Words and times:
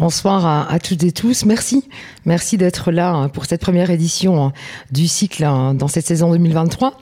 Bonsoir 0.00 0.46
à, 0.72 0.78
toutes 0.78 1.04
et 1.04 1.12
tous. 1.12 1.44
Merci. 1.44 1.84
Merci 2.24 2.56
d'être 2.56 2.90
là 2.90 3.12
hein, 3.12 3.28
pour 3.28 3.44
cette 3.44 3.60
première 3.60 3.90
édition 3.90 4.42
hein, 4.42 4.52
du 4.90 5.06
cycle 5.06 5.44
hein, 5.44 5.74
dans 5.74 5.88
cette 5.88 6.06
saison 6.06 6.30
2023. 6.32 6.98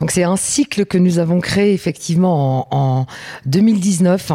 Donc 0.00 0.10
c'est 0.10 0.22
un 0.22 0.36
cycle 0.36 0.86
que 0.86 0.96
nous 0.96 1.18
avons 1.18 1.40
créé 1.40 1.74
effectivement 1.74 2.66
en, 2.70 3.04
2019 3.44 4.32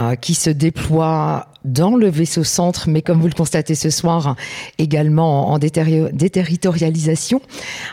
euh, 0.00 0.14
qui 0.14 0.34
se 0.34 0.50
déploie 0.50 1.47
dans 1.64 1.96
le 1.96 2.08
vaisseau 2.08 2.44
centre, 2.44 2.88
mais 2.88 3.02
comme 3.02 3.20
vous 3.20 3.26
le 3.26 3.34
constatez 3.34 3.74
ce 3.74 3.90
soir, 3.90 4.36
également 4.78 5.50
en 5.50 5.58
déterritorialisation. 5.58 7.40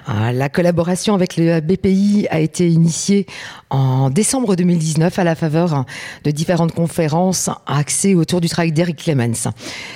Euh, 0.09 0.31
la 0.31 0.49
collaboration 0.49 1.15
avec 1.15 1.35
le 1.37 1.59
BPI 1.61 2.27
a 2.29 2.39
été 2.39 2.69
initiée 2.69 3.25
en 3.71 4.09
décembre 4.09 4.55
2019 4.55 5.17
à 5.17 5.23
la 5.23 5.35
faveur 5.35 5.85
de 6.23 6.31
différentes 6.31 6.73
conférences 6.73 7.49
axées 7.65 8.13
autour 8.13 8.39
du 8.39 8.49
travail 8.49 8.71
d'Eric 8.71 9.03
Clemens. 9.03 9.49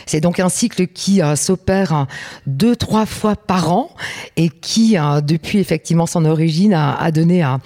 C'est 0.06 0.22
donc 0.22 0.40
un 0.40 0.50
cycle 0.50 0.88
qui 0.88 1.22
euh, 1.22 1.36
s'opère 1.36 2.08
deux, 2.48 2.76
trois 2.76 3.06
fois 3.06 3.36
par 3.36 3.72
an 3.72 3.92
et 4.36 4.50
qui, 4.50 4.98
euh, 4.98 5.22
depuis 5.22 5.60
effectivement 5.60 6.08
son 6.08 6.26
origine, 6.26 6.74
a, 6.74 7.12
donné 7.12 7.44
à, 7.44 7.60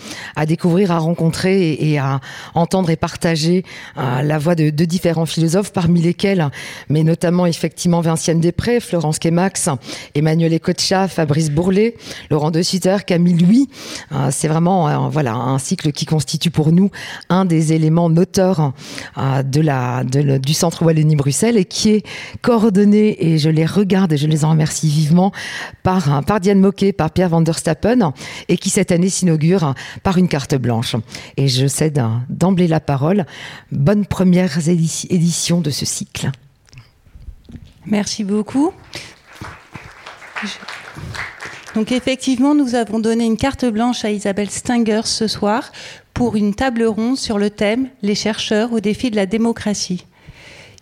découvrir, 0.45 0.91
à 0.91 0.97
rencontrer 0.97 1.73
et, 1.73 1.97
à 1.97 2.19
entendre 2.55 2.89
et 2.89 2.95
partager 2.95 3.63
la 3.95 4.37
voix 4.37 4.55
de, 4.55 4.69
de 4.69 4.85
différents 4.85 5.25
philosophes 5.25 5.71
parmi 5.71 5.92
lesquels, 6.01 6.49
mais 6.89 7.03
notamment 7.03 7.45
effectivement 7.45 8.01
Vinciane 8.01 8.39
Després, 8.39 8.79
Florence 8.79 9.19
Kemax, 9.19 9.69
Emmanuel 10.15 10.53
Ecocha, 10.53 11.07
Fabrice 11.07 11.51
Bourlet, 11.51 11.95
Laurent 12.29 12.51
De 12.51 12.61
Sutter, 12.61 12.97
Camille 13.05 13.37
Louis. 13.37 13.69
Euh, 14.11 14.29
c'est 14.31 14.47
vraiment 14.47 14.87
euh, 14.87 15.09
voilà 15.09 15.33
un 15.33 15.59
cycle 15.59 15.91
qui 15.91 16.05
constitue 16.05 16.51
pour 16.51 16.71
nous 16.71 16.89
un 17.29 17.45
des 17.45 17.73
éléments 17.73 18.09
noteurs 18.09 18.73
euh, 19.17 19.43
de 19.43 19.61
la, 19.61 20.03
du 20.03 20.53
Centre 20.53 20.83
Wallonie-Bruxelles 20.83 21.57
et 21.57 21.65
qui 21.65 21.91
est 21.91 22.05
coordonné, 22.41 23.25
et 23.25 23.37
je 23.37 23.49
les 23.49 23.65
regarde 23.65 24.13
et 24.13 24.17
je 24.17 24.27
les 24.27 24.45
en 24.45 24.51
remercie 24.51 24.87
vivement, 24.87 25.31
par, 25.83 26.23
par 26.25 26.39
Diane 26.39 26.59
Moquet, 26.59 26.93
par 26.93 27.11
Pierre 27.11 27.29
Van 27.29 27.41
der 27.41 27.57
Stappen, 27.57 28.13
et 28.49 28.57
qui 28.57 28.69
cette 28.69 28.91
année 28.91 29.09
s'inaugure 29.09 29.73
par 30.03 30.17
une 30.17 30.27
carte 30.27 30.55
blanche. 30.55 30.95
Et 31.37 31.47
je 31.47 31.67
cède 31.67 32.03
d'emblée 32.29 32.67
la 32.67 32.79
parole. 32.79 33.25
Bonne 33.71 34.05
première 34.05 34.57
édition 34.67 35.61
de 35.61 35.69
ce 35.69 35.82
cycle. 35.85 36.31
Merci 37.85 38.23
beaucoup. 38.23 38.71
Donc 41.75 41.91
effectivement, 41.91 42.53
nous 42.53 42.75
avons 42.75 42.99
donné 42.99 43.25
une 43.25 43.37
carte 43.37 43.65
blanche 43.65 44.05
à 44.05 44.11
Isabelle 44.11 44.49
Stenger 44.49 45.01
ce 45.05 45.27
soir 45.27 45.71
pour 46.13 46.35
une 46.35 46.53
table 46.53 46.83
ronde 46.83 47.17
sur 47.17 47.39
le 47.39 47.49
thème 47.49 47.89
Les 48.01 48.15
chercheurs 48.15 48.73
au 48.73 48.79
défi 48.79 49.09
de 49.09 49.15
la 49.15 49.25
démocratie. 49.25 50.05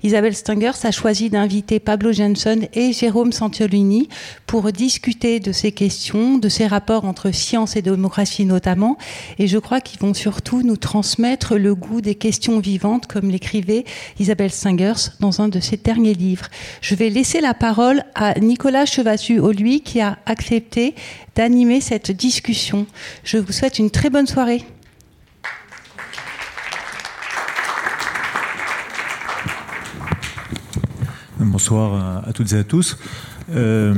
Isabelle 0.03 0.35
Stengers 0.35 0.83
a 0.83 0.91
choisi 0.91 1.29
d'inviter 1.29 1.79
Pablo 1.79 2.11
Jensen 2.11 2.67
et 2.73 2.91
Jérôme 2.91 3.31
Santiolini 3.31 4.09
pour 4.47 4.71
discuter 4.71 5.39
de 5.39 5.51
ces 5.51 5.71
questions, 5.71 6.39
de 6.39 6.49
ces 6.49 6.65
rapports 6.65 7.05
entre 7.05 7.31
science 7.31 7.75
et 7.75 7.83
démocratie 7.83 8.45
notamment. 8.45 8.97
Et 9.37 9.47
je 9.47 9.59
crois 9.59 9.79
qu'ils 9.79 9.99
vont 9.99 10.15
surtout 10.15 10.63
nous 10.63 10.77
transmettre 10.77 11.55
le 11.55 11.75
goût 11.75 12.01
des 12.01 12.15
questions 12.15 12.59
vivantes, 12.59 13.05
comme 13.05 13.29
l'écrivait 13.29 13.85
Isabelle 14.19 14.51
Stengers 14.51 15.11
dans 15.19 15.41
un 15.41 15.49
de 15.49 15.59
ses 15.59 15.77
derniers 15.77 16.15
livres. 16.15 16.47
Je 16.81 16.95
vais 16.95 17.09
laisser 17.09 17.39
la 17.39 17.53
parole 17.53 18.03
à 18.15 18.39
Nicolas 18.39 18.85
Chevassu-Olui 18.85 19.81
qui 19.81 20.01
a 20.01 20.17
accepté 20.25 20.95
d'animer 21.35 21.79
cette 21.79 22.11
discussion. 22.11 22.87
Je 23.23 23.37
vous 23.37 23.51
souhaite 23.51 23.77
une 23.77 23.91
très 23.91 24.09
bonne 24.09 24.27
soirée. 24.27 24.63
Bonsoir 31.43 32.23
à, 32.27 32.33
toutes 32.33 32.53
et 32.53 32.57
à 32.57 32.63
tous. 32.63 32.97
Euh, 33.53 33.93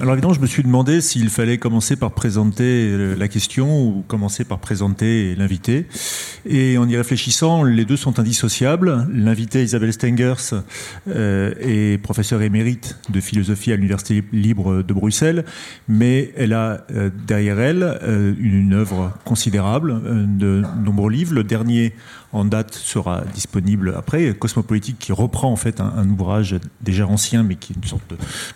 alors 0.00 0.12
évidemment, 0.12 0.34
je 0.34 0.40
me 0.40 0.46
suis 0.46 0.62
demandé 0.62 1.00
s'il 1.00 1.30
fallait 1.30 1.56
commencer 1.56 1.96
par 1.96 2.12
présenter 2.12 3.16
la 3.16 3.28
question 3.28 3.82
ou 3.82 4.04
commencer 4.06 4.44
par 4.44 4.58
présenter 4.58 5.34
l'invité. 5.36 5.86
Et 6.44 6.76
en 6.76 6.86
y 6.86 6.96
réfléchissant, 6.96 7.64
les 7.64 7.86
deux 7.86 7.96
sont 7.96 8.20
indissociables. 8.20 9.06
L'invité 9.10 9.64
Isabelle 9.64 9.92
Stengers 9.92 10.60
euh, 11.08 11.54
est 11.60 12.00
professeure 12.02 12.42
émérite 12.42 12.98
de 13.08 13.20
philosophie 13.20 13.72
à 13.72 13.76
l'Université 13.76 14.22
libre 14.32 14.82
de 14.82 14.92
Bruxelles, 14.92 15.44
mais 15.88 16.32
elle 16.36 16.52
a 16.52 16.84
euh, 16.90 17.10
derrière 17.26 17.58
elle 17.58 18.36
une, 18.38 18.74
œuvre 18.74 19.14
considérable 19.24 20.02
de 20.38 20.62
nombreux 20.84 21.10
livres. 21.10 21.34
Le 21.34 21.44
dernier 21.44 21.94
en 22.36 22.44
date 22.44 22.74
sera 22.74 23.22
disponible 23.34 23.94
après. 23.96 24.34
Cosmopolitique 24.34 24.98
qui 24.98 25.12
reprend 25.12 25.50
en 25.50 25.56
fait 25.56 25.80
un, 25.80 26.08
ouvrage 26.08 26.56
déjà 26.80 27.06
ancien 27.06 27.42
mais 27.42 27.56
qui 27.56 27.72
est 27.72 27.76
une 27.76 27.84
sorte 27.84 28.02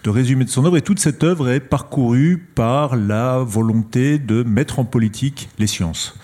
de, 0.04 0.10
résumé 0.10 0.44
de 0.44 0.50
son 0.50 0.64
œuvre. 0.64 0.76
Et 0.76 0.82
toute 0.82 0.98
cette 0.98 1.24
œuvre 1.24 1.48
est 1.48 1.60
parcourue 1.60 2.38
par 2.54 2.96
la 2.96 3.38
volonté 3.38 4.18
de 4.18 4.42
mettre 4.42 4.78
en 4.78 4.84
politique 4.84 5.48
les 5.58 5.66
sciences. 5.66 6.14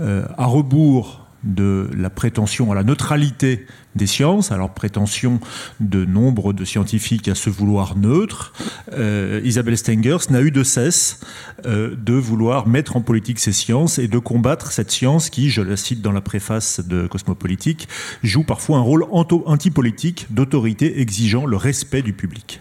Euh, 0.00 0.26
à 0.36 0.46
rebours 0.46 1.25
de 1.46 1.88
la 1.96 2.10
prétention 2.10 2.72
à 2.72 2.74
la 2.74 2.82
neutralité 2.82 3.66
des 3.94 4.06
sciences, 4.06 4.52
alors 4.52 4.74
prétention 4.74 5.40
de 5.80 6.04
nombre 6.04 6.52
de 6.52 6.64
scientifiques 6.64 7.28
à 7.28 7.34
se 7.34 7.48
vouloir 7.48 7.96
neutre, 7.96 8.52
euh, 8.92 9.40
Isabelle 9.44 9.78
Stengers 9.78 10.30
n'a 10.30 10.42
eu 10.42 10.50
de 10.50 10.62
cesse 10.62 11.20
euh, 11.64 11.96
de 11.96 12.12
vouloir 12.12 12.66
mettre 12.66 12.96
en 12.96 13.00
politique 13.00 13.38
ces 13.38 13.52
sciences 13.52 13.98
et 13.98 14.08
de 14.08 14.18
combattre 14.18 14.72
cette 14.72 14.90
science 14.90 15.30
qui, 15.30 15.48
je 15.48 15.62
la 15.62 15.76
cite 15.76 16.02
dans 16.02 16.12
la 16.12 16.20
préface 16.20 16.80
de 16.86 17.06
Cosmopolitique, 17.06 17.88
joue 18.22 18.44
parfois 18.44 18.78
un 18.78 18.82
rôle 18.82 19.06
antipolitique 19.10 20.26
d'autorité 20.30 21.00
exigeant 21.00 21.46
le 21.46 21.56
respect 21.56 22.02
du 22.02 22.12
public. 22.12 22.60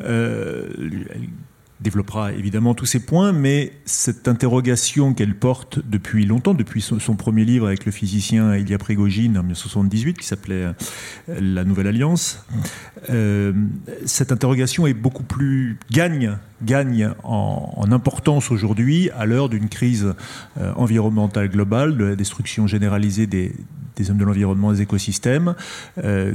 Euh, 0.00 0.68
développera 1.82 2.32
évidemment 2.32 2.74
tous 2.74 2.86
ces 2.86 3.00
points, 3.00 3.32
mais 3.32 3.72
cette 3.84 4.28
interrogation 4.28 5.12
qu'elle 5.12 5.34
porte 5.34 5.80
depuis 5.84 6.24
longtemps, 6.24 6.54
depuis 6.54 6.80
son, 6.80 7.16
premier 7.16 7.44
livre 7.44 7.66
avec 7.66 7.84
le 7.84 7.92
physicien 7.92 8.56
Ilya 8.56 8.78
Prigogine 8.78 9.36
en 9.36 9.42
1978, 9.42 10.18
qui 10.18 10.26
s'appelait 10.26 10.64
euh, 10.64 10.72
La 11.28 11.64
Nouvelle 11.64 11.88
Alliance, 11.88 12.46
euh, 13.10 13.52
cette 14.06 14.32
interrogation 14.32 14.86
est 14.86 14.94
beaucoup 14.94 15.24
plus 15.24 15.78
gagne 15.90 16.38
gagne 16.64 17.10
en, 17.24 17.90
importance 17.90 18.52
aujourd'hui 18.52 19.10
à 19.18 19.26
l'heure 19.26 19.48
d'une 19.48 19.68
crise 19.68 20.14
euh, 20.60 20.72
environnementale 20.76 21.48
globale, 21.48 21.96
de 21.96 22.04
la 22.04 22.16
destruction 22.16 22.68
généralisée 22.68 23.26
des, 23.26 23.52
des 23.96 24.10
hommes 24.10 24.16
de 24.18 24.24
l'environnement, 24.24 24.72
des 24.72 24.82
écosystèmes, 24.82 25.56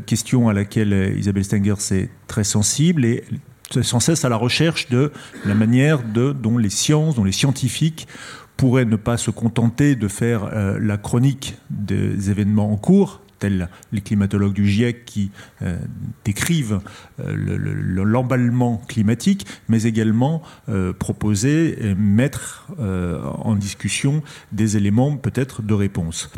question 0.06 0.50
à 0.50 0.54
laquelle 0.54 1.16
Isabelle 1.18 1.46
Stenger 1.46 1.76
est 1.92 2.10
très 2.28 2.44
sensible 2.44 3.06
et 3.06 3.24
sans 3.82 4.00
cesse 4.00 4.26
à 4.26 4.30
la 4.30 4.36
recherche 4.36 4.90
de 4.90 5.12
la 5.46 5.56
manière 5.56 6.00
dont 6.04 6.58
les 6.58 6.70
sciences, 6.70 7.16
dont 7.16 7.24
les 7.24 7.32
scientifiques 7.32 8.08
pourraient 8.56 8.86
ne 8.86 8.96
pas 8.96 9.18
se 9.18 9.32
contenter 9.32 9.96
de 9.96 10.08
faire 10.08 10.46
euh, 10.46 10.80
la 10.82 10.98
chronique 10.98 11.56
des 11.70 12.32
événements 12.32 12.72
en 12.72 12.78
cours, 12.78 13.22
tels 13.40 13.70
les 13.92 14.02
climatologues 14.02 14.54
du 14.54 14.68
GIEC 14.68 15.06
qui 15.06 15.32
euh, 15.62 15.78
décrivent 16.26 16.80
euh, 17.20 18.04
l'emballement 18.04 18.82
climatique, 18.88 19.46
mais 19.70 19.84
également 19.84 20.42
proposer 21.00 21.88
et 21.88 21.96
mettre 21.96 22.68
en 22.80 23.56
discussion 23.56 24.22
des 24.52 24.78
éléments 24.78 25.18
peut-être 25.18 25.62
de 25.62 25.74
réponse. 25.74 26.32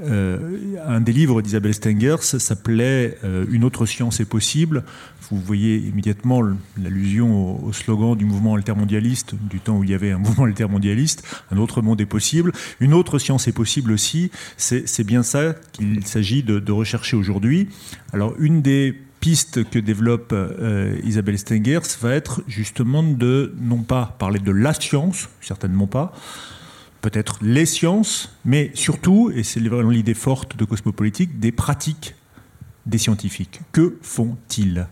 un 0.00 1.00
des 1.00 1.12
livres 1.12 1.42
d'Isabelle 1.42 1.74
Stengers 1.74 2.22
s'appelait 2.22 3.18
Une 3.50 3.64
autre 3.64 3.86
science 3.86 4.20
est 4.20 4.24
possible 4.24 4.84
vous 5.30 5.40
voyez 5.40 5.76
immédiatement 5.76 6.42
l'allusion 6.80 7.64
au, 7.64 7.72
slogan 7.72 8.16
du 8.16 8.24
mouvement 8.24 8.54
altermondialiste, 8.54 9.34
du 9.34 9.60
temps 9.60 9.78
où 9.78 9.84
il 9.84 9.90
y 9.90 9.94
avait 9.94 10.10
un 10.10 10.18
mouvement 10.24 10.44
altermondialiste, 10.44 11.26
un 11.50 11.58
autre 11.58 11.82
monde 11.82 12.00
est 12.00 12.06
possible, 12.06 12.52
une 12.80 12.94
autre 12.94 13.18
science 13.18 13.48
est 13.48 13.52
possible 13.52 13.92
aussi, 13.92 14.30
c'est 14.56 15.04
bien 15.04 15.22
ça 15.22 15.54
qu'il 15.72 16.06
s'agit 16.06 16.42
de, 16.44 16.72
rechercher 16.72 17.16
aujourd'hui. 17.16 17.68
Alors 18.12 18.34
une 18.38 18.62
des 18.62 18.94
pistes 19.20 19.68
que 19.70 19.78
développe 19.78 20.32
euh, 20.32 20.98
Isabelle 21.04 21.38
Stengers 21.38 21.80
va 22.00 22.12
être 22.12 22.42
justement 22.46 23.02
de 23.02 23.54
non 23.58 23.82
pas 23.82 24.16
parler 24.18 24.38
de 24.38 24.52
la 24.52 24.74
science, 24.74 25.28
certainement 25.40 25.86
pas, 25.86 26.12
peut-être 27.00 27.38
les 27.42 27.66
sciences, 27.66 28.36
mais 28.44 28.70
surtout, 28.74 29.30
et 29.34 29.42
c'est 29.42 29.60
vraiment 29.60 29.90
l'idée 29.90 30.14
forte 30.14 30.56
de 30.56 30.64
Cosmopolitique, 30.64 31.38
des 31.38 31.52
pratiques 31.52 32.14
des 32.86 32.98
scientifiques. 32.98 33.60
Que 33.72 33.96
font-ils? 34.02 34.86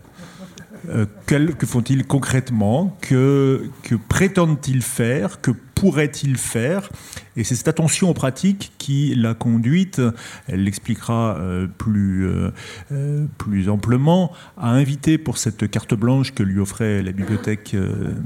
Euh, 0.89 1.05
que 1.27 1.65
font-ils 1.65 2.05
concrètement? 2.05 2.97
Que, 3.01 3.69
que 3.83 3.95
prétendent-ils 3.95 4.81
faire? 4.81 5.41
Que 5.41 5.51
pourraient-ils 5.83 6.37
faire? 6.37 6.89
Et 7.35 7.43
c'est 7.43 7.55
cette 7.55 7.67
attention 7.67 8.09
aux 8.09 8.13
pratiques 8.13 8.71
qui 8.77 9.13
l'a 9.15 9.33
conduite, 9.33 10.01
elle 10.47 10.63
l'expliquera 10.63 11.35
euh, 11.37 11.67
plus, 11.67 12.25
euh, 12.25 13.25
plus 13.37 13.67
amplement, 13.67 14.31
à 14.55 14.69
inviter 14.69 15.17
pour 15.17 15.37
cette 15.37 15.69
carte 15.69 15.93
blanche 15.93 16.33
que 16.33 16.41
lui 16.41 16.61
offrait 16.61 17.03
la 17.03 17.11
Bibliothèque 17.11 17.75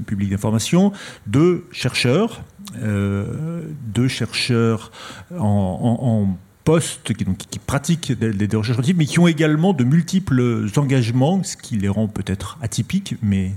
publique 0.06 0.30
d'information 0.30 0.92
deux 1.26 1.66
chercheurs, 1.72 2.44
deux 2.76 4.08
chercheurs 4.08 4.92
en 5.36 6.38
postent, 6.68 7.14
qui, 7.14 7.24
donc, 7.24 7.38
qui 7.38 7.60
pratiquent 7.60 8.12
des, 8.12 8.46
recherches 8.58 8.76
scientifiques, 8.76 8.98
mais 8.98 9.06
qui 9.06 9.20
ont 9.20 9.28
également 9.28 9.72
de 9.72 9.86
multiples 9.86 10.68
engagements, 10.76 11.42
ce 11.42 11.56
qui 11.56 11.78
les 11.78 11.88
rend 11.88 12.10
peut-être 12.10 12.60
atypiques, 12.62 13.16
mais 13.22 13.54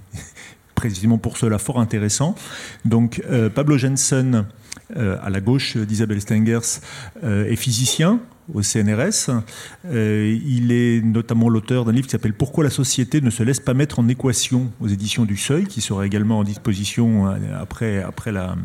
précisément 0.80 1.18
pour 1.18 1.36
cela 1.36 1.58
fort 1.58 1.80
intéressants. 1.80 2.34
Donc 2.84 3.22
Pablo 3.54 3.76
Jensen, 3.76 4.46
à 4.96 5.30
la 5.30 5.40
gauche 5.40 5.76
d'Isabelle 5.76 6.20
Stengers, 6.20 6.80
est 7.22 7.56
physicien 7.56 8.20
au 8.54 8.62
CNRS. 8.62 9.30
Euh, 9.86 10.38
il 10.44 10.72
est 10.72 11.00
notamment 11.02 11.48
l'auteur 11.48 11.84
d'un 11.84 11.92
livre 11.92 12.06
qui 12.06 12.12
s'appelle 12.12 12.34
Pourquoi 12.34 12.64
la 12.64 12.70
société 12.70 13.20
ne 13.20 13.30
se 13.30 13.42
laisse 13.42 13.60
pas 13.60 13.74
mettre 13.74 13.98
en 13.98 14.08
équation 14.08 14.70
aux 14.80 14.88
éditions 14.88 15.24
du 15.24 15.36
Seuil, 15.36 15.66
qui 15.66 15.80
sera 15.80 16.06
également 16.06 16.38
en 16.38 16.44
disposition 16.44 17.28
euh, 17.28 17.36
après, 17.60 18.02
après 18.02 18.32
la, 18.32 18.56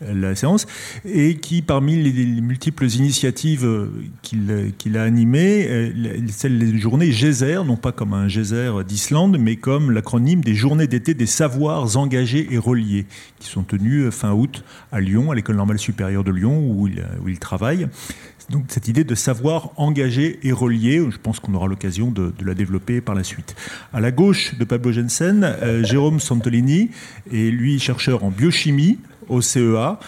la 0.00 0.34
séance, 0.34 0.66
et 1.04 1.36
qui, 1.36 1.62
parmi 1.62 1.96
les, 1.96 2.40
multiples 2.40 2.86
initiatives 2.86 3.68
qu'il 4.22 4.96
a 4.96 5.02
animées, 5.02 5.92
celle 6.28 6.58
des 6.58 6.78
journées 6.78 7.12
GESER, 7.12 7.62
non 7.66 7.76
pas 7.76 7.92
comme 7.92 8.14
un 8.14 8.28
GESER 8.28 8.72
d'Islande, 8.86 9.38
mais 9.38 9.56
comme 9.56 9.90
l'acronyme 9.90 10.42
des 10.42 10.54
journées 10.54 10.86
d'été 10.86 11.14
des 11.14 11.26
savoirs 11.26 11.96
engagés 11.96 12.48
et 12.50 12.58
reliés, 12.58 13.06
qui 13.38 13.48
sont 13.48 13.62
tenues 13.62 14.10
fin 14.10 14.32
août 14.32 14.64
à 14.92 15.00
Lyon, 15.00 15.30
à 15.30 15.34
l'École 15.34 15.56
normale 15.56 15.78
supérieure 15.78 16.24
de 16.24 16.30
Lyon, 16.30 16.58
où 16.70 16.88
il, 16.88 17.38
travaille 17.38 17.88
donc 18.50 18.64
cette 18.68 18.88
idée 18.88 19.04
de 19.04 19.14
savoir 19.14 19.70
engagé 19.76 20.40
et 20.42 20.52
relié, 20.52 21.04
je 21.10 21.18
pense 21.18 21.38
qu'on 21.38 21.52
aura 21.52 21.66
l'occasion 21.66 22.10
de, 22.10 22.32
la 22.40 22.54
développer 22.54 23.00
par 23.02 23.14
la 23.14 23.22
suite. 23.22 23.54
À 23.92 24.00
la 24.00 24.10
gauche 24.10 24.54
de 24.56 24.64
Pablo 24.64 24.90
Jensen, 24.90 25.44
euh, 25.44 25.84
Jérôme 25.84 26.18
Santolini 26.18 26.90
est 27.30 27.50
lui 27.50 27.78
chercheur 27.78 28.24
en 28.24 28.30
biochimie 28.30 28.98
au 29.28 29.40
CEA 29.40 29.98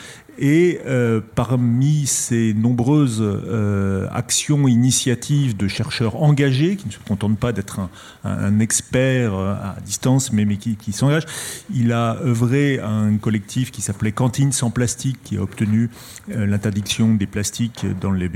et 0.40 0.80
euh, 0.86 1.20
parmi 1.34 2.06
ces 2.06 2.54
nombreuses 2.54 3.20
euh, 3.22 4.08
actions, 4.10 4.66
initiatives 4.66 5.54
de 5.56 5.68
chercheurs 5.68 6.22
engagés, 6.22 6.76
qui 6.76 6.86
ne 6.86 6.92
se 6.92 6.98
contentent 6.98 7.38
pas 7.38 7.52
d'être 7.52 7.80
un, 8.24 8.58
expert 8.58 9.34
euh, 9.34 9.52
à 9.52 9.76
distance, 9.84 10.32
mais, 10.32 10.46
mais 10.46 10.56
qui, 10.56 10.92
s'engagent, 10.92 11.26
il 11.72 11.92
a 11.92 12.16
œuvré 12.22 12.78
à 12.78 12.88
un 12.88 13.18
collectif 13.18 13.70
qui 13.70 13.82
s'appelait 13.82 14.12
Cantine 14.12 14.50
sans 14.50 14.70
plastique, 14.70 15.18
qui 15.22 15.36
a 15.36 15.42
obtenu 15.42 15.90
l'interdiction 16.28 17.14
des 17.14 17.26
plastiques 17.26 17.86
dans 18.00 18.12
les 18.12 18.28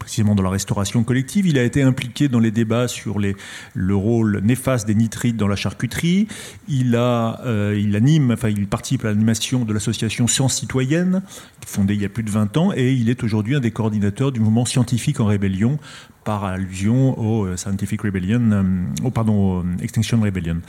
précisément 0.00 0.34
dans 0.34 0.42
la 0.42 0.50
restauration 0.50 1.04
collective. 1.04 1.46
Il 1.46 1.58
a 1.58 1.62
été 1.62 1.82
impliqué 1.82 2.28
dans 2.28 2.40
les 2.40 2.50
débats 2.50 2.88
sur 2.88 3.20
le 3.20 3.94
rôle 3.94 4.40
néfaste 4.42 4.88
des 4.88 4.96
nitrites 4.96 5.36
dans 5.36 5.46
la 5.46 5.54
charcuterie. 5.54 6.26
Il, 6.68 6.94
euh, 6.96 7.94
anime, 7.94 8.34
il 8.48 8.66
participe 8.66 9.04
à 9.04 9.08
l'animation 9.08 9.64
de 9.64 9.72
l'association 9.72 10.26
Science 10.26 10.54
Citoyenne, 10.54 11.22
fondée 11.64 11.94
il 11.94 12.02
y 12.02 12.04
a 12.04 12.08
plus 12.08 12.24
de 12.24 12.30
20 12.30 12.56
ans, 12.56 12.72
et 12.74 12.92
il 12.92 13.08
est 13.08 13.22
aujourd'hui 13.22 13.54
un 13.54 13.60
des 13.60 13.70
coordinateurs 13.70 14.32
du 14.32 14.40
mouvement 14.40 14.64
scientifique 14.64 15.20
en 15.20 15.26
rébellion, 15.26 15.78
par 16.24 16.44
allusion 16.44 17.18
au 17.18 17.46
euh, 17.46 17.56
Scientific 17.56 18.02
Rebellion, 18.02 18.40
euh, 18.52 18.62
au, 19.04 19.10
pardon, 19.10 19.64
Extinction 19.82 20.20
Rebellion. 20.20 20.60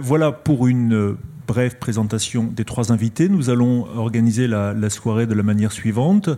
voilà 0.00 0.32
pour 0.32 0.66
une 0.66 1.16
brève 1.46 1.76
présentation 1.78 2.44
des 2.44 2.64
trois 2.64 2.92
invités. 2.92 3.28
Nous 3.28 3.50
allons 3.50 3.86
organiser 3.96 4.46
la, 4.46 4.74
soirée 4.90 5.26
de 5.26 5.34
la 5.34 5.42
manière 5.42 5.72
suivante. 5.72 6.30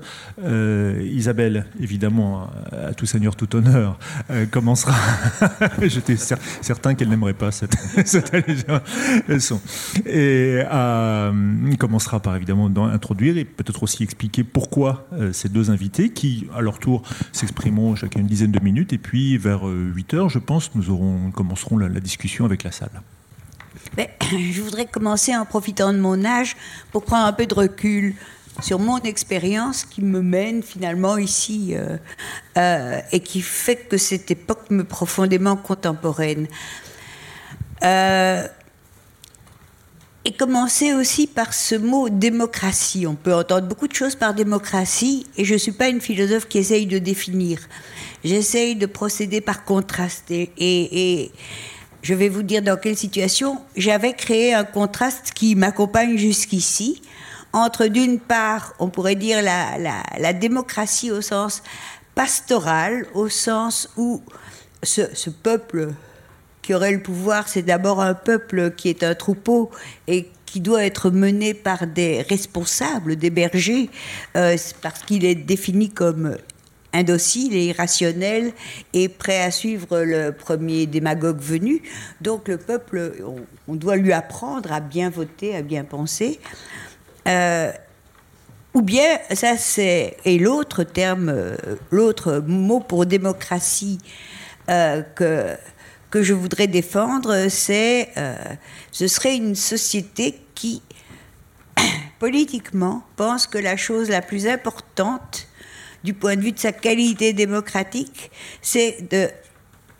Euh, 0.42 1.00
Isabelle, 1.12 1.66
évidemment, 1.80 2.50
à 2.72 2.94
tout 2.94 3.06
seigneur, 3.06 3.36
tout 3.36 3.54
honneur, 3.56 3.98
euh, 4.30 4.46
commencera. 4.46 4.94
J'étais 5.82 6.16
certain 6.16 6.94
qu'elle 6.94 7.08
n'aimerait 7.08 7.34
pas 7.34 7.50
cette, 7.50 7.76
leçon. 9.28 9.60
Et 10.06 10.62
euh, 10.70 11.32
commencera 11.78 12.20
par 12.20 12.36
évidemment 12.36 12.70
introduire 12.86 13.36
et 13.36 13.44
peut-être 13.44 13.82
aussi 13.82 14.02
expliquer 14.02 14.44
pourquoi 14.44 15.06
ces 15.32 15.48
deux 15.48 15.70
invités, 15.70 16.10
qui 16.10 16.48
à 16.54 16.60
leur 16.60 16.78
tour 16.78 17.02
s'exprimeront 17.32 17.94
chacun 17.94 18.20
une 18.20 18.26
dizaine 18.36 18.52
de 18.52 18.60
minutes, 18.60 18.92
et 18.92 18.98
puis 18.98 19.38
vers 19.38 19.64
8 19.64 20.14
heures, 20.14 20.28
je 20.28 20.38
pense, 20.38 20.74
nous 20.74 20.90
aurons, 20.90 21.30
commencerons 21.30 21.78
la 21.78 22.00
discussion 22.00 22.44
avec 22.44 22.62
la 22.62 22.72
salle. 22.72 23.02
je 24.30 24.62
voudrais 24.62 24.86
commencer 24.86 25.34
en 25.34 25.44
profitant 25.44 25.92
de 25.92 25.98
mon 25.98 26.24
âge 26.24 26.56
pour 26.92 27.04
prendre 27.04 27.26
un 27.26 27.32
peu 27.32 27.46
de 27.46 27.54
recul 27.54 28.14
sur 28.60 28.78
mon 28.78 28.98
expérience 28.98 29.84
qui 29.84 30.02
me 30.02 30.22
mène 30.22 30.62
finalement 30.62 31.18
ici 31.18 31.74
euh, 31.74 31.98
euh, 32.56 33.00
et 33.12 33.20
qui 33.20 33.42
fait 33.42 33.76
que 33.76 33.98
cette 33.98 34.30
époque 34.30 34.70
me 34.70 34.84
profondément 34.84 35.56
contemporaine. 35.56 36.46
Euh, 37.82 38.46
et 40.26 40.32
commencer 40.32 40.92
aussi 40.92 41.28
par 41.28 41.54
ce 41.54 41.76
mot 41.76 42.08
démocratie. 42.08 43.06
On 43.06 43.14
peut 43.14 43.32
entendre 43.32 43.68
beaucoup 43.68 43.86
de 43.86 43.94
choses 43.94 44.16
par 44.16 44.34
démocratie 44.34 45.24
et 45.36 45.44
je 45.44 45.52
ne 45.52 45.58
suis 45.58 45.70
pas 45.70 45.86
une 45.86 46.00
philosophe 46.00 46.48
qui 46.48 46.58
essaye 46.58 46.86
de 46.86 46.98
définir. 46.98 47.60
J'essaye 48.24 48.74
de 48.74 48.86
procéder 48.86 49.40
par 49.40 49.64
contraste 49.64 50.32
et, 50.32 51.30
je 52.02 52.14
vais 52.14 52.28
vous 52.28 52.42
dire 52.42 52.60
dans 52.60 52.76
quelle 52.76 52.96
situation 52.96 53.60
j'avais 53.76 54.14
créé 54.14 54.52
un 54.52 54.64
contraste 54.64 55.30
qui 55.32 55.54
m'accompagne 55.54 56.16
jusqu'ici 56.16 57.02
entre 57.52 57.86
d'une 57.86 58.18
part, 58.18 58.74
on 58.80 58.88
pourrait 58.88 59.14
dire 59.14 59.42
la, 59.42 59.78
la, 60.18 60.32
démocratie 60.32 61.12
au 61.12 61.22
sens 61.22 61.62
pastoral, 62.16 63.06
au 63.14 63.28
sens 63.28 63.88
où 63.96 64.20
ce 64.82 65.30
peuple 65.30 65.94
qui 66.66 66.74
aurait 66.74 66.90
le 66.90 67.00
pouvoir, 67.00 67.46
c'est 67.46 67.62
d'abord 67.62 68.00
un 68.00 68.14
peuple 68.14 68.72
qui 68.72 68.88
est 68.88 69.04
un 69.04 69.14
troupeau 69.14 69.70
et 70.08 70.28
qui 70.46 70.58
doit 70.58 70.84
être 70.84 71.10
mené 71.10 71.54
par 71.54 71.86
des 71.86 72.22
responsables, 72.22 73.14
des 73.14 73.30
bergers, 73.30 73.88
euh, 74.36 74.56
parce 74.82 75.04
qu'il 75.04 75.24
est 75.24 75.36
défini 75.36 75.90
comme 75.90 76.36
indocile 76.92 77.54
et 77.54 77.66
irrationnel 77.66 78.52
et 78.94 79.08
prêt 79.08 79.42
à 79.42 79.52
suivre 79.52 80.00
le 80.00 80.32
premier 80.32 80.86
démagogue 80.86 81.38
venu. 81.38 81.82
Donc 82.20 82.48
le 82.48 82.58
peuple, 82.58 83.12
on, 83.68 83.76
doit 83.76 83.94
lui 83.94 84.12
apprendre 84.12 84.72
à 84.72 84.80
bien 84.80 85.08
voter, 85.08 85.54
à 85.54 85.62
bien 85.62 85.84
penser. 85.84 86.40
Euh, 87.28 87.70
ou 88.74 88.82
bien, 88.82 89.18
ça 89.32 89.56
c'est, 89.56 90.16
et 90.24 90.40
l'autre 90.40 90.82
terme, 90.82 91.32
l'autre 91.92 92.42
mot 92.44 92.80
pour 92.80 93.06
démocratie 93.06 94.00
euh, 94.68 95.02
que, 95.14 95.56
que 96.16 96.22
je 96.22 96.32
voudrais 96.32 96.66
défendre, 96.66 97.48
c'est, 97.50 98.08
euh, 98.16 98.34
ce 98.90 99.06
serait 99.06 99.36
une 99.36 99.54
société 99.54 100.40
qui, 100.54 100.80
politiquement, 102.18 103.04
pense 103.16 103.46
que 103.46 103.58
la 103.58 103.76
chose 103.76 104.08
la 104.08 104.22
plus 104.22 104.46
importante, 104.46 105.46
du 106.04 106.14
point 106.14 106.36
de 106.36 106.40
vue 106.40 106.52
de 106.52 106.58
sa 106.58 106.72
qualité 106.72 107.34
démocratique, 107.34 108.30
c'est 108.62 109.10
de 109.10 109.28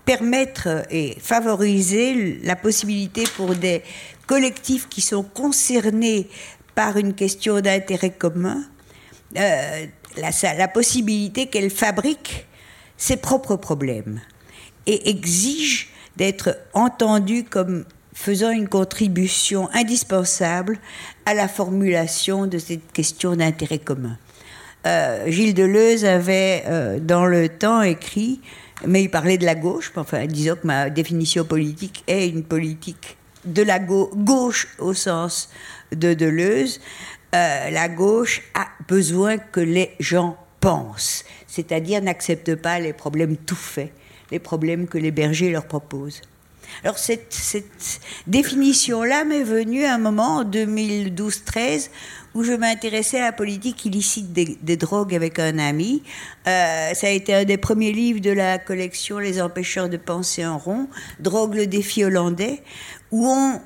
permettre 0.07 0.87
et 0.91 1.19
favoriser 1.21 2.41
la 2.43 2.57
possibilité 2.57 3.25
pour 3.37 3.55
des 3.55 3.83
collectifs 4.27 4.89
qui 4.89 5.03
sont 5.03 5.23
concernés 5.23 6.31
par 6.75 6.97
une 6.97 7.13
question 7.13 7.61
d'intérêt 7.61 8.13
commun, 8.13 8.65
euh, 9.37 9.87
la, 10.17 10.69
possibilité 10.69 11.49
qu'elles 11.49 11.69
fabriquent 11.69 12.47
ses 12.97 13.19
propres 13.19 13.57
problèmes 13.57 14.23
et 14.87 15.11
exigent 15.11 15.89
d'être 16.17 16.59
entendues 16.73 17.45
comme 17.45 17.85
faisant 18.15 18.51
une 18.51 18.69
contribution 18.69 19.69
indispensable 19.75 20.79
à 21.27 21.35
la 21.35 21.49
formulation 21.49 22.47
de 22.47 22.59
cette 22.59 22.93
question 22.93 23.37
d'intérêt 23.37 23.79
commun. 23.79 24.17
Euh, 24.87 25.25
Gilles 25.31 25.55
Deleuze 25.55 26.05
avait 26.05 26.63
euh, 26.67 26.99
dans 27.01 27.27
le 27.27 27.49
temps 27.49 27.83
écrit, 27.83 28.41
mais 28.87 29.03
il 29.03 29.11
parlait 29.11 29.37
de 29.37 29.45
la 29.45 29.55
gauche, 29.55 29.93
enfin 29.97 30.27
disons 30.27 30.55
que 30.55 30.67
ma 30.67 30.91
définition 30.91 31.45
politique 31.45 32.05
est 32.07 32.29
une 32.29 32.45
politique 32.45 33.17
de 33.45 33.63
la 33.63 33.79
gauche 33.79 34.69
au 34.79 34.95
sens 34.95 35.51
de 35.93 36.15
Deleuze. 36.15 36.81
Euh, 37.35 37.71
la 37.71 37.89
gauche 37.89 38.43
a 38.55 38.67
besoin 38.89 39.39
que 39.39 39.61
les 39.61 39.91
gens 39.99 40.37
pensent, 40.61 41.25
c'est-à-dire 41.47 42.01
n'acceptent 42.01 42.55
pas 42.55 42.79
les 42.79 42.93
problèmes 42.93 43.37
tout 43.37 43.57
faits, 43.57 43.93
les 44.31 44.39
problèmes 44.39 44.87
que 44.87 44.99
les 44.99 45.11
bergers 45.11 45.51
leur 45.51 45.67
proposent. 45.67 46.23
Alors 46.85 46.99
cette, 46.99 47.35
définition-là 48.27 49.25
m'est 49.25 49.43
venue 49.43 49.85
à 49.85 49.95
un 49.95 49.99
moment 49.99 50.37
en 50.37 50.45
2012-13 50.45 51.91
où 52.35 52.43
je 52.43 52.53
m'intéressais 52.53 53.19
à 53.19 53.27
la 53.27 53.33
politique 53.33 53.85
illicite 53.87 54.33
des, 54.33 54.77
drogues 54.77 55.15
avec 55.15 55.39
un 55.39 55.59
ami. 55.59 56.03
Euh, 56.47 56.93
ça 56.93 57.07
a 57.07 57.11
été 57.11 57.35
un 57.35 57.45
des 57.45 57.57
premiers 57.57 57.93
livres 57.93 58.21
de 58.21 58.31
la 58.31 58.59
collection 58.59 59.19
Les 59.19 59.41
empêcheurs 59.41 59.89
de 59.89 59.97
penser 59.97 60.45
en 60.45 60.59
rond, 60.59 60.89
Drogue 61.19 61.55
le 61.55 61.67
défi 61.67 62.05
hollandais, 62.05 62.63
où 63.11 63.27
on 63.27 63.61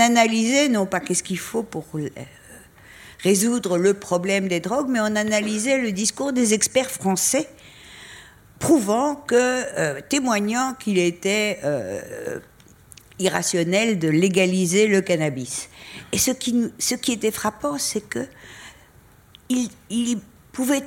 analysait 0.00 0.68
non 0.68 0.84
pas 0.84 0.98
qu'est-ce 0.98 1.22
qu'il 1.22 1.38
faut 1.38 1.62
pour 1.62 1.84
euh, 1.94 2.08
résoudre 3.20 3.78
le 3.78 3.94
problème 3.94 4.48
des 4.48 4.60
drogues, 4.60 4.88
mais 4.88 5.00
on 5.00 5.14
analysait 5.14 5.78
le 5.78 5.92
discours 5.92 6.32
des 6.32 6.54
experts 6.54 6.90
français 6.90 7.48
prouvant 8.58 9.14
que, 9.14 9.34
euh, 9.34 10.00
témoignant 10.08 10.74
qu'il 10.74 10.98
était 10.98 11.60
irrationnel 13.18 13.98
de 13.98 14.08
légaliser 14.08 14.86
le 14.86 15.00
cannabis. 15.00 15.68
Et 16.12 16.18
ce 16.18 16.30
qui, 16.30 16.70
ce 16.78 16.94
qui 16.94 17.12
était 17.12 17.32
frappant, 17.32 17.78
c'est 17.78 18.00
que 18.00 18.26
il, 19.48 19.68
il 19.90 20.18
pouvait 20.52 20.82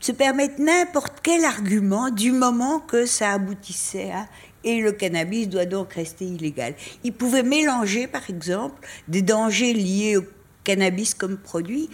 se 0.00 0.12
permettre 0.12 0.60
n'importe 0.60 1.14
quel 1.22 1.44
argument 1.44 2.10
du 2.10 2.32
moment 2.32 2.80
que 2.80 3.06
ça 3.06 3.32
aboutissait 3.32 4.10
à 4.10 4.26
et 4.64 4.80
le 4.80 4.92
cannabis 4.92 5.48
doit 5.48 5.64
donc 5.66 5.94
rester 5.94 6.24
illégal. 6.24 6.74
Ils 7.04 7.12
pouvaient 7.12 7.42
mélanger, 7.42 8.06
par 8.06 8.28
exemple, 8.30 8.86
des 9.08 9.22
dangers 9.22 9.72
liés 9.72 10.16
au 10.16 10.24
cannabis 10.64 11.14
comme 11.14 11.36
produit. 11.36 11.88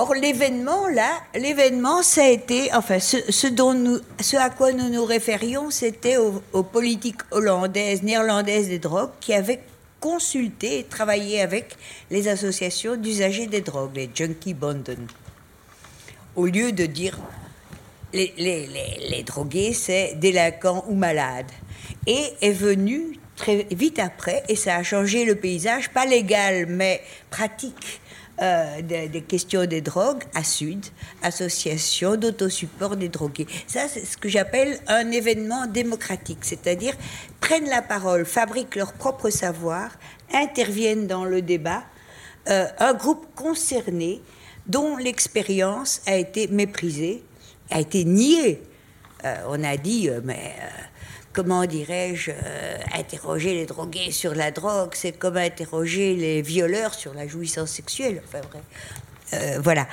Or, 0.00 0.14
l'événement, 0.14 0.86
là, 0.86 1.10
l'événement, 1.34 2.04
ça 2.04 2.22
a 2.22 2.28
été, 2.28 2.72
enfin, 2.72 3.00
ce, 3.00 3.48
dont 3.48 3.74
nous, 3.74 3.98
ce 4.20 4.36
à 4.36 4.48
quoi 4.48 4.70
nous 4.72 4.90
nous 4.90 5.04
référions, 5.04 5.72
c'était 5.72 6.16
aux, 6.16 6.62
politiques 6.62 7.22
hollandaises, 7.32 8.04
néerlandaises 8.04 8.68
des 8.68 8.78
drogues 8.78 9.10
qui 9.18 9.34
avaient 9.34 9.58
consulté 9.98 10.78
et 10.78 10.84
travaillé 10.84 11.40
avec 11.40 11.76
les 12.12 12.28
associations 12.28 12.94
d'usagers 12.94 13.48
des 13.48 13.60
drogues, 13.60 13.96
les 13.96 14.08
Junkie 14.14 14.54
Bonden. 14.54 15.04
Au 16.36 16.46
lieu 16.46 16.70
de 16.70 16.86
dire 16.86 17.18
les, 18.12 18.32
les, 18.36 19.22
drogués, 19.24 19.72
c'est 19.72 20.14
délinquants 20.14 20.84
ou 20.86 20.94
malades. 20.94 21.50
Et 22.06 22.22
est 22.40 22.52
venu 22.52 23.18
très 23.34 23.66
vite 23.72 23.98
après, 23.98 24.44
et 24.48 24.54
ça 24.54 24.76
a 24.76 24.84
changé 24.84 25.24
le 25.24 25.34
paysage, 25.34 25.90
pas 25.90 26.06
légal, 26.06 26.66
mais 26.66 27.02
pratique, 27.30 28.00
euh, 28.40 28.82
des, 28.82 29.22
questions 29.22 29.66
des 29.66 29.80
drogues 29.80 30.22
à 30.34 30.44
Sud, 30.44 30.86
association 31.22 32.16
d'autosupport 32.16 32.96
des 32.96 33.08
drogués. 33.08 33.46
Ça, 33.66 33.88
c'est 33.88 34.04
ce 34.04 34.16
que 34.16 34.28
j'appelle 34.28 34.78
un 34.86 35.10
événement 35.10 35.66
démocratique, 35.66 36.38
c'est-à-dire 36.42 36.94
prennent 37.40 37.68
la 37.68 37.82
parole, 37.82 38.24
fabriquent 38.24 38.76
leur 38.76 38.92
propre 38.92 39.30
savoir, 39.30 39.90
interviennent 40.32 41.06
dans 41.06 41.24
le 41.24 41.42
débat, 41.42 41.82
euh, 42.48 42.66
un 42.78 42.94
groupe 42.94 43.26
concerné 43.34 44.20
dont 44.66 44.96
l'expérience 44.96 46.02
a 46.06 46.16
été 46.16 46.46
méprisée 46.46 47.22
a 47.70 47.80
été 47.80 48.04
nié. 48.04 48.62
Euh, 49.24 49.36
on 49.48 49.62
a 49.64 49.76
dit, 49.76 50.08
mais 50.24 50.54
comment 51.32 51.66
dirais-je, 51.66 52.30
interroger 52.94 53.54
les 53.54 53.66
drogués 53.66 54.10
sur 54.10 54.34
la 54.34 54.50
drogue, 54.50 54.90
c'est 54.94 55.12
comme 55.12 55.36
interroger 55.36 56.14
les 56.14 56.42
violeurs 56.42 56.94
sur 56.94 57.14
la 57.14 57.26
jouissance 57.26 57.70
sexuelle. 57.70 58.22
Enfin, 58.26 58.40
vrai. 58.40 59.58
voilà. 59.60 59.86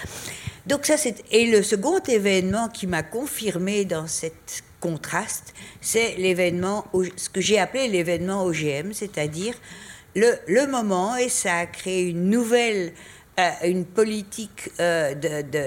Donc 0.66 0.86
ça, 0.86 0.98
c'est 0.98 1.24
et 1.32 1.46
le 1.46 1.62
second 1.62 2.00
événement 2.00 2.70
qui 2.70 2.88
m'a 2.88 3.04
confirmé 3.04 3.86
dans 3.86 4.08
cette 4.08 4.64
contraste, 4.80 5.54
c'est 5.82 6.16
l'événement, 6.18 6.86
ce 7.16 7.30
que 7.30 7.42
j'ai 7.42 7.60
appelé 7.60 7.88
l'événement 7.88 8.44
OGM, 8.46 8.94
c'est-à-dire 8.94 9.56
le, 10.16 10.34
le 10.48 10.68
moment 10.68 11.16
et 11.16 11.30
ça 11.30 11.58
a 11.58 11.66
créé 11.66 12.04
une 12.04 12.30
nouvelle 12.30 12.94
une 13.64 13.86
politique 13.86 14.70
euh, 14.80 15.14
de, 15.14 15.66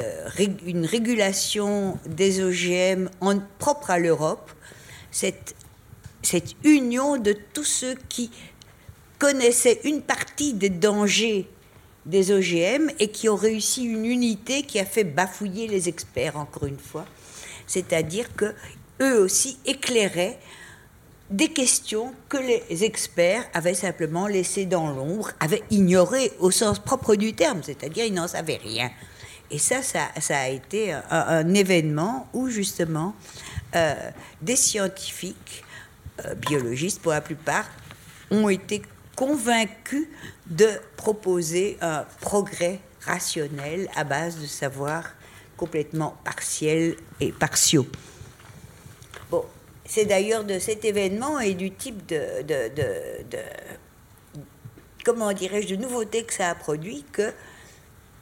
une 0.67 0.87
régulation 0.87 1.99
des 2.07 2.43
OGM 2.43 3.09
propre 3.59 3.91
à 3.91 3.99
l'Europe, 3.99 4.51
cette, 5.11 5.55
cette 6.23 6.55
union 6.65 7.17
de 7.17 7.37
tous 7.53 7.65
ceux 7.65 7.95
qui 8.09 8.31
connaissaient 9.19 9.81
une 9.85 10.03
partie 10.03 10.55
des 10.55 10.71
dangers 10.71 11.49
des 12.07 12.33
OGM 12.33 12.91
et 12.99 13.09
qui 13.09 13.29
ont 13.29 13.37
réussi 13.37 13.85
une 13.85 14.07
unité 14.07 14.63
qui 14.63 14.81
a 14.81 14.87
fait 14.87 15.05
bafouiller 15.05 15.69
les 15.69 15.89
experts, 15.89 16.37
encore 16.37 16.65
une 16.65 16.79
fois. 16.79 17.05
C'est-à-dire 17.67 18.35
que 18.35 18.55
eux 19.03 19.21
aussi 19.21 19.59
éclairaient 19.67 20.39
des 21.31 21.49
questions 21.49 22.15
que 22.31 22.39
les 22.39 22.85
experts 22.85 23.45
avaient 23.53 23.75
simplement 23.75 24.27
laissées 24.27 24.65
dans 24.65 24.91
l'ombre, 24.91 25.31
avaient 25.41 25.63
ignorées 25.71 26.33
au 26.39 26.51
sens 26.51 26.79
propre 26.79 27.15
du 27.15 27.35
terme, 27.35 27.63
c'est-à-dire 27.63 28.07
ils 28.07 28.15
n'en 28.15 28.29
savaient 28.29 28.57
rien. 28.57 28.91
Et 29.51 29.59
ça, 29.59 29.83
ça, 29.83 30.39
a 30.39 30.49
été 30.49 30.93
un, 31.11 31.55
événement 31.55 32.29
où 32.33 32.49
justement 32.49 33.15
euh, 33.75 33.95
des 34.43 34.57
scientifiques, 34.57 35.65
biologistes 36.37 37.01
pour 37.01 37.13
la 37.13 37.21
plupart, 37.21 37.67
ont 38.31 38.49
été 38.49 38.83
convaincus 39.17 40.07
de 40.47 40.69
proposer 40.97 41.77
un 41.81 42.05
progrès 42.21 42.81
rationnel 43.01 43.89
à 43.97 44.05
base 44.05 44.39
de 44.39 44.47
savoirs 44.47 45.11
complètement 45.57 46.17
partiels 46.25 46.97
et 47.21 47.33
partiaux. 47.33 47.87
C'est 49.91 50.05
d'ailleurs 50.05 50.45
de 50.45 50.59
cet 50.59 50.85
événement 50.85 51.41
et 51.41 51.55
du 51.55 51.71
type 51.71 52.07
de, 52.07 52.45
comment 55.03 55.33
dirais-je, 55.33 55.75
de 55.75 55.77
nouveautés 55.77 56.25
que 56.25 56.35
ça 56.35 56.51
a 56.51 56.55
produit 56.55 57.07
que, 57.11 57.33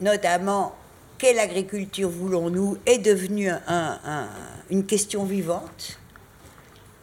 notamment, 0.00 0.76
quelle 1.18 1.40
agriculture 1.40 2.08
voulons-nous 2.08 2.78
est 2.86 2.98
devenue 2.98 3.50
une 4.70 4.86
question 4.86 5.24
vivante. 5.24 5.98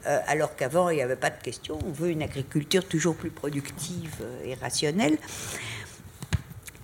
Euh, 0.05 0.19
alors 0.27 0.55
qu'avant, 0.55 0.89
il 0.89 0.97
n'y 0.97 1.01
avait 1.01 1.15
pas 1.15 1.29
de 1.29 1.41
question. 1.41 1.79
On 1.85 1.91
veut 1.91 2.09
une 2.09 2.23
agriculture 2.23 2.85
toujours 2.87 3.15
plus 3.15 3.29
productive 3.29 4.15
euh, 4.21 4.45
et 4.45 4.53
rationnelle. 4.55 5.17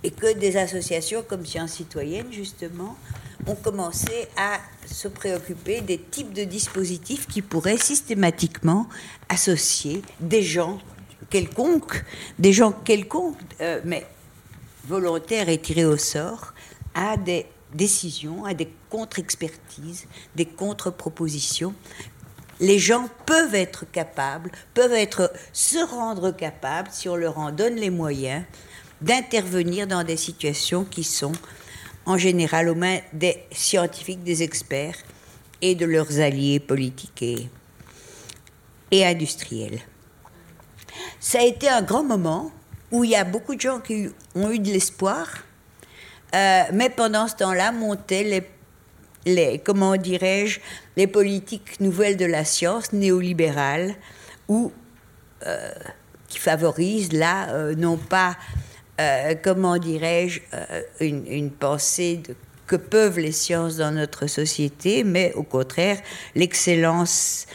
Et 0.03 0.11
que 0.11 0.33
des 0.33 0.55
associations 0.55 1.23
comme 1.27 1.45
Sciences 1.45 1.73
Citoyennes, 1.73 2.31
justement, 2.31 2.95
ont 3.47 3.55
commencé 3.55 4.27
à 4.37 4.59
se 4.85 5.07
préoccuper 5.07 5.81
des 5.81 5.97
types 5.97 6.33
de 6.33 6.43
dispositifs 6.43 7.27
qui 7.27 7.41
pourraient 7.41 7.77
systématiquement 7.77 8.87
associer 9.27 10.01
des 10.19 10.41
gens 10.41 10.79
quelconques, 11.29 12.03
des 12.37 12.53
gens 12.53 12.71
quelconques, 12.71 13.37
euh, 13.61 13.81
mais 13.83 14.05
volontaires 14.87 15.49
et 15.49 15.59
tirés 15.59 15.85
au 15.85 15.97
sort, 15.97 16.53
à 16.93 17.17
des 17.17 17.45
décisions, 17.73 18.45
à 18.45 18.53
des 18.53 18.69
contre-expertises, 18.89 20.07
des 20.35 20.45
contre-propositions. 20.45 21.73
Les 22.59 22.79
gens 22.79 23.09
peuvent 23.25 23.55
être 23.55 23.89
capables, 23.89 24.51
peuvent 24.73 24.93
être 24.93 25.31
se 25.53 25.77
rendre 25.77 26.31
capables, 26.31 26.89
si 26.91 27.07
on 27.07 27.15
leur 27.15 27.37
en 27.37 27.51
donne 27.51 27.75
les 27.75 27.89
moyens, 27.89 28.43
d'intervenir 29.01 29.87
dans 29.87 30.03
des 30.03 30.17
situations 30.17 30.83
qui 30.83 31.03
sont 31.03 31.31
en 32.05 32.17
général 32.17 32.67
aux 32.69 32.75
mains 32.75 32.99
des 33.13 33.43
scientifiques, 33.51 34.23
des 34.23 34.43
experts 34.43 34.97
et 35.61 35.75
de 35.75 35.85
leurs 35.85 36.19
alliés 36.19 36.59
politiques 36.59 37.23
et, 38.91 39.05
industriels. 39.05 39.79
Ça 41.19 41.39
a 41.39 41.43
été 41.43 41.69
un 41.69 41.81
grand 41.81 42.03
moment 42.03 42.51
où 42.91 43.03
il 43.03 43.11
y 43.11 43.15
a 43.15 43.23
beaucoup 43.23 43.55
de 43.55 43.61
gens 43.61 43.79
qui 43.79 44.09
ont 44.35 44.51
eu 44.51 44.59
de 44.59 44.71
l'espoir, 44.71 45.27
euh, 46.33 46.63
mais 46.73 46.89
pendant 46.89 47.27
ce 47.27 47.35
temps-là 47.35 47.71
montaient 47.71 48.23
les, 48.23 48.49
les 49.25 49.59
comment 49.59 49.95
dirais-je, 49.97 50.59
les 50.97 51.07
politiques 51.07 51.79
nouvelles 51.79 52.17
de 52.17 52.25
la 52.25 52.45
science 52.45 52.93
néolibérales, 52.93 53.95
ou 54.47 54.71
euh, 55.45 55.71
qui 56.27 56.39
favorisent 56.39 57.13
là 57.13 57.49
euh, 57.49 57.75
non 57.75 57.97
pas 57.97 58.37
euh, 58.99 59.33
comment 59.41 59.77
dirais-je, 59.77 60.41
euh, 60.53 60.81
une, 60.99 61.51
pensée 61.51 62.17
de 62.17 62.35
que 62.67 62.75
peuvent 62.75 63.17
les 63.17 63.31
sciences 63.31 63.77
dans 63.77 63.91
notre 63.91 64.27
société, 64.27 65.03
mais 65.03 65.33
au 65.33 65.41
contraire, 65.41 65.97
l'excellence, 66.35 67.47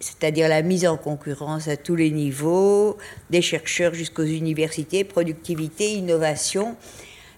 c'est-à-dire 0.00 0.48
la 0.48 0.62
mise 0.62 0.86
en 0.86 0.96
concurrence 0.96 1.68
à 1.68 1.76
tous 1.76 1.94
les 1.94 2.10
niveaux, 2.10 2.96
des 3.28 3.42
chercheurs 3.42 3.92
jusqu'aux 3.92 4.24
universités, 4.24 5.04
productivité, 5.04 5.92
innovation. 5.92 6.74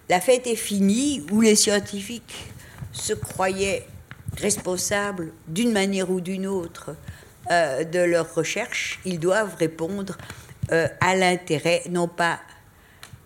La 0.07 0.21
fête 0.21 0.47
est 0.47 0.55
finie 0.55 1.25
où 1.29 1.41
les 1.41 1.57
scientifiques 1.57 2.53
se 2.97 3.13
croyaient 3.13 3.85
responsables 4.37 5.31
d'une 5.47 5.71
manière 5.71 6.09
ou 6.09 6.19
d'une 6.21 6.47
autre 6.47 6.95
euh, 7.49 7.83
de 7.83 7.99
leurs 7.99 8.33
recherches. 8.33 8.99
Ils 9.05 9.19
doivent 9.19 9.55
répondre 9.55 10.17
à 10.99 11.15
l'intérêt, 11.15 11.83
non 11.89 12.09
pas 12.09 12.41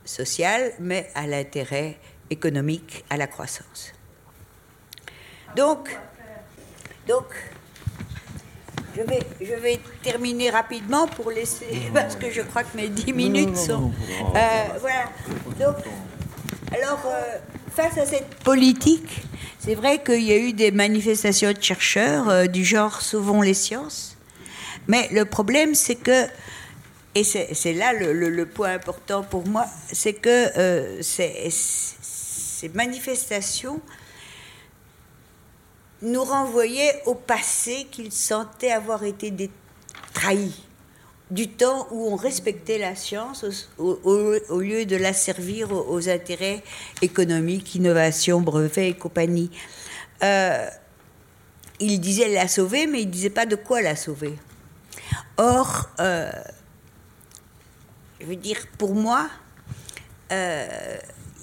social, 0.06 0.74
mais 0.80 1.10
à 1.16 1.25
l'intérêt 1.25 1.98
économique, 2.30 3.04
à 3.10 3.18
la 3.18 3.25
croissance. 3.25 3.94
Donc, 5.56 5.90
donc 7.08 7.25
je, 8.96 9.01
vais, 9.01 9.22
je 9.42 9.54
vais 9.54 9.80
terminer 10.04 10.51
rapidement 10.51 11.08
pour 11.08 11.32
laisser, 11.32 11.90
parce 11.94 12.16
que 12.16 12.30
je 12.30 12.42
crois 12.42 12.63
que 12.63 12.78
mes 12.78 12.90
dix 12.90 13.12
minutes 13.12 13.58
sont... 13.58 13.92
Euh, 14.36 14.78
voilà. 14.80 15.10
Donc, 15.60 15.78
alors, 16.72 17.01
euh, 17.06 17.38
face 17.72 17.98
à 17.98 18.06
cette 18.06 18.36
politique, 18.44 19.24
c'est 19.60 19.75
vrai 19.75 20.04
qu'il 20.04 20.24
y 20.24 20.32
a 20.32 20.38
eu 20.38 20.54
des 20.54 20.72
manifestations 20.72 21.51
de 21.51 21.62
chercheurs 21.62 22.30
euh, 22.30 22.46
du 22.48 22.66
genre 22.66 23.01
Sauvons 23.01 23.42
les 23.42 23.54
sciences, 23.54 24.18
mais 24.88 25.08
le 25.12 25.25
problème, 25.25 25.75
c'est 25.75 25.96
que 25.96 26.28
et 27.13 27.24
c'est 27.24 27.74
là 27.74 27.92
le, 27.92 28.46
point 28.46 28.74
important 28.74 29.22
pour 29.22 29.46
moi, 29.46 29.66
c'est 29.92 30.13
que 30.13 30.58
euh, 30.58 31.01
ces, 31.01 32.70
manifestations 32.74 33.82
nous 36.01 36.24
renvoyaient 36.24 37.01
au 37.06 37.16
passé 37.16 37.88
qu'ils 37.92 38.13
sentaient 38.13 38.72
avoir 38.72 39.04
été 39.04 39.34
trahis, 40.13 40.63
du 41.31 41.47
temps 41.47 41.88
où 41.91 42.07
on 42.07 42.15
respectait 42.15 42.77
la 42.77 42.95
science 42.95 43.45
au, 43.77 44.59
lieu 44.59 44.85
de 44.85 44.95
la 44.97 45.13
servir 45.13 45.71
aux, 45.71 46.09
intérêts 46.09 46.61
économiques, 47.01 47.73
innovation, 47.75 48.41
brevets 48.41 48.89
et 48.89 48.93
compagnie. 48.93 49.50
euh, 50.23 50.67
il 51.79 52.00
disait 52.00 52.29
la 52.29 52.47
sauver, 52.47 52.85
mais 52.85 53.01
il 53.01 53.07
ne 53.07 53.11
disait 53.11 53.31
pas 53.31 53.47
de 53.47 53.55
quoi 53.55 53.81
la 53.81 53.95
sauver. 53.95 54.35
Or, 55.38 55.89
euh, 56.00 56.31
je 58.19 58.25
veux 58.27 58.35
dire, 58.35 58.57
pour 58.77 58.93
moi, 58.93 59.29
euh, 60.31 60.97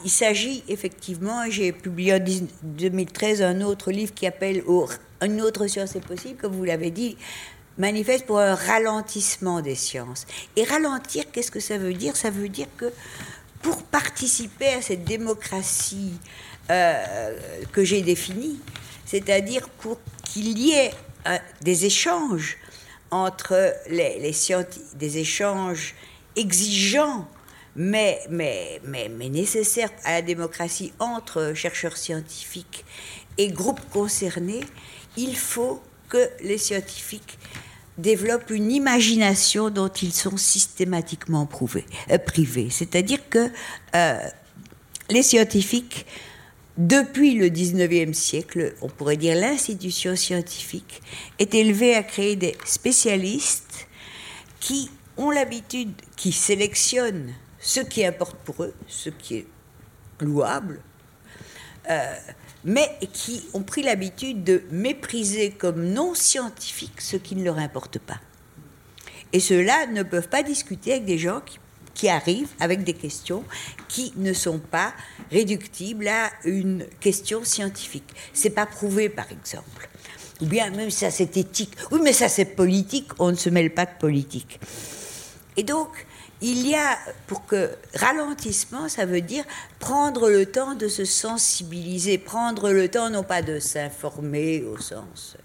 il 0.05 0.11
s'agit 0.11 0.63
effectivement, 0.69 1.51
j'ai 1.51 1.73
publié 1.73 2.15
en 2.15 2.21
2013 2.63 3.43
un 3.43 3.61
autre 3.63 3.91
livre 3.91 4.15
qui 4.15 4.27
appelle 4.27 4.63
Une 5.21 5.41
autre 5.41 5.67
science 5.67 5.97
est 5.97 6.07
possible, 6.07 6.41
comme 6.41 6.53
vous 6.53 6.65
l'avez 6.65 6.93
dit, 6.93 7.17
manifeste 7.79 8.27
pour 8.27 8.41
un 8.41 8.55
ralentissement 8.55 9.61
des 9.61 9.75
sciences. 9.75 10.27
Et 10.57 10.65
ralentir, 10.65 11.25
qu'est-ce 11.33 11.51
que 11.51 11.61
ça 11.61 11.79
veut 11.79 11.95
dire? 11.95 12.17
Ça 12.17 12.31
veut 12.31 12.49
dire 12.49 12.67
que 12.77 12.93
pour 13.63 13.83
participer 13.85 14.69
à 14.69 14.83
cette 14.83 15.05
démocratie 15.05 16.13
euh, 16.71 17.37
que 17.73 17.85
j'ai 17.85 18.03
définie, 18.03 18.61
c'est-à-dire 19.07 19.69
pour 19.69 19.99
qu'il 20.25 20.59
y 20.59 20.73
ait 20.73 20.93
euh, 21.27 21.39
des 21.63 21.87
échanges 21.87 22.59
entre 23.11 23.75
les, 23.89 24.19
les 24.19 24.33
scientifiques, 24.33 24.97
des 24.97 25.19
échanges 25.19 25.95
exigeants 26.37 27.27
mais, 27.79 28.21
mais, 28.29 28.81
mais, 28.85 29.09
mais 29.09 29.29
nécessaire 29.29 29.91
à 30.05 30.15
la 30.15 30.23
démocratie 30.23 30.93
entre 30.99 31.53
chercheurs 31.55 31.97
scientifiques 31.97 32.85
et 33.39 33.49
groupes 33.53 33.89
concernés, 33.91 34.65
il 35.17 35.37
faut 35.37 35.81
que 36.09 36.29
les 36.43 36.59
scientifiques 36.59 37.38
développent 37.99 38.51
une 38.51 38.71
imagination 38.71 39.71
dont 39.71 39.89
ils 39.89 40.13
sont 40.13 40.37
systématiquement 40.37 41.49
euh, 42.11 42.19
privés. 42.19 42.69
C'est-à-dire 42.71 43.29
que 43.29 43.51
euh, 43.95 44.19
les 45.11 45.23
scientifiques, 45.23 46.07
depuis 46.77 47.35
le 47.35 47.49
19e 47.49 48.13
siècle, 48.13 48.75
on 48.83 48.89
pourrait 48.89 49.17
dire 49.17 49.35
l'institution 49.35 50.15
scientifique, 50.15 51.03
est 51.41 51.55
élevée 51.55 51.97
à 51.97 52.05
créer 52.05 52.37
des 52.37 52.57
spécialistes 52.65 53.89
qui 54.61 54.91
ont 55.17 55.31
l'habitude, 55.31 55.93
qui 56.17 56.31
sélectionnent 56.31 57.35
ce 57.59 57.81
qui 57.81 58.07
importe 58.07 58.37
pour 58.45 58.63
eux, 58.63 58.75
ce 58.87 59.11
qui 59.11 59.39
est 59.39 59.47
louable, 60.21 60.81
euh, 61.91 62.15
mais 62.69 62.99
qui 63.15 63.43
ont 63.55 63.63
pris 63.63 63.83
l'habitude 63.83 64.45
de 64.45 64.63
mépriser 64.71 65.51
comme 65.51 65.83
non 65.83 66.15
scientifique 66.15 67.01
ce 67.01 67.17
qui 67.17 67.35
ne 67.35 67.43
leur 67.43 67.59
importe 67.59 67.99
pas. 67.99 68.21
Et 69.33 69.41
ceux-là 69.41 69.87
ne 69.87 70.03
peuvent 70.03 70.29
pas 70.29 70.43
discuter 70.43 70.93
avec 70.93 71.07
des 71.07 71.17
gens 71.17 71.41
qui, 71.41 71.59
qui 71.95 72.11
arrivent 72.11 72.51
avec 72.61 72.85
des 72.85 72.93
questions 72.93 73.43
qui 73.89 74.13
ne 74.17 74.35
sont 74.35 74.59
pas 74.59 74.93
réductibles 75.33 76.09
à 76.09 76.31
une 76.45 76.85
question 77.01 77.43
scientifique. 77.43 78.15
C'est 78.35 78.51
pas 78.51 78.67
prouvé, 78.67 79.09
par 79.09 79.33
exemple. 79.33 79.89
Ou 80.43 80.47
bien 80.47 80.71
même 80.71 80.91
ça 80.91 81.11
c'est 81.11 81.39
éthique. 81.39 81.73
Oui, 81.91 82.01
mais 82.03 82.13
ça 82.13 82.29
c'est 82.29 82.45
politique. 82.45 83.09
On 83.19 83.31
ne 83.31 83.37
se 83.37 83.49
mêle 83.49 83.73
pas 83.73 83.87
de 83.87 83.99
politique. 83.99 84.61
Et 85.57 85.63
donc, 85.63 86.07
il 86.41 86.67
y 86.67 86.75
a, 86.75 86.97
pour 87.27 87.47
que 87.47 87.71
ralentissement, 87.95 88.89
ça 88.89 89.07
veut 89.07 89.21
dire 89.21 89.45
prendre 89.81 90.31
le 90.31 90.47
temps 90.47 90.75
de 90.75 90.87
se 90.87 91.05
sensibiliser, 91.05 92.19
prendre 92.19 92.71
le 92.71 92.89
temps 92.89 93.11
non 93.11 93.25
pas 93.25 93.43
de 93.43 93.59
s'informer 93.59 94.63
au 94.63 94.79
sens, 94.79 95.37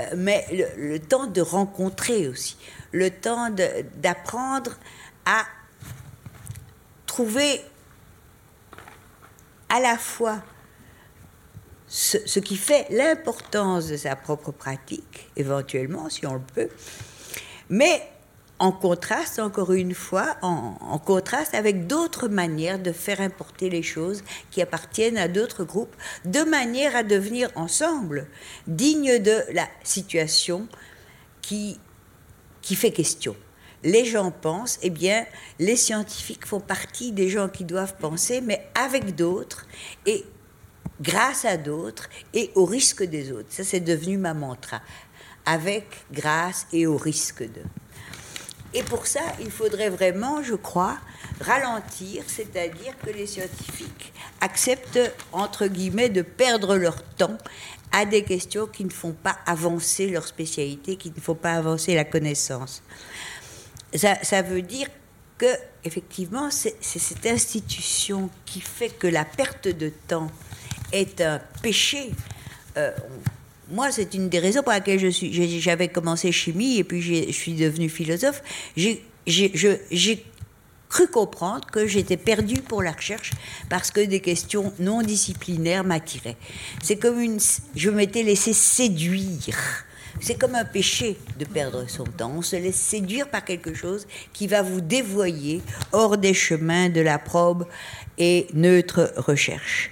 euh, 0.00 0.04
mais 0.16 0.46
le, 0.76 0.98
temps 1.00 1.26
de 1.26 1.40
rencontrer 1.40 2.28
aussi, 2.28 2.56
le 2.92 3.10
temps 3.10 3.50
d'apprendre 3.96 4.76
à 5.26 5.44
trouver 7.06 7.60
à 9.68 9.80
la 9.80 9.98
fois 9.98 10.40
ce, 11.88 12.18
ce 12.26 12.38
qui 12.38 12.56
fait 12.56 12.86
l'importance 12.90 13.88
de 13.88 13.96
sa 13.96 14.14
propre 14.14 14.52
pratique, 14.52 15.30
éventuellement, 15.36 16.08
si 16.08 16.26
on 16.26 16.34
le 16.34 16.40
peut, 16.40 16.68
mais 17.70 18.08
en 18.58 18.72
contraste, 18.72 19.38
encore 19.38 19.72
une 19.72 19.94
fois, 19.94 20.36
en, 20.42 20.98
contraste 20.98 21.54
avec 21.54 21.86
d'autres 21.86 22.28
manières 22.28 22.78
de 22.78 22.92
faire 22.92 23.20
importer 23.20 23.70
les 23.70 23.82
choses 23.82 24.24
qui 24.50 24.60
appartiennent 24.60 25.18
à 25.18 25.28
d'autres 25.28 25.64
groupes, 25.64 25.94
de 26.24 26.42
manière 26.42 26.96
à 26.96 27.02
devenir 27.02 27.50
ensemble 27.54 28.26
dignes 28.66 29.18
de 29.18 29.42
la 29.52 29.68
situation 29.84 30.68
qui, 31.40 31.78
qui 32.62 32.74
fait 32.74 32.90
question. 32.90 33.36
Les 33.84 34.04
gens 34.04 34.32
pensent, 34.32 34.78
eh 34.82 34.90
bien, 34.90 35.24
les 35.60 35.76
scientifiques 35.76 36.46
font 36.46 36.60
partie 36.60 37.12
des 37.12 37.28
gens 37.28 37.48
qui 37.48 37.64
doivent 37.64 37.96
penser, 37.96 38.40
mais 38.40 38.66
avec 38.74 39.14
d'autres 39.14 39.66
et 40.04 40.24
grâce 41.00 41.44
à 41.44 41.56
d'autres 41.56 42.08
et 42.34 42.50
au 42.56 42.64
risque 42.64 43.04
des 43.04 43.30
autres. 43.30 43.48
Ça, 43.50 43.62
c'est 43.62 43.80
devenu 43.80 44.18
ma 44.18 44.34
mantra. 44.34 44.82
Avec, 45.46 45.86
grâce 46.12 46.66
et 46.72 46.86
au 46.86 46.96
risque 46.96 47.42
de. 47.42 47.62
Et 48.74 48.82
pour 48.82 49.06
ça, 49.06 49.20
il 49.40 49.50
faudrait 49.50 49.88
vraiment, 49.88 50.42
je 50.42 50.54
crois, 50.54 50.98
ralentir, 51.40 52.22
c'est-à-dire 52.26 52.94
que 53.04 53.10
les 53.10 53.26
scientifiques 53.26 54.12
acceptent, 54.40 55.00
entre 55.32 55.66
guillemets, 55.66 56.10
de 56.10 56.22
perdre 56.22 56.76
leur 56.76 57.02
temps 57.02 57.38
à 57.92 58.04
des 58.04 58.22
questions 58.22 58.66
qui 58.66 58.84
ne 58.84 58.90
font 58.90 59.12
pas 59.12 59.38
avancer 59.46 60.08
leur 60.08 60.26
spécialité, 60.26 60.96
qui 60.96 61.10
ne 61.14 61.20
font 61.20 61.34
pas 61.34 61.52
avancer 61.52 61.94
la 61.94 62.04
connaissance. 62.04 62.82
Ça, 63.94 64.42
veut 64.42 64.60
dire 64.60 64.88
que, 65.38 65.46
effectivement, 65.84 66.50
c'est 66.50 66.76
cette 66.82 67.26
institution 67.26 68.28
qui 68.44 68.60
fait 68.60 68.90
que 68.90 69.06
la 69.06 69.24
perte 69.24 69.68
de 69.68 69.90
temps 70.06 70.30
est 70.92 71.22
un 71.22 71.40
péché. 71.62 72.10
Euh, 72.76 72.90
moi, 73.70 73.90
c'est 73.90 74.14
une 74.14 74.28
des 74.28 74.38
raisons 74.38 74.62
pour 74.62 74.72
laquelle 74.72 74.98
j'avais 75.10 75.88
commencé 75.88 76.32
chimie 76.32 76.78
et 76.78 76.84
puis 76.84 77.02
je 77.02 77.32
suis 77.32 77.54
devenue 77.54 77.88
philosophe. 77.88 78.42
J'ai 78.76 80.24
cru 80.88 81.06
comprendre 81.08 81.66
que 81.70 81.86
j'étais 81.86 82.16
perdue 82.16 82.62
pour 82.62 82.82
la 82.82 82.92
recherche 82.92 83.32
parce 83.68 83.90
que 83.90 84.00
des 84.00 84.20
questions 84.20 84.72
non 84.78 85.02
disciplinaires 85.02 85.84
m'attiraient. 85.84 86.36
C'est 86.82 86.96
comme 86.96 87.20
une, 87.20 87.38
je 87.76 87.90
m'étais 87.90 88.22
laissé 88.22 88.52
séduire. 88.52 89.84
C'est 90.20 90.36
comme 90.36 90.54
un 90.54 90.64
péché 90.64 91.16
de 91.38 91.44
perdre 91.44 91.84
son 91.88 92.04
temps. 92.04 92.32
On 92.34 92.42
se 92.42 92.56
laisse 92.56 92.76
séduire 92.76 93.28
par 93.28 93.44
quelque 93.44 93.74
chose 93.74 94.06
qui 94.32 94.46
va 94.46 94.62
vous 94.62 94.80
dévoyer 94.80 95.60
hors 95.92 96.16
des 96.16 96.34
chemins 96.34 96.88
de 96.88 97.00
la 97.00 97.18
probe 97.18 97.66
et 98.16 98.48
neutre 98.54 99.12
recherche. 99.16 99.90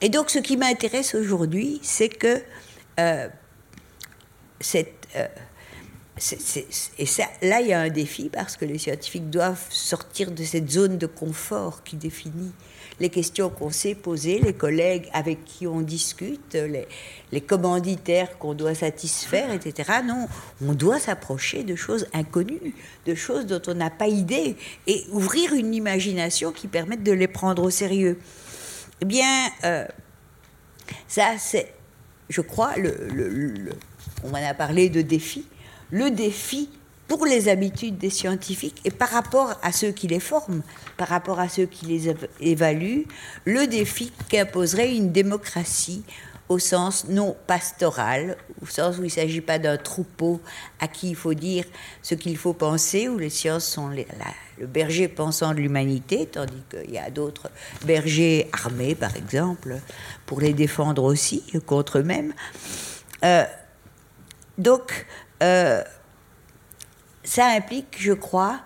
Et 0.00 0.08
donc, 0.08 0.30
ce 0.30 0.38
qui 0.38 0.56
m'intéresse 0.56 1.14
aujourd'hui, 1.14 1.78
c'est 1.82 2.08
que 2.08 2.42
euh, 2.98 3.28
euh, 5.16 5.26
et 6.98 7.04
là, 7.42 7.60
il 7.60 7.66
y 7.66 7.72
a 7.74 7.80
un 7.80 7.90
défi 7.90 8.30
parce 8.30 8.56
que 8.56 8.64
les 8.64 8.78
scientifiques 8.78 9.28
doivent 9.28 9.66
sortir 9.68 10.30
de 10.30 10.42
cette 10.44 10.70
zone 10.70 10.96
de 10.96 11.06
confort 11.06 11.84
qui 11.84 11.96
définit 11.96 12.52
les 13.00 13.10
questions 13.10 13.50
qu'on 13.50 13.70
sait 13.70 13.94
poser, 13.94 14.38
les 14.38 14.54
collègues 14.54 15.10
avec 15.12 15.44
qui 15.44 15.66
on 15.66 15.82
discute, 15.82 16.54
les, 16.54 16.88
les 17.32 17.40
commanditaires 17.42 18.38
qu'on 18.38 18.54
doit 18.54 18.74
satisfaire, 18.74 19.52
etc. 19.52 20.00
Non, 20.06 20.26
on 20.64 20.72
doit 20.72 20.98
s'approcher 20.98 21.62
de 21.62 21.76
choses 21.76 22.06
inconnues, 22.14 22.74
de 23.04 23.14
choses 23.14 23.44
dont 23.44 23.60
on 23.66 23.74
n'a 23.74 23.90
pas 23.90 24.08
idée, 24.08 24.56
et 24.86 25.04
ouvrir 25.10 25.52
une 25.52 25.74
imagination 25.74 26.52
qui 26.52 26.68
permette 26.68 27.02
de 27.02 27.12
les 27.12 27.28
prendre 27.28 27.62
au 27.62 27.70
sérieux. 27.70 28.18
Eh 29.02 29.04
bien, 29.04 29.50
euh, 29.64 29.86
ça, 31.06 31.34
c'est 31.38 31.75
je 32.28 32.40
crois, 32.40 32.74
on 34.24 34.30
en 34.30 34.34
a 34.34 34.54
parlé 34.54 34.88
de 34.88 35.02
défi, 35.02 35.44
le 35.90 36.10
défi 36.10 36.68
pour 37.08 37.24
les 37.24 37.48
habitudes 37.48 37.98
des 37.98 38.10
scientifiques 38.10 38.80
et 38.84 38.90
par 38.90 39.10
rapport 39.10 39.58
à 39.62 39.72
ceux 39.72 39.92
qui 39.92 40.08
les 40.08 40.20
forment, 40.20 40.62
par 40.96 41.08
rapport 41.08 41.38
à 41.38 41.48
ceux 41.48 41.66
qui 41.66 41.86
les 41.86 42.14
évaluent, 42.40 43.06
le 43.44 43.66
défi 43.66 44.12
qu'imposerait 44.28 44.94
une 44.94 45.12
démocratie 45.12 46.02
au 46.48 46.58
sens 46.58 47.06
non 47.08 47.36
pastoral, 47.46 48.36
au 48.62 48.66
sens 48.66 48.98
où 48.98 49.00
il 49.00 49.06
ne 49.06 49.10
s'agit 49.10 49.40
pas 49.40 49.58
d'un 49.58 49.76
troupeau 49.76 50.40
à 50.80 50.88
qui 50.88 51.10
il 51.10 51.16
faut 51.16 51.34
dire 51.34 51.64
ce 52.02 52.14
qu'il 52.14 52.36
faut 52.36 52.52
penser, 52.52 53.08
où 53.08 53.18
les 53.18 53.30
sciences 53.30 53.66
sont 53.66 53.88
le 53.88 54.66
berger 54.66 55.08
pensant 55.08 55.50
de 55.50 55.60
l'humanité, 55.60 56.26
tandis 56.26 56.62
qu'il 56.70 56.90
y 56.90 56.98
a 56.98 57.10
d'autres 57.10 57.50
bergers 57.84 58.48
armés, 58.52 58.94
par 58.94 59.16
exemple, 59.16 59.76
pour 60.24 60.40
les 60.40 60.52
défendre 60.52 61.02
aussi 61.02 61.42
contre 61.66 61.98
eux-mêmes. 61.98 62.32
Euh, 63.24 63.44
donc, 64.58 65.06
euh, 65.42 65.82
ça 67.24 67.46
implique, 67.46 67.96
je 67.98 68.12
crois, 68.12 68.60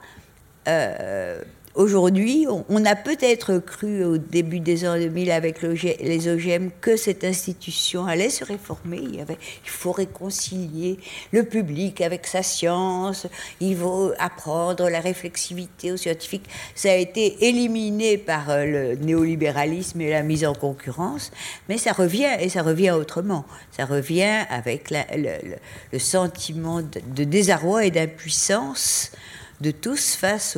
euh, 0.68 1.42
Aujourd'hui, 1.76 2.48
on, 2.68 2.84
a 2.84 2.96
peut-être 2.96 3.58
cru 3.58 4.04
au 4.04 4.18
début 4.18 4.58
des 4.58 4.84
années 4.84 5.06
2000 5.06 5.30
avec 5.30 5.62
les 5.62 6.28
OGM 6.28 6.70
que 6.80 6.96
cette 6.96 7.22
institution 7.22 8.06
allait 8.06 8.28
se 8.28 8.44
réformer. 8.44 8.98
Il, 9.00 9.24
faut 9.66 9.92
réconcilier 9.92 10.98
le 11.30 11.44
public 11.44 12.00
avec 12.00 12.26
sa 12.26 12.42
science, 12.42 13.28
il 13.60 13.76
faut 13.76 14.10
apprendre 14.18 14.90
la 14.90 14.98
réflexivité 14.98 15.92
aux 15.92 15.96
scientifiques. 15.96 16.46
Ça 16.74 16.90
a 16.90 16.96
été 16.96 17.46
éliminé 17.46 18.18
par 18.18 18.50
euh, 18.50 18.64
le 18.64 18.94
néolibéralisme 18.96 20.00
et 20.00 20.10
la 20.10 20.24
mise 20.24 20.44
en 20.44 20.54
concurrence, 20.54 21.30
mais 21.68 21.78
ça 21.78 21.92
revient 21.92 22.30
et 22.40 22.48
ça 22.48 22.62
revient 22.62 22.90
autrement. 22.90 23.44
Ça 23.70 23.84
revient 23.84 24.44
avec 24.50 24.90
le, 24.90 25.98
sentiment 26.00 26.82
de 26.82 27.22
désarroi 27.22 27.84
et 27.84 27.92
d'impuissance 27.92 29.12
de 29.60 29.70
tous 29.70 30.14
face 30.14 30.56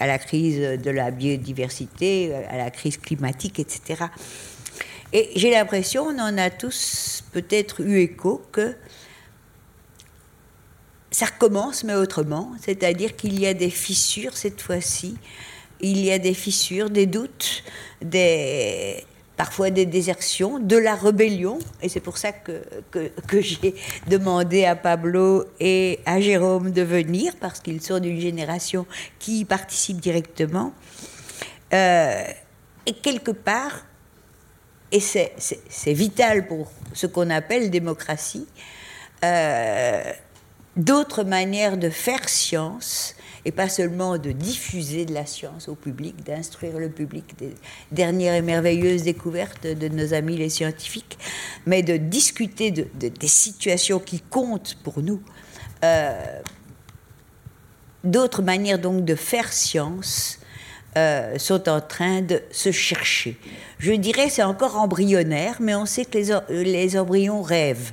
à 0.00 0.06
la 0.06 0.18
crise 0.18 0.58
de 0.58 0.90
la 0.90 1.10
biodiversité, 1.10 2.34
à 2.34 2.56
la 2.56 2.70
crise 2.70 2.96
climatique, 2.96 3.58
etc. 3.58 4.04
Et 5.12 5.30
j'ai 5.36 5.50
l'impression, 5.50 6.04
on 6.04 6.18
en 6.18 6.36
a 6.36 6.50
tous 6.50 7.22
peut-être 7.32 7.80
eu 7.80 8.00
écho, 8.00 8.42
que 8.52 8.74
ça 11.10 11.26
recommence, 11.26 11.84
mais 11.84 11.94
autrement. 11.94 12.52
C'est-à-dire 12.60 13.16
qu'il 13.16 13.38
y 13.38 13.46
a 13.46 13.54
des 13.54 13.70
fissures 13.70 14.36
cette 14.36 14.60
fois-ci. 14.60 15.16
Il 15.80 15.98
y 16.00 16.10
a 16.10 16.18
des 16.18 16.34
fissures, 16.34 16.90
des 16.90 17.06
doutes, 17.06 17.62
des, 18.02 19.04
parfois 19.36 19.70
des 19.70 19.86
désertions, 19.86 20.58
de 20.58 20.76
la 20.76 20.94
rébellion. 20.94 21.58
Et 21.82 21.88
c'est 21.88 22.00
pour 22.00 22.18
ça 22.18 22.32
que, 22.32 22.62
que, 22.90 23.40
j'ai 23.40 23.74
demandé 24.06 24.64
à 24.64 24.76
Pablo 24.76 25.44
et 25.60 26.00
à 26.06 26.20
Jérôme 26.20 26.70
de 26.70 26.82
venir, 26.82 27.34
parce 27.40 27.60
qu'ils 27.60 27.82
sont 27.82 27.98
d'une 27.98 28.20
génération 28.20 28.86
qui 29.18 29.40
y 29.40 29.44
participe 29.44 30.00
directement. 30.00 30.72
Euh, 31.72 32.24
et 32.86 32.94
quelque 32.94 33.32
part, 33.32 33.84
et 34.92 35.00
c'est 35.00 35.92
vital 35.92 36.46
pour 36.46 36.70
ce 36.92 37.06
qu'on 37.06 37.28
appelle 37.30 37.70
démocratie, 37.70 38.46
euh, 39.24 40.12
d'autres 40.76 41.24
manières 41.24 41.76
de 41.76 41.90
faire 41.90 42.28
science 42.28 43.15
et 43.46 43.52
pas 43.52 43.68
seulement 43.68 44.18
de 44.18 44.32
diffuser 44.32 45.04
de 45.04 45.14
la 45.14 45.24
science 45.24 45.68
au 45.68 45.76
public, 45.76 46.24
d'instruire 46.24 46.78
le 46.78 46.90
public 46.90 47.38
des 47.38 47.54
dernières 47.92 48.34
et 48.34 48.42
merveilleuses 48.42 49.04
découvertes 49.04 49.68
de 49.68 49.86
nos 49.86 50.14
amis 50.14 50.36
les 50.36 50.48
scientifiques, 50.48 51.16
mais 51.64 51.84
de 51.84 51.96
discuter 51.96 52.72
de, 52.72 52.88
des 52.92 53.28
situations 53.28 54.00
qui 54.00 54.20
comptent 54.20 54.76
pour 54.82 55.00
nous. 55.00 55.22
Euh, 55.84 56.40
d'autres 58.02 58.42
manières 58.42 58.80
donc 58.80 59.04
de 59.04 59.14
faire 59.14 59.52
science 59.52 60.40
euh, 60.96 61.38
sont 61.38 61.68
en 61.68 61.80
train 61.80 62.22
de 62.22 62.42
se 62.50 62.72
chercher. 62.72 63.38
Je 63.78 63.92
dirais 63.92 64.28
c'est 64.28 64.42
encore 64.42 64.76
embryonnaire, 64.76 65.58
mais 65.60 65.76
on 65.76 65.86
sait 65.86 66.04
que 66.04 66.18
les, 66.18 66.64
les 66.64 66.98
embryons 66.98 67.42
rêvent. 67.42 67.92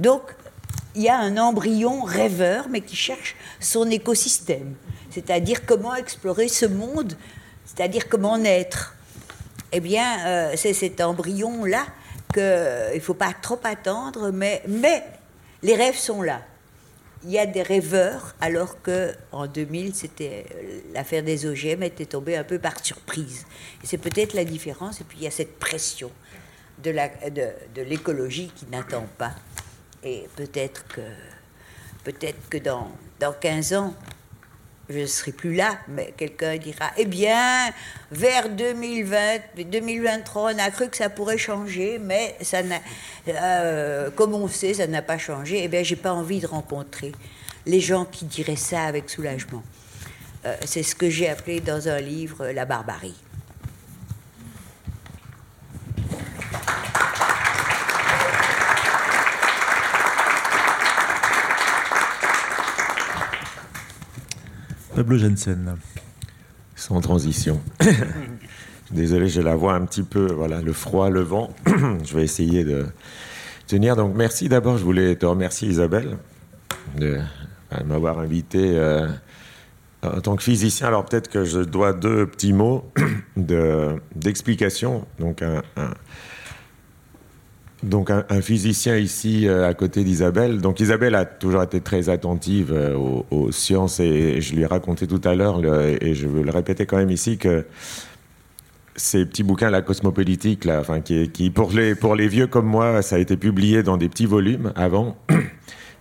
Donc 0.00 0.22
il 0.98 1.04
y 1.04 1.08
a 1.08 1.16
un 1.16 1.36
embryon 1.36 2.02
rêveur, 2.02 2.68
mais 2.68 2.80
qui 2.80 2.96
cherche 2.96 3.36
son 3.60 3.88
écosystème, 3.88 4.74
c'est-à-dire 5.10 5.64
comment 5.64 5.94
explorer 5.94 6.48
ce 6.48 6.66
monde, 6.66 7.16
c'est-à-dire 7.64 8.08
comment 8.08 8.36
naître. 8.36 8.96
Eh 9.70 9.78
bien, 9.78 10.26
euh, 10.26 10.52
c'est 10.56 10.72
cet 10.72 11.00
embryon-là 11.00 11.86
qu'il 12.34 12.42
ne 12.42 13.00
faut 13.00 13.14
pas 13.14 13.32
trop 13.40 13.60
attendre, 13.62 14.32
mais, 14.32 14.60
mais 14.66 15.04
les 15.62 15.76
rêves 15.76 15.96
sont 15.96 16.20
là. 16.20 16.42
Il 17.22 17.30
y 17.30 17.38
a 17.38 17.46
des 17.46 17.62
rêveurs, 17.62 18.34
alors 18.40 18.82
que 18.82 19.14
en 19.30 19.46
2000, 19.46 19.94
c'était 19.94 20.46
euh, 20.52 20.80
l'affaire 20.94 21.22
des 21.22 21.46
OGM 21.46 21.84
était 21.84 22.06
tombée 22.06 22.36
un 22.36 22.44
peu 22.44 22.58
par 22.58 22.84
surprise. 22.84 23.46
C'est 23.84 23.98
peut-être 23.98 24.34
la 24.34 24.44
différence. 24.44 25.00
Et 25.00 25.04
puis 25.04 25.18
il 25.18 25.24
y 25.24 25.28
a 25.28 25.30
cette 25.30 25.60
pression 25.60 26.10
de 26.82 26.90
l'écologie 27.82 28.46
de, 28.46 28.52
qui 28.52 28.66
n'attend 28.66 29.06
pas. 29.16 29.34
Et 30.02 30.28
peut-être 30.36 30.86
que, 30.88 31.00
peut-être 32.04 32.48
que 32.48 32.58
dans, 32.58 32.90
dans 33.20 33.32
15 33.32 33.74
ans, 33.74 33.94
je 34.88 35.00
ne 35.00 35.06
serai 35.06 35.32
plus 35.32 35.54
là, 35.54 35.78
mais 35.88 36.14
quelqu'un 36.16 36.56
dira 36.56 36.90
Eh 36.96 37.04
bien, 37.04 37.70
vers 38.10 38.48
2020, 38.48 39.64
2023, 39.70 40.54
on 40.54 40.58
a 40.58 40.70
cru 40.70 40.88
que 40.88 40.96
ça 40.96 41.10
pourrait 41.10 41.38
changer, 41.38 41.98
mais 41.98 42.36
ça 42.40 42.62
n'a, 42.62 42.80
euh, 43.28 44.10
comme 44.10 44.34
on 44.34 44.48
sait, 44.48 44.74
ça 44.74 44.86
n'a 44.86 45.02
pas 45.02 45.18
changé. 45.18 45.62
Eh 45.64 45.68
bien, 45.68 45.82
j'ai 45.82 45.96
pas 45.96 46.12
envie 46.12 46.40
de 46.40 46.46
rencontrer 46.46 47.12
les 47.66 47.80
gens 47.80 48.06
qui 48.06 48.24
diraient 48.24 48.56
ça 48.56 48.84
avec 48.84 49.10
soulagement. 49.10 49.62
Euh, 50.46 50.56
c'est 50.64 50.82
ce 50.82 50.94
que 50.94 51.10
j'ai 51.10 51.28
appelé 51.28 51.60
dans 51.60 51.88
un 51.88 52.00
livre 52.00 52.46
la 52.46 52.64
barbarie. 52.64 53.16
Pablo 64.98 65.16
Jensen. 65.16 65.76
Sans 66.74 67.00
transition. 67.00 67.60
Désolé, 68.90 69.28
j'ai 69.28 69.44
la 69.44 69.54
voix 69.54 69.74
un 69.74 69.86
petit 69.86 70.02
peu, 70.02 70.26
voilà, 70.26 70.60
le 70.60 70.72
froid, 70.72 71.08
le 71.08 71.20
vent. 71.20 71.54
je 72.04 72.16
vais 72.16 72.24
essayer 72.24 72.64
de 72.64 72.84
tenir. 73.68 73.94
Donc, 73.94 74.16
merci 74.16 74.48
d'abord. 74.48 74.76
Je 74.76 74.82
voulais 74.82 75.14
te 75.14 75.24
remercier, 75.24 75.68
Isabelle, 75.68 76.16
de 76.96 77.20
m'avoir 77.84 78.18
invité 78.18 78.72
euh, 78.74 79.06
en 80.02 80.20
tant 80.20 80.34
que 80.34 80.42
physicien. 80.42 80.88
Alors, 80.88 81.04
peut-être 81.04 81.28
que 81.28 81.44
je 81.44 81.60
dois 81.60 81.92
deux 81.92 82.26
petits 82.26 82.52
mots 82.52 82.90
d'explication. 84.16 85.06
Donc, 85.20 85.42
un, 85.42 85.62
donc 87.82 88.10
un, 88.10 88.40
physicien 88.40 88.96
ici 88.96 89.46
euh, 89.46 89.68
à 89.68 89.74
côté 89.74 90.02
d'Isabelle. 90.02 90.60
Donc 90.60 90.80
Isabelle 90.80 91.14
a 91.14 91.24
toujours 91.24 91.62
été 91.62 91.80
très 91.80 92.08
attentive 92.08 92.72
euh, 92.72 92.96
aux, 93.30 93.52
sciences 93.52 94.00
et, 94.00 94.40
je 94.40 94.54
lui 94.54 94.62
ai 94.62 94.66
raconté 94.66 95.06
tout 95.06 95.20
à 95.24 95.34
l'heure 95.34 95.60
et 95.64 96.14
je 96.14 96.26
veux 96.26 96.42
le 96.42 96.50
répéter 96.50 96.86
quand 96.86 96.96
même 96.96 97.10
ici 97.10 97.38
que 97.38 97.64
ces 98.96 99.24
petits 99.24 99.44
bouquins, 99.44 99.70
la 99.70 99.80
cosmopolitique, 99.80 100.64
là, 100.64 100.80
enfin, 100.80 101.00
qui, 101.00 101.50
pour, 101.50 101.70
les, 101.70 101.94
pour 101.94 102.16
les 102.16 102.26
vieux 102.26 102.48
comme 102.48 102.66
moi, 102.66 103.00
ça 103.02 103.16
a 103.16 103.18
été 103.20 103.36
publié 103.36 103.84
dans 103.84 103.96
des 103.96 104.08
petits 104.08 104.26
volumes 104.26 104.72
avant 104.74 105.16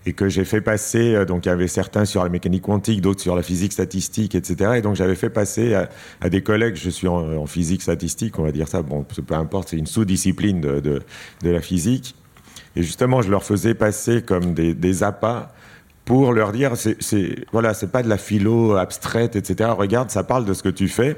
et 0.07 0.13
que 0.13 0.29
j'ai 0.29 0.45
fait 0.45 0.61
passer, 0.61 1.15
euh, 1.15 1.25
donc 1.25 1.45
il 1.45 1.49
y 1.49 1.51
avait 1.51 1.67
certains 1.67 2.05
sur 2.05 2.23
la 2.23 2.29
mécanique 2.29 2.61
quantique, 2.61 3.01
d'autres 3.01 3.19
sur 3.19 3.35
la 3.35 3.43
physique 3.43 3.73
statistique, 3.73 4.35
etc. 4.35 4.75
Et 4.77 4.81
donc 4.81 4.95
j'avais 4.95 5.15
fait 5.15 5.29
passer 5.29 5.75
à, 6.21 6.29
des 6.29 6.41
collègues, 6.41 6.75
je 6.75 6.89
suis 6.89 7.09
en, 7.09 7.45
physique 7.45 7.81
statistique, 7.81 8.39
on 8.39 8.43
va 8.43 8.53
dire 8.53 8.69
ça, 8.69 8.81
bon, 8.81 9.03
peu 9.03 9.35
importe, 9.35 9.69
c'est 9.69 9.77
une 9.77 9.85
sous-discipline 9.85 10.61
de, 10.61 11.01
la 11.43 11.59
physique. 11.59 12.15
Et 12.77 12.83
justement, 12.83 13.21
je 13.21 13.29
leur 13.29 13.43
faisais 13.43 13.73
passer 13.73 14.21
comme 14.21 14.53
des, 14.53 14.73
des 14.73 15.03
appâts 15.03 15.49
pour 16.05 16.31
leur 16.31 16.53
dire, 16.53 16.73
voilà, 17.51 17.73
c'est 17.73 17.91
pas 17.91 18.01
de 18.01 18.07
la 18.07 18.17
philo 18.17 18.77
abstraite, 18.77 19.35
etc. 19.35 19.71
Regarde, 19.77 20.09
ça 20.09 20.23
parle 20.23 20.45
de 20.45 20.53
ce 20.53 20.63
que 20.63 20.69
tu 20.69 20.87
fais. 20.87 21.17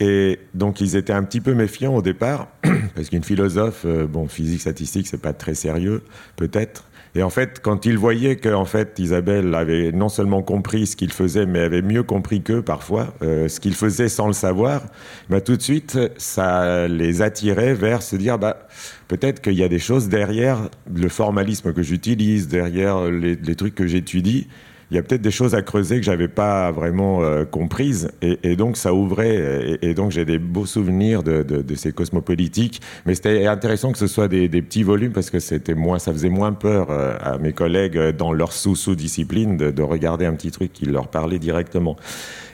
Et 0.00 0.38
donc 0.54 0.80
ils 0.80 0.94
étaient 0.94 1.12
un 1.12 1.24
petit 1.24 1.40
peu 1.40 1.54
méfiants 1.54 1.96
au 1.96 2.02
départ, 2.02 2.46
parce 2.94 3.08
qu'une 3.08 3.24
philosophe, 3.24 3.82
euh, 3.84 4.06
bon, 4.06 4.28
physique 4.28 4.60
statistique, 4.60 5.08
c'est 5.08 5.20
pas 5.20 5.32
très 5.32 5.54
sérieux, 5.54 6.02
peut-être. 6.36 6.84
Et 7.18 7.22
en 7.24 7.30
fait, 7.30 7.58
quand 7.60 7.84
ils 7.84 7.98
voyaient 7.98 8.36
que 8.36 8.48
en 8.48 8.64
fait, 8.64 8.96
Isabelle 9.00 9.52
avait 9.56 9.90
non 9.90 10.08
seulement 10.08 10.40
compris 10.40 10.86
ce 10.86 10.94
qu'il 10.94 11.12
faisait, 11.12 11.46
mais 11.46 11.58
avait 11.58 11.82
mieux 11.82 12.04
compris 12.04 12.42
qu'eux 12.42 12.62
parfois, 12.62 13.12
euh, 13.22 13.48
ce 13.48 13.58
qu'il 13.58 13.74
faisait 13.74 14.08
sans 14.08 14.28
le 14.28 14.32
savoir, 14.32 14.82
bah, 15.28 15.40
tout 15.40 15.56
de 15.56 15.62
suite, 15.62 15.98
ça 16.16 16.86
les 16.86 17.20
attirait 17.20 17.74
vers 17.74 18.02
se 18.02 18.14
dire, 18.14 18.38
bah, 18.38 18.68
peut-être 19.08 19.40
qu'il 19.42 19.54
y 19.54 19.64
a 19.64 19.68
des 19.68 19.80
choses 19.80 20.08
derrière 20.08 20.68
le 20.94 21.08
formalisme 21.08 21.72
que 21.72 21.82
j'utilise, 21.82 22.46
derrière 22.46 23.10
les, 23.10 23.34
les 23.34 23.54
trucs 23.56 23.74
que 23.74 23.88
j'étudie, 23.88 24.46
il 24.90 24.96
y 24.96 24.98
a 24.98 25.02
peut-être 25.02 25.20
des 25.20 25.30
choses 25.30 25.54
à 25.54 25.62
creuser 25.62 25.96
que 25.96 26.02
j'avais 26.02 26.28
pas 26.28 26.70
vraiment 26.70 27.22
euh, 27.22 27.44
comprises, 27.44 28.10
et, 28.22 28.56
donc 28.56 28.76
ça 28.76 28.94
ouvrait, 28.94 29.78
et, 29.82 29.94
donc 29.94 30.12
j'ai 30.12 30.24
des 30.24 30.38
beaux 30.38 30.66
souvenirs 30.66 31.22
de, 31.22 31.74
ces 31.74 31.92
cosmopolitiques, 31.92 32.80
mais 33.04 33.14
c'était 33.14 33.46
intéressant 33.46 33.92
que 33.92 33.98
ce 33.98 34.06
soit 34.06 34.28
des, 34.28 34.48
petits 34.48 34.82
volumes 34.82 35.12
parce 35.12 35.30
que 35.30 35.38
c'était 35.38 35.74
moins, 35.74 35.98
ça 35.98 36.12
faisait 36.12 36.30
moins 36.30 36.52
peur 36.52 36.88
euh, 36.90 37.16
à 37.20 37.38
mes 37.38 37.52
collègues 37.52 37.98
dans 38.16 38.32
leur 38.32 38.52
sous-sous-discipline 38.52 39.56
de, 39.56 39.82
regarder 39.82 40.26
un 40.26 40.34
petit 40.34 40.50
truc 40.50 40.72
qui 40.72 40.84
leur 40.86 41.08
parlait 41.08 41.38
directement. 41.38 41.96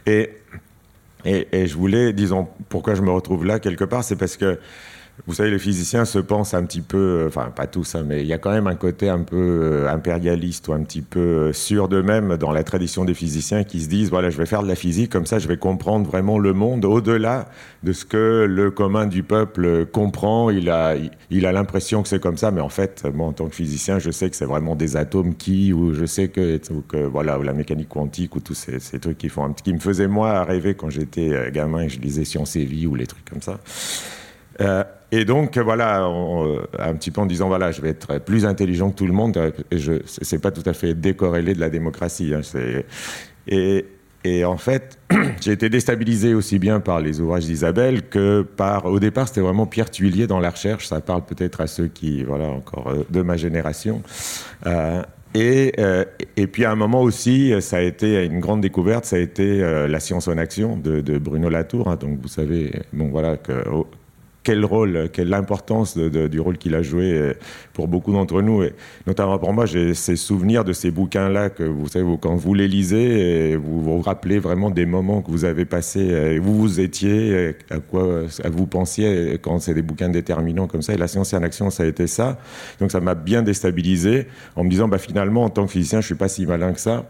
Et, 0.07 0.31
et, 1.25 1.67
je 1.67 1.77
voulais, 1.77 2.13
disons, 2.13 2.49
pourquoi 2.69 2.95
je 2.95 3.03
me 3.03 3.11
retrouve 3.11 3.45
là 3.45 3.59
quelque 3.59 3.85
part, 3.85 4.05
c'est 4.05 4.17
parce 4.17 4.37
que 4.37 4.59
vous 5.27 5.35
savez, 5.35 5.51
les 5.51 5.61
physiciens 5.61 6.05
se 6.05 6.19
pensent 6.19 6.55
un 6.55 6.65
petit 6.65 6.81
peu, 6.81 6.99
euh, 6.99 7.29
enfin 7.29 7.53
pas 7.55 7.69
tous, 7.69 7.95
hein, 7.95 8.05
mais 8.05 8.23
il 8.23 8.27
y 8.27 8.33
a 8.33 8.39
quand 8.39 8.51
même 8.51 8.67
un 8.67 8.75
côté 8.75 9.09
un 9.09 9.21
peu 9.21 9.37
euh, 9.37 9.89
impérialiste 9.89 10.67
ou 10.67 10.73
un 10.73 10.83
petit 10.83 11.03
peu 11.03 11.21
euh, 11.21 11.53
sûr 11.53 11.89
d'eux-mêmes 11.89 12.37
dans 12.37 12.51
la 12.51 12.65
tradition 12.65 13.05
des 13.05 13.15
physiciens 13.15 13.63
qui 13.63 13.81
se 13.81 13.89
disent, 13.89 14.11
voilà, 14.11 14.31
je 14.31 14.37
vais 14.37 14.45
faire 14.45 14.65
de 14.65 14.69
la 14.69 14.75
physique, 14.75 15.13
comme 15.13 15.25
ça 15.25 15.39
je 15.39 15.47
vais 15.47 15.57
comprendre 15.57 16.05
vraiment 16.11 16.41
le 16.41 16.53
monde 16.53 16.85
au-delà 16.85 17.49
de 17.85 17.93
ce 17.93 18.05
que 18.05 18.45
le 18.49 18.73
commun 18.73 19.07
du 19.07 19.23
peuple 19.23 19.87
comprend. 19.87 20.51
Il 20.51 20.69
a, 20.69 20.97
il 21.31 21.47
a 21.47 21.53
l'impression 21.53 22.03
que 22.03 22.09
c'est 22.09 22.21
comme 22.21 22.37
ça, 22.37 22.51
mais 22.51 22.61
en 22.61 22.69
fait, 22.69 23.05
moi 23.15 23.29
en 23.29 23.33
tant 23.33 23.47
que 23.47 23.55
physicien, 23.55 24.01
je 24.01 24.11
sais 24.11 24.29
que 24.29 24.35
c'est 24.35 24.47
vraiment 24.47 24.75
des 24.75 24.97
atomes 24.97 25.37
qui, 25.37 25.73
ou 25.73 25.95
je 25.95 26.07
sais 26.07 26.27
que, 26.29 26.61
que 26.89 26.97
voilà, 26.97 27.39
ou 27.39 27.43
la 27.43 27.53
mécanique 27.53 27.89
quantique, 27.89 28.35
ou 28.35 28.41
tous 28.41 28.55
ces, 28.55 28.99
trucs 28.99 29.19
qui, 29.19 29.29
font, 29.29 29.53
qui 29.53 29.73
me 29.73 29.79
faisaient 29.79 30.09
moi 30.09 30.43
rêver 30.45 30.75
quand 30.75 30.91
j'étais 30.91 31.51
gamin 31.53 31.83
et 31.83 31.89
je 31.89 32.01
lisais 32.01 32.25
Science 32.25 32.57
et 32.57 32.65
Vie 32.65 32.89
ou 32.89 32.97
les 32.97 33.07
trucs 33.07 33.25
comme 33.31 33.43
ça. 33.43 33.61
Et 35.17 35.25
donc, 35.25 35.59
voilà, 35.59 36.09
euh, 36.09 36.63
un 36.77 36.95
petit 36.95 37.13
peu 37.13 37.21
en 37.21 37.27
disant, 37.27 37.47
voilà, 37.47 37.71
je 37.71 37.81
vais 37.81 37.91
être 37.91 38.19
plus 38.19 38.45
intelligent 38.45 38.91
que 38.91 38.97
tout 38.97 39.07
le 39.07 39.13
monde, 39.13 39.39
et 39.71 39.79
je 39.79 39.93
c'est 40.07 40.41
pas 40.41 40.51
tout 40.51 40.69
à 40.69 40.73
fait 40.73 40.93
décorrélé 40.93 41.55
de 41.55 41.61
la 41.61 41.71
démocratie. 41.71 42.35
Hein, 42.35 42.41
et, 43.47 44.45
en 44.45 44.57
fait, 44.57 44.99
j'ai 45.41 45.53
été 45.53 45.69
déstabilisé 45.69 46.35
aussi 46.35 46.59
bien 46.59 46.81
par 46.81 46.99
les 46.99 47.21
ouvrages 47.21 47.45
d'Isabelle 47.45 48.03
que 48.09 48.43
par, 48.43 48.87
au 48.87 48.99
départ, 48.99 49.29
c'était 49.29 49.41
vraiment 49.41 49.67
Pierre 49.67 49.89
Tuillier 49.89 50.27
dans 50.27 50.41
la 50.41 50.51
recherche, 50.51 50.89
ça 50.89 51.01
parle 51.01 51.25
peut-être 51.25 51.61
à 51.61 51.69
ceux 51.69 51.87
qui, 51.87 52.25
voilà, 52.25 52.49
encore 52.49 52.89
euh, 52.89 53.05
de 53.09 53.23
ma 53.23 53.37
génération. 53.37 54.03
Euh, 54.67 55.01
et, 55.37 56.47
puis 56.49 56.65
à 56.65 56.73
un 56.73 56.77
moment 56.77 57.03
aussi, 57.03 57.55
ça 57.61 57.77
a 57.77 57.83
été 57.83 58.25
une 58.25 58.41
grande 58.41 58.63
découverte, 58.63 59.05
ça 59.05 59.15
a 59.15 59.21
été 59.21 59.61
La 59.89 60.01
science 60.01 60.27
en 60.27 60.39
action 60.39 60.77
de, 60.77 61.01
de 61.01 61.19
Bruno 61.19 61.49
Latour. 61.49 61.89
Hein. 61.89 61.97
donc 61.97 62.19
vous 62.21 62.29
savez, 62.29 62.73
bon 62.93 63.09
voilà 63.11 63.37
que 63.37 63.53
quel 64.45 64.65
rôle, 64.65 65.09
quelle 65.13 65.29
l'importance 65.29 65.97
du 65.97 66.39
rôle 66.39 66.59
qu'il 66.59 66.75
a 66.75 66.83
joué 66.83 67.13
euh, 67.13 67.33
pour 67.73 67.89
beaucoup 67.89 68.13
d'entre 68.13 68.43
nous. 68.43 68.63
Et 68.63 68.75
notamment 69.07 69.39
pour 69.39 69.53
moi, 69.53 69.67
j'ai 69.67 69.95
ces 69.95 70.17
souvenirs 70.17 70.65
de 70.65 70.73
ces 70.73 70.91
bouquins-là 70.91 71.51
que 71.51 71.65
vous 71.65 71.89
savez, 71.89 72.05
quand 72.21 72.37
vous 72.37 72.55
les 72.55 72.69
lisez, 72.69 73.57
vous 73.57 73.81
vous 73.81 74.01
rappelez 74.01 74.39
vraiment 74.39 74.71
des 74.71 74.87
moments 74.87 75.23
que 75.23 75.31
vous 75.31 75.47
avez 75.47 75.65
passés, 75.65 76.09
euh, 76.11 76.39
où 76.39 76.53
vous 76.53 76.79
étiez, 76.79 77.55
à 77.71 77.79
quoi 77.79 78.25
vous 78.53 78.67
pensiez 78.67 79.39
quand 79.41 79.59
c'est 79.59 79.75
des 79.75 79.83
bouquins 79.83 80.11
déterminants 80.11 80.67
comme 80.67 80.83
ça. 80.83 80.93
Et 80.93 80.99
la 80.99 81.09
science 81.09 81.33
en 81.33 81.43
action, 81.43 81.71
ça 81.71 81.85
a 81.85 81.87
été 81.87 82.07
ça. 82.07 82.39
Donc 82.81 82.93
ça 82.93 83.01
m'a 83.01 83.15
bien 83.15 83.43
déstabilisé 83.43 84.27
en 84.57 84.65
me 84.65 84.71
disant, 84.71 84.89
bah, 84.89 84.99
finalement, 84.99 85.45
en 85.45 85.51
tant 85.51 85.65
que 85.65 85.73
physicien, 85.73 86.03
je 86.03 86.07
suis 86.07 86.15
pas 86.15 86.29
si 86.29 86.45
malin 86.45 86.73
que 86.73 86.81
ça. 86.81 87.07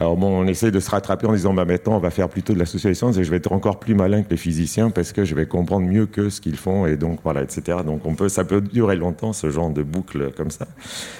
Alors 0.00 0.16
bon, 0.16 0.28
on 0.28 0.46
essaie 0.46 0.70
de 0.70 0.80
se 0.80 0.90
rattraper 0.90 1.26
en 1.26 1.34
disant, 1.34 1.52
bah 1.52 1.66
maintenant, 1.66 1.96
on 1.96 1.98
va 1.98 2.08
faire 2.08 2.30
plutôt 2.30 2.54
de 2.54 2.58
la 2.58 2.64
socialisation 2.64 3.12
et 3.12 3.22
je 3.22 3.30
vais 3.30 3.36
être 3.36 3.52
encore 3.52 3.78
plus 3.78 3.94
malin 3.94 4.22
que 4.22 4.30
les 4.30 4.38
physiciens 4.38 4.88
parce 4.88 5.12
que 5.12 5.26
je 5.26 5.34
vais 5.34 5.44
comprendre 5.44 5.86
mieux 5.86 6.06
que 6.06 6.30
ce 6.30 6.40
qu'ils 6.40 6.56
font 6.56 6.86
et 6.86 6.96
donc 6.96 7.20
voilà, 7.22 7.42
etc. 7.42 7.78
Donc 7.84 8.06
on 8.06 8.14
peut, 8.14 8.30
ça 8.30 8.44
peut 8.44 8.62
durer 8.62 8.96
longtemps 8.96 9.34
ce 9.34 9.50
genre 9.50 9.68
de 9.68 9.82
boucle 9.82 10.32
comme 10.34 10.50
ça, 10.50 10.66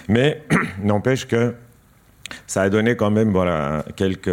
mais 0.08 0.42
n'empêche 0.82 1.28
que 1.28 1.54
ça 2.46 2.62
a 2.62 2.70
donné 2.70 2.96
quand 2.96 3.10
même 3.10 3.32
voilà 3.32 3.84
quelques 3.96 4.30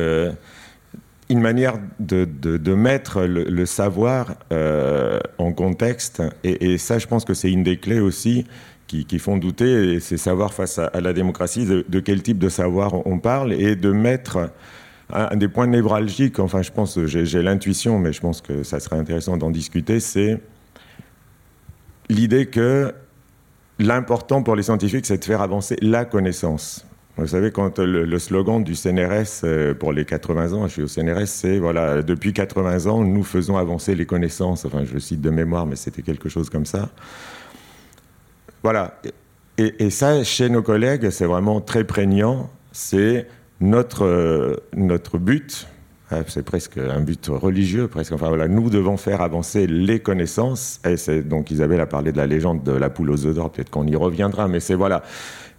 une 1.30 1.42
manière 1.42 1.74
de, 2.00 2.24
de, 2.24 2.74
mettre 2.74 3.24
le, 3.24 3.66
savoir 3.66 4.36
euh, 4.54 5.20
en 5.38 5.52
contexte 5.52 6.24
et, 6.46 6.78
ça, 6.78 7.00
je 7.00 7.08
pense 7.08 7.26
que 7.26 7.34
c'est 7.34 7.52
une 7.52 7.64
des 7.64 7.78
clés 7.78 8.00
aussi 8.00 8.46
qui, 8.88 9.20
font 9.20 9.38
douter, 9.38 9.94
et 9.94 10.00
c'est 10.00 10.18
savoir 10.18 10.54
face 10.54 10.80
à, 10.80 10.90
la 11.02 11.14
démocratie 11.14 11.66
de, 11.66 12.00
quel 12.00 12.24
type 12.24 12.40
de 12.40 12.50
savoir 12.50 13.06
on 13.06 13.20
parle 13.20 13.54
et 13.54 13.76
de 13.76 13.92
mettre 13.92 14.50
un, 15.12 15.36
des 15.36 15.48
points 15.48 15.68
névralgiques, 15.68 16.40
enfin 16.40 16.62
je 16.62 16.72
pense, 16.72 16.98
j'ai 17.06 17.42
l'intuition, 17.42 18.00
mais 18.00 18.14
je 18.14 18.22
pense 18.22 18.42
que 18.42 18.64
ça 18.64 18.80
serait 18.80 18.98
intéressant 18.98 19.38
d'en 19.38 19.52
discuter, 19.52 20.00
c'est 20.00 20.40
l'idée 22.10 22.48
que 22.48 22.94
l'important 23.80 24.42
pour 24.42 24.56
les 24.56 24.64
scientifiques, 24.64 25.06
c'est 25.06 25.18
de 25.18 25.26
faire 25.26 25.42
avancer 25.42 25.76
la 25.82 26.06
connaissance. 26.06 26.86
Vous 27.18 27.26
savez, 27.26 27.50
quand 27.50 27.80
le, 27.80 28.20
slogan 28.20 28.64
du 28.64 28.76
CNRS 28.76 29.42
euh, 29.44 29.74
pour 29.74 29.92
les 29.92 30.06
80 30.06 30.54
ans, 30.54 30.68
je 30.68 30.74
suis 30.74 30.82
au 30.84 30.88
CNRS, 30.88 31.26
c'est 31.26 31.58
voilà, 31.58 32.04
depuis 32.04 32.32
80 32.32 32.86
ans, 32.86 33.04
nous 33.04 33.24
faisons 33.24 33.58
avancer 33.58 33.96
les 33.96 34.06
connaissances. 34.06 34.66
Enfin, 34.66 34.84
je 34.86 35.00
cite 35.00 35.20
de 35.20 35.32
mémoire, 35.32 35.66
mais 35.66 35.76
c'était 35.76 36.04
quelque 36.04 36.30
chose 36.30 36.52
comme 36.52 36.68
ça. 36.68 36.90
Voilà. 38.64 39.00
Et, 39.58 39.90
ça, 39.90 40.24
chez 40.24 40.50
nos 40.50 40.62
collègues, 40.62 41.10
c'est 41.10 41.26
vraiment 41.26 41.62
très 41.62 41.84
prégnant. 41.84 42.50
C'est 42.72 43.28
notre, 43.60 44.06
euh, 44.06 44.56
notre 44.76 45.18
but. 45.18 45.68
Ah, 46.10 46.20
c'est 46.28 46.44
presque 46.44 46.78
un 46.78 47.02
but 47.02 47.28
religieux, 47.28 47.88
presque. 47.88 48.14
Enfin 48.14 48.30
voilà, 48.30 48.48
nous 48.48 48.70
devons 48.70 48.96
faire 48.96 49.22
avancer 49.22 49.68
les 49.68 50.00
connaissances. 50.00 50.80
Et 50.88 50.96
c'est 50.96 51.22
donc 51.22 51.52
Isabelle 51.52 51.82
a 51.82 51.86
parlé 51.86 52.14
de 52.14 52.18
la 52.18 52.28
légende 52.28 52.64
de 52.64 52.72
la 52.72 52.90
poule 52.90 53.10
aux 53.10 53.26
œufs 53.26 53.36
d'or. 53.36 53.52
Peut-être 53.52 53.70
qu'on 53.70 53.86
y 53.88 53.96
reviendra, 53.96 54.48
mais 54.48 54.62
c'est 54.62 54.76
voilà. 54.76 55.04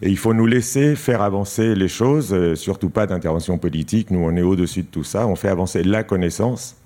Et 0.01 0.09
il 0.09 0.17
faut 0.17 0.33
nous 0.33 0.47
laisser 0.47 0.95
faire 0.95 1.21
avancer 1.21 1.75
les 1.75 1.89
choses, 1.89 2.33
euh, 2.33 2.55
surtout 2.55 2.89
pas 2.89 3.07
d'intervention 3.07 3.59
politique. 3.59 4.11
Nous, 4.11 4.21
on 4.21 4.35
est 4.37 4.43
au-dessus 4.43 4.85
de 4.85 4.89
tout 4.89 5.05
ça. 5.05 5.27
On 5.27 5.37
fait 5.37 5.49
avancer 5.49 5.83
la 5.83 6.03
connaissance. 6.03 6.78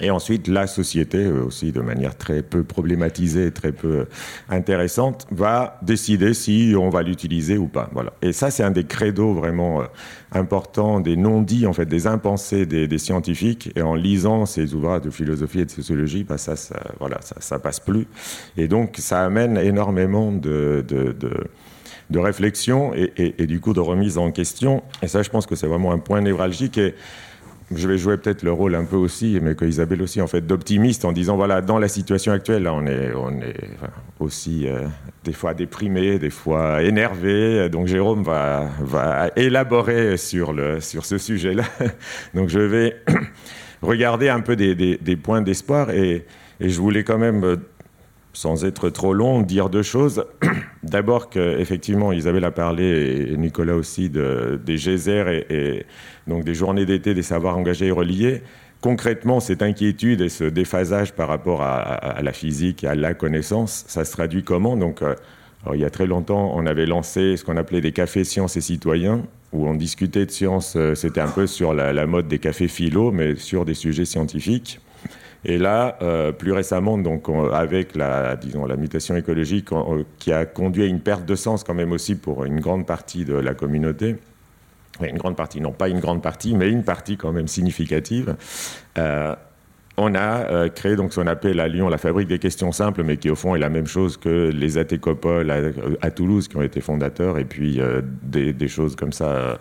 Et 0.00 0.10
ensuite, 0.10 0.46
la 0.46 0.66
société, 0.66 1.18
euh, 1.18 1.44
aussi 1.44 1.72
de 1.72 1.80
manière 1.80 2.16
très 2.16 2.42
peu 2.42 2.62
problématisée, 2.62 3.50
très 3.50 3.72
peu 3.72 4.06
intéressante, 4.48 5.26
va 5.30 5.78
décider 5.82 6.34
si 6.34 6.74
on 6.78 6.88
va 6.88 7.02
l'utiliser 7.02 7.58
ou 7.58 7.66
pas. 7.66 7.90
Voilà. 7.92 8.12
Et 8.22 8.32
ça, 8.32 8.50
c'est 8.50 8.62
un 8.62 8.70
des 8.70 8.84
credos 8.84 9.34
vraiment 9.34 9.82
euh, 9.82 9.86
importants, 10.32 11.00
des 11.00 11.16
non-dits, 11.16 11.66
en 11.66 11.72
fait, 11.72 11.86
des 11.86 12.06
impensés 12.06 12.64
des, 12.66 12.98
scientifiques. 12.98 13.70
Et 13.74 13.82
en 13.82 13.94
lisant 13.94 14.46
ces 14.46 14.74
ouvrages 14.74 15.02
de 15.02 15.10
philosophie 15.10 15.60
et 15.60 15.64
de 15.64 15.70
sociologie, 15.70 16.24
bah, 16.24 16.38
ça, 16.38 16.54
ça, 16.54 16.80
voilà, 17.00 17.20
ça, 17.20 17.36
ça, 17.40 17.58
passe 17.58 17.80
plus. 17.80 18.06
Et 18.56 18.68
donc, 18.68 18.96
ça 18.98 19.24
amène 19.24 19.56
énormément 19.56 20.32
de, 20.32 20.84
de, 20.86 21.12
de 21.12 21.48
de 22.10 22.18
réflexion 22.18 22.94
et, 22.94 23.12
et, 23.18 23.42
et, 23.42 23.46
du 23.46 23.60
coup 23.60 23.74
de 23.74 23.80
remise 23.80 24.16
en 24.16 24.30
question. 24.32 24.82
Et 25.02 25.08
ça, 25.08 25.22
je 25.22 25.28
pense 25.28 25.44
que 25.44 25.54
c'est 25.54 25.66
vraiment 25.66 25.92
un 25.92 25.98
point 25.98 26.22
névralgique. 26.22 26.80
Je 27.74 27.86
vais 27.86 27.98
jouer 27.98 28.16
peut-être 28.16 28.42
le 28.42 28.52
rôle 28.52 28.74
un 28.74 28.84
peu 28.84 28.96
aussi, 28.96 29.38
mais 29.42 29.54
que 29.54 29.64
Isabelle 29.64 30.00
aussi, 30.00 30.22
en 30.22 30.26
fait, 30.26 30.46
d'optimiste 30.46 31.04
en 31.04 31.12
disant 31.12 31.36
voilà, 31.36 31.60
dans 31.60 31.78
la 31.78 31.88
situation 31.88 32.32
actuelle, 32.32 32.66
on 32.66 32.86
est, 32.86 33.12
on 33.14 33.40
est 33.42 33.56
aussi 34.20 34.66
euh, 34.66 34.86
des 35.24 35.34
fois 35.34 35.52
déprimé, 35.52 36.18
des 36.18 36.30
fois 36.30 36.82
énervé. 36.82 37.68
Donc 37.68 37.86
Jérôme 37.86 38.22
va, 38.22 38.68
va 38.80 39.30
élaborer 39.36 40.16
sur, 40.16 40.52
le, 40.52 40.80
sur 40.80 41.04
ce 41.04 41.18
sujet-là. 41.18 41.64
Donc 42.34 42.48
je 42.48 42.60
vais 42.60 42.96
regarder 43.82 44.30
un 44.30 44.40
peu 44.40 44.56
des, 44.56 44.74
des, 44.74 45.16
points 45.16 45.42
d'espoir 45.42 45.90
et, 45.90 46.24
et, 46.60 46.70
je 46.70 46.80
voulais 46.80 47.04
quand 47.04 47.18
même, 47.18 47.58
sans 48.38 48.64
être 48.64 48.88
trop 48.88 49.14
long, 49.14 49.42
dire 49.42 49.68
deux 49.68 49.82
choses. 49.82 50.24
D'abord 50.84 51.28
qu'effectivement, 51.28 52.12
Isabelle 52.12 52.44
a 52.44 52.52
parlé, 52.52 53.32
et 53.32 53.36
Nicolas 53.36 53.74
aussi, 53.74 54.10
de, 54.10 54.60
des 54.64 54.76
geysers 54.76 55.28
et, 55.28 55.86
donc 56.28 56.44
des 56.44 56.54
journées 56.54 56.86
d'été 56.86 57.14
des 57.14 57.24
savoirs 57.24 57.58
engagés 57.58 57.86
et 57.86 57.90
reliés. 57.90 58.42
Concrètement, 58.80 59.40
cette 59.40 59.60
inquiétude 59.60 60.20
et 60.20 60.28
ce 60.28 60.44
déphasage 60.44 61.14
par 61.14 61.26
rapport 61.26 61.62
à, 61.62 62.22
la 62.22 62.32
physique 62.32 62.84
et 62.84 62.86
à 62.86 62.94
la 62.94 63.12
connaissance, 63.12 63.84
ça 63.88 64.04
se 64.04 64.12
traduit 64.12 64.44
comment? 64.44 64.76
Donc, 64.76 65.02
euh, 65.02 65.16
il 65.74 65.80
y 65.80 65.84
a 65.84 65.90
très 65.90 66.06
longtemps, 66.06 66.52
on 66.54 66.64
avait 66.64 66.86
lancé 66.86 67.36
ce 67.36 67.44
qu'on 67.44 67.56
appelait 67.56 67.80
des 67.80 67.90
cafés 67.90 68.22
sciences 68.22 68.56
et 68.56 68.60
citoyens, 68.60 69.24
où 69.52 69.66
on 69.66 69.74
discutait 69.74 70.26
de 70.26 70.30
sciences, 70.30 70.76
euh, 70.76 70.94
c'était 70.94 71.20
un 71.20 71.26
peu 71.26 71.48
sur 71.48 71.74
la, 71.74 72.06
mode 72.06 72.28
des 72.28 72.38
cafés 72.38 72.68
philo, 72.68 73.10
mais 73.10 73.34
sur 73.34 73.64
des 73.64 73.74
sujets 73.74 74.04
scientifiques. 74.04 74.78
Et 75.44 75.56
là, 75.56 75.96
euh, 76.02 76.32
plus 76.32 76.52
récemment, 76.52 76.98
donc, 76.98 77.28
avec 77.52 77.94
la, 77.94 78.36
disons, 78.36 78.66
la 78.66 78.76
mutation 78.76 79.16
écologique 79.16 79.68
qui 80.18 80.32
a 80.32 80.44
conduit 80.46 80.82
à 80.82 80.86
une 80.86 81.00
perte 81.00 81.24
de 81.24 81.34
sens 81.36 81.62
quand 81.64 81.74
même 81.74 81.92
aussi 81.92 82.16
pour 82.16 82.44
une 82.44 82.60
grande 82.60 82.86
partie 82.86 83.24
de 83.24 83.34
la 83.34 83.54
communauté, 83.54 84.16
une 85.00 85.18
grande 85.18 85.36
partie, 85.36 85.60
non 85.60 85.72
pas 85.72 85.88
une 85.88 86.00
grande 86.00 86.22
partie, 86.22 86.54
mais 86.54 86.68
une 86.68 86.82
partie 86.82 87.16
quand 87.16 87.32
même 87.32 87.48
significative. 87.48 88.36
Euh, 88.98 89.34
on 89.98 90.14
a 90.14 90.48
euh, 90.50 90.68
créé 90.68 90.94
donc 90.94 91.12
ce 91.12 91.20
qu'on 91.20 91.26
appelle 91.26 91.58
à 91.58 91.66
Lyon 91.66 91.88
la 91.88 91.98
fabrique 91.98 92.28
des 92.28 92.38
questions 92.38 92.70
simples, 92.70 93.02
mais 93.02 93.16
qui 93.16 93.30
au 93.30 93.34
fond 93.34 93.56
est 93.56 93.58
la 93.58 93.68
même 93.68 93.86
chose 93.86 94.16
que 94.16 94.50
les 94.54 94.78
atécopoles 94.78 95.50
à, 96.00 96.10
Toulouse 96.10 96.48
qui 96.48 96.56
ont 96.56 96.62
été 96.62 96.80
fondateurs, 96.80 97.38
et 97.38 97.44
puis 97.44 97.80
euh, 97.80 98.00
des, 98.22 98.68
choses 98.68 98.96
comme 98.96 99.12
ça 99.12 99.58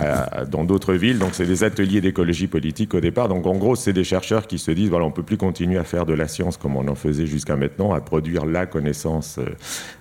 euh, 0.00 0.44
dans 0.50 0.64
d'autres 0.64 0.94
villes. 0.94 1.18
Donc 1.18 1.30
c'est 1.32 1.46
des 1.46 1.64
ateliers 1.64 2.00
d'écologie 2.00 2.46
politique 2.46 2.94
au 2.94 3.00
départ. 3.00 3.28
Donc 3.28 3.46
en 3.46 3.56
gros, 3.56 3.76
c'est 3.76 3.92
des 3.92 4.04
chercheurs 4.04 4.46
qui 4.46 4.58
se 4.58 4.70
disent 4.70 4.90
voilà, 4.90 5.06
on 5.06 5.10
peut 5.10 5.22
plus 5.22 5.38
continuer 5.38 5.78
à 5.78 5.84
faire 5.84 6.04
de 6.04 6.12
la 6.12 6.28
science 6.28 6.56
comme 6.58 6.76
on 6.76 6.86
en 6.86 6.94
faisait 6.94 7.26
jusqu'à 7.26 7.56
maintenant, 7.56 7.94
à 7.94 8.00
produire 8.00 8.44
la 8.44 8.66
connaissance 8.66 9.40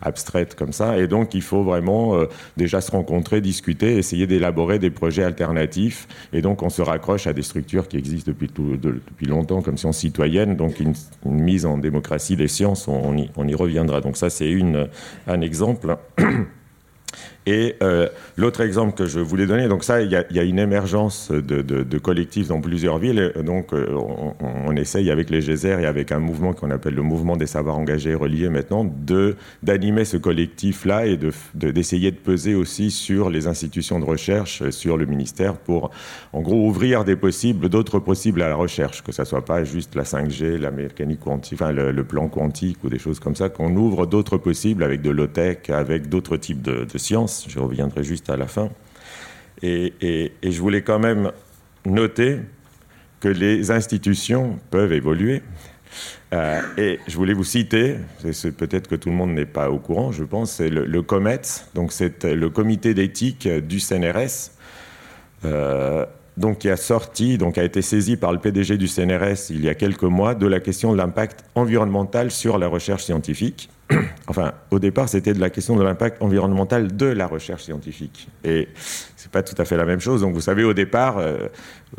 abstraite 0.02 0.56
comme 0.56 0.74
ça. 0.74 0.98
Et 0.98 1.08
donc 1.08 1.34
il 1.34 1.42
faut 1.42 1.64
vraiment 1.64 2.16
déjà 2.58 2.82
se 2.82 2.92
rencontrer, 2.92 3.40
discuter, 3.40 3.98
essayer 3.98 4.28
d'élaborer 4.28 4.80
des 4.80 4.90
projets 4.90 5.24
alternatifs. 5.24 6.08
Et 6.34 6.42
donc 6.42 6.62
on 6.62 6.70
se 6.70 6.82
raccroche 6.82 7.28
à 7.28 7.34
des 7.34 7.44
structures 7.44 7.88
qui 7.88 7.98
existent 7.98 8.32
depuis, 8.32 8.48
depuis 8.48 9.26
longtemps 9.26 9.62
comme 9.62 9.77
citoyenne, 9.92 10.56
donc 10.56 10.80
une, 10.80 10.94
mise 11.26 11.66
en 11.66 11.78
démocratie 11.78 12.36
des 12.36 12.48
sciences, 12.48 12.88
on, 12.88 13.16
y, 13.16 13.56
reviendra. 13.56 14.02
Donc 14.02 14.18
ça, 14.18 14.30
c'est 14.30 14.54
un 15.28 15.42
exemple. 15.42 15.98
Et 17.48 17.78
euh, 17.82 18.10
l'autre 18.36 18.60
exemple 18.60 18.94
que 18.94 19.06
je 19.06 19.22
voulais 19.22 19.46
donner, 19.46 19.70
donc 19.70 19.86
ça, 19.86 20.02
il 20.02 20.12
y, 20.12 20.16
a, 20.18 20.44
une 20.44 20.60
émergence 20.60 21.32
de, 21.32 21.98
collectifs 21.98 22.50
dans 22.50 22.60
plusieurs 22.60 22.98
villes. 22.98 23.32
donc, 23.42 23.72
euh, 23.72 23.88
on, 24.66 24.76
essaye 24.76 25.10
avec 25.10 25.30
les 25.30 25.42
Gézers 25.42 25.80
et 25.80 25.86
avec 25.86 26.12
un 26.12 26.20
mouvement 26.20 26.52
qu'on 26.52 26.70
appelle 26.72 26.94
le 26.94 27.04
mouvement 27.04 27.38
des 27.38 27.48
savoirs 27.48 27.80
engagés 27.80 28.12
et 28.12 28.16
reliés 28.16 28.50
maintenant, 28.50 28.86
d'animer 29.64 30.04
ce 30.04 30.18
collectif-là 30.18 31.06
et 31.06 31.18
d'essayer 31.56 32.12
de, 32.12 32.18
peser 32.18 32.54
aussi 32.54 32.92
sur 32.92 33.30
les 33.30 33.48
institutions 33.48 34.02
de 34.02 34.06
recherche, 34.06 34.70
sur 34.70 34.98
le 34.98 35.06
ministère, 35.06 35.54
pour 35.54 35.92
en 36.34 36.42
gros 36.42 36.68
ouvrir 36.68 37.06
des 37.06 37.16
possibles, 37.16 37.70
d'autres 37.70 38.00
possibles 38.00 38.42
à 38.42 38.50
la 38.50 38.56
recherche, 38.56 39.04
que 39.04 39.14
ça 39.14 39.24
soit 39.24 39.46
pas 39.46 39.64
juste 39.64 39.96
la 39.96 40.04
5G, 40.04 40.58
la 40.58 40.70
mécanique 40.70 41.22
quantique, 41.22 41.62
le, 41.62 42.04
plan 42.04 42.28
quantique 42.28 42.84
ou 42.84 42.90
des 42.90 43.00
choses 43.00 43.22
comme 43.22 43.38
ça, 43.38 43.48
qu'on 43.48 43.74
ouvre 43.78 44.06
d'autres 44.06 44.38
possibles 44.38 44.84
avec 44.84 45.02
de 45.02 45.12
low-tech, 45.12 45.70
avec 45.70 46.10
d'autres 46.10 46.36
types 46.36 46.62
de 46.62 46.86
sciences 46.98 47.37
je 47.48 47.60
reviendrai 47.60 48.04
juste 48.04 48.30
à 48.30 48.38
la 48.38 48.48
fin. 48.48 48.70
Et, 49.62 50.32
je 50.44 50.60
voulais 50.60 50.82
quand 50.82 51.00
même 51.00 51.32
noter 51.86 52.40
que 53.20 53.28
les 53.28 53.72
institutions 53.72 54.60
peuvent 54.70 54.94
évoluer. 54.94 55.42
Euh, 56.34 56.62
et 56.78 57.00
je 57.08 57.16
voulais 57.16 57.34
vous 57.34 57.46
citer, 57.46 57.96
peut-être 58.58 58.88
que 58.88 58.96
tout 58.96 59.10
le 59.10 59.16
monde 59.16 59.32
n'est 59.32 59.46
pas 59.46 59.72
au 59.72 59.80
courant, 59.80 60.12
je 60.12 60.24
pense, 60.24 60.52
c'est 60.52 60.70
le, 60.70 61.02
COMET, 61.02 61.42
donc 61.74 61.92
c'est 61.92 62.26
le 62.26 62.50
comité 62.50 62.94
d'éthique 62.94 63.48
du 63.48 63.80
CNRS, 63.80 64.52
euh, 65.46 66.06
donc 66.36 66.60
qui 66.60 66.70
a 66.70 66.76
sorti, 66.76 67.40
a 67.56 67.64
été 67.64 67.82
saisi 67.82 68.18
par 68.18 68.34
le 68.34 68.40
PDG 68.40 68.78
du 68.78 68.88
CNRS 68.88 69.50
il 69.50 69.64
y 69.64 69.70
a 69.70 69.76
quelques 69.76 70.04
mois 70.04 70.36
de 70.36 70.46
la 70.46 70.60
question 70.60 70.92
de 70.92 70.98
l'impact 70.98 71.46
environnemental 71.56 72.30
sur 72.30 72.58
la 72.58 72.68
recherche 72.68 73.06
scientifique. 73.06 73.70
enfin, 74.28 74.54
au 74.72 74.80
départ, 74.80 75.08
c'était 75.08 75.34
de 75.34 75.40
la 75.40 75.50
question 75.50 75.76
de 75.76 75.84
l'impact 75.84 76.22
environnemental 76.22 76.96
de 76.96 77.06
la 77.06 77.28
recherche 77.28 77.64
scientifique. 77.64 78.28
Et 78.44 78.68
c'est 79.16 79.32
pas 79.32 79.44
tout 79.44 79.56
à 79.58 79.66
fait 79.66 79.78
la 79.78 79.86
même 79.86 80.02
chose. 80.02 80.22
Donc, 80.22 80.34
vous 80.34 80.42
savez, 80.42 80.64
au 80.64 80.74
départ, 80.74 81.18
euh, 81.20 81.48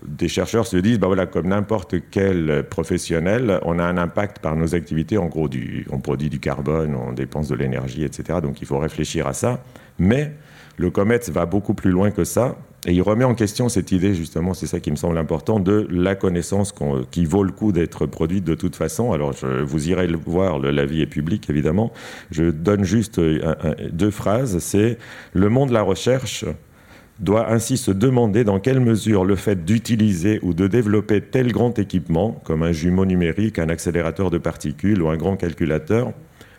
des 0.07 0.29
chercheurs 0.29 0.67
se 0.67 0.77
disent, 0.77 0.99
bah 0.99 1.07
voilà, 1.07 1.27
comme 1.27 1.49
n'importe 1.49 1.95
quel 2.11 2.65
professionnel, 2.69 3.59
on 3.63 3.79
a 3.79 3.85
un 3.85 3.97
impact 3.97 4.41
par 4.41 4.57
nos 4.57 4.75
activités. 4.75 5.17
En 5.17 5.27
gros, 5.27 5.49
on 5.91 6.01
produit 6.01 6.29
du 6.29 6.41
carbone, 6.41 6.95
on 6.95 7.13
dépense 7.13 7.49
de 7.49 7.55
l'énergie, 7.55 8.05
etc. 8.05 8.41
Donc, 8.43 8.61
il 8.61 8.67
faut 8.67 8.79
réfléchir 8.79 9.27
à 9.27 9.33
ça. 9.33 9.63
Mais 9.99 10.35
le 10.77 10.91
COMET 10.91 11.21
va 11.29 11.47
beaucoup 11.47 11.75
plus 11.75 11.91
loin 11.91 12.11
que 12.11 12.25
ça. 12.25 12.57
Et 12.87 12.93
il 12.93 13.03
remet 13.03 13.25
en 13.25 13.35
question 13.35 13.69
cette 13.69 13.91
idée, 13.91 14.15
justement, 14.15 14.55
c'est 14.55 14.69
ça 14.69 14.79
qui 14.79 14.91
me 14.91 14.97
semble 14.97 15.19
important, 15.19 15.59
de 15.59 15.87
la 15.91 16.15
connaissance 16.15 16.73
qui 17.11 17.25
vaut 17.25 17.43
le 17.43 17.51
coup 17.51 17.73
d'être 17.73 18.07
produite 18.07 18.45
de 18.45 18.55
toute 18.55 18.77
façon. 18.77 19.13
Alors, 19.13 19.33
je, 19.33 19.63
vous 19.63 19.89
irez 19.89 20.07
le 20.07 20.17
voir, 20.17 20.61
l'avis 20.61 21.03
est 21.03 21.07
public, 21.07 21.51
évidemment. 21.51 21.93
Je 22.31 22.45
donne 22.51 22.85
juste 22.85 23.21
deux 23.21 24.11
phrases. 24.13 24.59
C'est 24.59 24.99
le 25.33 25.49
monde 25.49 25.71
de 25.71 25.75
la 25.75 25.83
recherche 25.83 26.45
doit 27.21 27.51
ainsi 27.51 27.77
se 27.77 27.91
demander 27.91 28.45
dans 28.45 28.61
quelle 28.61 28.81
mesure 28.81 29.25
le 29.25 29.37
fait 29.37 29.65
d'utiliser 29.65 30.39
ou 30.43 30.55
de 30.55 30.67
développer 30.67 31.21
tel 31.21 31.53
grand 31.53 31.77
équipement, 31.79 32.41
comme 32.45 32.63
un 32.63 32.73
jumeau 32.73 33.05
numérique, 33.05 33.59
un 33.59 33.69
accélérateur 33.69 34.31
de 34.31 34.39
particules 34.39 35.03
ou 35.03 35.09
un 35.09 35.17
grand 35.17 35.37
calculateur, 35.37 36.13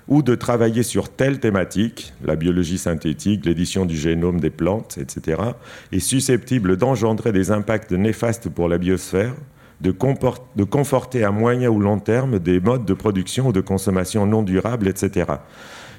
ou 0.09 0.23
de 0.23 0.33
travailler 0.33 0.81
sur 0.81 1.07
telle 1.07 1.39
thématique, 1.39 2.13
la 2.25 2.35
biologie 2.35 2.79
synthétique, 2.79 3.45
l'édition 3.45 3.85
du 3.85 3.95
génome 3.95 4.39
des 4.39 4.49
plantes, 4.49 4.97
etc., 4.97 5.41
est 5.91 5.99
susceptible 5.99 6.77
d'engendrer 6.77 7.31
des 7.31 7.51
impacts 7.51 7.91
néfastes 7.91 8.49
pour 8.49 8.67
la 8.67 8.79
biosphère, 8.79 9.35
de, 9.81 9.91
conforter 10.63 11.23
à 11.23 11.31
moyen 11.31 11.69
ou 11.69 11.79
long 11.79 11.99
terme 11.99 12.39
des 12.39 12.59
modes 12.59 12.85
de 12.85 12.93
production 12.93 13.47
ou 13.47 13.51
de 13.53 13.61
consommation 13.61 14.25
non 14.25 14.41
durables, 14.41 14.87
etc. 14.87 15.31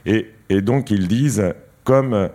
Et, 0.04 0.26
et 0.50 0.60
donc 0.60 0.90
ils 0.90 1.06
disent, 1.08 1.54
comme 1.84 2.28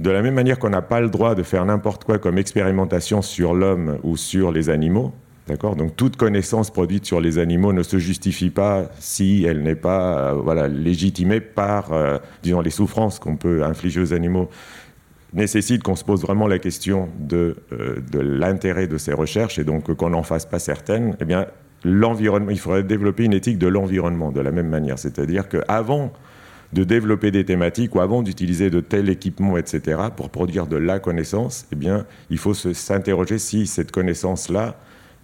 de 0.00 0.10
la 0.10 0.20
même 0.20 0.34
manière 0.34 0.58
qu'on 0.58 0.70
n'a 0.70 0.82
pas 0.82 1.00
le 1.00 1.08
droit 1.08 1.36
de 1.36 1.44
faire 1.44 1.64
n'importe 1.64 2.04
quoi 2.04 2.18
comme 2.18 2.38
expérimentation 2.38 3.22
sur 3.22 3.54
l'homme 3.54 3.98
ou 4.02 4.16
sur 4.16 4.50
les 4.50 4.68
animaux, 4.68 5.14
D'accord 5.46 5.76
Donc 5.76 5.94
toute 5.94 6.16
connaissance 6.16 6.70
produite 6.70 7.04
sur 7.04 7.20
les 7.20 7.38
animaux 7.38 7.74
ne 7.74 7.82
se 7.82 7.98
justifie 7.98 8.48
pas 8.48 8.90
si 8.98 9.44
elle 9.44 9.62
n'est 9.62 9.74
pas 9.74 10.30
euh, 10.30 10.32
voilà, 10.32 10.68
légitimée 10.68 11.40
par, 11.40 11.92
euh, 11.92 12.16
disons, 12.42 12.62
les 12.62 12.70
souffrances 12.70 13.18
qu'on 13.18 13.36
peut 13.36 13.62
infliger 13.62 14.00
aux 14.00 14.14
animaux 14.14 14.48
nécessite 15.34 15.82
qu'on 15.82 15.96
se 15.96 16.04
pose 16.04 16.22
vraiment 16.22 16.46
la 16.46 16.58
question 16.58 17.10
de, 17.18 17.56
euh, 17.72 17.96
de 18.10 18.20
l'intérêt 18.20 18.86
de 18.86 18.96
ces 18.96 19.12
recherches 19.12 19.58
et 19.58 19.64
donc 19.64 19.92
qu'on 19.94 20.10
n'en 20.10 20.22
fasse 20.22 20.46
pas 20.46 20.58
certaines, 20.58 21.14
eh 21.20 21.24
bien, 21.26 21.46
l'environnement, 21.84 22.50
il 22.50 22.58
faudrait 22.58 22.82
développer 22.82 23.24
une 23.24 23.34
éthique 23.34 23.58
de 23.58 23.66
l'environnement 23.66 24.32
de 24.32 24.40
la 24.40 24.50
même 24.50 24.68
manière. 24.68 24.98
C'est-à-dire 24.98 25.48
qu'avant 25.48 26.12
de 26.72 26.84
développer 26.84 27.30
des 27.30 27.44
thématiques 27.44 27.94
ou 27.94 28.00
avant 28.00 28.22
d'utiliser 28.22 28.70
de 28.70 28.80
tels 28.80 29.10
équipements, 29.10 29.58
etc., 29.58 30.00
pour 30.16 30.30
produire 30.30 30.66
de 30.66 30.76
la 30.76 30.98
connaissance, 30.98 31.66
eh 31.70 31.76
bien, 31.76 32.06
il 32.30 32.38
faut 32.38 32.54
s'interroger 32.54 33.38
si 33.38 33.66
cette 33.66 33.92
connaissance-là 33.92 34.76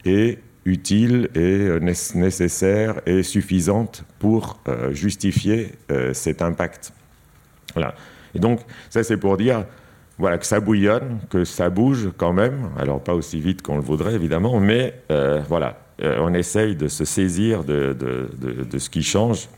est 0.05 0.39
utile 0.65 1.29
et 1.35 1.39
euh, 1.39 1.79
nécessaire 1.79 3.01
et 3.07 3.23
suffisante 3.23 4.05
pour 4.19 4.61
euh, 4.69 4.93
justifier 4.93 5.73
euh, 5.91 6.13
cet 6.13 6.43
impact. 6.43 6.93
Voilà. 7.75 7.95
Et 8.35 8.39
donc, 8.39 8.61
ça 8.91 9.03
c'est 9.03 9.17
pour 9.17 9.37
dire 9.37 9.65
voilà, 10.19 10.37
que 10.37 10.47
ça 10.47 10.61
bouillonne, 10.61 11.19
que 11.31 11.45
ça 11.45 11.71
bouge 11.71 12.11
quand 12.19 12.35
même, 12.35 12.71
alors 12.79 13.03
pas 13.03 13.15
aussi 13.15 13.41
vite 13.41 13.63
qu'on 13.63 13.77
le 13.77 13.83
voudrait 13.83 14.15
évidemment, 14.15 14.61
mais 14.61 15.01
voilà, 15.49 15.79
on 15.99 16.35
essaye 16.35 16.77
de 16.77 16.89
se 16.89 17.07
saisir 17.07 17.65
de, 17.65 17.97
de, 17.99 18.79
ce 18.79 18.91
qui 18.91 19.03
change. 19.03 19.49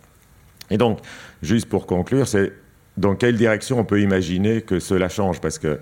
Et 0.71 0.77
donc, 0.79 1.01
juste 1.43 1.69
pour 1.69 1.85
conclure, 1.85 2.29
c'est 2.29 2.53
dans 2.97 3.17
quelle 3.17 3.37
direction 3.37 3.81
on 3.81 3.85
peut 3.85 4.01
imaginer 4.03 4.63
que 4.63 4.79
cela 4.79 5.09
change? 5.09 5.41
Parce 5.41 5.59
que 5.59 5.81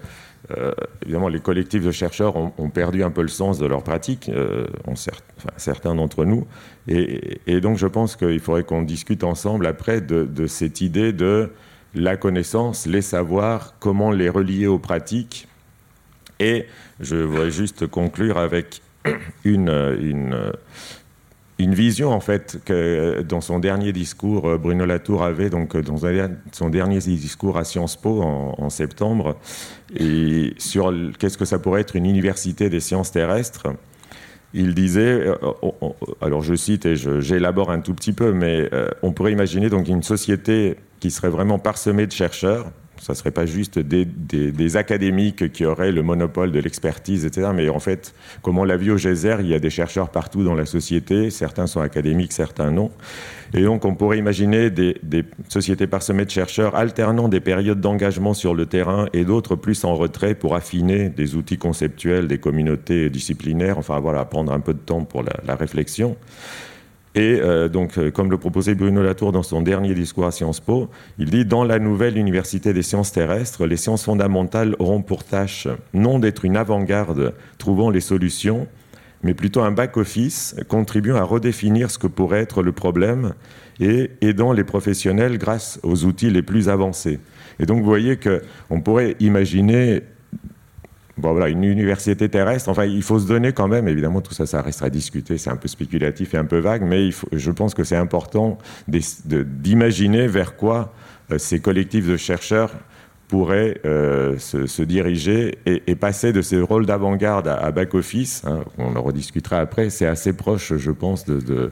euh, 0.56 0.72
évidemment, 1.02 1.28
les 1.28 1.40
collectifs 1.40 1.84
de 1.84 1.90
chercheurs 1.90 2.36
ont, 2.36 2.70
perdu 2.70 3.02
un 3.04 3.10
peu 3.10 3.22
le 3.22 3.28
sens 3.28 3.58
de 3.58 3.66
leur 3.66 3.82
pratique, 3.82 4.28
euh, 4.28 4.66
certains 5.56 5.94
d'entre 5.94 6.24
nous. 6.24 6.46
Et, 6.88 7.60
donc, 7.60 7.78
je 7.78 7.86
pense 7.86 8.16
qu'il 8.16 8.40
faudrait 8.40 8.64
qu'on 8.64 8.82
discute 8.82 9.22
ensemble 9.22 9.66
après 9.66 10.00
de, 10.00 10.46
cette 10.46 10.80
idée 10.80 11.12
de 11.12 11.50
la 11.94 12.16
connaissance, 12.16 12.86
les 12.86 13.02
savoirs, 13.02 13.74
comment 13.80 14.10
les 14.10 14.28
relier 14.28 14.66
aux 14.66 14.78
pratiques. 14.78 15.46
Et 16.38 16.66
je 17.00 17.16
voudrais 17.16 17.50
juste 17.50 17.86
conclure 17.86 18.38
avec 18.38 18.80
une 19.44 20.52
une 21.60 21.74
vision 21.74 22.10
en 22.10 22.20
fait 22.20 22.58
que 22.64 23.22
dans 23.22 23.40
son 23.40 23.58
dernier 23.58 23.92
discours, 23.92 24.48
euh, 24.48 24.58
Bruno 24.58 24.86
Latour 24.86 25.22
avait 25.22 25.50
donc 25.50 25.76
dans 25.76 25.98
son 26.52 26.70
dernier 26.70 26.98
discours 26.98 27.58
à 27.58 27.64
Sciences 27.64 27.96
Po 27.96 28.22
en, 28.22 28.70
septembre, 28.70 29.36
et 29.94 30.54
sur 30.58 30.92
qu'est-ce 31.18 31.36
que 31.36 31.44
ça 31.44 31.58
pourrait 31.58 31.82
être 31.82 31.96
une 31.96 32.06
université 32.06 32.70
des 32.70 32.80
sciences 32.80 33.10
terrestres. 33.12 33.66
Il 34.52 34.74
disait, 34.74 35.26
euh, 35.26 35.36
alors 36.20 36.42
je 36.42 36.54
cite 36.54 36.86
et 36.86 36.96
j'élabore 36.96 37.70
un 37.70 37.80
tout 37.80 37.94
petit 37.94 38.12
peu, 38.12 38.32
mais 38.32 38.68
euh, 38.72 38.88
on 39.02 39.12
pourrait 39.12 39.32
imaginer 39.32 39.68
donc 39.70 39.88
une 39.88 40.02
société 40.02 40.76
qui 40.98 41.10
serait 41.10 41.28
vraiment 41.28 41.58
parsemée 41.58 42.06
de 42.06 42.12
chercheurs, 42.12 42.72
ça 43.00 43.14
ne 43.14 43.16
serait 43.16 43.30
pas 43.30 43.46
juste 43.46 43.78
des, 43.78 44.76
académiques 44.76 45.50
qui 45.52 45.64
auraient 45.64 45.90
le 45.90 46.02
monopole 46.02 46.52
de 46.52 46.60
l'expertise, 46.60 47.24
etc. 47.24 47.48
Mais 47.54 47.68
en 47.70 47.80
fait, 47.80 48.14
comme 48.42 48.58
on 48.58 48.64
l'a 48.64 48.76
vu 48.76 48.92
au 48.92 48.98
Geyser, 48.98 49.36
il 49.40 49.48
y 49.48 49.54
a 49.54 49.58
des 49.58 49.70
chercheurs 49.70 50.10
partout 50.10 50.44
dans 50.44 50.54
la 50.54 50.66
société. 50.66 51.30
Certains 51.30 51.66
sont 51.66 51.80
académiques, 51.80 52.32
certains 52.32 52.70
non. 52.70 52.90
Et 53.54 53.62
donc, 53.62 53.84
on 53.84 53.94
pourrait 53.94 54.18
imaginer 54.18 54.70
des, 54.70 54.94
sociétés 55.48 55.86
parsemées 55.86 56.26
de 56.26 56.30
chercheurs 56.30 56.76
alternant 56.76 57.28
des 57.28 57.40
périodes 57.40 57.80
d'engagement 57.80 58.34
sur 58.34 58.54
le 58.54 58.66
terrain 58.66 59.06
et 59.14 59.24
d'autres 59.24 59.56
plus 59.56 59.82
en 59.84 59.94
retrait 59.94 60.34
pour 60.34 60.54
affiner 60.54 61.08
des 61.08 61.34
outils 61.34 61.58
conceptuels, 61.58 62.28
des 62.28 62.38
communautés 62.38 63.08
disciplinaires. 63.08 63.78
Enfin, 63.78 63.98
voilà, 63.98 64.24
prendre 64.26 64.52
un 64.52 64.60
peu 64.60 64.74
de 64.74 64.78
temps 64.78 65.04
pour 65.04 65.24
la 65.24 65.56
réflexion. 65.56 66.16
Et 67.14 67.40
euh, 67.40 67.68
donc, 67.68 67.98
euh, 67.98 68.10
comme 68.10 68.30
le 68.30 68.38
proposait 68.38 68.74
Bruno 68.74 69.02
Latour 69.02 69.32
dans 69.32 69.42
son 69.42 69.62
dernier 69.62 69.94
discours 69.94 70.26
à 70.26 70.30
Sciences 70.30 70.60
Po, 70.60 70.88
il 71.18 71.30
dit 71.30 71.44
Dans 71.44 71.64
la 71.64 71.80
nouvelle 71.80 72.16
université 72.16 72.72
des 72.72 72.82
sciences 72.82 73.10
terrestres, 73.10 73.66
les 73.66 73.76
sciences 73.76 74.04
fondamentales 74.04 74.76
auront 74.78 75.02
pour 75.02 75.24
tâche 75.24 75.66
non 75.92 76.20
d'être 76.20 76.44
une 76.44 76.56
avant-garde 76.56 77.34
trouvant 77.58 77.90
les 77.90 78.00
solutions, 78.00 78.68
mais 79.24 79.34
plutôt 79.34 79.60
un 79.62 79.72
back-office 79.72 80.54
contribuant 80.68 81.16
à 81.16 81.24
redéfinir 81.24 81.90
ce 81.90 81.98
que 81.98 82.06
pourrait 82.06 82.40
être 82.40 82.62
le 82.62 82.72
problème 82.72 83.34
et 83.80 84.10
aidant 84.20 84.52
les 84.52 84.64
professionnels 84.64 85.36
grâce 85.36 85.80
aux 85.82 86.04
outils 86.04 86.30
les 86.30 86.42
plus 86.42 86.68
avancés. 86.68 87.18
Et 87.58 87.66
donc, 87.66 87.78
vous 87.78 87.86
voyez 87.86 88.18
qu'on 88.18 88.80
pourrait 88.80 89.16
imaginer 89.18 90.02
Voilà, 91.20 91.48
une 91.48 91.64
université 91.64 92.28
terrestre, 92.28 92.68
enfin, 92.68 92.84
il 92.84 93.02
faut 93.02 93.18
se 93.18 93.26
donner 93.26 93.52
quand 93.52 93.68
même, 93.68 93.88
évidemment, 93.88 94.20
tout 94.20 94.34
ça, 94.34 94.46
ça 94.46 94.62
restera 94.62 94.86
à 94.86 94.90
discuter, 94.90 95.38
c'est 95.38 95.50
un 95.50 95.56
peu 95.56 95.68
spéculatif 95.68 96.34
et 96.34 96.36
un 96.36 96.44
peu 96.44 96.58
vague, 96.58 96.82
mais 96.82 97.10
je 97.32 97.50
pense 97.50 97.74
que 97.74 97.84
c'est 97.84 97.96
important 97.96 98.58
d'imaginer 98.88 100.26
vers 100.26 100.56
quoi 100.56 100.92
euh, 101.30 101.38
ces 101.38 101.60
collectifs 101.60 102.06
de 102.06 102.16
chercheurs 102.16 102.72
pourrait 103.30 103.80
euh, 103.84 104.36
se, 104.38 104.82
diriger 104.82 105.56
et, 105.64 105.94
passer 105.94 106.32
de 106.32 106.42
ces 106.42 106.60
rôles 106.60 106.84
d'avant-garde 106.84 107.46
à, 107.46 107.70
back-office. 107.70 108.42
Hein, 108.44 108.64
on 108.76 108.96
en 108.96 109.02
rediscutera 109.02 109.60
après. 109.60 109.88
C'est 109.88 110.06
assez 110.06 110.32
proche, 110.32 110.74
je 110.76 110.90
pense, 110.90 111.24
de, 111.26 111.70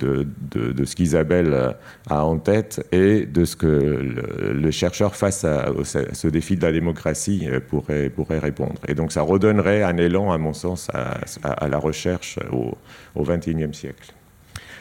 ce 0.00 0.96
qu'Isabelle 0.96 1.76
a 2.10 2.24
en 2.24 2.38
tête 2.38 2.84
et 2.90 3.24
de 3.24 3.44
ce 3.44 3.54
que 3.54 3.66
le, 3.66 4.70
chercheur 4.72 5.14
face 5.14 5.44
à, 5.44 5.66
ce 5.84 6.26
défi 6.26 6.56
de 6.56 6.62
la 6.62 6.72
démocratie 6.72 7.46
euh, 7.48 7.60
pourrait, 7.60 8.38
répondre. 8.40 8.80
Et 8.88 8.94
donc 8.94 9.12
ça 9.12 9.22
redonnerait 9.22 9.84
un 9.84 9.96
élan, 9.98 10.32
à 10.32 10.38
mon 10.38 10.54
sens, 10.54 10.88
à 10.92 11.68
la 11.68 11.78
recherche 11.78 12.40
au 12.52 13.22
XXIe 13.22 13.72
siècle. 13.72 14.12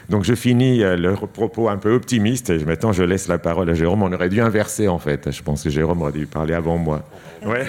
Donc 0.10 0.24
je 0.24 0.36
finis 0.36 0.84
euh, 0.84 0.96
le 0.96 1.14
propos 1.14 1.70
un 1.70 1.78
peu 1.78 1.94
optimiste 1.94 2.50
et 2.50 2.64
maintenant 2.64 2.92
je 2.92 3.04
laisse 3.04 3.28
la 3.28 3.38
parole 3.38 3.70
à 3.70 3.74
Jérôme. 3.74 4.04
On 4.04 4.12
aurait 4.12 4.30
dû 4.30 4.42
inverser 4.42 4.88
en 4.88 5.00
fait. 5.00 5.32
Je 5.32 5.42
pense 5.42 5.64
que 5.64 5.70
Jérôme 5.70 6.02
aurait 6.02 6.12
dû 6.12 6.28
parler 6.28 6.54
avant 6.54 6.78
moi. 6.78 7.04
Ouais. 7.46 7.66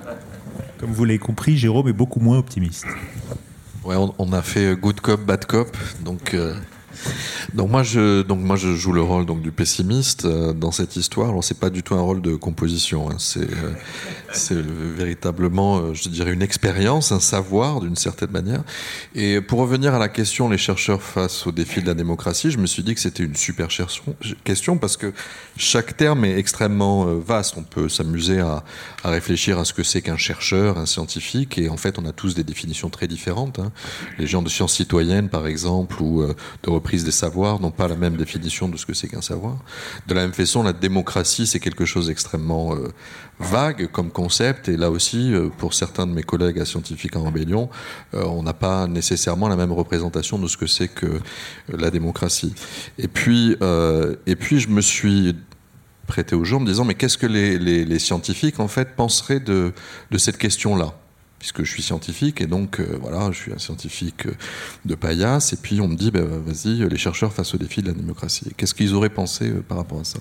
Comme 0.78 0.92
vous 0.92 1.04
l'avez 1.04 1.18
compris, 1.18 1.56
Jérôme 1.58 1.88
est 1.88 1.92
beaucoup 1.92 2.20
moins 2.20 2.38
optimiste. 2.38 2.86
Ouais, 3.84 3.96
on, 4.18 4.32
a 4.32 4.42
fait 4.42 4.74
good 4.76 5.00
cop, 5.00 5.20
bad 5.20 5.44
cop. 5.46 5.76
Donc 6.02 6.34
euh, 6.34 6.54
donc 7.54 7.70
moi 7.70 7.82
je 7.82 8.22
donc 8.22 8.40
moi 8.40 8.56
je 8.56 8.74
joue 8.74 8.92
le 8.92 9.02
rôle 9.02 9.26
donc 9.26 9.42
du 9.42 9.52
pessimiste 9.52 10.24
euh, 10.24 10.52
dans 10.52 10.70
cette 10.70 10.96
histoire. 10.96 11.30
Alors 11.30 11.44
c'est 11.44 11.58
pas 11.58 11.70
du 11.70 11.82
tout 11.82 11.94
un 11.94 12.00
rôle 12.00 12.22
de 12.22 12.34
composition. 12.34 13.10
Hein. 13.10 13.16
C'est 13.18 13.40
euh, 13.40 13.72
c'est 14.32 14.60
véritablement 14.60 15.78
euh, 15.78 15.94
je 15.94 16.08
dirais 16.08 16.32
une 16.32 16.42
expérience, 16.42 17.12
un 17.12 17.20
savoir 17.20 17.80
d'une 17.80 17.96
certaine 17.96 18.30
manière. 18.30 18.62
Et 19.14 19.40
pour 19.40 19.60
revenir 19.60 19.94
à 19.94 19.98
la 19.98 20.08
question 20.08 20.48
les 20.48 20.58
chercheurs 20.58 21.02
face 21.02 21.46
au 21.46 21.52
défi 21.52 21.80
de 21.82 21.86
la 21.86 21.94
démocratie, 21.94 22.50
je 22.50 22.58
me 22.58 22.66
suis 22.66 22.82
dit 22.82 22.94
que 22.94 23.00
c'était 23.00 23.24
une 23.24 23.36
super 23.36 23.68
question 24.44 24.78
parce 24.78 24.96
que 24.96 25.12
chaque 25.56 25.96
terme 25.96 26.24
est 26.24 26.38
extrêmement 26.38 27.04
vaste. 27.16 27.54
On 27.56 27.62
peut 27.62 27.88
s'amuser 27.88 28.40
à, 28.40 28.64
à, 29.04 29.10
réfléchir 29.10 29.58
à 29.58 29.64
ce 29.64 29.72
que 29.72 29.82
c'est 29.82 30.02
qu'un 30.02 30.16
chercheur, 30.16 30.78
un 30.78 30.86
scientifique, 30.86 31.58
et 31.58 31.68
en 31.68 31.76
fait 31.76 31.98
on 31.98 32.04
a 32.04 32.12
tous 32.12 32.34
des 32.34 32.44
définitions 32.44 32.90
très 32.90 33.08
différentes. 33.08 33.58
Hein. 33.58 33.72
Les 34.18 34.26
gens 34.26 34.42
de 34.42 34.48
sciences 34.48 34.74
citoyennes 34.74 35.28
par 35.28 35.46
exemple 35.46 36.02
ou 36.02 36.24
de 36.24 36.70
des 36.98 37.10
savoirs 37.10 37.60
n'ont 37.60 37.70
pas 37.70 37.88
la 37.88 37.96
même 37.96 38.16
définition 38.16 38.68
de 38.68 38.76
ce 38.76 38.84
que 38.84 38.94
c'est 38.94 39.08
qu'un 39.08 39.22
savoir. 39.22 39.56
De 40.06 40.14
la 40.14 40.22
même 40.22 40.32
façon, 40.32 40.62
la 40.62 40.72
démocratie, 40.72 41.46
c'est 41.46 41.60
quelque 41.60 41.84
chose 41.84 42.08
d'extrêmement 42.08 42.74
euh, 42.74 42.88
vague 43.38 43.88
comme 43.90 44.10
concept. 44.10 44.68
Et 44.68 44.76
là 44.76 44.90
aussi, 44.90 45.32
euh, 45.32 45.48
pour 45.58 45.74
certains 45.74 46.06
de 46.06 46.12
mes 46.12 46.22
collègues 46.22 46.58
à 46.58 46.64
Scientifiques 46.64 47.16
en 47.16 47.24
Rébellion, 47.24 47.70
euh, 48.14 48.24
on 48.24 48.42
n'a 48.42 48.52
pas 48.52 48.86
nécessairement 48.86 49.48
la 49.48 49.56
même 49.56 49.72
représentation 49.72 50.38
de 50.38 50.46
ce 50.46 50.56
que 50.56 50.66
c'est 50.66 50.88
que 50.88 51.20
la 51.68 51.90
démocratie. 51.90 52.54
Et 52.98 53.08
puis, 53.08 53.56
et 54.26 54.36
puis, 54.36 54.60
je 54.60 54.68
me 54.68 54.80
suis 54.80 55.36
prêté 56.06 56.34
au 56.34 56.44
jeu 56.44 56.56
en 56.56 56.60
me 56.60 56.66
disant, 56.66 56.84
mais 56.84 56.94
qu'est-ce 56.94 57.18
que 57.18 57.26
les, 57.26 57.98
scientifiques, 57.98 58.60
en 58.60 58.68
fait, 58.68 58.96
penseraient 58.96 59.40
de 59.40 59.72
cette 60.18 60.38
question-là? 60.38 60.94
Puisque 61.40 61.64
je 61.64 61.70
suis 61.72 61.82
scientifique 61.82 62.40
et 62.42 62.46
donc 62.46 62.78
euh, 62.78 62.98
voilà, 63.00 63.32
je 63.32 63.38
suis 63.38 63.52
un 63.52 63.58
scientifique 63.58 64.26
euh, 64.26 64.34
de 64.84 64.94
paillasse. 64.94 65.54
Et 65.54 65.56
puis 65.56 65.80
on 65.80 65.88
me 65.88 65.96
dit, 65.96 66.12
ben, 66.12 66.24
vas-y, 66.24 66.88
les 66.88 66.98
chercheurs 66.98 67.32
face 67.32 67.54
au 67.54 67.58
défi 67.58 67.80
de 67.80 67.88
la 67.88 67.94
démocratie. 67.94 68.52
Qu'est-ce 68.56 68.74
qu'ils 68.74 68.94
auraient 68.94 69.08
pensé 69.08 69.48
euh, 69.48 69.64
par 69.66 69.78
rapport 69.78 69.98
à 69.98 70.04
ça? 70.04 70.20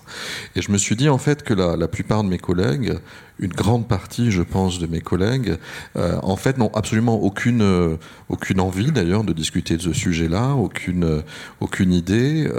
Et 0.55 0.61
je 0.61 0.72
me 0.72 0.78
suis 0.78 0.95
dit 0.95 1.09
en 1.09 1.17
fait 1.17 1.43
que 1.43 1.53
la 1.53 1.88
plupart 1.88 2.24
de 2.24 2.30
mes 2.30 2.39
collègues 2.39 2.97
une 3.39 3.51
grande 3.51 3.87
partie, 3.87 4.31
je 4.31 4.41
pense, 4.41 4.79
de 4.79 4.87
mes 4.87 5.01
collègues, 5.01 5.57
euh, 5.95 6.19
en 6.21 6.35
fait, 6.35 6.57
n'ont 6.57 6.71
absolument 6.73 7.21
aucune, 7.21 7.61
euh, 7.61 7.95
aucune 8.27 8.59
envie, 8.59 8.91
d'ailleurs, 8.91 9.23
de 9.23 9.33
discuter 9.33 9.77
de 9.77 9.81
ce 9.81 9.93
sujet-là, 9.93 10.53
aucune, 10.55 11.03
euh, 11.03 11.21
aucune 11.59 11.93
idée, 11.93 12.49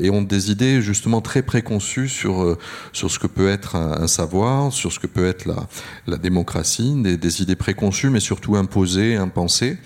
et 0.00 0.10
ont 0.10 0.22
des 0.22 0.50
idées 0.50 0.82
justement 0.82 1.20
très 1.20 1.42
préconçues 1.42 2.08
sur, 2.08 2.56
sur 2.92 3.10
ce 3.10 3.18
que 3.18 3.26
peut 3.26 3.48
être 3.48 3.76
un, 3.76 4.06
savoir, 4.06 4.72
sur 4.72 4.92
ce 4.92 4.98
que 4.98 5.06
peut 5.06 5.26
être 5.26 5.46
la, 5.46 5.66
la 6.06 6.16
démocratie, 6.16 6.94
des 7.02 7.42
idées 7.42 7.56
préconçues, 7.56 8.10
mais 8.10 8.20
surtout 8.20 8.56
imposées, 8.56 9.16
impensées. 9.16 9.78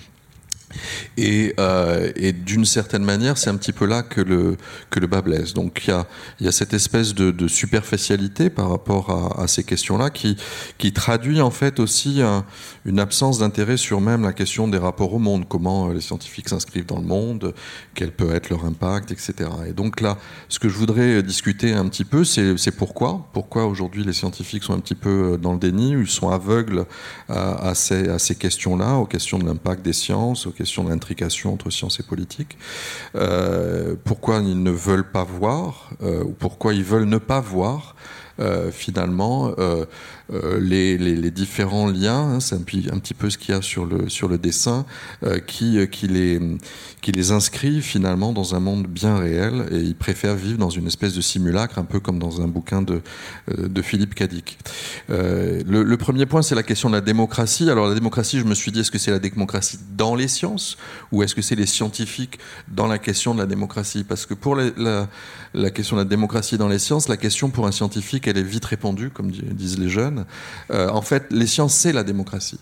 Et, 1.17 1.55
euh, 1.59 2.11
et 2.17 2.33
d'une 2.33 2.65
certaine 2.65 3.05
manière, 3.05 3.39
c'est 3.39 3.51
un 3.51 3.57
petit 3.57 3.73
peu 3.73 3.87
là 3.87 4.03
que 4.03 4.21
le, 4.21 4.57
que 4.91 5.01
le 5.01 5.07
bas 5.07 5.23
blesse. 5.23 5.55
Donc 5.55 5.83
il 5.87 5.91
y 5.91 5.93
a, 5.93 6.07
y 6.41 6.49
a 6.49 6.53
cette 6.53 6.75
espèce 6.75 7.15
de, 7.15 7.49
superficialité 7.49 8.51
par 8.51 8.71
rapport 8.71 9.39
à, 9.39 9.49
ces 9.49 9.65
questions-là 9.65 10.11
qui, 10.11 10.37
qui 10.79 10.93
traduit 10.93 11.41
en 11.41 11.51
fait 11.51 11.81
aussi 11.81 12.23
un, 12.23 12.45
une 12.85 13.01
absence 13.01 13.39
d'intérêt 13.39 13.77
sur 13.77 14.01
même 14.01 14.23
la 14.23 14.33
question 14.33 14.69
des 14.69 14.79
rapports 14.79 15.15
au 15.15 15.19
monde, 15.19 15.47
comment 15.49 15.89
euh, 15.89 15.95
les 15.95 16.01
scientifiques 16.01 16.49
s'inscrivent 16.49 16.87
dans 16.87 16.99
le 16.99 17.07
monde, 17.07 17.55
quel 17.95 18.13
peut 18.13 18.35
être 18.35 18.51
leur 18.51 18.65
impact, 18.65 19.11
etc. 19.11 19.51
Et 19.69 19.73
donc 19.73 20.01
là, 20.01 20.17
ce 20.49 20.59
que 20.59 20.69
je 20.69 20.77
voudrais 20.77 21.23
discuter 21.23 21.73
un 21.73 21.89
petit 21.89 22.05
peu, 22.05 22.25
c'est 22.25 22.77
pourquoi? 22.77 23.29
Pourquoi 23.33 23.67
aujourd'hui 23.67 24.05
les 24.05 24.13
scientifiques 24.13 24.63
sont 24.63 24.75
un 24.75 24.81
petit 24.81 24.95
peu 24.95 25.33
euh, 25.33 25.37
dans 25.37 25.53
le 25.53 25.59
déni, 25.59 25.93
ils 25.93 26.07
sont 26.07 26.31
aveugles 26.31 26.87
à, 27.29 27.69
à 27.69 27.75
ces, 27.75 28.09
à 28.09 28.19
ces 28.19 28.35
questions-là, 28.35 28.95
aux 28.97 29.07
questions 29.07 29.39
de 29.39 29.47
l'impact 29.47 29.85
des 29.85 29.93
sciences, 29.93 30.47
aux 30.47 30.53
question 30.61 30.85
de 30.85 30.91
l'intrication 30.91 31.55
entre 31.55 31.71
science 31.71 32.01
et 32.01 32.03
politique. 32.03 32.59
Euh, 33.15 33.95
pourquoi 34.05 34.41
ils 34.41 34.63
ne 34.63 34.71
veulent 34.71 35.11
pas 35.11 35.25
voir, 35.25 35.91
euh, 36.03 36.23
ou 36.23 36.33
pourquoi 36.33 36.75
ils 36.75 36.85
veulent 36.85 37.09
ne 37.09 37.17
pas 37.17 37.41
voir 37.41 37.97
euh, 38.41 38.71
finalement 38.71 39.55
les, 40.59 40.97
les, 40.99 41.31
différents 41.31 41.89
liens, 41.89 42.35
hein, 42.35 42.41
c'est 42.41 42.55
un, 42.55 42.61
petit 42.61 43.15
peu 43.15 43.31
ce 43.31 43.39
qu'il 43.39 43.55
y 43.55 43.59
a 43.59 43.63
sur 43.63 43.85
le, 43.85 44.39
dessin, 44.39 44.85
qui, 45.47 45.79
qui, 45.89 46.07
les, 46.07 46.41
qui 47.01 47.13
les 47.13 47.33
inscrit 47.33 47.83
finalement 47.83 48.33
dans 48.33 48.55
un 48.55 48.61
monde 48.61 48.87
bien 48.87 49.19
réel 49.19 49.67
et 49.71 49.79
ils 49.79 49.95
préfèrent 49.95 50.37
vivre 50.37 50.59
dans 50.59 50.71
une 50.71 50.87
espèce 50.87 51.15
de 51.15 51.21
simulacre, 51.21 51.79
un 51.79 51.85
peu 51.85 52.01
comme 52.01 52.19
dans 52.19 52.41
un 52.41 52.49
bouquin 52.49 52.83
de, 52.83 53.03
Philippe 53.83 54.15
Cadic. 54.15 54.59
Le, 55.09 55.97
premier 55.97 56.27
point, 56.27 56.43
c'est 56.43 56.55
la 56.55 56.63
question 56.63 56.91
de 56.91 56.95
la 56.95 57.01
démocratie. 57.01 57.71
Alors 57.71 57.89
la 57.89 57.95
démocratie, 57.95 58.39
je 58.39 58.45
me 58.45 58.55
suis 58.55 58.73
dit, 58.73 58.81
est-ce 58.81 58.91
que 58.91 58.99
c'est 58.99 59.11
la 59.11 59.19
démocratie 59.19 59.79
dans 59.97 60.15
les 60.15 60.29
sciences 60.29 60.77
ou 61.13 61.23
est-ce 61.23 61.35
que 61.35 61.43
c'est 61.43 61.57
les 61.57 61.67
scientifiques 61.67 62.39
dans 62.69 62.87
la 62.87 62.99
question 62.99 63.35
de 63.35 63.41
la 63.41 63.47
démocratie? 63.47 64.05
Parce 64.05 64.27
que 64.27 64.35
pour 64.35 64.55
la, 64.55 65.09
la 65.55 65.71
question 65.71 65.97
de 65.97 66.03
la 66.03 66.09
démocratie 66.09 66.59
dans 66.59 66.69
les 66.69 66.79
sciences, 66.79 67.09
la 67.09 67.17
question 67.17 67.51
pour 67.51 67.67
un 67.67 67.73
scientifique, 67.73 68.29
elle 68.29 68.39
est 68.39 68.43
vite 68.43 68.65
répandue, 68.65 69.11
comme 69.11 69.31
disent 69.31 69.79
les 69.79 69.89
jeunes. 69.89 70.20
Euh, 70.71 70.89
en 70.89 71.03
fait, 71.03 71.27
les 71.31 71.47
sciences, 71.47 71.75
c'est 71.75 71.93
la 71.93 72.05
démocratie. 72.05 72.61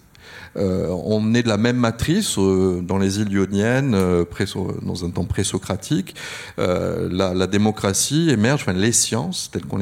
Euh, 0.56 0.88
on 1.04 1.34
est 1.34 1.42
de 1.42 1.48
la 1.48 1.56
même 1.56 1.76
matrice 1.76 2.36
euh, 2.38 2.80
dans 2.82 2.98
les 2.98 3.20
îles 3.20 3.30
ioniennes, 3.30 3.92
dans 3.92 5.04
un 5.04 5.10
temps 5.10 5.24
présocratique. 5.24 6.14
La, 6.56 7.34
la, 7.34 7.46
démocratie 7.46 8.30
émerge, 8.30 8.62
enfin 8.62 8.72
les 8.72 8.92
sciences 8.92 9.50
telles 9.50 9.64
qu'on 9.64 9.78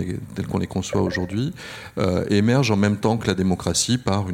les, 0.58 0.66
conçoit 0.66 1.02
aujourd'hui, 1.02 1.52
émergent 2.30 2.72
en 2.72 2.76
même 2.76 2.96
temps 2.96 3.16
que 3.16 3.26
la 3.26 3.34
démocratie 3.34 3.98
par 3.98 4.26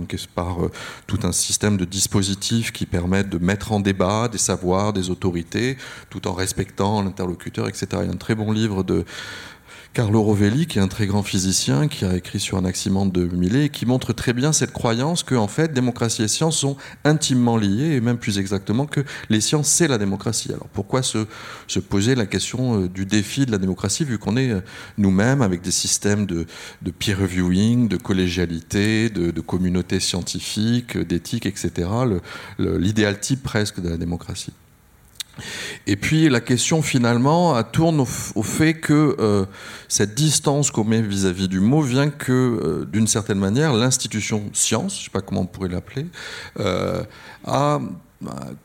tout 1.06 1.20
un 1.22 1.32
système 1.32 1.76
de 1.76 1.84
dispositifs 1.84 2.72
qui 2.72 2.86
permettent 2.86 3.30
de 3.30 3.38
mettre 3.38 3.72
en 3.72 3.80
débat 3.80 4.28
des 4.28 4.38
savoirs, 4.38 4.92
des 4.92 5.10
autorités, 5.10 5.76
tout 6.10 6.26
en 6.26 6.32
respectant 6.32 7.02
l'interlocuteur, 7.02 7.68
etc. 7.68 7.86
Il 8.00 8.06
y 8.06 8.08
a 8.08 8.12
un 8.12 8.16
très 8.16 8.34
bon 8.34 8.52
livre 8.52 8.82
de 8.82 9.04
Carlo 9.94 10.22
Rovelli, 10.22 10.66
qui 10.66 10.78
est 10.78 10.80
un 10.82 10.88
très 10.88 11.06
grand 11.06 11.22
physicien, 11.22 11.86
qui 11.86 12.06
a 12.06 12.16
écrit 12.16 12.40
sur 12.40 12.56
un 12.56 12.64
accident 12.64 13.04
de 13.04 13.26
Millet, 13.26 13.66
et 13.66 13.68
qui 13.68 13.84
montre 13.84 14.14
très 14.14 14.32
bien 14.32 14.54
cette 14.54 14.72
croyance 14.72 15.22
que, 15.22 15.34
en 15.34 15.48
fait, 15.48 15.74
démocratie 15.74 16.22
et 16.22 16.28
science 16.28 16.56
sont 16.56 16.78
intimement 17.04 17.58
liées, 17.58 17.96
et 17.96 18.00
même 18.00 18.16
plus 18.16 18.38
exactement 18.38 18.86
que 18.86 19.04
les 19.28 19.42
sciences, 19.42 19.68
c'est 19.68 19.88
la 19.88 19.98
démocratie. 19.98 20.50
Alors 20.50 20.68
pourquoi 20.72 21.02
se, 21.02 21.26
se, 21.66 21.78
poser 21.78 22.14
la 22.14 22.24
question 22.24 22.84
euh, 22.84 22.88
du 22.88 23.04
défi 23.04 23.44
de 23.44 23.50
la 23.50 23.58
démocratie, 23.58 24.04
vu 24.04 24.16
qu'on 24.16 24.38
est 24.38 24.52
euh, 24.52 24.60
nous-mêmes 24.96 25.42
avec 25.42 25.60
des 25.60 25.70
systèmes 25.70 26.24
de, 26.24 26.46
de, 26.80 26.90
peer 26.90 27.18
reviewing, 27.18 27.88
de 27.88 27.98
collégialité, 27.98 29.10
de, 29.10 29.30
de 29.30 29.40
communauté 29.42 30.00
scientifique, 30.00 30.96
d'éthique, 30.96 31.44
etc., 31.44 31.88
l'idéal 32.58 33.20
type 33.20 33.42
presque 33.42 33.80
de 33.80 33.90
la 33.90 33.98
démocratie? 33.98 34.54
Et 35.86 35.96
puis 35.96 36.28
la 36.28 36.40
question 36.40 36.82
finalement 36.82 37.60
tourne 37.62 38.00
au, 38.00 38.42
fait 38.42 38.74
que 38.74 39.16
euh, 39.18 39.46
cette 39.88 40.14
distance 40.14 40.70
qu'on 40.70 40.84
met 40.84 41.00
vis-à-vis 41.00 41.48
du 41.48 41.60
mot 41.60 41.80
vient 41.80 42.10
que 42.10 42.32
euh, 42.32 42.84
d'une 42.84 43.06
certaine 43.06 43.38
manière 43.38 43.72
l'institution 43.72 44.44
science, 44.52 44.94
je 44.94 45.00
ne 45.00 45.04
sais 45.04 45.10
pas 45.10 45.22
comment 45.22 45.42
on 45.42 45.46
pourrait 45.46 45.70
l'appeler, 45.70 46.06
euh, 46.60 47.02
a 47.46 47.80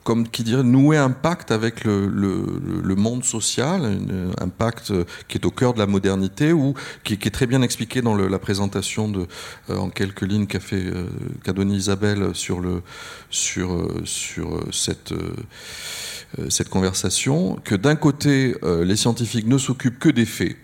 comme 0.03 0.27
qui 0.27 0.43
dirait 0.43 0.63
nouer 0.63 0.97
un 0.97 1.11
pacte 1.11 1.51
avec 1.51 1.83
le, 1.83 2.07
le, 2.07 2.95
monde 2.95 3.23
social, 3.23 3.99
un 4.39 4.49
pacte 4.49 4.93
qui 5.27 5.37
est 5.37 5.45
au 5.45 5.51
cœur 5.51 5.73
de 5.73 5.79
la 5.79 5.87
modernité 5.87 6.53
ou 6.53 6.73
qui, 7.03 7.13
est 7.13 7.31
très 7.31 7.47
bien 7.47 7.61
expliqué 7.61 8.01
dans 8.01 8.15
la 8.15 8.39
présentation 8.39 9.07
de, 9.09 9.27
euh, 9.69 9.77
en 9.77 9.89
quelques 9.89 10.21
lignes 10.21 10.47
qu'a 10.47 10.59
fait 10.59 10.85
euh, 10.85 11.07
qu'a 11.43 11.53
donné 11.53 11.75
Isabelle 11.75 12.31
sur 12.33 12.59
le 12.59 12.81
sur 13.29 13.73
euh, 13.73 14.03
cette 14.71 16.69
conversation 16.69 17.57
que 17.63 17.75
d'un 17.75 17.95
côté, 17.95 18.55
les 18.63 18.95
scientifiques 18.95 19.47
ne 19.47 19.57
s'occupent 19.57 19.99
que 19.99 20.09
des 20.09 20.25
faits, 20.25 20.57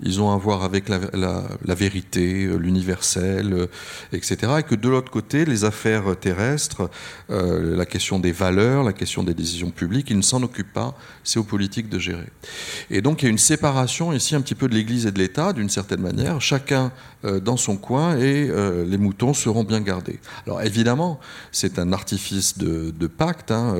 ils 0.00 0.20
ont 0.20 0.30
à 0.30 0.36
voir 0.36 0.62
avec 0.62 0.88
la, 0.88 1.74
vérité, 1.74 2.44
euh, 2.44 2.56
l'universel, 2.56 3.52
euh, 3.52 3.66
etc. 4.12 4.52
Et 4.58 4.62
que 4.62 4.74
de 4.74 4.88
l'autre 4.88 5.10
côté, 5.10 5.44
les 5.44 5.64
affaires 5.64 6.16
terrestres, 6.20 6.90
euh, 7.30 7.74
la 7.76 7.86
question 7.86 8.18
des 8.18 8.32
valeurs, 8.32 8.82
la 8.82 8.92
question 8.92 9.22
des 9.22 9.32
décisions 9.32 9.70
publiques, 9.70 10.10
ils 10.10 10.16
ne 10.16 10.22
s'en 10.22 10.42
occupent 10.42 10.72
pas, 10.72 10.94
c'est 11.24 11.38
aux 11.38 11.44
politiques 11.44 11.88
de 11.88 11.98
gérer. 11.98 12.28
Et 12.90 13.00
donc 13.00 13.22
il 13.22 13.26
y 13.26 13.28
a 13.28 13.30
une 13.30 13.38
séparation 13.38 14.12
ici 14.12 14.34
un 14.34 14.40
petit 14.42 14.54
peu 14.54 14.68
de 14.68 14.74
l'Église 14.74 15.06
et 15.06 15.12
de 15.12 15.18
l'État, 15.18 15.52
d'une 15.52 15.70
certaine 15.70 16.00
manière, 16.00 16.40
chacun 16.40 16.92
dans 17.42 17.56
son 17.56 17.76
coin, 17.76 18.16
et 18.18 18.48
les 18.86 18.98
moutons 18.98 19.34
seront 19.34 19.64
bien 19.64 19.80
gardés. 19.80 20.20
Alors 20.46 20.62
évidemment, 20.62 21.18
c'est 21.50 21.78
un 21.78 21.92
artifice 21.92 22.56
de, 22.58 23.06
pacte, 23.06 23.50
hein, 23.50 23.74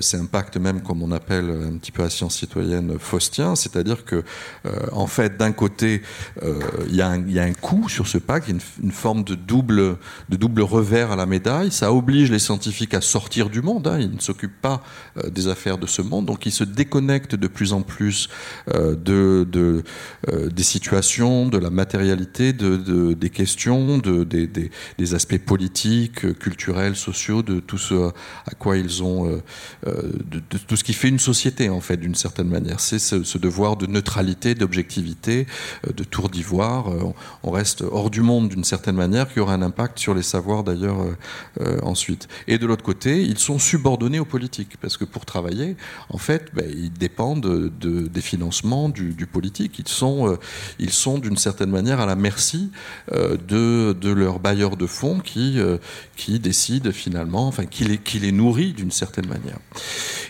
c'est 0.00 0.18
un 0.18 0.26
pacte 0.26 0.56
même, 0.58 0.82
comme 0.82 1.02
on 1.02 1.12
appelle 1.12 1.50
un 1.50 1.76
petit 1.78 1.92
peu 1.92 2.02
à 2.02 2.10
science 2.10 2.36
citoyenne, 2.36 2.98
faustien, 2.98 3.56
c'est-à-dire 3.56 4.04
que, 4.04 4.22
en 4.92 5.06
fait, 5.06 5.19
d'un 5.28 5.52
côté, 5.52 6.02
euh, 6.42 6.60
il 6.88 6.94
y, 6.94 7.02
a 7.02 7.42
un 7.42 7.52
coût 7.52 7.88
sur 7.88 8.06
ce 8.06 8.18
pacte, 8.18 8.48
une, 8.48 8.90
forme 8.90 9.24
de 9.24 9.34
double, 9.34 9.96
de 10.28 10.36
double 10.36 10.62
revers 10.62 11.12
à 11.12 11.16
la 11.16 11.26
médaille. 11.26 11.70
Ça 11.70 11.92
oblige 11.92 12.30
les 12.30 12.38
scientifiques 12.38 12.94
à 12.94 13.00
sortir 13.00 13.50
du 13.50 13.62
monde. 13.62 13.86
Hein. 13.86 13.98
ils 14.00 14.14
ne 14.14 14.20
s'occupent 14.20 14.60
pas 14.60 14.82
euh, 15.18 15.30
des 15.30 15.48
affaires 15.48 15.78
de 15.78 15.86
ce 15.86 16.02
monde, 16.02 16.26
donc 16.26 16.46
ils 16.46 16.52
se 16.52 16.64
déconnectent 16.64 17.34
de 17.34 17.48
plus 17.48 17.72
en 17.72 17.82
plus 17.82 18.28
euh, 18.74 18.94
de, 18.94 19.82
des 20.50 20.62
situations, 20.62 21.48
de 21.48 21.58
la 21.58 21.70
matérialité, 21.70 22.52
de, 22.52 23.12
des 23.14 23.30
questions, 23.30 23.98
de, 23.98 24.24
des, 24.24 25.14
aspects 25.14 25.38
politiques, 25.38 26.38
culturels, 26.38 26.96
sociaux, 26.96 27.42
de 27.42 27.60
tout 27.60 27.78
ce 27.78 28.10
à 28.46 28.54
quoi 28.58 28.76
ils 28.76 29.02
ont, 29.02 29.40
de, 29.86 30.38
tout 30.66 30.76
ce 30.76 30.84
qui 30.84 30.92
fait 30.92 31.08
une 31.08 31.18
société 31.18 31.68
en 31.68 31.80
fait, 31.80 31.96
d'une 31.96 32.14
certaine 32.14 32.48
manière. 32.48 32.80
C'est 32.80 32.98
ce 32.98 33.38
devoir 33.38 33.76
de 33.76 33.86
neutralité, 33.86 34.54
d'objectivité 34.54 35.09
euh, 35.28 35.44
de 35.94 36.04
tour 36.04 36.28
d'ivoire. 36.28 36.90
Euh, 36.90 37.12
on 37.42 37.50
reste 37.50 37.82
hors 37.82 38.10
du 38.10 38.20
monde 38.20 38.48
d'une 38.48 38.64
certaine 38.64 38.96
manière, 38.96 39.32
qui 39.32 39.40
aura 39.40 39.54
un 39.54 39.62
impact 39.62 39.98
sur 39.98 40.14
les 40.14 40.22
savoirs 40.22 40.64
d'ailleurs 40.64 40.98
euh, 41.60 41.78
ensuite. 41.82 42.28
Et 42.46 42.58
de 42.58 42.66
l'autre 42.66 42.82
côté, 42.82 43.22
ils 43.22 43.38
sont 43.38 43.58
subordonnés 43.58 44.20
aux 44.20 44.24
politiques, 44.24 44.76
parce 44.80 44.96
que 44.96 45.04
pour 45.04 45.24
travailler, 45.24 45.76
en 46.08 46.18
fait, 46.18 46.46
ben, 46.54 46.70
ils 46.70 46.92
dépendent 46.92 47.40
de, 47.40 48.06
des 48.06 48.20
financements 48.20 48.88
du, 48.88 49.14
politique. 49.30 49.78
Ils 49.78 49.88
sont, 49.88 50.38
ils 50.78 50.90
sont 50.90 51.18
d'une 51.18 51.36
certaine 51.36 51.70
manière 51.70 52.00
à 52.00 52.06
la 52.06 52.16
merci 52.16 52.70
de, 53.12 53.92
de 53.92 54.10
leurs 54.10 54.40
bailleurs 54.40 54.76
de 54.76 54.86
fonds 54.86 55.20
qui, 55.20 55.58
qui 56.16 56.40
décident 56.40 56.90
finalement, 56.90 57.46
enfin, 57.46 57.66
qui 57.66 57.84
les, 57.84 57.98
qui 57.98 58.18
les 58.18 58.32
nourrit 58.32 58.72
d'une 58.72 58.90
certaine 58.90 59.26
manière. 59.26 59.58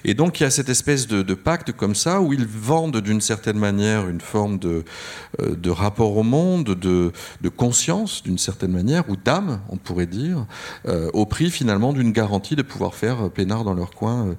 Et 0.05 0.15
donc 0.15 0.41
il 0.41 0.43
y 0.43 0.47
a 0.47 0.51
cette 0.51 0.69
espèce 0.69 1.07
de 1.07 1.35
pacte 1.35 1.73
comme 1.73 1.95
ça 1.95 2.21
où 2.21 2.33
ils 2.33 2.47
vendent 2.47 3.01
d'une 3.01 3.21
certaine 3.21 3.59
manière 3.59 4.09
une 4.09 4.21
forme 4.21 4.59
de 4.59 4.70
euh, 4.71 5.57
de, 5.57 5.71
rapport 5.71 6.17
au 6.17 6.23
monde, 6.23 6.75
de, 6.75 7.13
conscience 7.57 8.23
d'une 8.23 8.39
certaine 8.39 8.73
manière, 8.73 9.09
ou 9.09 9.17
d'âme, 9.17 9.61
on 9.69 9.77
pourrait 9.77 10.07
dire, 10.07 10.47
euh, 10.87 11.11
au 11.13 11.27
prix 11.27 11.51
finalement 11.51 11.93
d'une 11.93 12.13
garantie 12.13 12.57
de 12.57 12.63
pouvoir 12.63 12.95
faire 12.95 13.27
euh, 13.27 13.29
peinard 13.29 13.65
dans 13.65 13.75
leur 13.75 13.91
coin, 13.91 14.37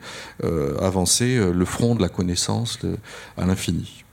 avancer 0.80 1.40
le 1.52 1.66
front 1.66 1.96
de 1.96 2.02
la 2.02 2.10
connaissance 2.10 2.80
à 3.38 3.46
l'infini. 3.46 4.04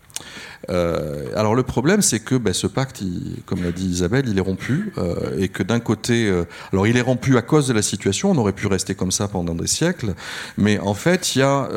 Euh, 0.70 1.26
alors 1.36 1.54
le 1.54 1.62
problème, 1.62 2.02
c'est 2.02 2.20
que 2.20 2.34
ben, 2.34 2.52
ce 2.52 2.66
pacte, 2.66 3.02
comme 3.46 3.62
l'a 3.62 3.72
dit 3.72 3.86
Isabelle, 3.86 4.24
il 4.28 4.38
est 4.38 4.42
rompu 4.42 4.92
euh, 4.98 5.38
et 5.38 5.48
que 5.48 5.62
d'un 5.62 5.80
côté, 5.80 6.26
euh, 6.26 6.44
alors 6.72 6.86
il 6.86 6.96
est 6.96 7.02
rompu 7.02 7.36
à 7.36 7.42
cause 7.42 7.68
de 7.68 7.72
la 7.72 7.82
situation. 7.82 8.30
On 8.30 8.36
aurait 8.36 8.52
pu 8.52 8.66
rester 8.66 8.94
comme 8.94 9.12
ça 9.12 9.28
pendant 9.28 9.54
des 9.54 9.66
siècles, 9.66 10.14
mais 10.56 10.78
en 10.78 10.94
fait, 10.94 11.34
il 11.34 11.40
y 11.40 11.42
a, 11.42 11.68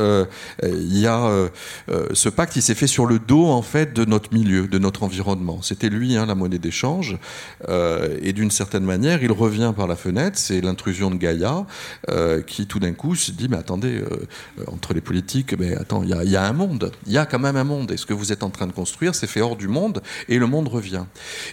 y 0.64 1.08
a 1.08 1.50
ce 2.14 2.30
pacte, 2.30 2.56
il 2.56 2.62
s'est 2.62 2.76
fait 2.76 2.88
sur 2.88 3.06
le 3.06 3.20
dos 3.20 3.48
en 3.48 3.62
fait 3.62 3.94
de 3.94 4.06
notre 4.06 4.34
milieu, 4.34 4.68
de 4.68 4.78
notre 4.78 5.04
environnement. 5.04 5.62
C'était 5.62 5.90
lui, 5.90 6.16
hein, 6.16 6.26
la 6.26 6.36
monnaie 6.36 6.60
d'échange, 6.60 7.18
et 7.70 8.34
d'une 8.34 8.52
certaine 8.52 8.84
manière, 8.84 9.24
il 9.24 9.32
revient 9.32 9.74
par 9.76 9.88
la 9.88 9.96
fenêtre. 9.96 10.38
C'est 10.38 10.62
l'intrusion 10.62 11.12
de 11.12 11.16
Gaïa 11.16 11.66
qui, 12.48 12.68
tout 12.68 12.80
d'un 12.80 12.94
coup, 12.94 13.16
se 13.16 13.32
dit 13.32 13.48
mais 13.50 13.58
attendez, 13.58 14.02
entre 14.68 14.94
les 14.94 15.02
politiques, 15.02 15.58
mais 15.58 15.76
attends, 15.76 16.04
il 16.04 16.10
y, 16.10 16.14
a, 16.14 16.24
il 16.24 16.32
y 16.32 16.36
a 16.36 16.44
un 16.44 16.54
monde, 16.54 16.92
il 17.06 17.14
y 17.14 17.18
a 17.18 17.26
quand 17.26 17.40
même 17.40 17.56
un 17.56 17.64
monde. 17.64 17.92
Est-ce 17.92 18.06
que 18.06 18.14
vous 18.14 18.32
êtes 18.32 18.44
en 18.44 18.50
train 18.50 18.68
de 18.68 18.71
construire, 18.72 19.16
c'est 19.16 19.28
fait 19.28 19.42
hors 19.42 19.56
du 19.56 19.68
monde, 19.68 20.02
et 20.28 20.38
le 20.38 20.48
monde 20.48 20.68
revient. 20.68 21.06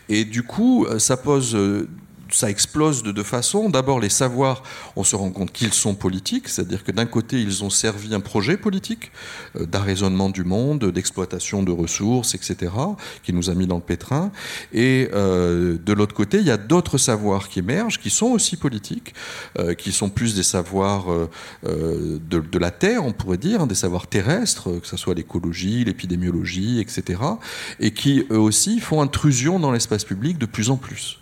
Et 0.08 0.24
du 0.24 0.42
coup, 0.42 0.86
euh, 0.86 0.98
ça 0.98 1.16
pose 1.16 1.54
euh, 1.54 1.88
ça 2.30 2.50
explose 2.50 3.02
de 3.02 3.12
deux 3.12 3.22
façons. 3.22 3.68
D'abord, 3.68 4.00
les 4.00 4.08
savoirs, 4.08 4.62
on 4.96 5.04
se 5.04 5.16
rend 5.16 5.30
compte 5.30 5.52
qu'ils 5.52 5.72
sont 5.72 5.94
politiques, 5.94 6.48
c'est-à-dire 6.48 6.84
que 6.84 6.92
d'un 6.92 7.06
côté, 7.06 7.40
ils 7.40 7.64
ont 7.64 7.70
servi 7.70 8.14
un 8.14 8.20
projet 8.20 8.56
politique 8.56 9.10
euh, 9.56 9.66
d'arraisonnement 9.66 10.30
du 10.30 10.44
monde, 10.44 10.84
d'exploitation 10.86 11.62
de 11.62 11.72
ressources, 11.72 12.34
etc., 12.34 12.72
qui 13.22 13.32
nous 13.32 13.50
a 13.50 13.54
mis 13.54 13.66
dans 13.66 13.76
le 13.76 13.82
pétrin. 13.82 14.30
Et 14.72 15.08
euh, 15.12 15.78
de 15.78 15.92
l'autre 15.92 16.14
côté, 16.14 16.38
il 16.38 16.46
y 16.46 16.50
a 16.50 16.56
d'autres 16.56 16.98
savoirs 16.98 17.48
qui 17.48 17.60
émergent, 17.60 17.98
qui 17.98 18.10
sont 18.10 18.26
aussi 18.26 18.56
politiques, 18.56 19.14
euh, 19.58 19.74
qui 19.74 19.92
sont 19.92 20.10
plus 20.10 20.34
des 20.34 20.42
savoirs 20.42 21.06
de, 21.64 22.58
la 22.58 22.70
terre, 22.70 23.04
on 23.04 23.12
pourrait 23.12 23.38
dire, 23.38 23.62
hein, 23.62 23.66
des 23.66 23.74
savoirs 23.74 24.06
terrestres, 24.06 24.80
que 24.80 24.86
ce 24.86 24.96
soit 24.96 25.14
l'écologie, 25.14 25.84
l'épidémiologie, 25.84 26.80
etc., 26.80 27.20
et 27.80 27.92
qui 27.92 28.26
eux 28.30 28.38
aussi 28.38 28.80
font 28.80 29.00
intrusion 29.00 29.58
dans 29.58 29.72
l'espace 29.72 30.04
public 30.04 30.38
de 30.38 30.46
plus 30.46 30.70
en 30.70 30.76
plus. 30.76 31.18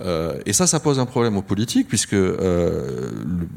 Euh, 0.00 0.40
et 0.46 0.52
ça, 0.52 0.66
ça 0.66 0.80
pose 0.80 0.98
un 0.98 1.06
problème 1.06 1.36
aux 1.36 1.42
politiques, 1.42 1.88
puisque 1.88 2.14
euh, 2.14 3.10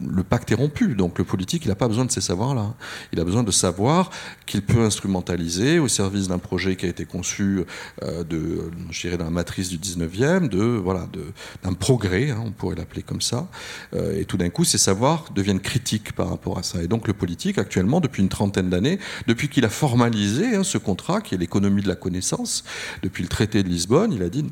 le, 0.05 0.23
pacte 0.23 0.51
est 0.51 0.55
rompu. 0.55 0.95
Donc 0.95 1.17
le 1.17 1.23
politique, 1.23 1.65
il 1.65 1.69
n'a 1.69 1.75
pas 1.75 1.87
besoin 1.87 2.05
de 2.05 2.11
ces 2.11 2.21
savoirs-là. 2.21 2.73
Il 3.13 3.19
a 3.19 3.23
besoin 3.23 3.43
de 3.43 3.51
savoir 3.51 4.09
qu'il 4.45 4.61
peut 4.61 4.81
instrumentaliser 4.81 5.79
au 5.79 5.87
service 5.87 6.27
d'un 6.27 6.37
projet 6.37 6.75
qui 6.75 6.85
a 6.85 6.89
été 6.89 7.05
conçu 7.05 7.63
euh, 8.03 8.23
de, 8.23 8.71
je 8.91 9.01
dirais, 9.01 9.17
dans 9.17 9.25
la 9.25 9.31
matrice 9.31 9.69
du 9.69 9.77
19e, 9.77 10.49
de, 10.49 10.63
voilà, 10.63 11.07
d'un 11.63 11.73
progrès, 11.73 12.31
hein, 12.31 12.43
on 12.45 12.51
pourrait 12.51 12.75
l'appeler 12.75 13.03
comme 13.03 13.21
ça. 13.21 13.47
et 13.95 14.25
tout 14.25 14.37
d'un 14.37 14.49
coup, 14.49 14.63
ces 14.63 14.77
savoirs 14.77 15.25
deviennent 15.33 15.59
critiques 15.59 16.13
par 16.13 16.29
rapport 16.29 16.57
à 16.57 16.63
ça. 16.63 16.81
Et 16.81 16.87
donc 16.87 17.07
le 17.07 17.13
politique, 17.13 17.57
actuellement, 17.57 17.99
depuis 17.99 18.21
une 18.21 18.29
trentaine 18.29 18.69
d'années, 18.69 18.99
depuis 19.27 19.49
qu'il 19.49 19.65
a 19.65 19.69
formalisé 19.69 20.55
hein, 20.55 20.63
ce 20.63 20.77
contrat, 20.77 21.21
qui 21.21 21.35
est 21.35 21.37
l'économie 21.37 21.81
de 21.81 21.87
la 21.87 21.95
connaissance, 21.95 22.63
depuis 23.03 23.23
le 23.23 23.29
traité 23.29 23.63
de 23.63 23.69
Lisbonne, 23.69 24.11
il 24.13 24.23
a 24.23 24.29
dit 24.29 24.45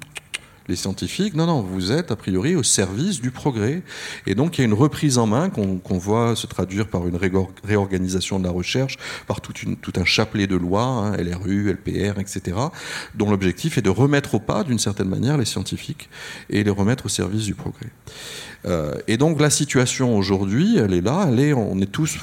les 0.67 0.75
scientifiques, 0.75 1.35
non, 1.35 1.45
non, 1.45 1.61
vous 1.61 1.91
êtes 1.91 2.11
a 2.11 2.15
priori 2.15 2.55
au 2.55 2.63
service 2.63 3.21
du 3.21 3.31
progrès. 3.31 3.83
Et 4.25 4.35
donc 4.35 4.57
il 4.57 4.61
y 4.61 4.63
a 4.63 4.65
une 4.65 4.73
reprise 4.73 5.17
en 5.17 5.27
main 5.27 5.49
qu'on 5.49 5.97
voit 5.97 6.35
se 6.35 6.47
traduire 6.47 6.87
par 6.87 7.07
une 7.07 7.17
réorganisation 7.63 8.39
de 8.39 8.45
la 8.45 8.51
recherche, 8.51 8.97
par 9.27 9.41
tout, 9.41 9.53
un 9.95 10.05
chapelet 10.05 10.47
de 10.47 10.55
lois, 10.55 10.83
hein, 10.83 11.17
LRU, 11.17 11.71
LPR, 11.71 12.19
etc., 12.19 12.57
dont 13.13 13.29
l'objectif 13.29 13.77
est 13.77 13.81
de 13.81 13.89
remettre 13.89 14.35
au 14.35 14.39
pas, 14.39 14.63
d'une 14.63 14.79
certaine 14.79 15.09
manière, 15.09 15.37
les 15.37 15.45
scientifiques 15.45 16.09
et 16.49 16.63
les 16.63 16.71
remettre 16.71 17.05
au 17.05 17.09
service 17.09 17.45
du 17.45 17.53
progrès. 17.53 17.89
Euh, 18.65 18.95
et 19.07 19.17
donc 19.17 19.39
la 19.39 19.49
situation 19.49 20.17
aujourd'hui, 20.17 20.77
elle 20.77 20.93
est 20.93 21.01
là, 21.01 21.27
elle 21.29 21.39
est, 21.39 21.53
on 21.53 21.79
est 21.79 21.91
tous. 21.91 22.17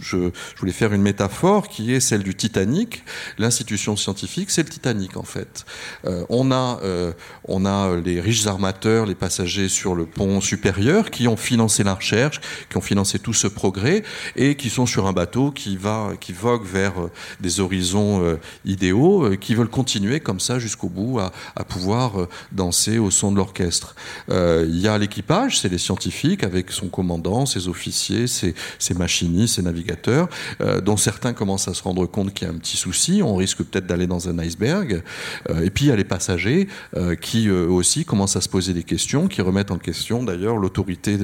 Je, 0.00 0.30
voulais 0.58 0.72
faire 0.72 0.92
une 0.92 1.02
métaphore 1.02 1.68
qui 1.68 1.94
est 1.94 2.00
celle 2.00 2.22
du 2.22 2.34
Titanic. 2.34 3.02
L'institution 3.38 3.96
scientifique, 3.96 4.50
c'est 4.50 4.62
le 4.62 4.68
Titanic 4.68 5.16
en 5.16 5.22
fait. 5.22 5.64
Euh, 6.04 6.24
on 6.28 6.50
a, 6.50 6.80
euh, 6.82 7.12
on 7.44 7.64
a 7.64 7.96
les 7.96 8.20
riches 8.20 8.46
armateurs, 8.46 9.06
les 9.06 9.14
passagers 9.14 9.68
sur 9.68 9.94
le 9.94 10.06
pont 10.06 10.40
supérieur 10.40 11.10
qui 11.10 11.28
ont 11.28 11.36
financé 11.36 11.82
la 11.82 11.94
recherche, 11.94 12.40
qui 12.68 12.76
ont 12.76 12.82
financé 12.82 13.18
tout 13.18 13.34
ce 13.34 13.46
progrès 13.46 14.02
et 14.36 14.56
qui 14.56 14.70
sont 14.70 14.86
sur 14.86 15.06
un 15.06 15.12
bateau 15.12 15.50
qui 15.50 15.76
va, 15.76 16.10
qui 16.20 16.32
vogue 16.32 16.64
vers 16.64 16.94
des 17.40 17.60
horizons 17.60 18.38
idéaux, 18.64 19.36
qui 19.36 19.54
veulent 19.54 19.68
continuer 19.68 20.20
comme 20.20 20.40
ça 20.40 20.58
jusqu'au 20.58 20.88
bout 20.88 21.18
à, 21.18 21.32
à 21.56 21.64
pouvoir 21.64 22.12
danser 22.52 22.98
au 22.98 23.10
son 23.10 23.32
de 23.32 23.36
l'orchestre. 23.36 23.94
Il 24.28 24.78
y 24.78 24.88
a 24.88 24.98
l'équipage, 24.98 25.58
c'est 25.58 25.69
les 25.70 25.78
scientifiques 25.78 26.44
avec 26.44 26.70
son 26.70 26.88
commandant, 26.88 27.46
ses 27.46 27.68
officiers, 27.68 28.26
ses, 28.26 28.54
machinistes, 28.94 29.56
ses 29.56 29.62
navigateurs, 29.62 30.28
euh, 30.60 30.80
dont 30.80 30.96
certains 30.96 31.32
commencent 31.32 31.68
à 31.68 31.74
se 31.74 31.82
rendre 31.82 32.06
compte 32.06 32.34
qu'il 32.34 32.46
y 32.46 32.50
a 32.50 32.54
un 32.54 32.58
petit 32.58 32.76
souci, 32.76 33.22
on 33.22 33.36
risque 33.36 33.62
peut-être 33.62 33.86
d'aller 33.86 34.06
dans 34.06 34.28
un 34.28 34.38
iceberg. 34.38 35.02
Euh, 35.48 35.62
et 35.62 35.70
puis 35.70 35.86
il 35.86 35.88
y 35.88 35.92
a 35.92 35.96
les 35.96 36.04
passagers 36.04 36.68
euh, 36.96 37.14
qui 37.14 37.50
aussi 37.50 38.04
commencent 38.04 38.36
à 38.36 38.40
se 38.40 38.48
poser 38.48 38.74
des 38.74 38.82
questions, 38.82 39.28
qui 39.28 39.42
remettent 39.42 39.70
en 39.70 39.78
question 39.78 40.22
d'ailleurs 40.22 40.56
l'autorité 40.56 41.16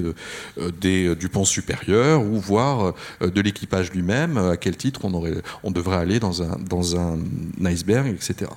du 0.56 1.28
pont 1.28 1.44
supérieur 1.44 2.22
ou 2.22 2.38
voire 2.40 2.94
de 3.20 3.40
l'équipage 3.40 3.92
lui-même, 3.92 4.36
à 4.38 4.56
quel 4.56 4.76
titre 4.76 5.04
on, 5.04 5.70
devrait 5.70 5.96
aller 5.96 6.18
dans 6.20 6.42
un 6.42 7.18
iceberg, 7.64 8.08
etc. 8.08 8.50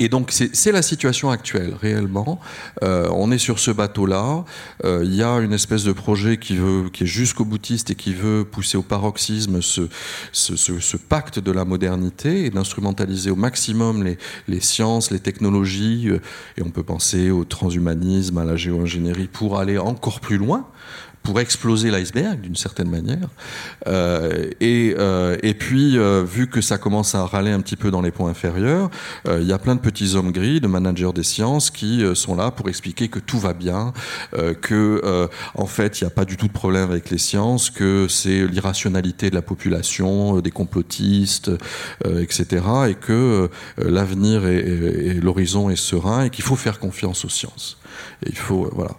Et 0.00 0.08
donc 0.08 0.32
c'est 0.32 0.72
la 0.72 0.82
situation 0.82 1.30
actuelle 1.30 1.74
réellement. 1.80 2.40
Euh, 2.82 3.08
on 3.12 3.30
est 3.30 3.38
sur 3.38 3.58
ce 3.58 3.70
bateau-là. 3.70 4.44
Euh, 4.84 5.02
il 5.04 5.14
y 5.14 5.22
a 5.22 5.36
une 5.38 5.52
espèce 5.52 5.84
de 5.84 5.92
projet 5.92 6.36
qui 6.36 6.56
veut, 6.56 6.90
qui 6.92 7.04
est 7.04 7.06
jusqu'au 7.06 7.44
boutiste 7.44 7.90
et 7.90 7.94
qui 7.94 8.12
veut 8.12 8.44
pousser 8.44 8.76
au 8.76 8.82
paroxysme 8.82 9.62
ce, 9.62 9.88
ce, 10.32 10.96
pacte 10.96 11.38
de 11.38 11.52
la 11.52 11.64
modernité 11.64 12.44
et 12.46 12.50
d'instrumentaliser 12.50 13.30
au 13.30 13.36
maximum 13.36 14.02
les, 14.02 14.18
les, 14.48 14.60
sciences, 14.60 15.10
les 15.10 15.20
technologies. 15.20 16.08
Euh, 16.08 16.20
et 16.56 16.62
on 16.62 16.70
peut 16.70 16.82
penser 16.82 17.30
au 17.30 17.44
transhumanisme, 17.44 18.38
à 18.38 18.44
la 18.44 18.56
géo-ingénierie 18.56 19.28
pour 19.28 19.58
aller 19.58 19.78
encore 19.78 20.20
plus 20.20 20.38
loin 20.38 20.66
pour 21.24 21.40
exploser 21.40 21.90
l'iceberg 21.90 22.42
d'une 22.42 22.54
certaine 22.54 22.90
manière. 22.90 23.28
Euh, 23.86 24.50
et, 24.60 24.94
euh, 24.98 25.38
et 25.42 25.54
puis, 25.54 25.96
euh, 25.96 26.22
vu 26.22 26.48
que 26.48 26.60
ça 26.60 26.76
commence 26.76 27.14
à 27.14 27.24
râler 27.24 27.50
un 27.50 27.60
petit 27.60 27.76
peu 27.76 27.90
dans 27.90 28.02
les 28.02 28.10
points 28.10 28.30
inférieurs, 28.30 28.90
euh, 29.26 29.40
il 29.40 29.48
y 29.48 29.52
a 29.52 29.58
plein 29.58 29.74
de 29.74 29.80
petits 29.80 30.16
hommes 30.16 30.32
gris, 30.32 30.60
de 30.60 30.66
managers 30.66 31.12
des 31.14 31.22
sciences, 31.22 31.70
qui 31.70 32.04
euh, 32.04 32.14
sont 32.14 32.36
là 32.36 32.50
pour 32.50 32.68
expliquer 32.68 33.08
que 33.08 33.18
tout 33.18 33.38
va 33.38 33.54
bien, 33.54 33.94
que 34.60 35.28
en 35.54 35.66
fait, 35.66 36.00
il 36.00 36.04
n'y 36.04 36.08
a 36.08 36.10
pas 36.10 36.26
du 36.26 36.36
tout 36.36 36.48
de 36.48 36.52
problème 36.52 36.90
avec 36.90 37.08
les 37.08 37.18
sciences, 37.18 37.70
que 37.70 38.06
c'est 38.08 38.46
l'irrationalité 38.46 39.30
de 39.30 39.34
la 39.34 39.42
population, 39.42 40.40
des 40.40 40.50
complotistes, 40.50 41.50
etc., 42.04 42.62
et 42.90 42.94
que 42.94 43.48
l'avenir 43.78 44.46
et 44.46 45.14
l'horizon 45.22 45.70
est 45.70 45.76
serein 45.76 46.24
et 46.24 46.30
qu'il 46.30 46.44
faut 46.44 46.56
faire 46.56 46.78
confiance 46.78 47.24
aux 47.24 47.30
sciences. 47.30 47.78
Et 48.24 48.30
il 48.30 48.36
faut, 48.36 48.66
euh, 48.66 48.70
voilà. 48.72 48.92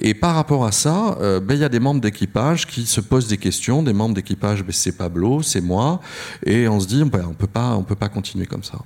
Et 0.00 0.14
par 0.14 0.34
rapport 0.34 0.64
à 0.64 0.72
ça, 0.72 1.16
euh, 1.20 1.40
ben, 1.40 1.54
il 1.54 1.60
y 1.60 1.64
a 1.64 1.68
des 1.68 1.80
membres 1.80 2.00
d'équipage 2.00 2.66
qui 2.66 2.86
se 2.86 3.00
posent 3.00 3.28
des 3.28 3.38
questions. 3.38 3.82
Des 3.82 3.92
membres 3.92 4.14
d'équipage, 4.14 4.62
ben, 4.62 4.72
c'est 4.72 4.92
Pablo, 4.92 5.42
c'est 5.42 5.60
moi, 5.60 6.00
et 6.44 6.68
on 6.68 6.80
se 6.80 6.86
dit, 6.86 7.02
ben, 7.04 7.26
on 7.28 7.34
peut 7.34 7.46
pas, 7.46 7.74
on 7.76 7.82
peut 7.82 7.94
pas 7.94 8.08
continuer 8.08 8.46
comme 8.46 8.64
ça. 8.64 8.78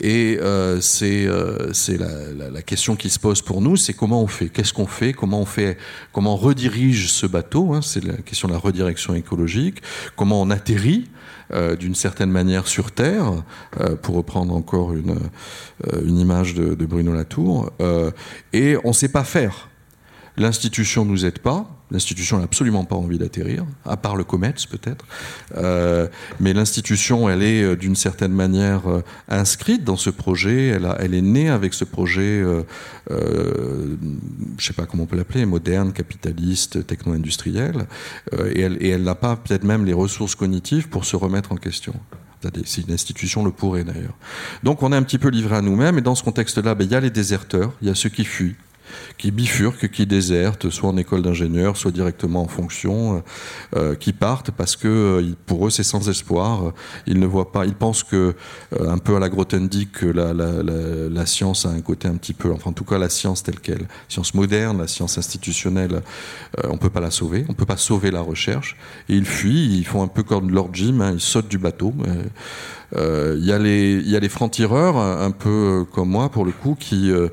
Et 0.00 0.38
euh, 0.40 0.80
c'est 0.80 1.26
euh, 1.26 1.72
la, 2.52 2.62
question 2.62 2.96
qui 2.96 3.10
se 3.10 3.18
pose 3.18 3.42
pour 3.42 3.60
nous, 3.60 3.76
c'est 3.76 3.94
comment 3.94 4.22
on 4.22 4.26
fait, 4.26 4.48
qu'est-ce 4.48 4.72
qu'on 4.72 4.86
fait, 4.86 5.12
comment 5.12 5.40
on 5.40 5.46
fait, 5.46 5.76
comment 6.12 6.36
redirige 6.36 7.10
ce 7.10 7.26
bateau. 7.26 7.74
Hein, 7.74 7.80
c'est 7.82 8.04
la 8.04 8.14
question 8.14 8.48
de 8.48 8.52
la 8.52 8.58
redirection 8.58 9.14
écologique. 9.14 9.82
Comment 10.16 10.40
on 10.40 10.50
atterrit 10.50 11.08
euh, 11.52 11.76
d'une 11.76 11.94
certaine 11.94 12.30
manière 12.30 12.66
sur 12.66 12.92
Terre, 12.92 13.42
euh, 13.80 13.96
pour 13.96 14.16
reprendre 14.16 14.54
encore 14.54 14.92
une, 14.92 15.16
euh, 15.92 16.02
une 16.04 16.18
image 16.18 16.54
de, 16.54 16.74
de 16.74 16.86
Bruno 16.86 17.12
Latour, 17.12 17.70
et 18.52 18.76
on 18.84 18.88
ne 18.88 18.92
sait 18.92 19.08
pas 19.08 19.24
faire. 19.24 19.68
L'institution 20.36 21.04
ne 21.04 21.10
nous 21.10 21.24
aide 21.24 21.38
pas, 21.38 21.77
L'institution 21.90 22.38
n'a 22.38 22.44
absolument 22.44 22.84
pas 22.84 22.96
envie 22.96 23.18
d'atterrir, 23.18 23.64
à 23.86 23.96
part 23.96 24.16
le 24.16 24.24
COMETS 24.24 24.66
peut-être. 24.70 25.06
Euh, 25.56 26.06
mais 26.38 26.52
l'institution, 26.52 27.30
elle 27.30 27.42
est 27.42 27.62
euh, 27.62 27.76
d'une 27.76 27.96
certaine 27.96 28.32
manière 28.32 28.88
euh, 28.90 29.02
inscrite 29.28 29.84
dans 29.84 29.96
ce 29.96 30.10
projet. 30.10 30.66
Elle, 30.66 31.14
est 31.14 31.22
née 31.22 31.48
avec 31.48 31.72
ce 31.72 31.84
projet, 31.84 32.44
je 33.08 33.14
ne 33.14 33.96
sais 34.58 34.74
pas 34.74 34.84
comment 34.86 35.04
on 35.04 35.06
peut 35.06 35.16
l'appeler, 35.16 35.46
moderne, 35.46 35.92
capitaliste, 35.92 36.86
techno-industriel. 36.86 37.86
Et 38.54 38.88
elle 38.90 39.02
n'a 39.02 39.14
pas 39.14 39.36
peut-être 39.36 39.64
même 39.64 39.84
les 39.84 39.94
ressources 39.94 40.34
cognitives 40.34 40.88
pour 40.88 41.04
se 41.04 41.16
remettre 41.16 41.52
en 41.52 41.56
question. 41.56 41.94
Si 42.64 42.82
une 42.82 42.92
institution 42.92 43.44
le 43.44 43.50
pourrait 43.50 43.82
d'ailleurs. 43.82 44.16
Donc 44.62 44.82
on 44.82 44.92
est 44.92 44.96
un 44.96 45.02
petit 45.02 45.18
peu 45.18 45.28
livré 45.28 45.56
à 45.56 45.62
nous-mêmes. 45.62 45.98
Et 45.98 46.02
dans 46.02 46.14
ce 46.14 46.22
contexte-là, 46.22 46.74
ben, 46.74 46.84
il 46.84 46.92
y 46.92 46.94
a 46.94 47.00
les 47.00 47.10
déserteurs, 47.10 47.72
il 47.82 47.88
y 47.88 47.90
a 47.90 47.94
ceux 47.94 48.10
qui 48.10 48.24
fuient 48.24 48.56
qui 49.16 49.30
bifurquent, 49.30 49.88
qui 49.88 50.06
désertent, 50.06 50.70
soit 50.70 50.88
en 50.88 50.96
école 50.96 51.22
d'ingénieur, 51.22 51.76
soit 51.76 51.90
directement 51.90 52.42
en 52.42 52.48
fonction, 52.48 53.22
euh, 53.76 53.94
qui 53.94 54.12
partent 54.12 54.50
parce 54.50 54.76
que 54.76 54.88
euh, 54.88 55.34
pour 55.46 55.66
eux 55.66 55.70
c'est 55.70 55.82
sans 55.82 56.08
espoir. 56.08 56.72
Ils 57.06 57.18
ne 57.18 57.26
voient 57.26 57.52
pas, 57.52 57.66
ils 57.66 57.74
pensent 57.74 58.02
que 58.02 58.34
euh, 58.78 58.90
un 58.90 58.98
peu 58.98 59.16
à 59.16 59.18
la 59.18 59.28
Grothendieck 59.28 59.92
que 59.92 60.06
la, 60.06 61.26
science 61.26 61.66
a 61.66 61.70
un 61.70 61.80
côté 61.80 62.08
un 62.08 62.16
petit 62.16 62.32
peu, 62.32 62.52
enfin 62.52 62.70
en 62.70 62.72
tout 62.72 62.84
cas 62.84 62.98
la 62.98 63.08
science 63.08 63.42
telle 63.42 63.60
qu'elle, 63.60 63.86
science 64.08 64.34
moderne, 64.34 64.78
la 64.78 64.88
science 64.88 65.18
institutionnelle, 65.18 66.02
euh, 66.58 66.68
on 66.70 66.78
peut 66.78 66.90
pas 66.90 67.00
la 67.00 67.10
sauver, 67.10 67.44
on 67.48 67.54
peut 67.54 67.66
pas 67.66 67.76
sauver 67.76 68.10
la 68.10 68.20
recherche. 68.20 68.76
Et 69.08 69.14
ils 69.14 69.26
fuient, 69.26 69.78
ils 69.78 69.84
font 69.86 70.02
un 70.02 70.08
peu 70.08 70.22
comme 70.22 70.50
Lord 70.50 70.70
Jim, 70.72 71.00
hein, 71.00 71.12
ils 71.12 71.20
sautent 71.20 71.48
du 71.48 71.58
bateau. 71.58 71.94
Il 72.92 72.98
euh, 72.98 73.36
y, 73.38 73.52
a 73.52 73.58
les, 73.58 74.00
y 74.00 74.16
a 74.16 74.20
les 74.20 74.30
francs-tireurs, 74.30 74.96
un 74.96 75.30
peu 75.30 75.48
euh, 75.48 75.84
comme 75.84 76.08
moi 76.08 76.30
pour 76.30 76.46
le 76.46 76.52
coup, 76.52 76.74
qui, 76.78 77.10
euh, 77.10 77.28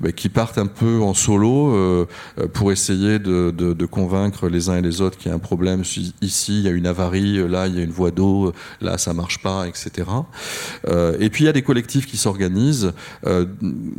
bah, 0.00 0.12
qui 0.12 0.28
partent 0.28 0.58
un 0.58 0.68
peu 0.68 1.00
en 1.00 1.14
solo 1.14 2.06
pour 2.52 2.70
essayer 2.70 3.18
de, 3.18 3.86
convaincre 3.86 4.48
les 4.48 4.68
uns 4.68 4.76
et 4.76 4.82
les 4.82 5.00
autres 5.00 5.18
qu'il 5.18 5.30
y 5.30 5.32
a 5.32 5.34
un 5.34 5.40
problème. 5.40 5.82
Ici, 6.22 6.58
il 6.58 6.62
y 6.62 6.68
a 6.68 6.70
une 6.70 6.86
avarie, 6.86 7.48
là, 7.48 7.66
il 7.66 7.76
y 7.76 7.80
a 7.80 7.82
une 7.82 7.90
voie 7.90 8.12
d'eau, 8.12 8.52
là, 8.80 8.98
ça 8.98 9.12
marche 9.12 9.42
pas, 9.42 9.66
etc. 9.66 10.08
Et 11.18 11.28
puis, 11.30 11.44
il 11.44 11.46
y 11.46 11.50
a 11.50 11.52
des 11.52 11.62
collectifs 11.62 12.06
qui 12.06 12.16
s'organisent 12.16 12.92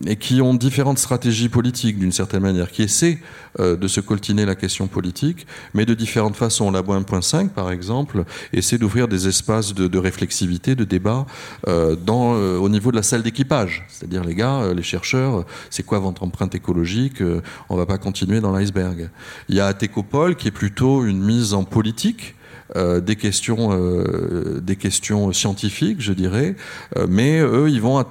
et 0.07 0.15
qui 0.15 0.41
ont 0.41 0.53
différentes 0.53 0.99
stratégies 0.99 1.49
politiques, 1.49 1.99
d'une 1.99 2.11
certaine 2.11 2.41
manière, 2.41 2.71
qui 2.71 2.83
essaient 2.83 3.19
de 3.59 3.87
se 3.87 3.99
coltiner 3.99 4.45
la 4.45 4.55
question 4.55 4.87
politique, 4.87 5.45
mais 5.73 5.85
de 5.85 5.93
différentes 5.93 6.35
façons. 6.37 6.71
La 6.71 6.81
Bois 6.81 6.99
1.5, 6.99 7.49
par 7.49 7.71
exemple, 7.71 8.23
essaie 8.53 8.77
d'ouvrir 8.77 9.07
des 9.07 9.27
espaces 9.27 9.73
de, 9.73 9.87
de 9.87 9.97
réflexivité, 9.97 10.75
de 10.75 10.85
débat 10.85 11.00
débat 11.01 11.25
euh, 11.67 11.95
euh, 12.09 12.57
au 12.57 12.69
niveau 12.69 12.91
de 12.91 12.95
la 12.95 13.03
salle 13.03 13.23
d'équipage. 13.23 13.85
C'est-à-dire, 13.89 14.23
les 14.23 14.35
gars, 14.35 14.61
euh, 14.61 14.73
les 14.73 14.83
chercheurs, 14.83 15.45
c'est 15.69 15.83
quoi 15.83 15.99
votre 15.99 16.23
empreinte 16.23 16.53
écologique 16.53 17.23
On 17.69 17.75
va 17.75 17.85
pas 17.85 17.97
continuer 17.97 18.39
dans 18.39 18.55
l'iceberg. 18.55 19.09
Il 19.49 19.55
y 19.55 19.59
a 19.59 19.73
Técopole 19.73 20.35
qui 20.35 20.47
est 20.47 20.57
plutôt 20.63 21.03
une 21.05 21.21
mise 21.21 21.53
en 21.53 21.63
politique 21.63 22.35
des 22.75 23.15
questions, 23.15 23.69
euh, 23.71 24.59
des 24.61 24.75
questions 24.75 25.31
scientifiques, 25.33 26.01
je 26.01 26.13
dirais, 26.13 26.55
euh, 26.97 27.07
mais 27.09 27.39
eux, 27.39 27.69
ils 27.69 27.81
vont 27.81 28.03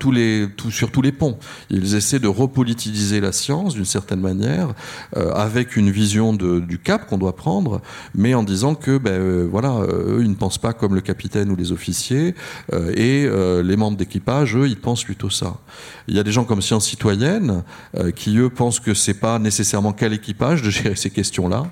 sur 0.71 0.91
tous 0.91 1.03
les 1.03 1.13
ponts. 1.13 1.39
Ils 1.71 1.95
essaient 1.95 2.19
de 2.19 2.29
repolitiser 2.29 3.21
la 3.21 3.33
science 3.33 3.75
d'une 3.75 3.85
certaine 3.85 4.21
manière, 4.21 4.75
euh, 5.17 5.33
avec 5.33 5.77
une 5.77 5.91
vision 5.91 6.33
du 6.33 6.79
cap 6.79 7.07
qu'on 7.07 7.19
doit 7.19 7.37
prendre, 7.37 7.81
mais 8.15 8.35
en 8.35 8.43
disant 8.43 8.75
que, 8.75 8.99
ben 8.99 9.13
euh, 9.13 9.49
voilà, 9.51 9.81
eux, 9.89 10.21
ils 10.23 10.31
ne 10.31 10.35
pensent 10.35 10.59
pas 10.59 10.73
comme 10.73 10.95
le 10.95 11.01
capitaine 11.01 11.51
ou 11.51 11.57
les 11.57 11.73
officiers, 11.73 12.35
euh, 12.73 12.93
et 12.97 13.29
les 13.63 13.77
membres 13.77 13.97
d'équipage, 13.97 14.57
eux, 14.57 14.69
ils 14.69 14.79
pensent 14.79 15.05
plutôt 15.05 15.31
ça. 15.31 15.57
Il 16.09 16.17
y 16.17 16.19
a 16.19 16.23
des 16.23 16.33
gens 16.33 16.45
comme 16.45 16.63
Sciences 16.63 16.87
Citoyennes 16.87 17.63
qui, 18.17 18.37
eux, 18.39 18.51
pensent 18.51 18.81
que 18.81 18.95
c'est 18.95 19.15
pas 19.15 19.39
nécessairement 19.39 19.93
qu'à 19.93 20.09
l'équipage 20.09 20.63
de 20.63 20.71
gérer 20.71 20.97
ces 20.97 21.11
questions-là, 21.11 21.67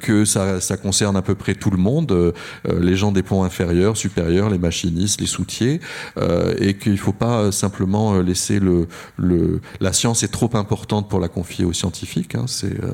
que 0.00 0.24
ça 0.24 0.76
concerne 0.76 1.16
à 1.16 1.22
peu 1.22 1.34
près 1.34 1.54
tout 1.54 1.70
le 1.70 1.78
monde 1.78 2.03
euh, 2.12 2.32
les 2.80 2.96
gens 2.96 3.12
des 3.12 3.22
ponts 3.22 3.44
inférieurs, 3.44 3.96
supérieurs, 3.96 4.50
les 4.50 4.58
machinistes, 4.58 5.20
les 5.20 5.26
soutiers, 5.26 5.80
euh, 6.16 6.54
et 6.58 6.74
qu'il 6.74 6.92
ne 6.92 6.96
faut 6.96 7.12
pas 7.12 7.52
simplement 7.52 8.20
laisser 8.20 8.60
le, 8.60 8.86
la 9.80 9.92
science 9.92 10.22
est 10.22 10.32
trop 10.32 10.50
importante 10.54 11.08
pour 11.08 11.20
la 11.20 11.28
confier 11.28 11.64
aux 11.64 11.72
scientifiques. 11.72 12.34
Hein, 12.34 12.44
c'est 12.46 12.82
euh, 12.82 12.92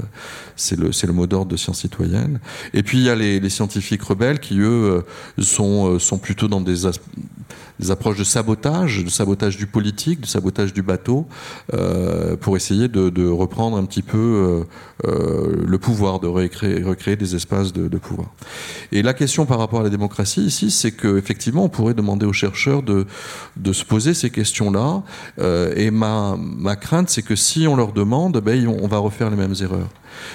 c'est 0.57 0.79
le, 0.79 0.91
le 0.91 1.13
mot 1.13 1.27
d'ordre 1.27 1.51
de 1.51 1.57
sciences 1.57 1.81
citoyennes. 1.81 2.41
Et 2.75 2.83
puis 2.83 2.99
il 2.99 3.05
y 3.05 3.11
a 3.11 3.15
les, 3.15 3.41
les 3.41 3.51
scientifiques 3.51 4.03
rebelles 4.03 4.41
qui 4.41 4.59
eux 4.59 5.05
sont, 5.39 5.99
sont 5.99 6.19
plutôt 6.19 6.49
dans 6.49 6.61
des 6.61 6.87
des 7.81 7.91
approches 7.91 8.19
de 8.19 8.25
sabotage, 8.25 9.03
de 9.05 9.11
sabotage 9.11 9.57
du 9.57 9.67
politique, 9.67 10.21
de 10.21 10.27
sabotage 10.27 10.73
du 10.73 10.83
bateau, 10.83 11.27
euh, 11.73 12.37
pour 12.37 12.57
essayer 12.57 12.89
de, 12.89 13.29
reprendre 13.29 13.77
un 13.77 13.85
petit 13.85 14.03
peu 14.03 14.19
euh, 14.19 14.65
euh, 15.09 15.65
le 15.67 15.79
pouvoir, 15.79 16.21
de 16.21 16.27
recréer, 16.27 17.17
des 17.17 17.35
espaces 17.35 17.73
de, 17.73 17.99
pouvoir. 17.99 18.29
Et 18.93 19.03
la 19.03 19.15
question 19.15 19.47
par 19.47 19.59
rapport 19.59 19.81
à 19.81 19.83
la 19.83 19.91
démocratie 19.91 20.43
ici, 20.43 20.71
c'est 20.71 20.93
qu'effectivement, 20.93 21.65
on 21.65 21.69
pourrait 21.69 21.95
demander 21.95 22.27
aux 22.27 22.33
chercheurs 22.33 22.83
de, 22.83 23.07
se 23.73 23.85
poser 23.85 24.15
ces 24.15 24.31
questions-là. 24.31 25.03
Et 25.77 25.91
ma, 25.91 26.37
ma 26.39 26.77
crainte, 26.77 27.09
c'est 27.09 27.23
que 27.23 27.37
si 27.37 27.67
on 27.67 27.77
leur 27.77 27.93
demande, 27.93 28.41
ben, 28.41 28.69
on 28.69 28.89
va 28.89 28.99
refaire 28.99 29.31
les 29.31 29.37
mêmes 29.37 29.55
erreurs. 29.61 29.89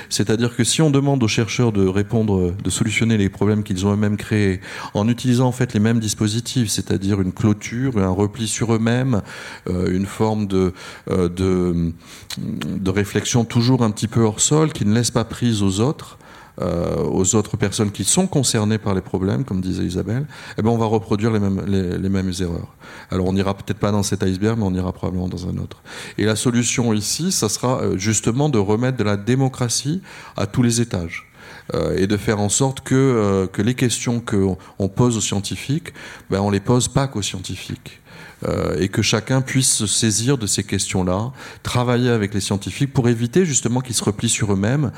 C'est-à-dire 0.10 0.56
que 0.56 0.64
si 0.64 0.82
on 0.82 0.89
demande 0.89 1.24
aux 1.24 1.28
chercheurs 1.28 1.72
de 1.72 1.86
répondre, 1.86 2.52
de 2.52 2.70
solutionner 2.70 3.18
les 3.18 3.30
problèmes 3.30 3.64
qu'ils 3.64 3.86
ont 3.86 3.93
eux-mêmes 3.93 4.18
créés 4.18 4.62
en 4.93 5.08
utilisant 5.08 5.48
en 5.48 5.52
fait 5.52 5.74
les 5.74 5.80
mêmes 5.80 6.00
dispositifs, 6.00 6.70
c'est-à-dire 6.70 7.22
une 7.22 7.32
clôture, 7.36 7.97
un 7.97 8.09
repli 8.09 8.47
sur 8.47 8.73
eux-mêmes, 8.73 9.21
euh, 9.69 9.91
une 9.91 10.05
forme 10.05 10.47
de, 10.47 10.73
euh, 11.11 11.29
de, 11.29 12.89
réflexion 12.89 13.45
toujours 13.45 13.83
un 13.83 13.91
petit 13.91 14.07
peu 14.07 14.21
hors 14.21 14.39
sol 14.39 14.71
qui 14.71 14.86
ne 14.86 14.93
laisse 14.93 15.11
pas 15.11 15.25
prise 15.25 15.61
aux 15.61 15.81
autres, 15.81 16.17
euh, 16.61 16.95
aux 17.03 17.36
autres 17.36 17.57
personnes 17.57 17.91
qui 17.91 18.05
sont 18.05 18.27
concernées 18.27 18.77
par 18.77 18.95
les 18.95 19.01
problèmes, 19.01 19.43
comme 19.43 19.59
disait 19.59 19.83
Isabelle, 19.83 20.25
eh 20.57 20.61
ben 20.61 20.69
on 20.69 20.77
va 20.77 20.86
reproduire 20.86 21.31
les 21.31 21.39
mêmes, 21.39 21.61
les, 21.67 22.09
mêmes 22.09 22.31
erreurs. 22.39 22.73
Alors 23.11 23.27
on 23.27 23.33
n'ira 23.33 23.53
peut-être 23.53 23.79
pas 23.79 23.91
dans 23.91 24.03
cet 24.03 24.23
iceberg, 24.23 24.57
mais 24.57 24.65
on 24.65 24.73
ira 24.73 24.93
probablement 24.93 25.27
dans 25.27 25.47
un 25.47 25.57
autre. 25.57 25.83
Et 26.17 26.25
la 26.25 26.38
solution 26.38 26.93
ici, 26.93 27.33
ça 27.33 27.49
sera 27.49 27.97
justement 27.97 28.47
de 28.47 28.57
remettre 28.57 28.97
de 28.97 29.03
la 29.03 29.17
démocratie 29.17 30.01
à 30.38 30.47
tous 30.47 30.63
les 30.63 30.79
étages. 30.79 31.27
Euh, 31.74 31.97
et 31.97 32.07
de 32.07 32.18
faire 32.18 32.39
en 32.39 32.49
sorte 32.49 32.82
que, 32.82 32.95
euh, 32.95 33.47
les 33.63 33.74
questions 33.74 34.22
qu'on 34.22 34.88
pose 34.88 35.18
aux 35.18 35.22
scientifiques, 35.22 35.93
ben 36.30 36.39
on 36.41 36.51
les 36.51 36.59
pose 36.59 36.88
pas 36.88 37.07
qu'aux 37.07 37.24
scientifiques 37.24 38.01
euh, 38.47 38.76
et 38.78 38.89
que 38.89 39.01
chacun 39.01 39.41
puisse 39.41 39.74
se 39.74 39.88
saisir 39.88 40.38
de 40.38 40.45
ces 40.45 40.63
questions-là, 40.63 41.32
travailler 41.63 42.09
avec 42.11 42.36
les 42.36 42.39
scientifiques 42.39 42.93
pour 42.93 43.09
éviter 43.09 43.45
justement 43.45 43.82
qu'ils 43.82 43.95
se 43.95 44.03
replient 44.03 44.30
sur 44.30 44.53
eux-mêmes, 44.53 44.91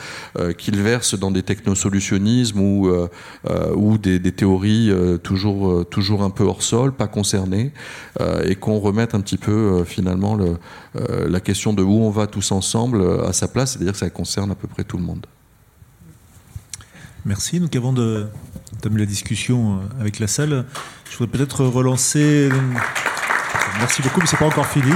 qu'ils 0.58 0.82
versent 0.82 1.18
dans 1.18 1.32
des 1.32 1.44
technosolutionnismes 1.44 2.60
ou, 2.60 2.92
ou 3.76 3.98
des, 3.98 4.32
théories 4.32 4.92
toujours, 5.24 6.24
un 6.24 6.30
peu 6.30 6.44
hors 6.44 6.64
sol, 6.64 6.92
pas 6.92 7.08
concernées, 7.08 7.72
et 8.44 8.56
qu'on 8.56 8.80
remette 8.80 9.16
un 9.16 9.22
petit 9.22 9.38
peu 9.38 9.84
finalement 9.86 10.36
le, 10.36 10.58
la 11.28 11.40
question 11.40 11.74
de 11.74 11.84
où 11.84 12.02
on 12.02 12.10
va 12.10 12.28
tous 12.28 12.52
ensemble 12.52 13.22
à 13.26 13.34
sa 13.34 13.48
place, 13.48 13.74
c'est-à-dire 13.74 13.94
que 13.94 14.00
ça 14.00 14.10
concerne 14.10 14.52
à 14.52 14.56
peu 14.56 14.68
près 14.68 14.84
tout 14.84 14.98
le 14.98 15.04
monde. 15.04 15.26
Merci. 17.28 17.60
Donc 17.60 17.76
avant 17.76 17.94
de 17.94 18.26
terminer 18.82 19.04
la 19.04 19.10
discussion 19.10 19.82
avec 20.00 20.20
la 20.20 20.28
salle, 20.28 20.66
je 21.12 21.18
voudrais 21.18 21.38
peut-être 21.38 21.66
relancer 21.66 22.50
Merci 23.80 24.02
beaucoup, 24.02 24.20
mais 24.20 24.26
c'est 24.26 24.38
pas 24.38 24.48
encore 24.48 24.66
fini. 24.66 24.92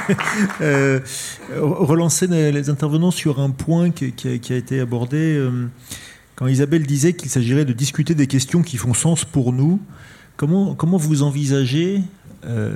euh, 0.60 1.00
relancer 1.56 2.26
les 2.26 2.70
intervenants 2.70 3.10
sur 3.10 3.40
un 3.40 3.50
point 3.50 3.90
qui, 3.90 4.14
a, 4.24 4.54
été 4.56 4.80
abordé 4.80 5.36
euh, 5.36 5.68
quand 6.34 6.46
Isabelle 6.46 6.86
disait 6.86 7.12
qu'il 7.12 7.30
s'agirait 7.30 7.64
de 7.64 7.72
discuter 7.72 8.14
des 8.14 8.26
questions 8.26 8.62
qui 8.62 8.76
font 8.76 8.94
sens 8.94 9.24
pour 9.24 9.52
nous. 9.52 9.80
Comment, 10.36 10.74
comment 10.74 10.96
vous 10.96 11.22
envisagez 11.22 12.00
euh, 12.46 12.74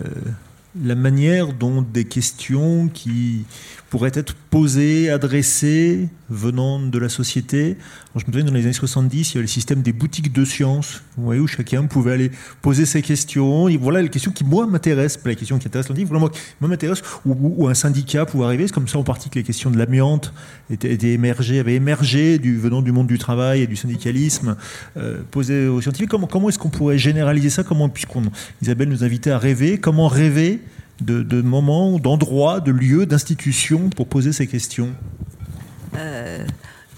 la 0.84 0.94
manière 0.94 1.54
dont 1.54 1.82
des 1.82 2.04
questions 2.04 2.88
qui 2.88 3.44
pourraient 3.90 4.12
être 4.14 4.34
posées, 4.50 5.10
adressées, 5.10 6.08
venant 6.30 6.78
de 6.78 6.98
la 6.98 7.08
société. 7.08 7.78
je 8.14 8.20
me 8.26 8.32
souviens, 8.32 8.44
dans 8.44 8.52
les 8.52 8.64
années 8.64 8.72
70, 8.72 9.30
il 9.30 9.34
y 9.34 9.38
avait 9.38 9.42
le 9.42 9.48
système 9.48 9.80
des 9.80 9.92
boutiques 9.92 10.32
de 10.32 10.44
sciences, 10.44 11.02
vous 11.16 11.24
voyez, 11.24 11.40
où 11.40 11.46
chacun 11.46 11.86
pouvait 11.86 12.12
aller 12.12 12.30
poser 12.60 12.84
ses 12.84 13.00
questions. 13.00 13.68
Et 13.68 13.78
voilà 13.78 14.02
les 14.02 14.10
questions 14.10 14.30
qui, 14.30 14.44
moi, 14.44 14.66
m'intéressent, 14.66 15.22
pas 15.22 15.30
les 15.30 15.36
questions 15.36 15.58
qui 15.58 15.66
intéressent 15.66 15.90
l'indif, 15.90 16.08
vraiment, 16.08 16.28
moi, 16.60 16.68
m'intéressent, 16.68 17.20
ou, 17.24 17.66
un 17.68 17.74
syndicat 17.74 18.26
pouvait 18.26 18.44
arriver. 18.44 18.66
C'est 18.66 18.74
comme 18.74 18.88
ça, 18.88 18.98
en 18.98 19.04
partie, 19.04 19.30
que 19.30 19.36
les 19.36 19.44
questions 19.44 19.70
de 19.70 19.78
l'amiante 19.78 20.34
étaient, 20.70 21.12
émergées, 21.12 21.58
avaient 21.58 21.74
émergé 21.74 22.38
du, 22.38 22.58
venant 22.58 22.82
du 22.82 22.92
monde 22.92 23.06
du 23.06 23.18
travail 23.18 23.62
et 23.62 23.66
du 23.66 23.76
syndicalisme, 23.76 24.56
euh, 24.98 25.22
posées 25.30 25.66
aux 25.66 25.80
scientifiques. 25.80 26.10
Comment, 26.10 26.26
comment 26.26 26.50
est-ce 26.50 26.58
qu'on 26.58 26.68
pourrait 26.68 26.98
généraliser 26.98 27.48
ça? 27.48 27.64
Comment, 27.64 27.88
puisqu'on 27.88 28.22
Isabelle 28.60 28.88
nous 28.90 29.02
invitait 29.02 29.30
à 29.30 29.38
rêver, 29.38 29.78
comment 29.78 30.08
rêver 30.08 30.60
de, 31.00 31.42
moments, 31.42 31.98
d'endroits, 31.98 32.60
de 32.60 32.72
lieux, 32.72 33.06
d'institutions 33.06 33.90
pour 33.90 34.08
poser 34.08 34.32
ces 34.32 34.46
questions 34.46 34.94
euh, 35.96 36.44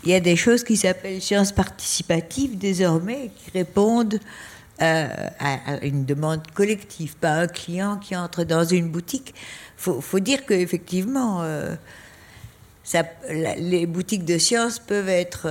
Il 0.05 0.11
y 0.11 0.14
a 0.14 0.20
des 0.20 0.36
choses 0.36 0.64
qui 0.64 0.76
s'appellent 0.76 1.20
sciences 1.20 1.53
participatives 1.53 2.59
désormais, 2.59 3.30
qui 3.36 3.51
répondent 3.51 4.18
euh, 4.80 5.09
à, 5.38 5.84
une 5.84 6.05
demande 6.05 6.46
collective, 6.55 7.16
pas 7.16 7.32
un 7.32 7.46
client 7.46 7.98
qui 7.98 8.16
entre 8.16 8.44
dans 8.44 8.64
une 8.64 8.88
boutique. 8.88 9.34
Il 9.86 10.03
faut, 10.03 10.20
dire 10.20 10.44
qu'effectivement, 10.46 11.42
euh, 11.42 11.74
les 13.59 13.86
boutiques 13.86 14.24
de 14.24 14.38
sciences 14.38 14.78
peuvent 14.78 15.09
être 15.09 15.48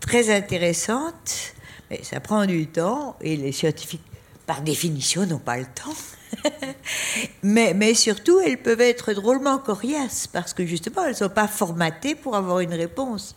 très 0.00 0.34
intéressantes, 0.34 1.54
mais 1.90 2.00
ça 2.02 2.20
prend 2.20 2.46
du 2.46 2.66
temps 2.66 3.16
et 3.20 3.36
les 3.36 3.52
scientifiques, 3.52 4.02
par 4.46 4.62
définition, 4.62 5.26
n'ont 5.26 5.38
pas 5.38 5.58
le 5.58 5.64
temps. 5.64 5.94
mais, 7.42 7.94
surtout, 7.94 8.40
elles 8.40 8.58
peuvent 8.58 8.80
être 8.80 9.12
drôlement 9.12 9.58
coriaces 9.58 10.26
parce 10.26 10.52
que 10.54 10.66
justement, 10.66 11.04
elles 11.04 11.10
ne 11.10 11.16
sont 11.16 11.28
pas 11.28 11.48
formatées 11.48 12.14
pour 12.14 12.36
avoir 12.36 12.60
une 12.60 12.74
réponse. 12.74 13.34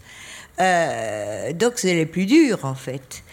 Euh, 0.59 1.53
donc, 1.53 1.73
c'est 1.77 1.93
les 1.93 2.05
plus 2.05 2.25
dures 2.25 2.65
en 2.65 2.75
fait. 2.75 3.23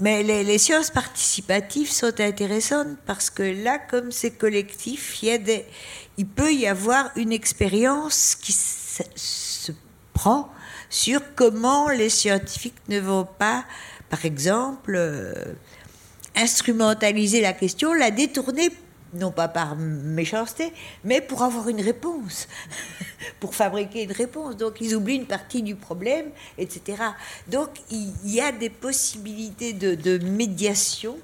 Mais 0.00 0.24
les, 0.24 0.58
sciences 0.58 0.90
participatives 0.90 1.90
sont 1.90 2.20
intéressantes 2.20 2.98
parce 3.06 3.30
que 3.30 3.42
là, 3.42 3.78
comme 3.78 4.10
c'est 4.10 4.32
collectif, 4.32 5.22
il 5.22 6.26
peut 6.26 6.52
y 6.52 6.66
avoir 6.66 7.10
une 7.14 7.32
expérience 7.32 8.34
qui 8.34 8.52
se, 8.52 9.72
prend 10.12 10.48
sur 10.90 11.20
comment 11.34 11.88
les 11.88 12.08
scientifiques 12.08 12.74
ne 12.88 13.00
vont 13.00 13.24
pas, 13.24 13.64
par 14.10 14.24
exemple, 14.24 14.94
euh, 14.96 15.32
instrumentaliser 16.34 17.40
la 17.40 17.52
question, 17.52 17.92
la 17.92 18.10
détourner, 18.10 18.70
non 19.14 19.30
pas 19.30 19.48
par 19.48 19.76
méchanceté, 19.76 20.72
mais 21.04 21.20
pour 21.20 21.42
avoir 21.42 21.68
une 21.68 21.80
réponse, 21.80 22.48
pour 23.40 23.54
fabriquer 23.54 24.02
une 24.04 24.12
réponse. 24.12 24.56
Donc 24.56 24.80
ils 24.80 24.94
oublient 24.94 25.16
une 25.16 25.26
partie 25.26 25.62
du 25.62 25.76
problème, 25.76 26.26
etc. 26.58 27.02
Donc 27.48 27.70
il 27.90 28.12
y 28.24 28.40
a 28.40 28.52
des 28.52 28.70
possibilités 28.70 29.72
de, 29.72 30.18
médiation 30.18 31.16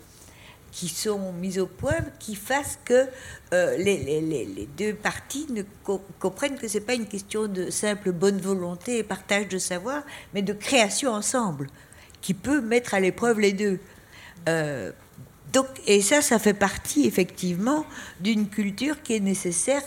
qui 0.72 0.88
sont 0.88 1.32
mises 1.32 1.58
au 1.58 1.66
point, 1.66 1.98
qui 2.20 2.36
fassent 2.36 2.78
que 2.84 3.08
euh, 3.52 3.76
les, 3.76 4.68
deux 4.78 4.94
parties 4.94 5.46
ne 5.50 5.62
comprennent 6.20 6.56
que 6.56 6.68
ce 6.68 6.78
n'est 6.78 6.84
pas 6.84 6.94
une 6.94 7.06
question 7.06 7.48
de 7.48 7.70
simple 7.70 8.12
bonne 8.12 8.40
volonté 8.40 8.98
et 8.98 9.02
partage 9.02 9.48
de 9.48 9.58
savoir, 9.58 10.04
mais 10.32 10.42
de 10.42 10.52
création 10.52 11.12
ensemble, 11.12 11.66
qui 12.20 12.34
peut 12.34 12.60
mettre 12.60 12.94
à 12.94 13.00
l'épreuve 13.00 13.40
les 13.40 13.52
deux. 13.52 13.80
Euh, 14.48 14.92
et 15.86 16.00
ça, 16.00 16.22
ça 16.22 16.38
fait 16.38 16.54
partie 16.54 17.06
effectivement 17.06 17.84
d'une 18.20 18.48
culture 18.48 19.02
qui 19.02 19.16
est 19.16 19.20
nécessaire 19.20 19.82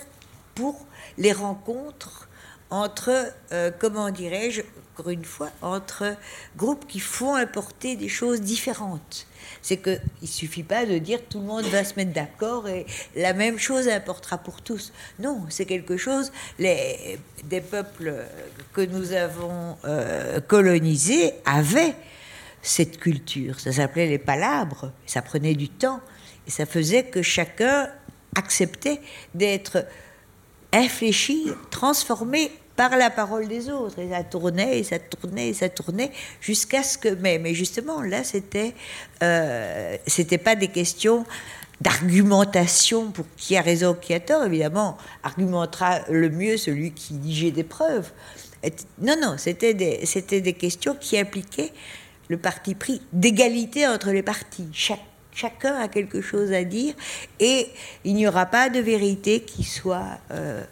pour 0.55 0.85
les 1.17 1.31
rencontres 1.31 2.27
entre, 2.69 3.31
euh, 3.51 3.69
comment 3.77 4.09
dirais-je, 4.09 4.61
encore 4.93 5.09
une 5.09 5.23
fois, 5.23 5.51
entre 5.61 6.15
groupes 6.57 6.87
qui 6.87 6.99
font 6.99 7.35
importer 7.35 7.95
des 7.95 8.09
choses 8.09 8.41
différentes. 8.41 9.27
C'est 9.61 9.77
qu'il 9.77 10.01
ne 10.21 10.27
suffit 10.27 10.63
pas 10.63 10.85
de 10.85 10.97
dire 10.97 11.19
tout 11.29 11.39
le 11.39 11.45
monde 11.45 11.65
va 11.65 11.83
se 11.83 11.95
mettre 11.95 12.13
d'accord 12.13 12.67
et 12.67 12.85
la 13.15 13.33
même 13.33 13.59
chose 13.59 13.87
importera 13.87 14.39
pour 14.39 14.61
tous. 14.61 14.91
Non, 15.19 15.45
c'est 15.49 15.65
quelque 15.65 15.97
chose, 15.97 16.31
les, 16.57 17.19
des 17.43 17.61
peuples 17.61 18.15
que 18.73 18.81
nous 18.81 19.13
avons 19.13 19.77
euh, 19.85 20.39
colonisés 20.41 21.33
avaient 21.45 21.95
cette 22.63 22.97
culture. 22.97 23.59
Ça 23.59 23.71
s'appelait 23.71 24.07
les 24.07 24.17
palabres, 24.17 24.91
ça 25.05 25.21
prenait 25.21 25.53
du 25.53 25.69
temps, 25.69 25.99
et 26.47 26.51
ça 26.51 26.65
faisait 26.65 27.03
que 27.03 27.21
chacun 27.21 27.89
acceptait 28.35 28.99
d'être 29.35 29.85
infléchi, 30.71 31.51
transformé 31.69 32.51
par 32.75 32.97
la 32.97 33.11
parole 33.11 33.47
des 33.47 33.69
autres. 33.69 33.99
Et 33.99 34.09
ça 34.09 34.23
tournait, 34.23 34.79
et 34.79 34.83
ça 34.83 34.97
tournait, 34.97 35.49
et 35.49 35.53
ça 35.53 35.69
tournait, 35.69 36.11
jusqu'à 36.41 36.81
ce 36.81 36.97
que... 36.97 37.09
Mais, 37.09 37.37
mais 37.37 37.53
justement, 37.53 38.01
là, 38.01 38.23
c'était 38.23 38.73
euh, 39.21 39.97
c'était 40.07 40.39
pas 40.39 40.55
des 40.55 40.69
questions 40.69 41.25
d'argumentation 41.81 43.11
pour 43.11 43.25
qui 43.35 43.57
a 43.57 43.61
raison, 43.61 43.93
qui 43.93 44.13
a 44.13 44.19
tort. 44.19 44.45
Évidemment, 44.45 44.97
argumentera 45.21 45.99
le 46.09 46.29
mieux 46.29 46.57
celui 46.57 46.91
qui 46.93 47.13
dit 47.15 47.35
j'ai 47.35 47.51
des 47.51 47.63
preuves. 47.63 48.11
Non, 48.99 49.15
non, 49.21 49.35
c'était 49.37 49.73
des, 49.73 49.99
des 50.41 50.53
questions 50.53 50.95
qui 50.99 51.19
impliquaient 51.19 51.73
le 52.29 52.37
parti 52.37 52.75
pris 52.75 53.01
d'égalité 53.11 53.87
entre 53.87 54.11
les 54.11 54.23
partis. 54.23 54.67
chacun 55.33 55.75
a 55.75 55.87
quelque 55.87 56.21
chose 56.21 56.51
à 56.53 56.63
dire 56.63 56.93
et 57.39 57.67
il 58.03 58.15
n'y 58.15 58.27
aura 58.27 58.45
pas 58.45 58.69
de 58.69 58.79
vérité 58.79 59.41
qui 59.41 59.63
soit... 59.63 60.19
Euh, 60.31 60.63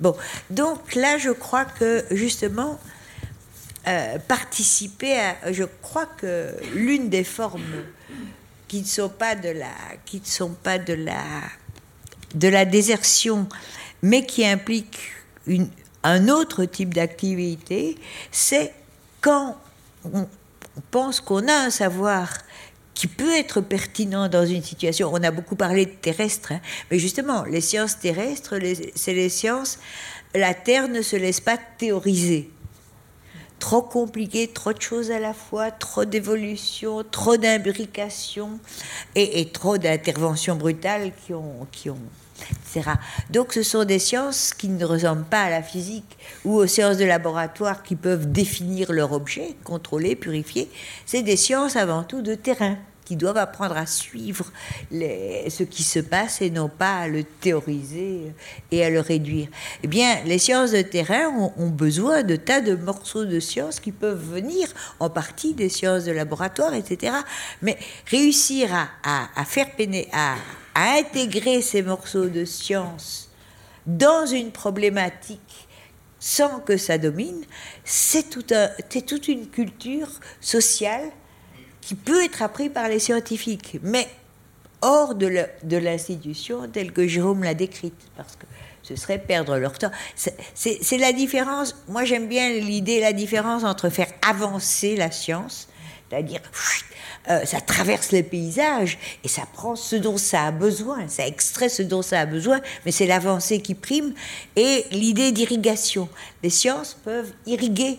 bon, 0.00 0.16
donc 0.50 0.94
là, 0.94 1.18
je 1.18 1.30
crois 1.30 1.64
que 1.64 2.04
justement, 2.10 2.78
euh, 3.88 4.18
participer 4.18 5.18
à... 5.18 5.52
Je 5.52 5.64
crois 5.82 6.06
que 6.06 6.54
l'une 6.74 7.08
des 7.08 7.24
formes 7.24 7.62
qui 8.68 8.80
ne 8.80 8.86
sont 8.86 9.08
pas 9.08 9.34
de 9.34 9.50
la... 9.50 9.72
qui 10.04 10.20
ne 10.20 10.26
sont 10.26 10.50
pas 10.50 10.78
de 10.78 10.94
la 10.94 11.22
de 12.34 12.48
la 12.48 12.64
désertion, 12.64 13.48
mais 14.02 14.26
qui 14.26 14.44
implique 14.44 14.98
une, 15.46 15.68
un 16.02 16.28
autre 16.28 16.64
type 16.64 16.92
d'activité, 16.92 17.96
c'est 18.30 18.72
quand 19.20 19.56
on 20.76 20.80
pense 20.90 21.20
qu'on 21.20 21.48
a 21.48 21.54
un 21.54 21.70
savoir 21.70 22.28
qui 22.94 23.06
peut 23.08 23.34
être 23.36 23.60
pertinent 23.60 24.28
dans 24.28 24.46
une 24.46 24.62
situation. 24.62 25.10
On 25.12 25.22
a 25.22 25.30
beaucoup 25.30 25.56
parlé 25.56 25.86
de 25.86 25.90
terrestre, 25.90 26.52
hein, 26.52 26.60
mais 26.90 26.98
justement, 26.98 27.44
les 27.44 27.60
sciences 27.60 27.98
terrestres, 27.98 28.54
c'est 28.94 29.14
les 29.14 29.28
sciences. 29.28 29.78
La 30.34 30.54
Terre 30.54 30.88
ne 30.88 31.02
se 31.02 31.16
laisse 31.16 31.40
pas 31.40 31.58
théoriser. 31.78 32.50
Trop 33.58 33.82
compliqué, 33.82 34.48
trop 34.48 34.72
de 34.72 34.80
choses 34.80 35.10
à 35.10 35.18
la 35.18 35.32
fois, 35.32 35.70
trop 35.70 36.04
d'évolution, 36.04 37.04
trop 37.08 37.36
d'imbrication 37.36 38.58
et, 39.14 39.48
trop 39.52 39.78
d'interventions 39.78 40.56
brutales 40.56 41.12
qui 41.24 41.32
ont 41.32 41.66
donc 43.30 43.52
ce 43.52 43.62
sont 43.62 43.84
des 43.84 43.98
sciences 43.98 44.52
qui 44.52 44.68
ne 44.68 44.84
ressemblent 44.84 45.24
pas 45.24 45.42
à 45.42 45.50
la 45.50 45.62
physique 45.62 46.18
ou 46.44 46.54
aux 46.54 46.66
sciences 46.66 46.96
de 46.96 47.04
laboratoire 47.04 47.82
qui 47.82 47.96
peuvent 47.96 48.30
définir 48.30 48.92
leur 48.92 49.12
objet, 49.12 49.54
contrôler, 49.64 50.16
purifier. 50.16 50.70
C'est 51.06 51.22
des 51.22 51.36
sciences 51.36 51.76
avant 51.76 52.02
tout 52.02 52.22
de 52.22 52.34
terrain 52.34 52.76
qui 53.04 53.16
doivent 53.16 53.36
apprendre 53.36 53.76
à 53.76 53.84
suivre 53.86 54.50
ce 54.90 55.62
qui 55.62 55.82
se 55.82 55.98
passe 55.98 56.40
et 56.40 56.50
non 56.50 56.70
pas 56.70 57.00
à 57.00 57.08
le 57.08 57.22
théoriser 57.22 58.32
et 58.70 58.84
à 58.84 58.88
le 58.88 59.00
réduire. 59.00 59.48
Eh 59.82 59.86
bien, 59.86 60.22
les 60.24 60.38
sciences 60.38 60.70
de 60.70 60.80
terrain 60.80 61.28
ont, 61.58 61.68
besoin 61.68 62.22
de 62.22 62.36
tas 62.36 62.62
de 62.62 62.74
morceaux 62.74 63.26
de 63.26 63.40
sciences 63.40 63.78
qui 63.78 63.92
peuvent 63.92 64.24
venir 64.32 64.68
en 65.00 65.10
partie 65.10 65.52
des 65.52 65.68
sciences 65.68 66.04
de 66.04 66.12
laboratoire, 66.12 66.72
etc. 66.72 67.14
Mais 67.60 67.76
réussir 68.06 68.70
à, 69.02 69.44
faire 69.44 69.70
pénétrer, 69.76 70.10
à, 70.14 70.36
à 70.74 70.94
intégrer 70.94 71.62
ces 71.62 71.82
morceaux 71.82 72.28
de 72.28 72.44
science 72.44 73.30
dans 73.86 74.26
une 74.26 74.50
problématique 74.50 75.68
sans 76.18 76.60
que 76.60 76.78
ça 76.78 76.96
domine, 76.96 77.44
c'est 77.84 78.30
tout 78.30 78.44
toute 79.06 79.28
une 79.28 79.48
culture 79.48 80.08
sociale 80.40 81.10
qui 81.82 81.94
peut 81.94 82.24
être 82.24 82.40
apprise 82.40 82.70
par 82.72 82.88
les 82.88 82.98
scientifiques, 82.98 83.78
mais 83.82 84.08
hors 84.80 85.14
de 85.14 85.76
l'institution 85.76 86.66
telle 86.66 86.92
que 86.92 87.06
Jérôme 87.06 87.44
l'a 87.44 87.52
décrite, 87.52 87.94
parce 88.16 88.36
que 88.36 88.46
ce 88.82 88.96
serait 88.96 89.18
perdre 89.18 89.58
leur 89.58 89.78
temps. 89.78 89.90
C'est 90.14 90.98
la 90.98 91.12
différence, 91.12 91.76
moi 91.88 92.04
j'aime 92.04 92.26
bien 92.26 92.50
l'idée, 92.54 93.00
la 93.00 93.12
différence 93.12 93.64
entre 93.64 93.90
faire 93.90 94.08
avancer 94.26 94.96
la 94.96 95.10
science, 95.10 95.68
c'est-à-dire 96.14 96.40
euh, 97.28 97.44
ça 97.44 97.60
traverse 97.60 98.12
les 98.12 98.22
paysages 98.22 98.98
et 99.24 99.28
ça 99.28 99.42
prend 99.52 99.74
ce 99.74 99.96
dont 99.96 100.16
ça 100.16 100.44
a 100.44 100.50
besoin, 100.52 101.08
ça 101.08 101.26
extrait 101.26 101.68
ce 101.68 101.82
dont 101.82 102.02
ça 102.02 102.20
a 102.20 102.26
besoin, 102.26 102.60
mais 102.84 102.92
c'est 102.92 103.06
l'avancée 103.06 103.60
qui 103.60 103.74
prime 103.74 104.14
et 104.54 104.84
l'idée 104.92 105.32
d'irrigation. 105.32 106.08
Les 106.42 106.50
sciences 106.50 106.94
peuvent 107.04 107.32
irriguer 107.46 107.98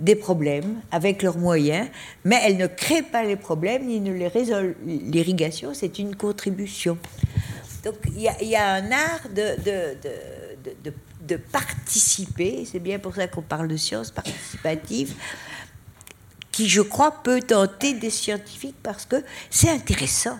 des 0.00 0.16
problèmes 0.16 0.80
avec 0.90 1.22
leurs 1.22 1.38
moyens, 1.38 1.88
mais 2.24 2.38
elles 2.44 2.58
ne 2.58 2.66
créent 2.66 3.02
pas 3.02 3.22
les 3.22 3.36
problèmes 3.36 3.86
ni 3.86 4.00
ne 4.00 4.12
les 4.12 4.28
résolvent. 4.28 4.74
L'irrigation, 4.84 5.72
c'est 5.72 5.98
une 5.98 6.14
contribution. 6.14 6.98
Donc 7.84 7.94
il 8.14 8.20
y, 8.20 8.56
a 8.56 8.72
un 8.72 8.90
art 8.90 9.28
de, 9.34 9.94
de, 10.84 10.92
de 11.26 11.36
participer, 11.36 12.66
c'est 12.70 12.80
bien 12.80 12.98
pour 12.98 13.14
ça 13.14 13.28
qu'on 13.28 13.42
parle 13.42 13.68
de 13.68 13.76
science 13.76 14.10
participative, 14.10 15.14
qui, 16.56 16.70
je 16.70 16.80
crois, 16.80 17.22
peut 17.22 17.42
tenter 17.42 17.92
des 17.92 18.08
scientifiques 18.08 18.78
parce 18.82 19.04
que 19.04 19.16
c'est 19.50 19.68
intéressant. 19.68 20.38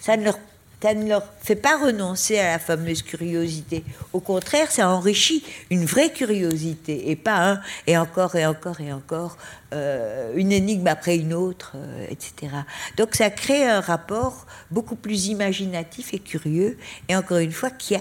Ça 0.00 0.16
ne, 0.16 0.24
leur, 0.24 0.36
ne 0.82 1.08
leur 1.08 1.22
fait 1.40 1.54
pas 1.54 1.78
renoncer 1.78 2.36
à 2.36 2.50
la 2.50 2.58
fameuse 2.58 3.02
curiosité. 3.02 3.84
Au 4.12 4.18
contraire, 4.18 4.72
ça 4.72 4.88
enrichit 4.88 5.44
une 5.70 5.84
vraie 5.84 6.10
curiosité 6.10 7.10
et 7.10 7.14
pas 7.14 7.52
un 7.52 7.60
et 7.86 7.96
encore 7.96 8.34
et 8.34 8.44
encore 8.44 8.80
et 8.80 8.92
encore 8.92 9.36
euh, 9.72 10.32
une 10.34 10.50
énigme 10.50 10.88
après 10.88 11.16
une 11.16 11.32
autre, 11.32 11.74
euh, 11.76 12.06
etc. 12.10 12.50
Donc 12.96 13.14
ça 13.14 13.30
crée 13.30 13.64
un 13.64 13.80
rapport 13.80 14.46
beaucoup 14.72 14.96
plus 14.96 15.28
imaginatif 15.28 16.12
et 16.12 16.18
curieux 16.18 16.76
et 17.08 17.14
encore 17.14 17.38
une 17.38 17.52
fois 17.52 17.70
qui 17.70 17.94
a 17.94 18.00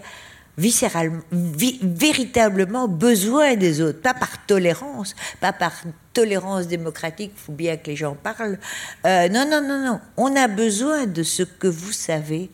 viscéralement, 0.58 1.22
véritablement 1.32 2.88
besoin 2.88 3.56
des 3.56 3.82
autres, 3.82 4.02
pas 4.02 4.16
par 4.16 4.46
tolérance, 4.48 5.16
pas 5.40 5.54
par 5.54 5.74
tolérance 6.14 6.68
démocratique, 6.68 7.32
il 7.36 7.40
faut 7.40 7.52
bien 7.52 7.78
que 7.78 7.88
les 7.88 7.96
gens 7.96 8.16
parlent. 8.16 8.60
Euh, 9.06 9.30
non, 9.30 9.46
non, 9.50 9.62
non, 9.62 9.84
non. 9.86 10.00
On 10.18 10.36
a 10.36 10.48
besoin 10.48 11.06
de 11.06 11.24
ce 11.24 11.44
que 11.44 11.68
vous 11.68 11.92
savez 11.92 12.50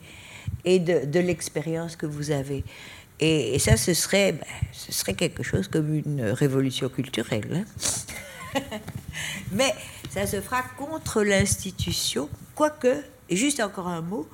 et 0.64 0.78
de, 0.78 1.20
l'expérience 1.20 1.96
que 1.96 2.06
vous 2.06 2.30
avez. 2.30 2.64
Et, 3.20 3.58
ça, 3.58 3.76
ce 3.76 3.94
serait, 3.94 4.32
ben, 4.32 4.46
ce 4.72 4.92
serait 4.92 5.14
quelque 5.14 5.42
chose 5.42 5.68
comme 5.68 5.92
une 5.94 6.22
révolution 6.22 6.88
culturelle. 6.88 7.64
Hein. 8.54 8.60
Mais 9.52 9.74
ça 10.10 10.26
se 10.26 10.40
fera 10.40 10.62
contre 10.76 11.22
l'institution, 11.22 12.28
quoique, 12.54 13.02
juste 13.30 13.60
encore 13.60 13.88
un 13.88 14.02
mot, 14.02 14.28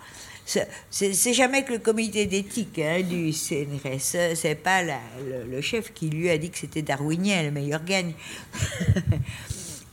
c'est 0.44 1.32
jamais 1.32 1.64
que 1.64 1.72
le 1.72 1.78
comité 1.78 2.26
d'éthique 2.26 2.78
hein, 2.78 3.02
du 3.02 3.32
CNRS, 3.32 4.34
c'est 4.34 4.54
pas 4.62 4.82
le, 4.82 5.60
chef 5.60 5.92
qui 5.92 6.10
lui 6.10 6.28
a 6.30 6.38
dit 6.38 6.50
que 6.50 6.58
c'était 6.58 6.82
darwinien, 6.82 7.42
le 7.42 7.50
meilleur 7.50 7.84
gagne. 7.84 8.12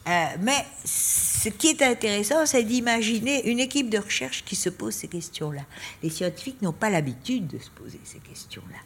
Euh, 0.07 0.25
mais 0.39 0.65
ce 0.83 1.49
qui 1.49 1.67
est 1.67 1.81
intéressant, 1.83 2.47
c'est 2.47 2.63
d'imaginer 2.63 3.47
une 3.47 3.59
équipe 3.59 3.87
de 3.87 3.99
recherche 3.99 4.43
qui 4.43 4.55
se 4.55 4.69
pose 4.69 4.95
ces 4.95 5.07
questions-là. 5.07 5.61
Les 6.01 6.09
scientifiques 6.09 6.61
n'ont 6.63 6.73
pas 6.73 6.89
l'habitude 6.89 7.45
de 7.45 7.59
se 7.59 7.69
poser 7.69 7.99
ces 8.03 8.17
questions-là. 8.17 8.79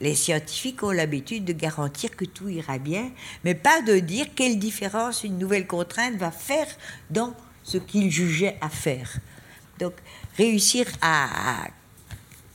Les 0.00 0.14
scientifiques 0.14 0.82
ont 0.82 0.90
l'habitude 0.90 1.44
de 1.44 1.52
garantir 1.52 2.16
que 2.16 2.24
tout 2.24 2.48
ira 2.48 2.78
bien, 2.78 3.10
mais 3.44 3.54
pas 3.54 3.82
de 3.82 3.98
dire 3.98 4.28
quelle 4.34 4.58
différence 4.58 5.22
une 5.22 5.36
nouvelle 5.36 5.66
contrainte 5.66 6.16
va 6.16 6.30
faire 6.30 6.68
dans 7.10 7.34
ce 7.62 7.76
qu'ils 7.76 8.10
jugeaient 8.10 8.56
à 8.62 8.70
faire. 8.70 9.18
Donc, 9.78 9.92
réussir 10.36 10.86
à... 11.00 11.66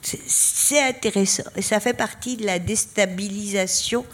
C'est 0.01 0.81
intéressant. 0.81 1.43
Et 1.55 1.61
ça 1.61 1.79
fait 1.79 1.93
partie 1.93 2.37
de 2.37 2.45
la 2.45 2.57
déstabilisation 2.57 4.05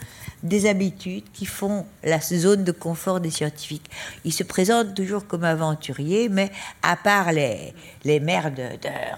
des 0.46 0.68
habitudes 0.68 1.24
qui 1.34 1.46
font 1.46 1.86
la 2.04 2.20
zone 2.20 2.64
de 2.64 2.72
confort 2.72 3.20
des 3.20 3.32
scientifiques. 3.32 3.90
Ils 4.24 4.34
se 4.34 4.44
présentent 4.44 4.94
toujours 4.94 5.26
comme 5.28 5.44
aventuriers, 5.44 6.30
mais 6.30 6.52
à 6.82 6.96
part 6.96 7.32
les, 7.32 7.74
les 8.04 8.20
mères 8.20 8.52
de, 8.52 8.64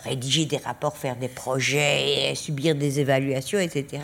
rédiger 0.03 0.45
des 0.45 0.57
rapports, 0.57 0.97
faire 0.97 1.17
des 1.17 1.27
projets, 1.27 2.33
subir 2.35 2.75
des 2.75 2.99
évaluations, 2.99 3.59
etc., 3.59 4.03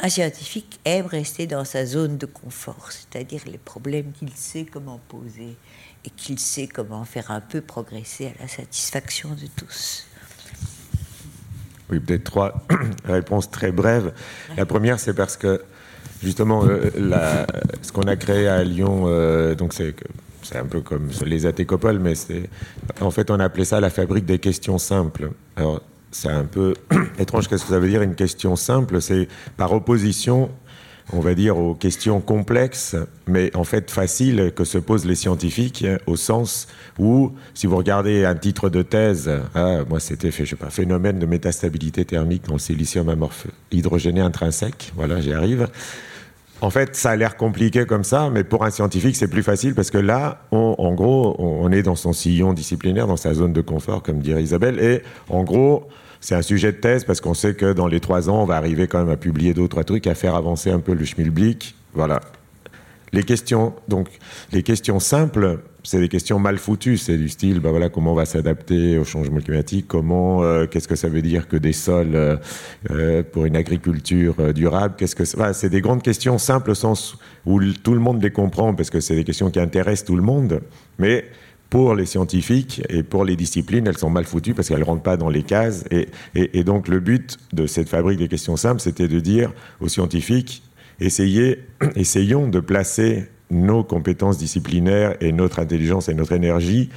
un 0.00 0.08
scientifique 0.08 0.78
aime 0.84 1.06
rester 1.06 1.46
dans 1.46 1.64
sa 1.64 1.84
zone 1.84 2.18
de 2.18 2.26
confort, 2.26 2.90
c'est-à-dire 2.90 3.42
les 3.46 3.58
problèmes 3.58 4.12
qu'il 4.12 4.30
sait 4.32 4.64
comment 4.64 5.00
poser, 5.08 5.56
et 6.08 6.10
qu'il 6.16 6.38
sait 6.38 6.66
comment 6.66 7.04
faire 7.04 7.30
un 7.30 7.40
peu 7.40 7.60
progresser 7.60 8.26
à 8.26 8.42
la 8.42 8.48
satisfaction 8.48 9.30
de 9.30 9.46
tous. 9.56 10.06
Oui, 11.90 12.00
peut-être 12.00 12.24
trois 12.24 12.66
réponses 13.04 13.50
très 13.50 13.72
brèves. 13.72 14.12
La 14.56 14.64
première, 14.64 14.98
c'est 15.00 15.12
parce 15.12 15.36
que 15.36 15.62
justement, 16.22 16.64
euh, 16.64 17.44
ce 17.82 17.92
qu'on 17.92 18.02
a 18.02 18.16
créé 18.16 18.48
à 18.48 18.64
Lyon, 18.64 19.04
euh, 19.06 19.54
donc 19.54 19.74
c'est 19.74 19.94
un 20.56 20.64
peu 20.64 20.80
comme 20.80 21.10
les 21.26 21.44
atécopoles, 21.44 21.98
mais 21.98 22.14
en 23.02 23.10
fait 23.10 23.30
on 23.30 23.38
a 23.38 23.44
appelé 23.44 23.66
ça 23.66 23.80
la 23.80 23.90
fabrique 23.90 24.24
des 24.24 24.38
questions 24.38 24.78
simples. 24.78 25.30
Alors 25.56 25.82
c'est 26.10 26.30
un 26.30 26.44
peu 26.44 26.74
étrange. 27.18 27.48
Qu'est-ce 27.48 27.64
que 27.64 27.70
ça 27.70 27.78
veut 27.78 27.88
dire 27.88 28.00
une 28.02 28.14
question 28.14 28.56
simple? 28.56 29.02
C'est 29.02 29.28
par 29.58 29.72
opposition 29.72 30.50
on 31.12 31.20
va 31.20 31.34
dire, 31.34 31.56
aux 31.58 31.74
questions 31.74 32.20
complexes, 32.20 32.96
mais 33.26 33.54
en 33.56 33.64
fait 33.64 33.90
faciles 33.90 34.52
que 34.54 34.64
se 34.64 34.78
posent 34.78 35.06
les 35.06 35.14
scientifiques, 35.14 35.86
au 36.06 36.16
sens 36.16 36.68
où, 36.98 37.32
si 37.54 37.66
vous 37.66 37.76
regardez 37.76 38.24
un 38.24 38.34
titre 38.34 38.68
de 38.68 38.82
thèse, 38.82 39.30
ah, 39.54 39.84
moi 39.88 40.00
c'était 40.00 40.30
je 40.30 40.44
sais 40.44 40.56
pas, 40.56 40.70
phénomène 40.70 41.18
de 41.18 41.26
métastabilité 41.26 42.04
thermique 42.04 42.46
dans 42.46 42.54
le 42.54 42.58
silicium 42.58 43.08
amorphe 43.08 43.46
hydrogéné 43.72 44.20
intrinsèque, 44.20 44.92
voilà, 44.96 45.20
j'y 45.20 45.32
arrive. 45.32 45.68
En 46.60 46.70
fait, 46.70 46.96
ça 46.96 47.10
a 47.10 47.16
l'air 47.16 47.36
compliqué 47.36 47.86
comme 47.86 48.02
ça, 48.02 48.30
mais 48.30 48.42
pour 48.42 48.64
un 48.64 48.70
scientifique, 48.70 49.14
c'est 49.14 49.28
plus 49.28 49.44
facile 49.44 49.74
parce 49.74 49.92
que 49.92 49.98
là, 49.98 50.42
en 50.50 50.92
gros, 50.92 51.36
on 51.38 51.70
est 51.70 51.82
dans 51.82 51.94
son 51.94 52.12
sillon 52.12 52.52
disciplinaire, 52.52 53.06
dans 53.06 53.16
sa 53.16 53.32
zone 53.32 53.52
de 53.52 53.60
confort, 53.60 54.02
comme 54.02 54.18
dirait 54.18 54.42
Isabelle, 54.42 54.80
et 54.80 55.02
en 55.28 55.44
gros, 55.44 55.86
c'est 56.20 56.34
un 56.34 56.42
sujet 56.42 56.72
de 56.72 56.78
thèse 56.78 57.04
parce 57.04 57.20
qu'on 57.20 57.34
sait 57.34 57.54
que 57.54 57.72
dans 57.72 57.86
les 57.86 58.00
trois 58.00 58.28
ans, 58.28 58.42
on 58.42 58.46
va 58.46 58.56
arriver 58.56 58.86
quand 58.86 58.98
même 58.98 59.10
à 59.10 59.16
publier 59.16 59.54
d'autres 59.54 59.82
trucs, 59.82 60.06
à 60.06 60.14
faire 60.14 60.34
avancer 60.34 60.70
un 60.70 60.80
peu 60.80 60.94
le 60.94 61.04
schmilblick. 61.04 61.74
Voilà. 61.94 62.20
Les 63.12 63.22
questions, 63.22 63.74
donc, 63.88 64.08
les 64.52 64.62
questions 64.62 65.00
simples, 65.00 65.60
c'est 65.82 66.00
des 66.00 66.08
questions 66.08 66.38
mal 66.38 66.58
foutues. 66.58 66.98
C'est 66.98 67.16
du 67.16 67.28
style, 67.28 67.60
bah 67.60 67.70
voilà, 67.70 67.88
comment 67.88 68.12
on 68.12 68.14
va 68.14 68.26
s'adapter 68.26 68.98
au 68.98 69.04
changement 69.04 69.40
climatique, 69.40 69.86
comment, 69.88 70.42
euh, 70.42 70.66
qu'est-ce 70.66 70.88
que 70.88 70.96
ça 70.96 71.08
veut 71.08 71.22
dire 71.22 71.48
que 71.48 71.56
des 71.56 71.72
sols 71.72 72.14
euh, 72.14 72.36
euh, 72.90 73.22
pour 73.22 73.46
une 73.46 73.56
agriculture 73.56 74.52
durable, 74.52 74.94
qu'est-ce 74.98 75.16
que 75.16 75.24
c'est 75.24 75.70
des 75.70 75.80
grandes 75.80 76.02
questions 76.02 76.36
simples 76.36 76.72
au 76.72 76.74
sens 76.74 77.16
où 77.46 77.60
tout 77.72 77.94
le 77.94 78.00
monde 78.00 78.22
les 78.22 78.30
comprend 78.30 78.74
parce 78.74 78.90
que 78.90 79.00
c'est 79.00 79.14
des 79.14 79.24
questions 79.24 79.50
qui 79.50 79.60
intéressent 79.60 80.04
tout 80.04 80.16
le 80.16 80.22
monde, 80.22 80.60
mais 80.98 81.24
pour 81.70 81.94
les 81.94 82.06
scientifiques 82.06 82.82
et 82.88 83.02
pour 83.02 83.24
les 83.24 83.36
disciplines, 83.36 83.86
elles 83.86 83.98
sont 83.98 84.10
mal 84.10 84.24
foutues 84.24 84.54
parce 84.54 84.68
qu'elles 84.68 84.80
ne 84.80 84.84
rentrent 84.84 85.02
pas 85.02 85.16
dans 85.16 85.28
les 85.28 85.42
cases. 85.42 85.84
Et, 85.90 86.64
donc 86.64 86.88
le 86.88 87.00
but 87.00 87.36
de 87.52 87.66
cette 87.66 87.88
fabrique 87.88 88.18
des 88.18 88.28
questions 88.28 88.56
simples, 88.56 88.80
c'était 88.80 89.08
de 89.08 89.20
dire 89.20 89.52
aux 89.80 89.88
scientifiques, 89.88 90.62
essayons 91.00 92.48
de 92.48 92.60
placer 92.60 93.28
nos 93.50 93.84
compétences 93.84 94.38
disciplinaires 94.38 95.16
et 95.20 95.32
notre 95.32 95.58
intelligence 95.58 96.08
et 96.08 96.14
notre 96.14 96.32
énergie 96.32 96.90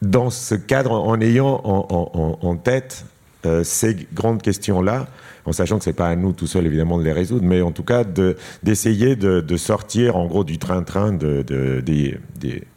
dans 0.00 0.30
ce 0.30 0.54
cadre 0.56 0.92
en 0.92 1.20
ayant 1.20 1.60
en, 1.64 2.56
tête 2.56 3.06
euh, 3.46 3.62
ces 3.62 4.08
grandes 4.12 4.42
questions-là, 4.42 5.06
en 5.44 5.52
sachant 5.52 5.78
que 5.78 5.84
ce 5.84 5.90
n'est 5.90 5.94
pas 5.94 6.08
à 6.08 6.16
nous 6.16 6.32
tout 6.32 6.48
seuls 6.48 6.66
évidemment 6.66 6.98
de 6.98 7.04
les 7.04 7.12
résoudre, 7.12 7.44
mais 7.44 7.62
en 7.62 7.70
tout 7.70 7.84
cas 7.84 8.02
d'essayer 8.62 9.14
de, 9.14 9.56
sortir 9.56 10.16
en 10.16 10.26
gros 10.26 10.42
du 10.42 10.58
train-train 10.58 11.12
de, 11.12 11.42
des 11.80 12.18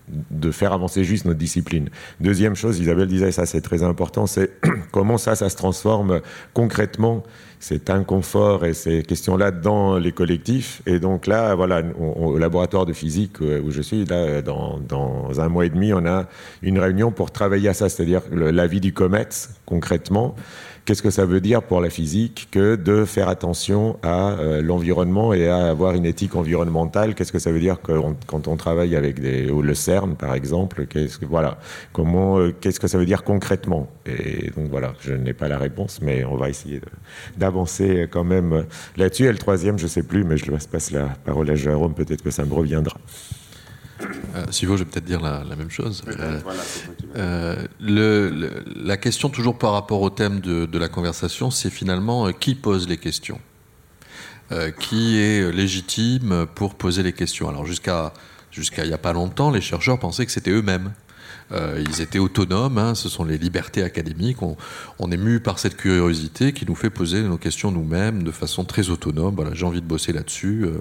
de 0.08 0.52
faire 0.52 0.74
avancer 0.74 1.04
juste 1.04 1.26
notre 1.26 1.40
discipline. 1.40 1.90
Deuxième 2.20 2.56
chose, 2.56 2.80
Isabelle 2.80 3.08
disait, 3.08 3.32
ça 3.32 3.46
c'est 3.46 3.62
très 3.62 3.84
important, 3.84 4.28
c'est 4.28 4.52
comment 4.92 5.18
ça, 5.18 5.36
ça 5.36 5.50
se 5.50 5.56
transforme 5.56 6.22
concrètement, 6.54 7.24
cet 7.60 7.90
inconfort 7.90 8.66
et 8.66 8.74
ces 8.74 9.02
questions-là 9.02 9.50
dans 9.52 9.98
les 9.98 10.12
collectifs. 10.12 10.82
Et 10.86 11.00
donc 11.00 11.26
là, 11.26 11.56
voilà, 11.56 11.82
au 11.98 12.38
laboratoire 12.38 12.86
de 12.86 12.94
physique 12.94 13.42
euh, 13.42 13.62
où 13.62 13.72
je 13.72 13.82
suis, 13.82 14.06
là, 14.06 14.42
dans, 14.42 14.80
dans, 14.80 15.40
un 15.40 15.50
mois 15.50 15.66
et 15.66 15.70
demi, 15.70 15.92
on 15.94 16.06
a 16.06 16.28
une 16.62 16.78
réunion 16.78 17.12
pour 17.12 17.32
travailler 17.32 17.70
à 17.70 17.74
ça, 17.74 17.90
c'est-à-dire 17.90 18.22
la 18.32 18.68
vie 18.68 18.82
du 18.82 18.94
comète, 18.94 19.50
concrètement. 19.66 20.36
Qu'est-ce 20.86 21.02
que 21.02 21.10
ça 21.10 21.26
veut 21.26 21.42
dire 21.42 21.64
pour 21.64 21.82
la 21.82 21.90
physique 21.90 22.48
que 22.52 22.76
de 22.76 23.06
faire 23.06 23.28
attention 23.28 23.98
à 24.04 24.34
euh, 24.34 24.62
l'environnement 24.62 25.34
et 25.34 25.48
à 25.48 25.66
avoir 25.66 25.96
une 25.96 26.06
éthique 26.06 26.36
environnementale? 26.36 27.16
Qu'est-ce 27.16 27.32
que 27.32 27.40
ça 27.40 27.52
veut 27.52 27.60
dire 27.60 27.80
quand 27.82 28.48
on 28.48 28.56
travaille 28.56 28.96
avec 28.96 29.20
des, 29.20 29.50
ou 29.50 29.64
le 29.64 29.74
CERN 29.74 30.16
par 30.16 30.36
exemple? 30.36 30.86
Qu'est-ce 30.86 31.18
que 31.18 31.26
voilà 31.26 31.58
Comment 31.92 32.38
euh, 32.38 32.54
Qu'est-ce 32.62 32.80
que 32.80 32.88
ça 32.88 33.00
veut 33.00 33.08
dire 33.08 33.24
concrètement? 33.24 33.90
Et 34.06 34.52
donc 34.56 34.70
voilà, 34.70 34.94
je 35.02 35.14
n'ai 35.14 35.34
pas 35.34 35.48
la 35.48 35.58
réponse, 35.58 36.02
mais 36.04 36.24
on 36.24 36.38
va 36.38 36.50
essayer 36.50 36.80
d'avancer 37.36 38.08
quand 38.12 38.24
même 38.24 38.66
là-dessus. 38.96 39.26
Et 39.26 39.32
le 39.32 39.40
troisième, 39.40 39.80
je 39.80 39.88
sais 39.88 40.04
plus, 40.04 40.24
mais 40.24 40.38
je 40.38 40.52
passe 40.52 40.92
la 40.92 41.08
parole 41.26 41.50
à 41.50 41.56
Jérôme. 41.56 41.96
Peut-être 41.96 42.22
que 42.22 42.30
ça 42.30 42.46
me 42.46 42.54
reviendra. 42.54 43.00
Euh, 44.02 44.46
si 44.52 44.66
vous, 44.66 44.78
je 44.78 44.84
vais 44.84 44.90
peut-être 44.90 45.06
dire 45.06 45.22
la, 45.22 45.44
même 45.56 45.70
chose. 45.70 46.04
Euh, 46.08 47.66
euh, 47.80 48.64
la 48.76 48.98
question, 48.98 49.30
toujours 49.30 49.58
par 49.58 49.72
rapport 49.72 50.02
au 50.02 50.10
thème 50.10 50.40
de, 50.40 50.78
la 50.78 50.90
conversation, 50.90 51.52
c'est 51.52 51.70
finalement 51.70 52.32
qui 52.32 52.56
pose 52.56 52.88
les 52.88 52.98
questions 52.98 53.40
Qui 54.80 55.20
est 55.20 55.52
légitime 55.52 56.46
pour 56.56 56.76
poser 56.76 57.04
les 57.04 57.14
questions? 57.14 57.50
Alors, 57.50 57.66
jusqu'à 57.66 58.14
jusqu'à 58.52 58.86
il 58.86 58.88
n'y 58.88 58.94
a 58.94 58.98
pas 58.98 59.14
longtemps, 59.14 59.52
les 59.52 59.62
chercheurs 59.62 60.00
pensaient 60.00 60.26
que 60.26 60.32
c'était 60.32 60.52
eux-mêmes. 60.52 60.94
Euh, 61.52 61.84
ils 61.88 62.02
étaient 62.02 62.20
autonomes, 62.20 62.78
hein, 62.80 62.96
ce 62.96 63.08
sont 63.08 63.24
les 63.24 63.38
libertés 63.38 63.84
académiques. 63.84 64.38
On, 64.42 65.12
est 65.12 65.18
mu 65.18 65.40
par 65.40 65.60
cette 65.60 65.78
curiosité 65.78 66.52
qui 66.54 66.66
nous 66.66 66.74
fait 66.74 66.90
poser 66.90 67.22
nos 67.22 67.38
questions 67.38 67.72
nous-mêmes 67.72 68.24
de 68.24 68.32
façon 68.32 68.64
très 68.64 68.90
autonome. 68.90 69.36
Voilà, 69.36 69.52
j'ai 69.54 69.66
envie 69.66 69.82
de 69.82 69.86
bosser 69.86 70.12
là-dessus. 70.12 70.66
Euh. 70.66 70.80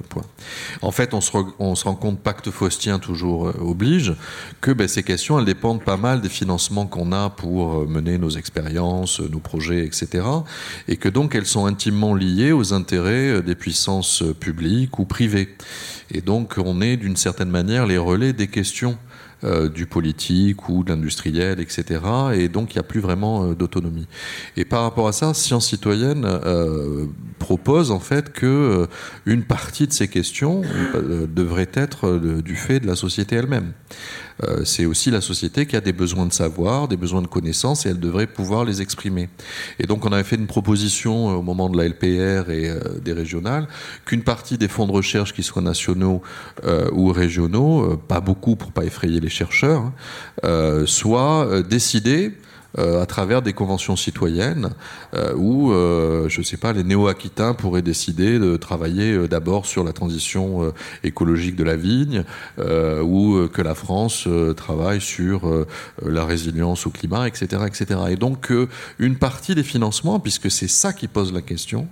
En 0.80 0.90
fait, 0.90 1.12
on 1.12 1.20
se, 1.20 1.32
rend 1.84 1.94
compte, 1.94 2.20
pacte 2.20 2.50
faustien 2.50 2.98
toujours 2.98 3.48
euh, 3.48 3.54
oblige, 3.60 4.14
que 4.62 4.70
ben, 4.70 4.88
ces 4.88 5.02
questions, 5.02 5.38
elles 5.38 5.44
dépendent 5.44 5.82
pas 5.84 5.98
mal 5.98 6.22
des 6.22 6.30
financements 6.30 6.86
qu'on 6.86 7.12
a 7.12 7.28
pour 7.28 7.86
mener 7.86 8.16
nos 8.16 8.30
expériences, 8.30 9.20
nos 9.20 9.40
projets, 9.40 9.84
etc. 9.84 10.24
Et 10.88 10.96
que 10.96 11.10
donc 11.10 11.34
elles 11.34 11.46
sont 11.46 11.66
intimement 11.66 12.14
liées 12.14 12.52
aux 12.52 12.72
intérêts 12.72 13.42
des 13.42 13.54
puissances 13.54 14.24
publiques 14.40 14.98
ou 14.98 15.04
privées. 15.04 15.54
Et 16.10 16.20
donc 16.20 16.54
on 16.56 16.80
est 16.80 16.96
d'une 16.96 17.16
certaine 17.16 17.50
manière 17.50 17.86
les 17.86 17.98
relais 17.98 18.32
des 18.32 18.48
questions 18.48 18.96
euh, 19.44 19.68
du 19.68 19.86
politique 19.86 20.68
ou 20.68 20.84
de 20.84 20.90
l'industriel, 20.90 21.60
etc. 21.60 22.00
Et 22.34 22.48
donc 22.48 22.74
il 22.74 22.78
n'y 22.78 22.80
a 22.80 22.84
plus 22.84 23.00
vraiment 23.00 23.44
euh, 23.44 23.54
d'autonomie. 23.54 24.06
Et 24.56 24.64
par 24.64 24.82
rapport 24.82 25.06
à 25.06 25.12
ça, 25.12 25.34
Science 25.34 25.68
citoyenne 25.68 26.24
euh, 26.24 27.06
propose 27.38 27.90
en 27.90 28.00
fait 28.00 28.32
que 28.32 28.88
une 29.26 29.42
partie 29.42 29.86
de 29.86 29.92
ces 29.92 30.08
questions 30.08 30.62
devrait 30.94 31.68
être 31.74 32.18
du 32.42 32.56
fait 32.56 32.80
de 32.80 32.86
la 32.86 32.96
société 32.96 33.36
elle-même. 33.36 33.72
Euh, 34.42 34.64
c'est 34.64 34.84
aussi 34.84 35.10
la 35.10 35.20
société 35.20 35.66
qui 35.66 35.76
a 35.76 35.80
des 35.80 35.92
besoins 35.92 36.26
de 36.26 36.32
savoir, 36.32 36.88
des 36.88 36.96
besoins 36.96 37.22
de 37.22 37.26
connaissances, 37.26 37.86
et 37.86 37.90
elle 37.90 38.00
devrait 38.00 38.26
pouvoir 38.26 38.64
les 38.64 38.82
exprimer. 38.82 39.28
Et 39.78 39.86
donc 39.86 40.04
on 40.04 40.12
avait 40.12 40.24
fait 40.24 40.36
une 40.36 40.46
proposition 40.46 41.30
euh, 41.30 41.34
au 41.34 41.42
moment 41.42 41.68
de 41.68 41.76
la 41.76 41.88
LPR 41.88 42.50
et 42.50 42.68
euh, 42.68 42.80
des 43.02 43.12
régionales, 43.12 43.68
qu'une 44.04 44.22
partie 44.22 44.58
des 44.58 44.68
fonds 44.68 44.86
de 44.86 44.92
recherche, 44.92 45.32
qui 45.32 45.42
soient 45.42 45.62
nationaux 45.62 46.22
ou 46.92 47.12
régionaux, 47.12 47.96
pas 47.96 48.20
beaucoup 48.20 48.56
pour 48.56 48.72
pas 48.72 48.84
effrayer 48.84 49.20
les 49.20 49.28
chercheurs, 49.28 49.92
hein, 50.42 50.84
soient 50.86 51.62
décidés 51.62 52.32
euh, 52.78 53.02
à 53.02 53.06
travers 53.06 53.42
des 53.42 53.52
conventions 53.52 53.96
citoyennes 53.96 54.70
euh, 55.14 55.34
où, 55.36 55.72
euh, 55.72 56.28
je 56.28 56.40
ne 56.40 56.44
sais 56.44 56.56
pas, 56.56 56.72
les 56.72 56.84
néo-aquitains 56.84 57.54
pourraient 57.54 57.82
décider 57.82 58.38
de 58.38 58.56
travailler 58.56 59.12
euh, 59.12 59.28
d'abord 59.28 59.66
sur 59.66 59.84
la 59.84 59.92
transition 59.92 60.72
écologique 61.02 61.56
de 61.56 61.64
la 61.64 61.76
vigne 61.76 62.24
ou 62.58 63.48
que 63.52 63.62
la 63.62 63.74
France 63.74 64.28
travaille 64.56 65.00
sur 65.00 65.66
la 66.04 66.24
résilience 66.24 66.86
au 66.86 66.90
climat, 66.90 67.26
etc. 67.26 67.62
etc. 67.66 68.00
Et 68.10 68.16
donc 68.16 68.52
une 68.98 69.16
partie 69.16 69.54
des 69.54 69.62
financements, 69.62 70.20
puisque 70.20 70.50
c'est 70.50 70.68
ça 70.68 70.92
qui 70.92 71.08
pose 71.08 71.32
la 71.32 71.42
question, 71.42 71.88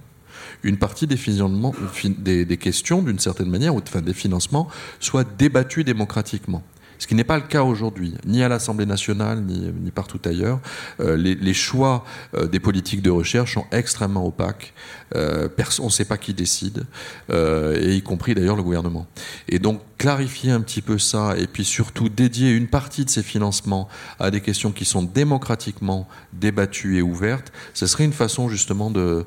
une 0.63 0.77
partie 0.77 1.07
des, 1.07 2.57
questions, 2.57 3.03
d'une 3.03 3.19
certaine 3.19 3.51
manière, 3.51 3.75
ou 3.75 3.81
des 3.81 4.15
financements, 4.15 4.69
soit 5.01 5.27
débattue 5.37 5.85
démocratiquement 5.85 6.63
ce 7.03 7.09
qui 7.09 7.17
n'est 7.17 7.25
pas 7.25 7.37
le 7.37 7.43
cas 7.43 7.65
aujourd'hui, 7.65 8.15
ni 8.25 8.45
à 8.45 8.49
l'Assemblée 8.49 8.87
nationale, 8.87 9.43
ni, 9.43 9.91
partout 9.91 10.21
ailleurs. 10.25 10.61
Euh, 11.01 11.17
les, 11.17 11.53
choix 11.53 12.05
euh, 12.37 12.47
des 12.47 12.61
politiques 12.61 13.03
de 13.03 13.11
recherche 13.11 13.55
sont 13.55 13.67
extrêmement 13.73 14.25
opaques. 14.25 14.73
Euh, 15.17 15.49
on 15.81 15.87
ne 15.87 15.91
sait 15.91 16.05
pas 16.05 16.17
qui 16.17 16.33
décide, 16.33 16.85
y 17.29 18.01
compris 18.03 18.37
d'ailleurs 18.37 18.55
le 18.55 18.63
gouvernement. 18.63 19.09
Et 19.49 19.59
donc 19.59 19.81
clarifier 19.99 20.53
un 20.53 20.61
petit 20.61 20.81
peu 20.81 20.97
ça, 20.97 21.37
et 21.37 21.49
puis 21.49 21.65
surtout 21.65 22.09
dédier 22.09 22.53
une 22.53 22.69
partie 22.69 23.05
de 23.05 23.11
ces 23.11 23.25
financements 23.25 23.89
à 24.21 24.31
des 24.31 24.41
questions 24.41 24.71
qui 24.71 24.85
sont 24.85 25.03
démocratiquement 25.03 26.07
débattues 26.33 26.99
et 26.99 27.03
ouvertes, 27.03 27.53
ce 27.75 27.87
serait 27.87 28.05
une 28.05 28.13
façon 28.13 28.49
justement 28.49 28.93
de, 28.93 29.27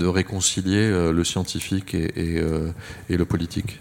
réconcilier 0.00 1.10
le 1.10 1.24
scientifique 1.24 1.94
et 1.94 2.38
le 3.08 3.24
politique. 3.24 3.80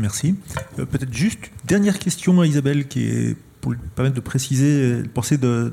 Merci. 0.00 0.34
Euh, 0.78 0.86
Peut-être 0.86 1.12
juste 1.12 1.50
dernière 1.64 1.98
question 1.98 2.40
à 2.40 2.46
Isabelle, 2.46 2.88
qui 2.88 3.04
est 3.04 3.36
pour 3.60 3.72
lui 3.72 3.78
permettre 3.94 4.16
de 4.16 4.20
préciser, 4.20 5.02
de 5.02 5.08
penser 5.08 5.36
de, 5.36 5.70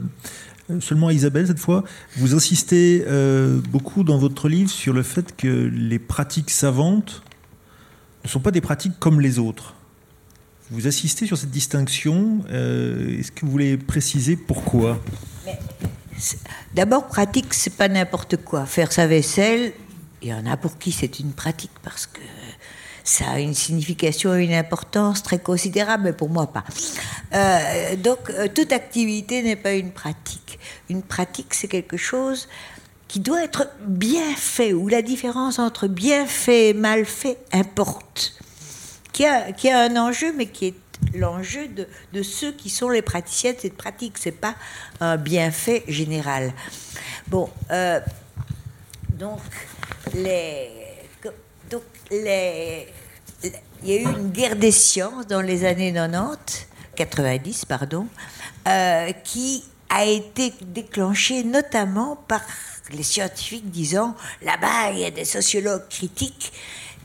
seulement 0.82 1.08
à 1.08 1.14
Isabelle 1.14 1.48
cette 1.48 1.60
fois. 1.60 1.84
Vous 2.18 2.36
insistez 2.36 3.06
euh, 3.08 3.62
beaucoup 3.70 4.04
dans 4.04 4.18
votre 4.18 4.50
livre 4.50 4.70
sur 4.70 4.94
le 4.94 5.04
fait 5.04 5.36
que 5.36 5.48
les 5.48 6.00
pratiques 6.00 6.50
savantes 6.50 7.24
ne 8.26 8.30
sont 8.30 8.42
pas 8.42 8.52
des 8.52 8.62
pratiques 8.62 9.00
comme 9.00 9.22
les 9.22 9.40
autres. 9.40 9.76
Vous 10.70 10.86
insistez 10.86 11.26
sur 11.26 11.38
cette 11.38 11.52
distinction. 11.52 12.44
Euh, 12.50 13.20
Est-ce 13.20 13.32
que 13.32 13.46
vous 13.46 13.52
voulez 13.52 13.78
préciser 13.78 14.36
pourquoi? 14.36 15.02
D'abord, 16.76 17.08
pratique, 17.08 17.54
c'est 17.54 17.78
pas 17.78 17.88
n'importe 17.88 18.36
quoi. 18.38 18.66
Faire 18.66 18.92
sa 18.92 19.08
vaisselle, 19.08 19.72
il 20.22 20.28
y 20.28 20.34
en 20.34 20.46
a 20.46 20.58
pour 20.58 20.78
qui 20.78 20.92
c'est 20.92 21.20
une 21.20 21.32
pratique 21.32 21.72
parce 21.84 22.06
que 22.06 22.20
ça 23.08 23.32
a 23.32 23.40
une 23.40 23.54
signification 23.54 24.36
et 24.36 24.44
une 24.44 24.54
importance 24.54 25.24
très 25.24 25.40
considérable, 25.40 26.04
mais 26.04 26.14
pour 26.14 26.30
moi 26.30 26.48
pas. 26.48 26.66
Euh, 27.34 27.96
donc, 27.96 28.30
euh, 28.30 28.48
toute 28.54 28.74
activité 28.74 29.42
n'est 29.42 29.56
pas 29.56 29.74
une 29.74 29.92
pratique. 29.92 30.60
Une 30.90 31.02
pratique, 31.02 31.54
c'est 31.54 31.70
quelque 31.70 31.98
chose 31.98 32.50
qui 33.08 33.22
doit 33.22 33.42
être 33.44 33.70
bien 33.88 34.36
fait, 34.36 34.74
où 34.74 34.90
la 34.90 35.02
différence 35.02 35.58
entre 35.60 35.88
bien 35.88 36.26
fait 36.26 36.70
et 36.70 36.74
mal 36.74 37.06
fait 37.06 37.38
importe, 37.54 38.34
qui 39.14 39.26
a, 39.26 39.54
qui 39.54 39.70
a 39.70 39.80
un 39.80 39.96
enjeu, 39.96 40.34
mais 40.36 40.48
qui 40.48 40.68
est 40.68 40.74
l'enjeu 41.14 41.70
de, 41.70 41.88
de, 42.12 42.22
ceux 42.24 42.52
qui 42.52 42.70
sont 42.70 42.90
les 42.90 43.02
praticiens 43.02 43.54
de 43.54 43.60
cette 43.60 43.78
pratique. 43.78 44.18
C'est 44.18 44.32
pas 44.32 44.56
un 45.00 45.16
bienfait 45.16 45.86
général. 45.88 46.54
Bon, 47.30 47.50
euh, 47.72 48.02
donc 49.18 49.40
les 50.14 50.87
il 52.12 52.86
y 53.84 53.94
a 53.94 53.96
eu 53.96 54.04
une 54.04 54.32
guerre 54.32 54.56
des 54.56 54.72
sciences 54.72 55.28
dans 55.28 55.42
les 55.42 55.66
années 55.66 55.94
90, 55.94 56.68
90, 56.96 57.66
pardon, 57.66 58.08
euh, 58.68 59.12
qui 59.24 59.64
a 59.90 60.06
été 60.06 60.54
déclenchée 60.62 61.44
notamment 61.44 62.16
par 62.28 62.42
les 62.92 63.04
scientifiques 63.04 63.70
disant 63.70 64.16
là-bas, 64.42 64.92
il 64.92 65.00
y 65.00 65.06
a 65.06 65.12
des 65.12 65.26
sociologues 65.26 65.88
critiques 65.90 66.54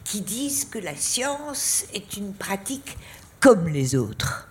qui 0.04 0.20
disent 0.20 0.64
que 0.64 0.78
la 0.78 0.96
science 0.96 1.84
est 1.94 2.16
une 2.16 2.34
pratique 2.34 2.96
comme 3.40 3.68
les 3.68 3.94
autres. 3.94 4.48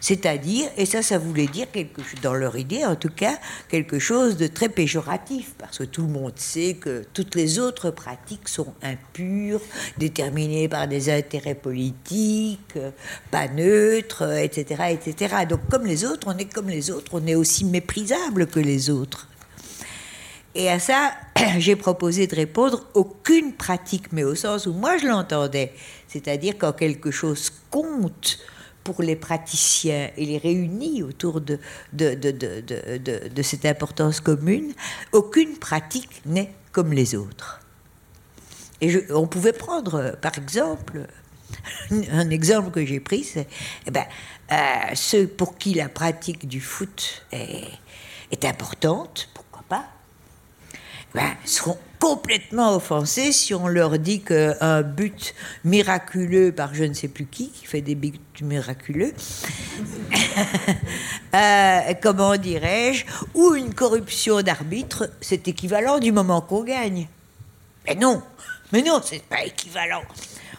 C'est-à-dire, 0.00 0.68
et 0.76 0.86
ça, 0.86 1.02
ça 1.02 1.18
voulait 1.18 1.46
dire 1.46 1.70
quelque 1.72 2.02
chose, 2.02 2.20
dans 2.22 2.34
leur 2.34 2.56
idée 2.56 2.84
en 2.84 2.94
tout 2.94 3.10
cas, 3.10 3.38
quelque 3.68 3.98
chose 3.98 4.36
de 4.36 4.46
très 4.46 4.68
péjoratif, 4.68 5.54
parce 5.58 5.78
que 5.78 5.84
tout 5.84 6.02
le 6.02 6.08
monde 6.08 6.34
sait 6.36 6.74
que 6.74 7.04
toutes 7.12 7.34
les 7.34 7.58
autres 7.58 7.90
pratiques 7.90 8.48
sont 8.48 8.72
impures, 8.82 9.60
déterminées 9.98 10.68
par 10.68 10.86
des 10.86 11.10
intérêts 11.10 11.54
politiques, 11.56 12.78
pas 13.30 13.48
neutres, 13.48 14.38
etc., 14.38 14.84
etc. 14.92 15.34
Donc, 15.48 15.60
comme 15.68 15.86
les 15.86 16.04
autres, 16.04 16.28
on 16.30 16.38
est 16.38 16.52
comme 16.52 16.68
les 16.68 16.90
autres, 16.90 17.10
on 17.14 17.26
est 17.26 17.34
aussi 17.34 17.64
méprisable 17.64 18.46
que 18.46 18.60
les 18.60 18.90
autres. 18.90 19.28
Et 20.54 20.68
à 20.68 20.78
ça, 20.78 21.12
j'ai 21.58 21.76
proposé 21.76 22.26
de 22.26 22.34
répondre 22.36 22.86
aucune 22.94 23.52
pratique, 23.52 24.12
mais 24.12 24.24
au 24.24 24.34
sens 24.34 24.66
où 24.66 24.72
moi 24.72 24.96
je 24.96 25.06
l'entendais, 25.06 25.72
c'est-à-dire 26.06 26.54
quand 26.58 26.72
quelque 26.72 27.10
chose 27.10 27.52
compte 27.70 28.38
pour 28.88 29.02
les 29.02 29.16
praticiens 29.16 30.08
et 30.16 30.24
les 30.24 30.38
réunit 30.38 31.02
autour 31.02 31.42
de, 31.42 31.58
cette 33.42 33.66
importance 33.66 34.18
commune, 34.20 34.72
aucune 35.12 35.58
pratique 35.58 36.22
n'est 36.24 36.54
comme 36.72 36.94
les 36.94 37.14
autres. 37.14 37.60
Et 38.80 39.12
on 39.12 39.26
pouvait 39.26 39.52
prendre, 39.52 40.16
par 40.22 40.38
exemple, 40.38 41.06
un 41.90 42.30
exemple 42.30 42.70
que 42.70 42.86
j'ai 42.86 42.98
pris, 42.98 43.24
c'est 43.24 43.46
eh 43.84 43.90
ben, 43.90 44.06
euh, 44.52 44.94
ceux 44.94 45.26
pour 45.26 45.58
qui 45.58 45.74
la 45.74 45.90
pratique 45.90 46.48
du 46.48 46.62
foot 46.62 47.26
est, 47.30 47.68
est 48.30 48.46
importante, 48.46 49.28
pourquoi 49.34 49.64
pas, 49.68 49.84
ben, 51.12 51.36
seront 51.44 51.76
complètement 51.98 52.76
offensés 52.76 53.32
si 53.32 53.54
on 53.54 53.68
leur 53.68 53.98
dit 53.98 54.20
qu'un 54.20 54.82
but 54.82 55.34
miraculeux 55.64 56.52
par 56.52 56.74
je 56.74 56.84
ne 56.84 56.94
sais 56.94 57.08
plus 57.08 57.26
qui, 57.26 57.50
qui 57.50 57.66
fait 57.66 57.80
des 57.80 57.94
buts 57.94 58.20
miraculeux, 58.40 59.12
euh, 61.34 61.80
comment 62.00 62.36
dirais-je, 62.36 63.04
ou 63.34 63.54
une 63.54 63.74
corruption 63.74 64.42
d'arbitre, 64.42 65.10
c'est 65.20 65.48
équivalent 65.48 65.98
du 65.98 66.12
moment 66.12 66.40
qu'on 66.40 66.64
gagne. 66.64 67.08
Mais 67.86 67.94
non, 67.94 68.22
mais 68.72 68.82
non, 68.82 69.00
c'est 69.04 69.22
pas 69.22 69.44
équivalent. 69.44 70.02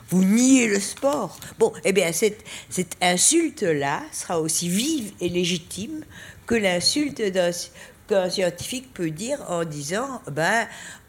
Vous 0.09 0.23
niez 0.23 0.67
le 0.67 0.79
sport. 0.79 1.37
Bon, 1.59 1.71
eh 1.83 1.93
bien, 1.93 2.11
cette, 2.11 2.43
cette 2.69 2.97
insulte-là 2.99 4.01
sera 4.11 4.41
aussi 4.41 4.67
vive 4.67 5.11
et 5.21 5.29
légitime 5.29 6.03
que 6.47 6.55
l'insulte 6.55 7.21
d'un 7.21 7.51
qu'un 8.09 8.29
scientifique 8.29 8.93
peut 8.93 9.11
dire 9.11 9.39
en 9.49 9.63
disant 9.63 10.21
ben, 10.31 10.67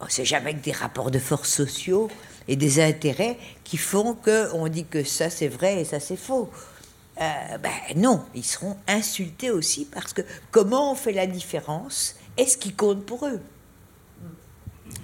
c'est 0.08 0.24
jamais 0.24 0.54
que 0.54 0.62
des 0.62 0.72
rapports 0.72 1.10
de 1.10 1.18
force 1.18 1.48
sociaux 1.50 2.10
et 2.46 2.56
des 2.56 2.80
intérêts 2.80 3.38
qui 3.64 3.78
font 3.78 4.14
qu'on 4.14 4.68
dit 4.68 4.84
que 4.84 5.02
ça 5.02 5.30
c'est 5.30 5.48
vrai 5.48 5.80
et 5.80 5.84
ça 5.84 5.98
c'est 5.98 6.16
faux. 6.16 6.50
Euh, 7.20 7.58
ben 7.58 7.70
non, 7.96 8.22
ils 8.34 8.44
seront 8.44 8.76
insultés 8.86 9.50
aussi 9.50 9.86
parce 9.86 10.12
que 10.12 10.22
comment 10.50 10.92
on 10.92 10.94
fait 10.94 11.12
la 11.12 11.26
différence? 11.26 12.14
Est-ce 12.36 12.56
qui 12.56 12.72
compte 12.72 13.04
pour 13.04 13.26
eux? 13.26 13.40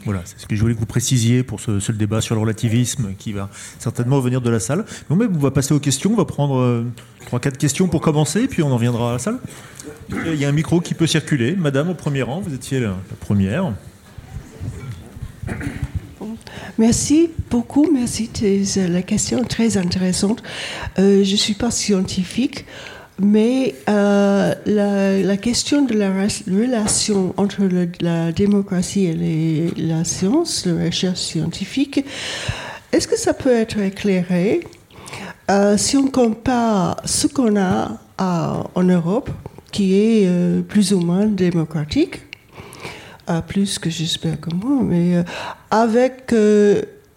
Voilà, 0.07 0.23
c'est 0.25 0.39
ce 0.39 0.47
que 0.47 0.55
je 0.55 0.61
voulais 0.61 0.75
que 0.75 0.79
vous 0.79 0.87
précisiez 0.87 1.43
pour 1.43 1.59
ce, 1.61 1.91
débat 1.91 2.21
sur 2.21 2.37
le 2.37 2.41
relativisme 2.41 3.15
qui 3.19 3.33
va 3.33 3.51
certainement 3.81 4.21
venir 4.21 4.41
de 4.41 4.49
la 4.49 4.61
salle. 4.61 4.85
Mais 5.11 5.27
on 5.27 5.39
va 5.39 5.51
passer 5.51 5.75
aux 5.75 5.81
questions, 5.81 6.13
on 6.13 6.17
va 6.17 6.25
prendre 6.25 6.85
3-4 7.29 7.47
euh, 7.47 7.51
questions 7.51 7.89
pour 7.89 8.01
commencer, 8.01 8.47
puis 8.47 8.63
on 8.63 8.71
en 8.71 8.77
viendra 8.77 9.11
à 9.11 9.13
la 9.15 9.19
salle. 9.19 9.41
Il 10.11 10.37
y 10.37 10.45
a 10.45 10.49
un 10.49 10.53
micro 10.53 10.81
qui 10.81 10.95
peut 10.95 11.09
circuler. 11.09 11.57
Madame, 11.57 11.91
au 11.91 11.95
premier 11.95 12.23
rang, 12.23 12.41
vous 12.41 12.55
étiez 12.55 12.79
la, 12.79 12.95
première. 13.19 13.73
Merci 16.79 17.31
beaucoup, 17.51 17.91
merci. 17.93 18.31
C'est 18.65 18.87
la 18.87 19.03
question 19.03 19.43
très 19.43 19.77
intéressante. 19.77 20.41
Euh, 21.01 21.25
je 21.25 21.33
ne 21.33 21.37
suis 21.37 21.55
pas 21.55 21.73
scientifique. 21.73 22.65
Mais 23.19 23.75
euh, 23.89 24.55
la, 24.67 25.37
question 25.39 25.83
de 25.83 25.95
la 25.95 26.11
relation 26.11 27.33
entre 27.39 27.63
la 28.01 28.31
démocratie 28.31 29.07
et 29.07 29.73
la 29.79 30.05
science, 30.05 30.67
la 30.67 30.85
recherche 30.85 31.21
scientifique, 31.21 32.05
est-ce 32.93 33.09
que 33.09 33.19
ça 33.19 33.33
peut 33.33 33.53
être 33.53 33.79
éclairé? 33.79 34.61
Euh, 35.51 35.79
si 35.79 35.97
on 35.97 36.09
compare 36.09 36.97
ce 37.07 37.27
qu'on 37.27 37.57
a 37.57 37.99
en 38.19 38.83
Europe, 38.83 39.31
qui 39.73 39.95
est 39.95 40.27
euh, 40.27 40.61
plus 40.61 40.93
ou 40.93 41.01
moins 41.01 41.27
démocratique, 41.27 42.21
plus 43.49 43.79
que 43.79 43.91
j'espère 43.91 44.41
que 44.41 44.55
moi, 44.55 44.83
mais 44.85 45.25
avec 45.73 46.33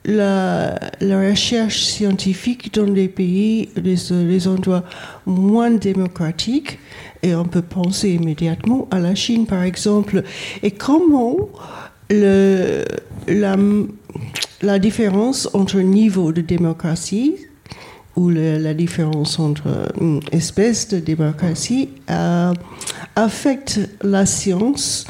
la, 0.06 0.80
recherche 1.02 1.84
scientifique 1.84 2.74
dans 2.74 2.86
les 2.86 3.08
pays, 3.08 3.70
les, 3.76 4.47
endroits 4.47 4.84
moins 5.26 5.72
démocratiques, 5.72 6.80
et 7.22 7.36
on 7.36 7.45
peut 7.45 7.62
penser 7.62 8.12
immédiatement 8.12 8.88
à 8.91 9.00
la 9.00 9.16
Chine 9.16 9.45
par 9.45 9.64
exemple, 9.64 10.24
et 10.64 10.72
comment 10.72 11.50
la, 12.10 12.86
différence 14.80 15.50
entre 15.54 15.80
niveau 15.80 16.32
de 16.32 16.41
démocratie 16.41 17.36
ou 18.16 18.30
la 18.30 18.74
différence 18.74 19.38
entre 19.39 19.91
une 20.02 20.22
espèce 20.32 20.88
de 20.89 21.00
démocratie 21.00 21.89
euh, 22.10 22.54
affecte 23.16 23.80
la 24.02 24.26
science 24.26 25.06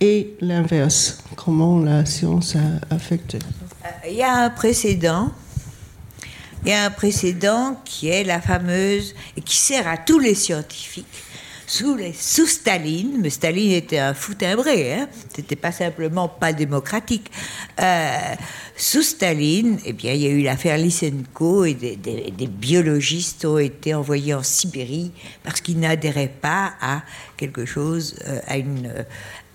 et 0.00 0.34
l'inverse? 0.40 1.24
Comment 1.34 1.80
la 1.80 2.04
science 2.04 2.56
affecte 2.90 3.38
il 4.06 4.14
y 4.14 4.22
a 4.22 4.34
un 4.34 4.50
précédent. 4.50 5.32
Il 6.64 6.70
y 6.70 6.72
a 6.72 6.84
un 6.84 6.90
précédent 6.90 7.80
qui 7.84 8.08
est 8.08 8.24
la 8.24 8.40
fameuse, 8.40 9.14
et 9.36 9.40
qui 9.40 9.56
sert 9.56 9.86
à 9.86 9.96
tous 9.96 10.18
les 10.18 10.34
scientifiques, 10.34 11.06
sous, 11.68 12.46
Staline, 12.46 13.18
mais 13.20 13.28
Staline 13.28 13.72
était 13.72 13.98
un 13.98 14.14
fou 14.14 14.34
timbré, 14.34 14.94
hein, 14.94 15.08
c'était 15.34 15.54
pas 15.54 15.70
simplement 15.70 16.26
pas 16.26 16.54
démocratique. 16.54 17.30
Euh, 17.78 18.34
sous 18.74 19.02
Staline, 19.02 19.78
eh 19.84 19.92
bien, 19.92 20.14
il 20.14 20.22
y 20.22 20.26
a 20.26 20.30
eu 20.30 20.42
l'affaire 20.42 20.78
Lysenko 20.78 21.66
et 21.66 21.74
des, 21.74 21.96
des, 21.96 22.46
biologistes 22.46 23.44
ont 23.44 23.58
été 23.58 23.92
envoyés 23.92 24.32
en 24.32 24.42
Sibérie 24.42 25.12
parce 25.44 25.60
qu'ils 25.60 25.78
n'adhéraient 25.78 26.34
pas 26.40 26.72
à 26.80 27.02
quelque 27.36 27.66
chose, 27.66 28.16
euh, 28.26 28.40
à 28.46 28.56
une, 28.56 28.90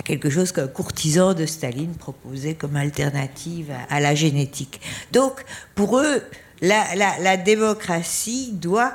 quelque 0.03 0.29
chose 0.29 0.51
qu'un 0.51 0.67
courtisan 0.67 1.33
de 1.33 1.45
Staline 1.45 1.93
proposait 1.95 2.55
comme 2.55 2.75
alternative 2.75 3.71
à, 3.89 3.99
la 3.99 4.15
génétique. 4.15 4.81
Donc, 5.11 5.43
pour 5.75 5.99
eux, 5.99 6.21
la, 6.61 7.37
démocratie 7.37 8.51
doit 8.53 8.93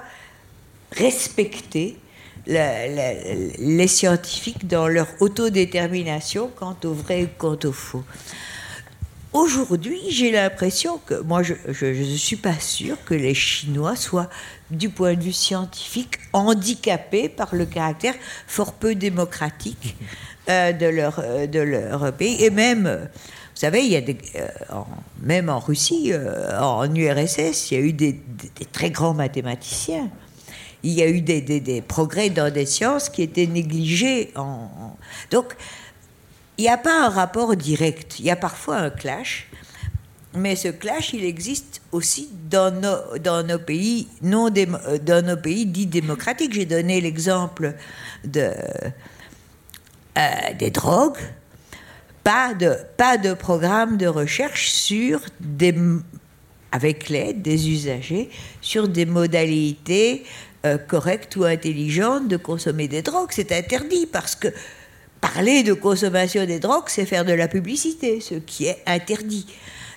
respecter 0.93 1.97
les 2.47 3.87
scientifiques 3.87 4.67
dans 4.67 4.89
leur 4.89 5.09
autodétermination 5.21 6.51
quant 6.55 6.77
au 6.85 6.93
vrai 6.93 7.23
et 7.23 7.29
quant 7.37 7.59
au 7.65 7.73
faux. 7.73 8.05
Aujourd'hui, 9.35 10.01
j'ai 10.09 10.31
l'impression 10.31 10.99
que, 11.05 11.21
moi, 11.21 11.43
je 11.43 11.55
ne 11.85 12.17
suis 12.17 12.37
pas 12.37 12.59
sûre 12.59 12.97
que 13.05 13.13
les 13.13 13.35
Chinois 13.35 13.95
soient, 13.95 14.31
du 14.71 14.89
point 14.89 15.15
de 15.15 15.23
vue 15.23 15.33
scientifique, 15.33 16.19
handicapés 16.33 17.29
par 17.29 17.55
le 17.55 17.67
caractère 17.67 18.15
fort 18.47 18.73
peu 18.73 18.95
démocratique 18.95 19.97
euh, 20.49 20.72
de, 20.72 20.86
leur, 20.86 21.18
euh, 21.18 21.46
de 21.46 21.61
leur 21.61 22.11
pays. 22.14 22.42
Et 22.42 22.49
même, 22.49 22.86
euh, 22.86 23.01
vous 23.01 23.61
savez, 23.61 23.80
il 23.84 23.90
y 23.90 23.96
a 23.96 24.03
même 25.20 25.51
en 25.51 25.59
Russie, 25.59 26.12
en 26.59 26.94
URSS, 26.94 27.70
il 27.70 27.74
y 27.74 27.76
a 27.76 27.84
eu 27.84 27.92
des, 27.92 28.18
très 28.72 28.90
grands 28.90 29.12
mathématiciens. 29.12 30.09
Il 30.82 30.92
y 30.92 31.03
a 31.03 31.09
eu 31.09 31.20
des, 31.20 31.82
progrès 31.86 32.30
dans 32.30 32.51
des 32.51 32.64
sciences 32.64 33.11
qui 33.11 33.20
étaient 33.22 33.46
négligés. 33.46 34.32
Donc, 35.30 35.55
il 36.57 36.62
n'y 36.62 36.70
a 36.70 36.78
pas 36.78 37.05
un 37.07 37.11
rapport 37.11 37.55
direct. 37.55 38.18
Il 38.18 38.24
y 38.24 38.30
a 38.30 38.36
parfois 38.36 38.76
un 38.76 38.90
clash. 38.90 39.51
Mais 40.34 40.57
ce 40.57 40.68
clash, 40.68 41.12
il 41.12 41.24
existe 41.24 41.82
aussi 41.92 42.30
dans 42.49 42.70
nos, 42.70 43.18
dans 43.18 43.46
nos 43.46 43.59
pays 43.59 44.09
non 44.22 44.49
dans 44.51 45.26
nos 45.26 45.36
pays 45.36 45.66
dits 45.66 45.86
démocratiques. 45.86 46.55
J'ai 46.55 46.66
donné 46.66 47.03
l'exemple 47.03 47.74
de 48.24 48.53
euh, 50.19 50.53
des 50.59 50.71
drogues, 50.71 51.19
pas 52.25 52.53
de, 52.53 52.75
pas 52.97 53.19
de 53.19 53.35
programme 53.35 53.97
de 53.97 54.09
recherche 54.09 54.69
sur 54.69 55.21
des, 55.39 55.75
avec 56.73 57.09
l'aide 57.09 57.41
des 57.41 57.71
usagers 57.71 58.29
sur 58.61 58.89
des 58.89 59.07
modalités 59.07 60.25
euh, 60.66 60.77
correctes 60.77 61.37
ou 61.37 61.45
intelligentes 61.45 62.27
de 62.27 62.37
consommer 62.37 62.89
des 62.89 63.03
drogues. 63.03 63.29
C'est 63.31 63.53
interdit 63.53 64.07
parce 64.07 64.35
que 64.35 64.49
parler 65.21 65.62
de 65.62 65.73
consommation 65.73 66.45
des 66.47 66.59
drogues, 66.59 66.89
c'est 66.89 67.07
faire 67.07 67.25
de 67.25 67.33
la 67.33 67.47
publicité, 67.47 68.21
ce 68.21 68.35
qui 68.35 68.66
est 68.66 68.83
interdit. 68.87 69.47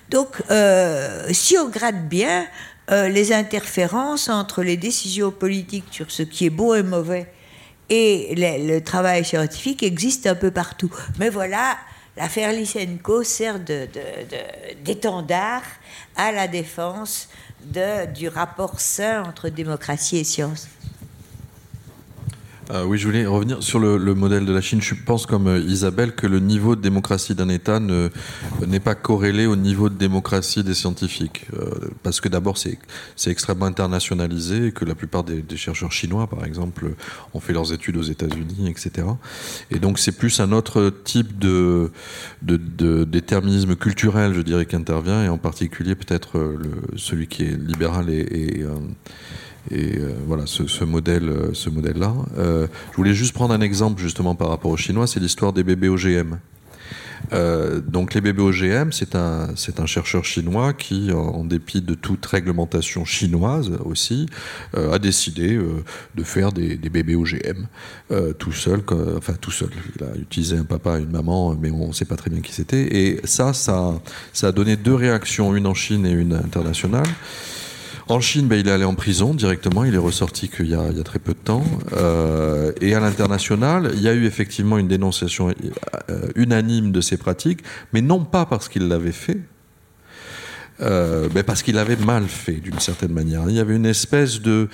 Donc, 0.08 0.28
euh, 0.50 1.26
si 1.32 1.58
on 1.58 1.68
gratte 1.68 2.08
bien 2.08 2.46
les 2.88 3.32
interférences 3.32 4.28
entre 4.28 4.62
les 4.62 4.76
décisions 4.76 5.30
politiques 5.30 5.86
sur 5.90 6.10
ce 6.10 6.22
qui 6.22 6.46
est 6.46 6.50
beau 6.50 6.74
et 6.74 6.82
mauvais 6.82 7.26
et 7.88 8.34
le, 8.36 8.80
travail 8.80 9.24
scientifique 9.24 9.82
existe 9.82 10.26
un 10.26 10.34
peu 10.34 10.50
partout. 10.50 10.90
Mais 11.18 11.28
voilà, 11.28 11.76
l'affaire 12.16 12.52
Lysenko 12.52 13.22
sert 13.22 13.60
d'étendard 14.84 15.62
à 16.16 16.32
la 16.32 16.48
défense 16.48 17.28
du 18.14 18.28
rapport 18.28 18.80
sain 18.80 19.24
entre 19.24 19.48
démocratie 19.48 20.18
et 20.18 20.24
science. 20.24 20.68
Euh, 22.70 22.84
oui, 22.84 22.96
je 22.96 23.06
voulais 23.06 23.26
revenir 23.26 23.62
sur 23.62 23.80
le, 23.80 24.14
modèle 24.14 24.46
de 24.46 24.52
la 24.52 24.60
Chine. 24.60 24.80
Je 24.80 24.94
pense, 24.94 25.26
comme 25.26 25.48
euh, 25.48 25.58
Isabelle, 25.58 26.14
que 26.14 26.26
le 26.26 26.38
niveau 26.38 26.76
de 26.76 26.80
démocratie 26.80 27.34
d'un 27.34 27.48
État 27.48 27.80
n'est 27.80 28.80
pas 28.80 28.94
corrélé 28.94 29.46
au 29.46 29.56
niveau 29.56 29.88
de 29.88 29.94
démocratie 29.94 30.62
des 30.62 30.74
scientifiques. 30.74 31.46
Euh, 31.54 31.70
parce 32.02 32.20
que 32.20 32.28
d'abord, 32.28 32.56
c'est 32.58 32.78
extrêmement 33.30 33.66
internationalisé 33.66 34.66
et 34.66 34.72
que 34.72 34.84
la 34.84 34.94
plupart 34.94 35.24
des, 35.24 35.42
chercheurs 35.56 35.92
chinois, 35.92 36.28
par 36.28 36.44
exemple, 36.44 36.94
ont 37.34 37.40
fait 37.40 37.52
leurs 37.52 37.72
études 37.72 37.96
aux 37.96 38.02
États-Unis, 38.02 38.70
etc. 38.70 39.06
Et 39.70 39.78
donc, 39.78 39.98
c'est 39.98 40.12
plus 40.12 40.40
un 40.40 40.52
autre 40.52 40.92
type 41.04 41.38
de, 41.38 41.90
déterminisme 42.42 43.74
culturel, 43.74 44.34
je 44.34 44.40
dirais, 44.40 44.66
qui 44.66 44.76
intervient, 44.76 45.24
et 45.24 45.28
en 45.28 45.38
particulier 45.38 45.94
peut-être 45.94 46.56
celui 46.96 47.26
qui 47.26 47.42
est 47.44 47.56
libéral 47.56 48.08
et 48.08 48.64
et 49.70 49.98
euh, 49.98 50.14
voilà, 50.26 50.44
ce, 50.46 50.84
modèle, 50.84 51.28
euh, 51.28 51.54
ce 51.54 51.70
modèle-là. 51.70 52.12
Euh, 52.38 52.66
je 52.90 52.96
voulais 52.96 53.14
juste 53.14 53.32
prendre 53.32 53.54
un 53.54 53.60
exemple 53.60 54.00
justement 54.00 54.34
par 54.34 54.48
rapport 54.48 54.70
aux 54.70 54.76
Chinois, 54.76 55.06
c'est 55.06 55.20
l'histoire 55.20 55.52
des 55.52 55.62
bébés 55.62 55.88
OGM. 55.88 56.36
donc 57.86 58.14
les 58.14 58.20
bébés 58.20 58.42
OGM, 58.42 58.90
c'est 58.90 59.14
un, 59.14 59.50
c'est 59.54 59.78
un 59.78 59.86
chercheur 59.86 60.24
chinois 60.24 60.72
qui, 60.72 61.12
en, 61.12 61.44
dépit 61.44 61.80
de 61.80 61.94
toute 61.94 62.26
réglementation 62.26 63.04
chinoise 63.04 63.70
aussi, 63.84 64.26
a 64.74 64.98
décidé 64.98 65.58
de 66.14 66.24
faire 66.24 66.52
des, 66.52 66.76
bébés 66.76 67.14
OGM 67.14 67.66
tout 68.38 68.52
seul, 68.52 68.82
enfin 69.16 69.34
tout 69.40 69.52
seul. 69.52 69.70
Il 69.96 70.04
a 70.04 70.16
utilisé 70.16 70.58
un 70.58 70.64
papa 70.64 70.98
et 70.98 71.02
une 71.02 71.10
maman, 71.10 71.54
mais 71.54 71.70
on 71.70 71.88
ne 71.88 71.92
sait 71.92 72.04
pas 72.04 72.16
très 72.16 72.28
bien 72.28 72.40
qui 72.40 72.52
c'était. 72.52 72.94
Et 72.94 73.20
ça, 73.24 73.52
ça, 73.52 73.94
ça 74.32 74.48
a 74.48 74.52
donné 74.52 74.76
deux 74.76 74.94
réactions, 74.94 75.54
une 75.54 75.66
en 75.66 75.74
Chine 75.74 76.04
et 76.04 76.12
une 76.12 76.34
internationale. 76.34 77.08
En 78.12 78.20
Chine, 78.20 78.46
ben, 78.46 78.60
il 78.60 78.68
est 78.68 78.70
allé 78.70 78.84
en 78.84 78.94
prison 78.94 79.32
directement. 79.32 79.84
Il 79.84 79.94
est 79.94 79.98
ressorti 79.98 80.50
qu'il 80.50 80.68
y, 80.68 80.74
a 80.74 80.92
très 81.02 81.18
peu 81.18 81.32
de 81.32 81.38
temps. 81.38 81.64
Euh, 81.94 82.70
et 82.82 82.94
à 82.94 83.00
l'international, 83.00 83.90
il 83.94 84.02
y 84.02 84.08
a 84.08 84.12
eu 84.12 84.26
effectivement 84.26 84.76
une 84.76 84.86
dénonciation 84.86 85.48
euh, 86.10 86.28
unanime 86.36 86.92
de 86.92 87.00
ces 87.00 87.16
pratiques, 87.16 87.60
mais 87.94 88.02
non 88.02 88.22
pas 88.22 88.44
parce 88.44 88.68
qu'il 88.68 88.86
l'avait 88.86 89.12
fait, 89.12 89.38
euh, 90.82 91.28
ben 91.28 91.42
parce 91.42 91.62
qu'il 91.62 91.78
avait 91.78 91.96
mal 91.96 92.24
fait 92.24 92.54
d'une 92.54 92.78
certaine 92.80 93.12
manière. 93.12 93.42
Il 93.48 93.54
y 93.54 93.60
avait 93.60 93.76
une 93.76 93.86
espèce 93.86 94.40
de, 94.40 94.68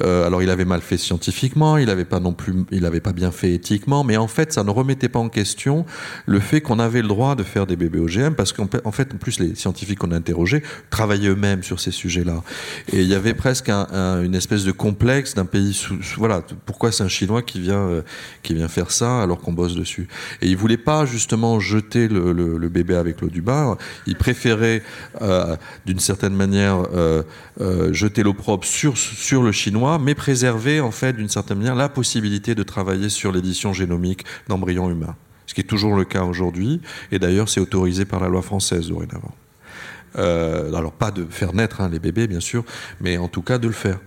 euh, 0.00 0.26
alors 0.26 0.42
il 0.42 0.50
avait 0.50 0.64
mal 0.64 0.80
fait 0.80 0.96
scientifiquement, 0.96 1.76
il 1.76 1.86
n'avait 1.86 2.04
pas 2.04 2.20
non 2.20 2.32
plus, 2.32 2.64
il 2.70 2.84
avait 2.84 3.00
pas 3.00 3.12
bien 3.12 3.30
fait 3.30 3.52
éthiquement, 3.54 4.04
mais 4.04 4.16
en 4.16 4.28
fait 4.28 4.52
ça 4.52 4.64
ne 4.64 4.70
remettait 4.70 5.08
pas 5.08 5.18
en 5.18 5.28
question 5.28 5.86
le 6.26 6.40
fait 6.40 6.60
qu'on 6.60 6.78
avait 6.78 7.02
le 7.02 7.08
droit 7.08 7.34
de 7.34 7.42
faire 7.42 7.66
des 7.66 7.76
bébés 7.76 7.98
OGM 7.98 8.34
parce 8.34 8.52
qu'en 8.52 8.68
en 8.84 8.92
fait 8.92 9.14
en 9.14 9.16
plus 9.16 9.38
les 9.38 9.54
scientifiques 9.54 9.98
qu'on 9.98 10.10
a 10.10 10.16
interrogés 10.16 10.62
travaillaient 10.90 11.28
eux-mêmes 11.28 11.62
sur 11.62 11.80
ces 11.80 11.90
sujets-là. 11.90 12.42
Et 12.92 13.02
il 13.02 13.08
y 13.08 13.14
avait 13.14 13.34
presque 13.34 13.68
un, 13.68 14.22
une 14.22 14.34
espèce 14.34 14.64
de 14.64 14.72
complexe 14.72 15.34
d'un 15.34 15.44
pays 15.44 15.74
sous, 15.74 15.98
voilà 16.16 16.42
pourquoi 16.66 16.92
c'est 16.92 17.04
un 17.04 17.08
chinois 17.08 17.42
qui 17.42 17.60
vient 17.60 17.76
euh, 17.76 18.02
qui 18.42 18.54
vient 18.54 18.68
faire 18.68 18.90
ça 18.90 19.22
alors 19.22 19.40
qu'on 19.40 19.52
bosse 19.52 19.74
dessus. 19.74 20.08
Et 20.40 20.48
il 20.48 20.56
voulait 20.56 20.76
pas 20.76 21.06
justement 21.06 21.60
jeter 21.60 22.08
le, 22.08 22.22
bébé 22.72 22.94
avec 22.94 23.20
l'eau 23.20 23.28
du 23.28 23.42
bar, 23.42 23.76
il 24.06 24.16
préférait 24.16 24.82
euh, 25.20 25.51
d'une 25.86 25.98
certaine 25.98 26.34
manière 26.34 26.84
euh, 26.94 27.22
euh, 27.60 27.92
jeter 27.92 28.22
l'opprobre 28.22 28.64
sur, 28.64 28.96
sur 28.96 29.42
le 29.42 29.52
chinois, 29.52 29.98
mais 29.98 30.14
préserver 30.14 30.80
en 30.80 30.90
fait 30.90 31.14
d'une 31.14 31.28
certaine 31.28 31.58
manière 31.58 31.74
la 31.74 31.88
possibilité 31.88 32.54
de 32.54 32.62
travailler 32.62 33.08
sur 33.08 33.32
l'édition 33.32 33.72
génomique 33.72 34.24
d'embryons 34.48 34.90
humains. 34.90 35.16
Ce 35.46 35.54
qui 35.54 35.60
est 35.60 35.64
toujours 35.64 35.94
le 35.94 36.04
cas 36.04 36.24
aujourd'hui, 36.24 36.80
et 37.10 37.18
d'ailleurs 37.18 37.48
c'est 37.48 37.60
autorisé 37.60 38.04
par 38.04 38.20
la 38.20 38.28
loi 38.28 38.42
française 38.42 38.88
dorénavant. 38.88 39.34
Euh, 40.16 40.72
alors 40.74 40.92
pas 40.92 41.10
de 41.10 41.26
faire 41.30 41.54
naître 41.54 41.80
hein, 41.80 41.88
les 41.90 41.98
bébés 41.98 42.26
bien 42.26 42.40
sûr, 42.40 42.64
mais 43.00 43.16
en 43.16 43.28
tout 43.28 43.42
cas 43.42 43.58
de 43.58 43.66
le 43.66 43.72
faire. 43.72 43.98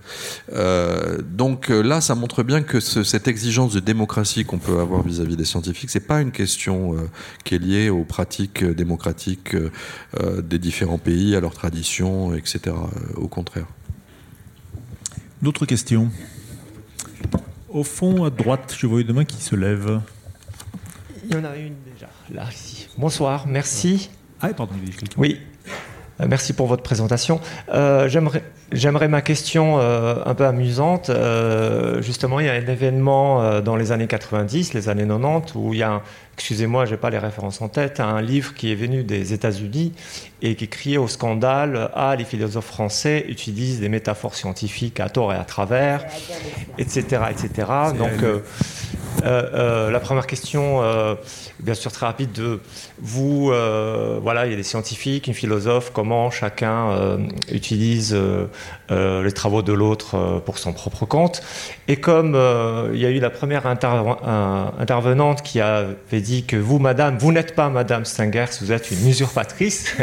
Euh, 0.52 1.18
donc 1.22 1.70
euh, 1.70 1.82
là, 1.82 2.00
ça 2.00 2.14
montre 2.14 2.42
bien 2.42 2.62
que 2.62 2.80
ce, 2.80 3.02
cette 3.02 3.28
exigence 3.28 3.72
de 3.72 3.80
démocratie 3.80 4.44
qu'on 4.44 4.58
peut 4.58 4.78
avoir 4.78 5.02
vis-à-vis 5.02 5.34
-vis 5.34 5.36
des 5.36 5.44
scientifiques, 5.44 5.90
c'est 5.90 6.06
pas 6.06 6.20
une 6.20 6.32
question 6.32 6.94
euh, 6.94 7.08
qui 7.44 7.54
est 7.54 7.58
liée 7.58 7.90
aux 7.90 8.04
pratiques 8.04 8.64
démocratiques 8.64 9.54
euh, 9.54 10.42
des 10.42 10.58
différents 10.58 10.98
pays, 10.98 11.34
à 11.36 11.40
leurs 11.40 11.54
traditions, 11.54 12.34
etc. 12.34 12.74
au 13.16 13.28
contraire. 13.28 13.66
D'autres 15.42 15.66
questions? 15.66 16.10
Au 17.68 17.82
fond, 17.82 18.24
à 18.24 18.30
droite, 18.30 18.74
je 18.78 18.86
vois 18.86 19.00
une 19.00 19.12
main 19.12 19.24
qui 19.24 19.42
se 19.42 19.54
lève. 19.54 20.00
Il 21.24 21.34
y 21.34 21.36
en 21.36 21.44
a 21.44 21.56
une 21.56 21.74
déjà, 21.92 22.08
là, 22.32 22.48
ici. 22.50 22.88
Bonsoir, 22.96 23.46
merci. 23.46 24.10
Ah, 24.40 24.48
pardon, 24.54 24.74
il 24.82 24.88
y 24.88 24.92
a 24.92 24.96
quelqu'un. 24.96 25.20
Oui, 25.20 25.40
merci 26.24 26.52
pour 26.52 26.66
votre 26.66 26.82
présentation. 26.82 27.40
Euh, 27.72 28.08
J'aimerais 28.72 29.06
ma 29.06 29.22
question 29.22 29.78
euh, 29.78 30.16
un 30.26 30.34
peu 30.34 30.44
amusante. 30.44 31.08
Euh, 31.08 32.02
justement, 32.02 32.40
il 32.40 32.46
y 32.46 32.48
a 32.48 32.54
un 32.54 32.66
événement 32.66 33.40
euh, 33.40 33.60
dans 33.60 33.76
les 33.76 33.92
années 33.92 34.08
90, 34.08 34.74
les 34.74 34.88
années 34.88 35.06
90, 35.06 35.54
où 35.54 35.72
il 35.72 35.78
y 35.78 35.82
a, 35.84 36.02
excusez-moi, 36.36 36.84
je 36.84 36.90
n'ai 36.90 36.96
pas 36.98 37.08
les 37.08 37.18
références 37.18 37.62
en 37.62 37.68
tête, 37.68 37.98
un 37.98 38.20
livre 38.20 38.52
qui 38.52 38.70
est 38.70 38.74
venu 38.74 39.04
des 39.04 39.32
États-Unis 39.32 39.92
et 40.42 40.54
qui 40.54 40.68
criait 40.68 40.98
au 40.98 41.08
scandale 41.08 41.90
Ah, 41.94 42.14
les 42.14 42.24
philosophes 42.24 42.66
français 42.66 43.24
utilisent 43.28 43.80
des 43.80 43.88
métaphores 43.88 44.34
scientifiques 44.34 45.00
à 45.00 45.08
tort 45.08 45.32
et 45.32 45.36
à 45.36 45.44
travers, 45.44 46.04
etc. 46.78 47.22
etc. 47.30 47.68
Donc, 47.98 48.22
euh, 48.22 48.40
euh, 49.24 49.90
la 49.90 50.00
première 50.00 50.26
question, 50.26 50.82
euh, 50.82 51.14
bien 51.60 51.74
sûr 51.74 51.90
très 51.90 52.06
rapide, 52.06 52.32
de 52.32 52.60
vous, 53.00 53.50
euh, 53.50 54.18
voilà, 54.22 54.46
il 54.46 54.50
y 54.50 54.54
a 54.54 54.56
des 54.56 54.62
scientifiques, 54.62 55.26
une 55.26 55.34
philosophe, 55.34 55.90
comment 55.92 56.30
chacun 56.30 56.90
euh, 56.90 57.18
utilise 57.50 58.16
euh, 58.90 59.22
les 59.22 59.32
travaux 59.32 59.62
de 59.62 59.72
l'autre 59.72 60.42
pour 60.44 60.58
son 60.58 60.72
propre 60.72 61.06
compte. 61.06 61.42
Et 61.88 61.96
comme 61.96 62.38
il 62.92 62.98
y 62.98 63.06
a 63.06 63.10
eu 63.10 63.18
la 63.18 63.30
première 63.30 63.66
interve 63.66 64.16
intervenante 64.78 65.42
qui 65.42 65.60
avait 65.60 66.20
dit 66.20 66.44
que 66.44 66.56
vous, 66.56 66.78
madame, 66.78 67.18
vous 67.18 67.32
n'êtes 67.32 67.54
pas 67.54 67.68
madame 67.68 68.04
Stengers, 68.04 68.46
vous 68.60 68.72
êtes 68.72 68.90
une 68.90 69.08
usurpatrice, 69.08 69.96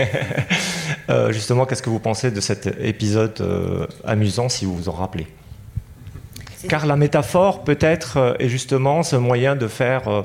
justement, 1.29 1.65
qu'est-ce 1.65 1.83
que 1.83 1.89
vous 1.89 1.99
pensez 1.99 2.31
de 2.31 2.41
cet 2.41 2.67
épisode 2.79 3.89
amusant, 4.05 4.49
si 4.49 4.65
vous 4.65 4.75
vous 4.75 4.89
en 4.89 4.93
rappelez? 4.93 5.27
Car 6.67 6.85
la 6.85 6.95
métaphore 6.95 7.63
peut-être 7.63 8.35
est 8.39 8.47
justement 8.47 9.03
ce 9.03 9.15
moyen 9.15 9.55
de 9.55 9.67
faire 9.67 10.07
euh, 10.07 10.21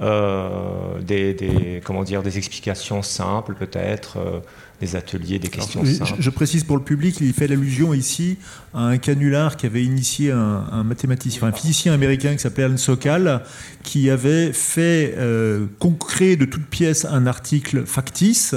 euh, 0.00 1.00
des, 1.00 1.34
des, 1.34 1.82
comment 1.84 2.02
dire, 2.02 2.22
des 2.22 2.38
explications 2.38 3.02
simples 3.02 3.54
peut-être, 3.54 4.16
euh, 4.18 4.40
des 4.82 4.96
ateliers, 4.96 5.38
des 5.38 5.48
questions 5.48 5.80
Alors, 5.80 5.94
simples. 5.94 6.14
Je, 6.16 6.22
je 6.22 6.30
précise 6.30 6.64
pour 6.64 6.76
le 6.76 6.82
public, 6.82 7.16
il 7.20 7.32
fait 7.32 7.50
allusion 7.50 7.94
ici 7.94 8.36
à 8.74 8.86
un 8.86 8.98
canular 8.98 9.56
qui 9.56 9.66
avait 9.66 9.84
initié 9.84 10.30
un, 10.30 10.84
mathématicien, 10.84 11.38
enfin, 11.40 11.48
un 11.48 11.52
physicien 11.52 11.92
américain 11.92 12.32
qui 12.32 12.38
s'appelait 12.38 12.64
Alan 12.64 12.76
Sokal, 12.76 13.42
qui 13.82 14.10
avait 14.10 14.52
fait 14.52 15.14
euh, 15.18 15.66
concret 15.78 16.36
de 16.36 16.44
toute 16.44 16.66
pièce 16.66 17.04
un 17.04 17.26
article 17.26 17.84
factice, 17.84 18.54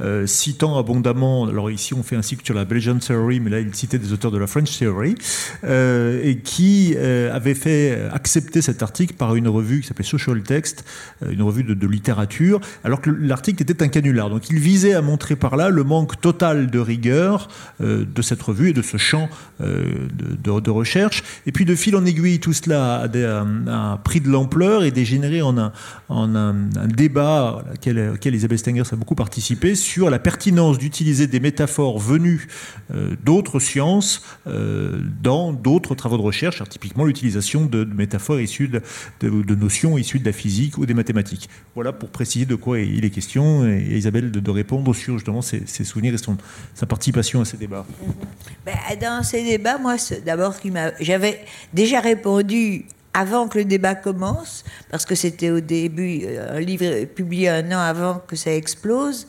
euh, 0.00 0.26
citant 0.26 0.78
abondamment, 0.78 1.46
alors 1.46 1.70
ici 1.70 1.92
on 1.92 2.02
fait 2.02 2.14
un 2.14 2.22
cycle 2.22 2.44
sur 2.44 2.54
la 2.54 2.64
Bayesian 2.64 2.98
Theory, 2.98 3.40
mais 3.40 3.50
là 3.50 3.60
il 3.60 3.74
citait 3.74 3.98
des 3.98 4.12
auteurs 4.12 4.30
de 4.30 4.38
la 4.38 4.46
French 4.46 4.78
Theory, 4.78 5.16
euh, 5.64 6.20
et 6.22 6.38
qui 6.38 6.94
euh, 6.96 7.34
avait 7.34 7.54
fait 7.54 8.08
accepter 8.12 8.62
cet 8.62 8.82
article 8.82 9.14
par 9.14 9.34
une 9.34 9.48
revue 9.48 9.80
qui 9.80 9.88
s'appelait 9.88 10.04
Social 10.04 10.40
Text, 10.42 10.84
une 11.28 11.42
revue 11.42 11.64
de, 11.64 11.74
de 11.74 11.86
littérature, 11.86 12.60
alors 12.84 13.00
que 13.00 13.10
l'article 13.10 13.62
était 13.62 13.82
un 13.82 13.88
canular. 13.88 14.30
Donc 14.30 14.50
il 14.50 14.58
visait 14.58 14.94
à 14.94 15.02
montrer 15.02 15.34
par 15.34 15.56
là 15.56 15.68
le 15.68 15.82
manque 15.82 16.20
total 16.20 16.70
de 16.70 16.78
rigueur 16.78 17.48
de 17.80 18.22
cette 18.22 18.42
revue 18.42 18.70
et 18.70 18.72
de 18.72 18.82
ce 18.82 18.96
champ 18.96 19.28
de, 19.60 20.60
de, 20.60 20.70
recherche. 20.70 21.22
Et 21.46 21.52
puis 21.52 21.64
de 21.64 21.74
fil 21.74 21.96
en 21.96 22.04
aiguille, 22.04 22.38
tout 22.40 22.52
cela 22.52 23.04
a, 23.04 23.96
pris 23.98 24.20
de 24.20 24.28
l'ampleur 24.28 24.84
et 24.84 24.90
dégénéré 24.90 25.42
en 25.42 25.58
un, 25.58 25.72
en 26.08 26.34
un, 26.34 26.54
débat 26.86 27.64
auquel, 27.74 28.12
auquel 28.14 28.34
Isabelle 28.34 28.58
Stengers 28.58 28.82
a 28.92 28.96
beaucoup 28.96 29.14
participé 29.14 29.74
sur 29.74 30.10
la 30.10 30.18
pertinence 30.18 30.78
d'utiliser 30.78 31.26
des 31.26 31.40
métaphores 31.40 31.98
venues 31.98 32.48
euh, 32.94 33.16
d'autres 33.24 33.60
sciences 33.60 34.22
euh, 34.46 35.00
dans 35.22 35.52
d'autres 35.52 35.94
travaux 35.94 36.16
de 36.16 36.22
recherche, 36.22 36.56
alors 36.56 36.68
typiquement 36.68 37.04
l'utilisation 37.04 37.66
de, 37.66 37.84
métaphores 37.84 38.40
issues 38.40 38.68
de, 38.68 39.54
notions 39.54 39.98
issues 39.98 40.18
de 40.18 40.24
la 40.24 40.32
physique 40.32 40.78
ou 40.78 40.86
des 40.86 40.94
mathématiques. 40.94 41.48
Voilà 41.74 41.92
pour 41.92 42.08
préciser 42.10 42.46
de 42.46 42.54
quoi 42.54 42.80
il 42.80 43.04
est 43.04 43.10
question 43.10 43.66
et, 43.66 43.96
Isabelle 43.96 44.30
de, 44.30 44.50
répondre 44.50 44.94
sur 44.94 45.14
justement 45.14 45.42
ses, 45.42 45.66
souvenirs 45.84 46.14
et 46.14 46.18
son, 46.18 46.36
sa 46.74 46.86
participation 46.86 47.40
à 47.40 47.44
ces 47.44 47.56
débats. 47.56 47.86
Ben, 48.64 48.74
dans 49.00 49.22
ces 49.22 49.42
débats, 49.48 49.78
moi, 49.78 49.96
d'abord, 50.24 50.54
j'avais 51.00 51.44
déjà 51.72 52.00
répondu 52.00 52.86
avant 53.14 53.48
que 53.48 53.58
le 53.58 53.64
débat 53.64 53.94
commence, 53.94 54.64
parce 54.90 55.04
que 55.04 55.14
c'était 55.14 55.50
au 55.50 55.60
début 55.60 56.20
euh, 56.24 56.56
un 56.56 56.60
livre 56.60 57.04
publié 57.06 57.48
un 57.48 57.72
an 57.72 57.80
avant 57.80 58.20
que 58.26 58.36
ça 58.36 58.52
explose, 58.52 59.26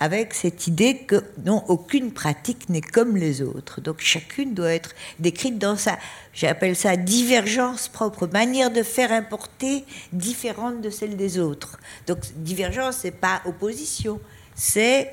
avec 0.00 0.34
cette 0.34 0.66
idée 0.66 0.98
que 0.98 1.22
non, 1.44 1.64
aucune 1.68 2.12
pratique 2.12 2.68
n'est 2.68 2.80
comme 2.80 3.16
les 3.16 3.42
autres. 3.42 3.80
Donc 3.80 4.00
chacune 4.00 4.54
doit 4.54 4.72
être 4.72 4.90
décrite 5.18 5.58
dans 5.58 5.76
sa, 5.76 5.98
j'appelle 6.32 6.76
ça 6.76 6.96
divergence 6.96 7.88
propre, 7.88 8.26
manière 8.26 8.70
de 8.70 8.82
faire 8.82 9.12
importer 9.12 9.84
différente 10.12 10.80
de 10.80 10.90
celle 10.90 11.16
des 11.16 11.38
autres. 11.38 11.78
Donc 12.06 12.18
divergence, 12.36 12.98
c'est 13.02 13.12
pas 13.12 13.40
opposition, 13.46 14.20
c'est 14.54 15.10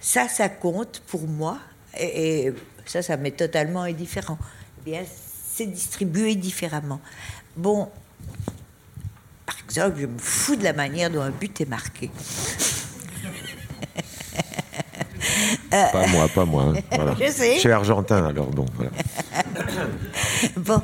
ça, 0.00 0.28
ça 0.28 0.48
compte 0.48 1.02
pour 1.06 1.26
moi, 1.26 1.58
et 1.98 2.52
ça, 2.88 3.02
ça 3.02 3.16
m'est 3.16 3.32
totalement 3.32 3.82
indifférent. 3.82 4.38
Eh 4.80 4.90
bien, 4.90 5.02
c'est 5.52 5.66
distribué 5.66 6.34
différemment. 6.34 7.00
Bon, 7.56 7.88
par 9.46 9.56
exemple, 9.64 9.98
je 10.00 10.06
me 10.06 10.18
fous 10.18 10.56
de 10.56 10.64
la 10.64 10.72
manière 10.72 11.10
dont 11.10 11.22
un 11.22 11.30
but 11.30 11.60
est 11.60 11.68
marqué. 11.68 12.10
Pas 15.70 16.06
moi, 16.08 16.28
pas 16.34 16.44
moi. 16.44 16.72
Hein. 16.74 16.80
Voilà. 16.92 17.14
Je 17.20 17.30
sais. 17.30 17.54
Je 17.54 17.60
suis 17.60 17.70
argentin, 17.70 18.24
alors 18.26 18.46
bon. 18.46 18.66
Voilà. 18.74 18.90
bon. 20.56 20.82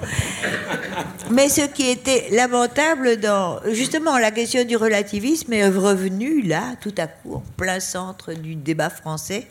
Mais 1.30 1.48
ce 1.48 1.62
qui 1.62 1.88
était 1.88 2.28
lamentable 2.30 3.16
dans. 3.18 3.60
Justement, 3.72 4.18
la 4.18 4.30
question 4.30 4.64
du 4.64 4.76
relativisme 4.76 5.52
est 5.52 5.68
revenue 5.68 6.42
là, 6.42 6.74
tout 6.80 6.94
à 6.98 7.06
coup, 7.06 7.36
en 7.36 7.42
plein 7.56 7.80
centre 7.80 8.34
du 8.34 8.54
débat 8.54 8.90
français. 8.90 9.46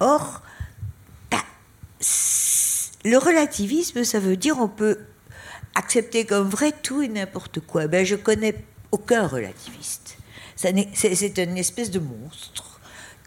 Or, 0.00 0.42
le 3.04 3.16
relativisme, 3.16 4.04
ça 4.04 4.20
veut 4.20 4.36
dire 4.36 4.58
on 4.58 4.68
peut 4.68 4.98
accepter 5.74 6.24
comme 6.24 6.48
vrai 6.48 6.72
tout 6.82 7.02
et 7.02 7.08
n'importe 7.08 7.60
quoi. 7.60 7.86
Ben, 7.86 8.04
je 8.04 8.16
connais 8.16 8.54
aucun 8.90 9.26
relativiste. 9.26 10.16
C'est 10.56 11.38
une 11.38 11.58
espèce 11.58 11.90
de 11.90 11.98
monstre 11.98 12.72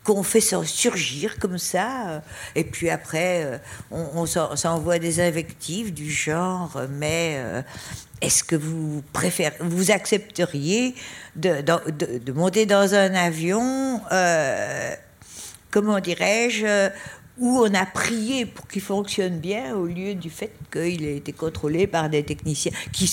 qu'on 0.06 0.22
fait 0.22 0.39
surgir 0.39 1.39
comme 1.39 1.57
ça, 1.57 2.10
euh, 2.10 2.19
et 2.53 2.64
puis 2.64 2.91
après, 2.91 3.43
euh, 3.43 3.57
on, 3.89 4.06
on 4.15 4.56
s'envoie 4.56 4.99
des 4.99 5.19
invectives 5.19 5.93
du 5.93 6.10
genre, 6.10 6.80
mais 6.91 7.38
euh, 7.38 7.64
est-ce 8.22 8.43
que 8.43 8.56
vous 8.56 9.03
préférez, 9.14 9.56
vous 9.60 9.89
accepteriez 9.89 10.93
de, 11.35 12.31
monter 12.31 12.68
dans 12.68 12.93
un 12.93 13.15
avion, 13.15 13.99
comment 15.72 15.99
dirais-je, 15.99 16.89
où 17.38 17.60
on 17.60 17.74
a 17.74 17.86
prié 17.86 18.45
pour 18.45 18.68
qu'il 18.68 18.82
fonctionne 18.82 19.40
bien 19.40 19.76
au 19.76 19.86
lieu 19.86 20.16
du 20.16 20.30
fait 20.30 20.52
qu'il 20.72 21.06
ait 21.06 21.18
été 21.18 21.34
contrôlé 21.34 21.88
par 21.88 22.10
des 22.10 22.24
techniciens 22.24 22.72
qui, 22.94 23.12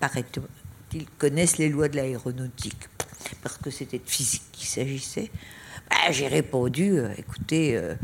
paraît-il, 0.00 1.06
connaissent 1.18 1.58
les 1.58 1.68
lois 1.68 1.88
de 1.88 1.96
l'aéronautique, 1.96 2.88
parce 3.42 3.56
que 3.56 3.70
c'était 3.70 3.98
de 3.98 4.08
physique 4.08 4.44
qu'il 4.52 4.68
s'agissait. 4.68 5.30
Ah, 5.90 6.12
j'ai 6.12 6.28
répondu, 6.28 6.98
euh, 6.98 7.08
écoutez, 7.18 7.76
euh, 7.76 7.94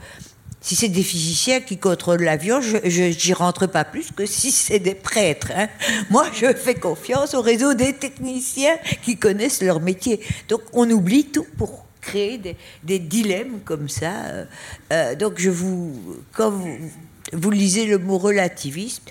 si 0.61 0.77
c'est 0.77 0.89
des 0.89 1.03
physiciens 1.03 1.61
qui 1.61 1.79
contrôlent 1.79 2.23
l'avion, 2.23 2.61
je 2.61 3.27
n'y 3.27 3.33
rentre 3.33 3.67
pas 3.67 3.85
plus 3.85 4.11
que 4.11 4.27
si 4.27 4.53
c'est 4.53 4.79
des 4.79 4.95
prêtres. 4.95 5.53
hein. 5.55 5.69
Moi, 6.11 6.27
je 6.35 6.53
fais 6.53 6.75
confiance 6.75 7.33
au 7.35 7.41
réseau 7.41 7.73
des 7.75 7.95
techniciens 7.95 8.77
qui 9.03 9.17
connaissent 9.17 9.63
leur 9.63 9.81
métier. 9.81 10.21
Donc, 10.49 10.61
on 10.75 10.91
oublie 10.91 11.25
tout 11.27 11.47
pour 11.57 11.87
créer 12.01 12.39
des, 12.83 12.99
dilemmes 12.99 13.61
comme 13.65 13.89
ça. 13.89 14.25
Euh, 14.25 14.45
euh, 14.93 15.15
donc, 15.15 15.35
je 15.39 15.51
vous, 15.51 16.23
quand 16.33 16.51
vous, 17.33 17.51
lisez 17.51 17.87
le 17.87 17.99
mot 17.99 18.19
relativisme, 18.19 19.03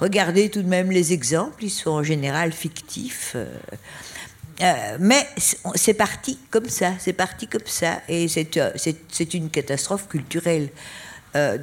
regardez 0.00 0.50
tout 0.50 0.62
de 0.62 0.68
même 0.68 0.90
les 0.90 1.12
exemples. 1.12 1.64
Ils 1.64 1.70
sont 1.70 1.90
en 1.90 2.02
général 2.02 2.52
fictifs. 2.52 3.36
euh, 3.36 4.96
mais 4.98 5.26
c'est- 5.36 5.94
parti 5.94 6.38
comme 6.50 6.68
ça, 6.68 6.92
c'est 6.98 7.12
parti 7.12 7.46
comme 7.46 7.66
ça, 7.66 8.00
et 8.08 8.26
c'est 8.28 9.34
une 9.34 9.50
catastrophe 9.50 10.08
culturelle 10.08 10.70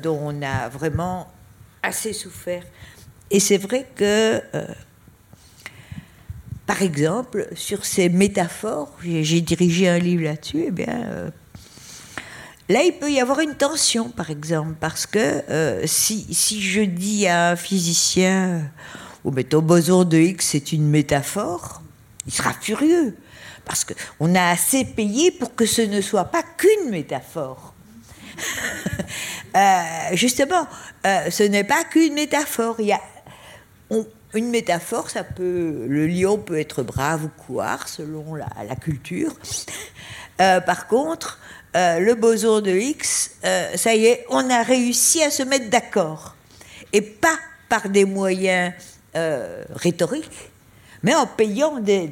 dont 0.01 0.17
on 0.21 0.41
a 0.41 0.69
vraiment 0.69 1.29
assez 1.83 2.13
souffert. 2.13 2.63
Et 3.31 3.41
c'est 3.41 3.57
vrai 3.57 3.85
que, 3.95 4.41
par 6.65 6.81
exemple, 6.81 7.47
sur 7.55 7.85
ces 7.85 8.09
métaphores, 8.09 8.91
j'ai 9.03 9.41
dirigé 9.41 9.87
un 9.87 9.99
livre 9.99 10.23
là-dessus, 10.23 10.63
et 10.63 10.71
bien, 10.71 11.03
euh, 11.05 11.29
là, 12.69 12.81
il 12.83 12.93
peut 12.93 13.11
y 13.11 13.19
avoir 13.19 13.39
une 13.39 13.53
tension, 13.53 14.09
par 14.09 14.31
exemple, 14.31 14.73
parce 14.79 15.05
que 15.05 15.19
euh, 15.19 15.83
si, 15.85 16.33
si 16.33 16.61
je 16.61 16.81
dis 16.81 17.27
à 17.27 17.51
un 17.51 17.55
physicien, 17.55 18.71
ou 19.23 19.31
mettons 19.31 19.61
boson 19.61 20.05
de 20.05 20.17
X, 20.17 20.47
c'est 20.51 20.71
une 20.71 20.89
métaphore, 20.89 21.83
il 22.25 22.33
sera 22.33 22.53
furieux. 22.53 23.15
Parce 23.63 23.83
qu'on 23.83 24.35
a 24.35 24.49
assez 24.49 24.85
payé 24.85 25.31
pour 25.31 25.55
que 25.55 25.65
ce 25.65 25.81
ne 25.81 26.01
soit 26.01 26.25
pas 26.25 26.43
qu'une 26.57 26.89
métaphore. 26.91 27.73
Euh, 29.55 30.09
justement, 30.11 30.67
ce 31.05 31.43
n'est 31.43 31.63
pas 31.63 31.85
qu'une 31.85 32.13
métaphore. 32.13 32.75
Une 34.35 34.49
métaphore, 34.49 35.09
ça 35.09 35.23
peut, 35.23 35.85
le 35.87 36.07
lion 36.07 36.37
peut 36.37 36.59
être 36.59 36.83
brave 36.83 37.25
ou 37.25 37.29
couard 37.29 37.87
selon 37.87 38.35
la, 38.35 38.75
culture. 38.75 39.33
Euh, 40.41 40.59
par 40.59 40.87
contre, 40.87 41.39
euh, 41.77 41.99
le 41.99 42.13
boson 42.13 42.59
de 42.59 42.71
X, 42.71 43.31
euh, 43.45 43.77
ça 43.77 43.95
y 43.95 44.07
est, 44.07 44.25
on 44.27 44.49
a 44.49 44.63
réussi 44.63 45.23
à 45.23 45.31
se 45.31 45.43
mettre 45.43 45.69
d'accord. 45.69 46.35
Et 46.91 46.99
pas 46.99 47.39
par 47.69 47.87
des 47.87 48.03
moyens 48.03 48.73
rhétoriques, 49.13 50.49
mais 51.03 51.15
en 51.15 51.25
payant 51.25 51.79
des, 51.79 52.11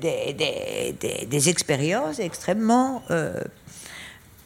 expériences 1.49 2.19
extrêmement 2.19 3.03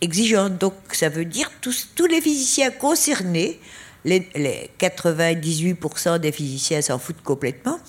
exigeantes. 0.01 0.57
Donc 0.57 0.73
ça 0.91 1.09
veut 1.09 1.25
dire 1.25 1.51
tous, 1.61 1.89
tous 1.93 2.07
les 2.07 2.19
physiciens 2.19 2.71
concernés, 2.71 3.59
les, 4.05 4.27
les 4.35 4.69
98% 4.79 6.19
des 6.19 6.31
physiciens 6.31 6.81
s'en 6.81 6.99
foutent 6.99 7.23
complètement, 7.23 7.79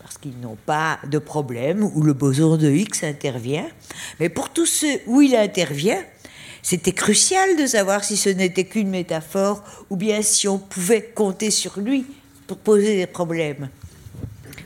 parce 0.00 0.18
qu'ils 0.18 0.38
n'ont 0.40 0.58
pas 0.66 0.98
de 1.08 1.18
problème 1.18 1.82
où 1.82 2.02
le 2.02 2.12
boson 2.12 2.56
de 2.56 2.70
X 2.70 3.04
intervient. 3.04 3.66
Mais 4.20 4.28
pour 4.28 4.50
tous 4.50 4.66
ceux 4.66 5.00
où 5.06 5.20
il 5.20 5.34
intervient, 5.34 6.02
c'était 6.62 6.92
crucial 6.92 7.56
de 7.56 7.66
savoir 7.66 8.04
si 8.04 8.16
ce 8.16 8.28
n'était 8.28 8.64
qu'une 8.64 8.88
métaphore 8.88 9.62
ou 9.90 9.96
bien 9.96 10.22
si 10.22 10.48
on 10.48 10.58
pouvait 10.58 11.02
compter 11.02 11.50
sur 11.50 11.78
lui 11.78 12.06
pour 12.46 12.58
poser 12.58 12.96
des 12.96 13.06
problèmes. 13.06 13.68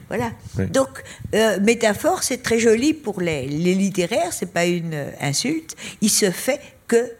Voilà. 0.09 0.33
Oui. 0.59 0.67
Donc, 0.67 0.89
euh, 1.35 1.61
métaphore, 1.61 2.23
c'est 2.23 2.43
très 2.43 2.59
joli 2.59 2.95
pour 2.95 3.21
les, 3.21 3.47
les 3.47 3.75
littéraires, 3.75 4.33
c'est 4.33 4.53
pas 4.53 4.67
une 4.67 5.07
insulte. 5.21 5.77
Il 6.01 6.11
se 6.11 6.31
fait 6.31 6.61
que 6.89 7.13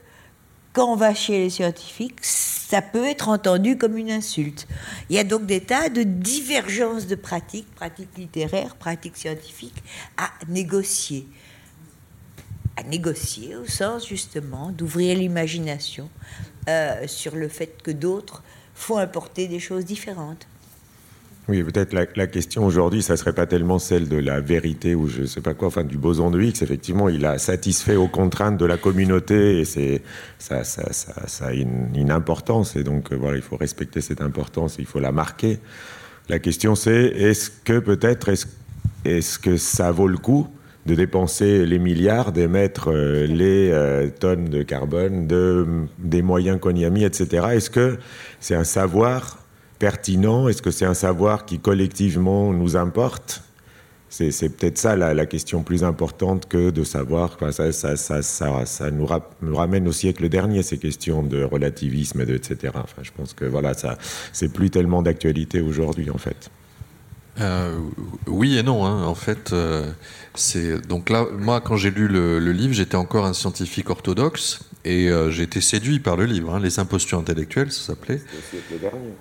quand 0.73 0.93
on 0.93 0.97
va 0.97 1.15
chez 1.15 1.39
les 1.39 1.51
scientifiques, 1.51 2.19
ça 2.23 2.83
peut 2.83 3.05
être 3.05 3.29
entendu 3.29 3.77
comme 3.77 3.97
une 3.97 4.11
insulte. 4.11 4.69
Il 5.09 5.17
y 5.17 5.19
a 5.19 5.25
donc 5.25 5.47
des 5.47 5.61
tas 5.61 5.89
de 5.89 6.05
divergences 6.05 7.07
de 7.07 7.17
pratiques, 7.17 7.73
pratiques 7.75 8.17
littéraires, 8.17 8.77
pratiques 8.77 9.17
scientifiques, 9.17 9.83
à 10.17 10.31
négocier. 10.49 11.27
À 12.77 12.85
négocier 12.85 13.57
au 13.57 13.67
sens 13.67 14.07
justement 14.07 14.71
d'ouvrir 14.71 15.19
l'imagination 15.19 16.09
euh, 16.69 17.07
sur 17.09 17.35
le 17.35 17.49
fait 17.49 17.83
que 17.83 17.91
d'autres 17.91 18.43
font 18.75 18.99
importer 18.99 19.49
des 19.49 19.59
choses 19.59 19.85
différentes. 19.85 20.47
Oui, 21.51 21.65
peut-être 21.65 21.93
la, 21.93 22.27
question 22.29 22.65
aujourd'hui, 22.65 23.03
ça 23.03 23.17
serait 23.17 23.33
pas 23.33 23.47
tellement 23.47 23.81
celle 23.81 24.09
de 24.09 24.19
la 24.19 24.41
vérité 24.41 24.95
ou 24.95 25.09
je 25.09 25.25
sais 25.25 25.41
pas 25.41 25.53
quoi, 25.53 25.67
enfin 25.67 25.83
du 25.83 25.99
boson 25.99 26.31
de 26.31 26.41
Higgs. 26.41 26.63
Effectivement, 26.63 27.09
il 27.09 27.27
a 27.27 27.39
satisfait 27.39 27.97
aux 27.97 28.07
contraintes 28.07 28.57
de 28.57 28.65
la 28.65 28.77
communauté 28.77 29.59
et 29.59 29.65
c'est 29.65 30.01
ça, 30.39 30.63
a 31.41 31.53
une, 31.53 32.13
importance 32.13 32.77
et 32.77 32.85
donc 32.85 33.13
euh, 33.13 33.17
voilà, 33.17 33.37
il 33.37 33.43
faut 33.43 33.57
respecter 33.57 34.01
cette 34.01 34.21
importance, 34.21 34.77
il 34.79 34.87
faut 34.87 35.01
la 35.01 35.11
marquer. 35.11 35.59
La 36.29 36.39
question 36.39 36.77
c'est 36.77 37.07
est-ce 37.07 37.51
que 37.65 37.81
peut-être 37.81 38.29
est-ce 38.29 38.47
est-ce 39.05 39.41
que 39.41 39.57
ça 39.57 39.91
vaut 39.91 40.07
le 40.07 40.19
coup 40.19 40.47
de 40.87 40.95
dépenser 40.95 41.67
les 41.67 41.81
milliards, 41.81 42.31
d'émettre 42.31 42.93
euh, 42.93 43.27
les 43.27 43.71
euh, 43.73 44.09
tonnes 44.09 44.45
de 44.45 44.63
carbone, 44.63 45.27
de, 45.27 45.67
des 45.99 46.23
moyens 46.23 46.61
qu'on 46.61 46.77
y 46.77 46.85
a 46.85 46.91
mis, 46.91 47.03
etc. 47.03 47.49
Est-ce 47.55 47.71
que 47.71 47.99
c'est 48.39 48.55
un 48.55 48.65
savoir 48.65 49.41
pertinent? 49.81 50.47
Est-ce 50.47 50.63
que 50.63 50.71
c'est 50.71 50.85
un 50.85 50.95
savoir 50.95 51.45
qui 51.45 51.59
collectivement 51.59 52.53
nous 52.53 52.77
importe? 52.77 53.43
C'est, 54.13 54.33
c'est 54.33 54.49
peut-être 54.49 54.77
ça 54.77 54.97
la, 54.97 55.15
la, 55.15 55.25
question 55.25 55.63
plus 55.63 55.85
importante 55.85 56.49
que 56.49 56.71
de 56.71 56.83
savoir. 56.83 57.37
Quoi. 57.37 57.53
Ça, 57.53 57.71
ça, 57.71 57.97
ça, 57.97 58.23
ça, 58.23 58.67
ça 58.67 58.91
nous, 58.91 59.07
ra- 59.07 59.31
nous, 59.41 59.55
ramène 59.55 59.87
au 59.87 59.93
siècle 59.93 60.29
dernier 60.29 60.65
ces 60.65 60.79
questions 60.79 61.23
de 61.23 61.45
relativisme, 61.45 62.21
et 62.21 62.27
de, 62.27 62.35
etc. 62.35 62.73
Enfin, 62.75 63.03
je 63.03 63.13
pense 63.17 63.35
que 63.35 63.45
voilà, 63.45 63.73
ça, 63.75 63.99
c'est 64.33 64.53
plus 64.53 64.71
tellement 64.71 65.03
d'actualité 65.03 65.61
aujourd'hui 65.61 66.11
en 66.11 66.19
fait. 66.19 66.51
Euh, 67.41 67.79
oui 68.27 68.59
et 68.59 68.65
non. 68.65 68.85
Hein. 68.85 69.05
En 69.05 69.15
fait, 69.15 69.53
euh, 69.53 69.93
c'est 70.35 70.85
donc 70.89 71.09
là, 71.09 71.27
moi, 71.39 71.61
quand 71.61 71.77
j'ai 71.77 71.93
lu 71.93 72.09
le, 72.09 72.41
le 72.41 72.53
livre, 72.53 72.75
j'étais 72.75 72.97
encore 72.97 73.25
un 73.27 73.33
scientifique 73.33 73.91
orthodoxe 73.91 74.61
et 74.85 75.09
euh, 75.09 75.31
j'ai 75.31 75.45
été 75.45 75.61
séduit 75.61 76.01
par 76.01 76.17
le 76.17 76.25
livre. 76.25 76.53
Hein. 76.53 76.61
Les 76.61 76.81
impostures 76.81 77.21
intellectuelles, 77.21 77.71
ça 77.71 77.93
s'appelait. 77.93 78.17
Au 78.17 78.51
siècle 78.51 78.81
dernier. 78.81 79.15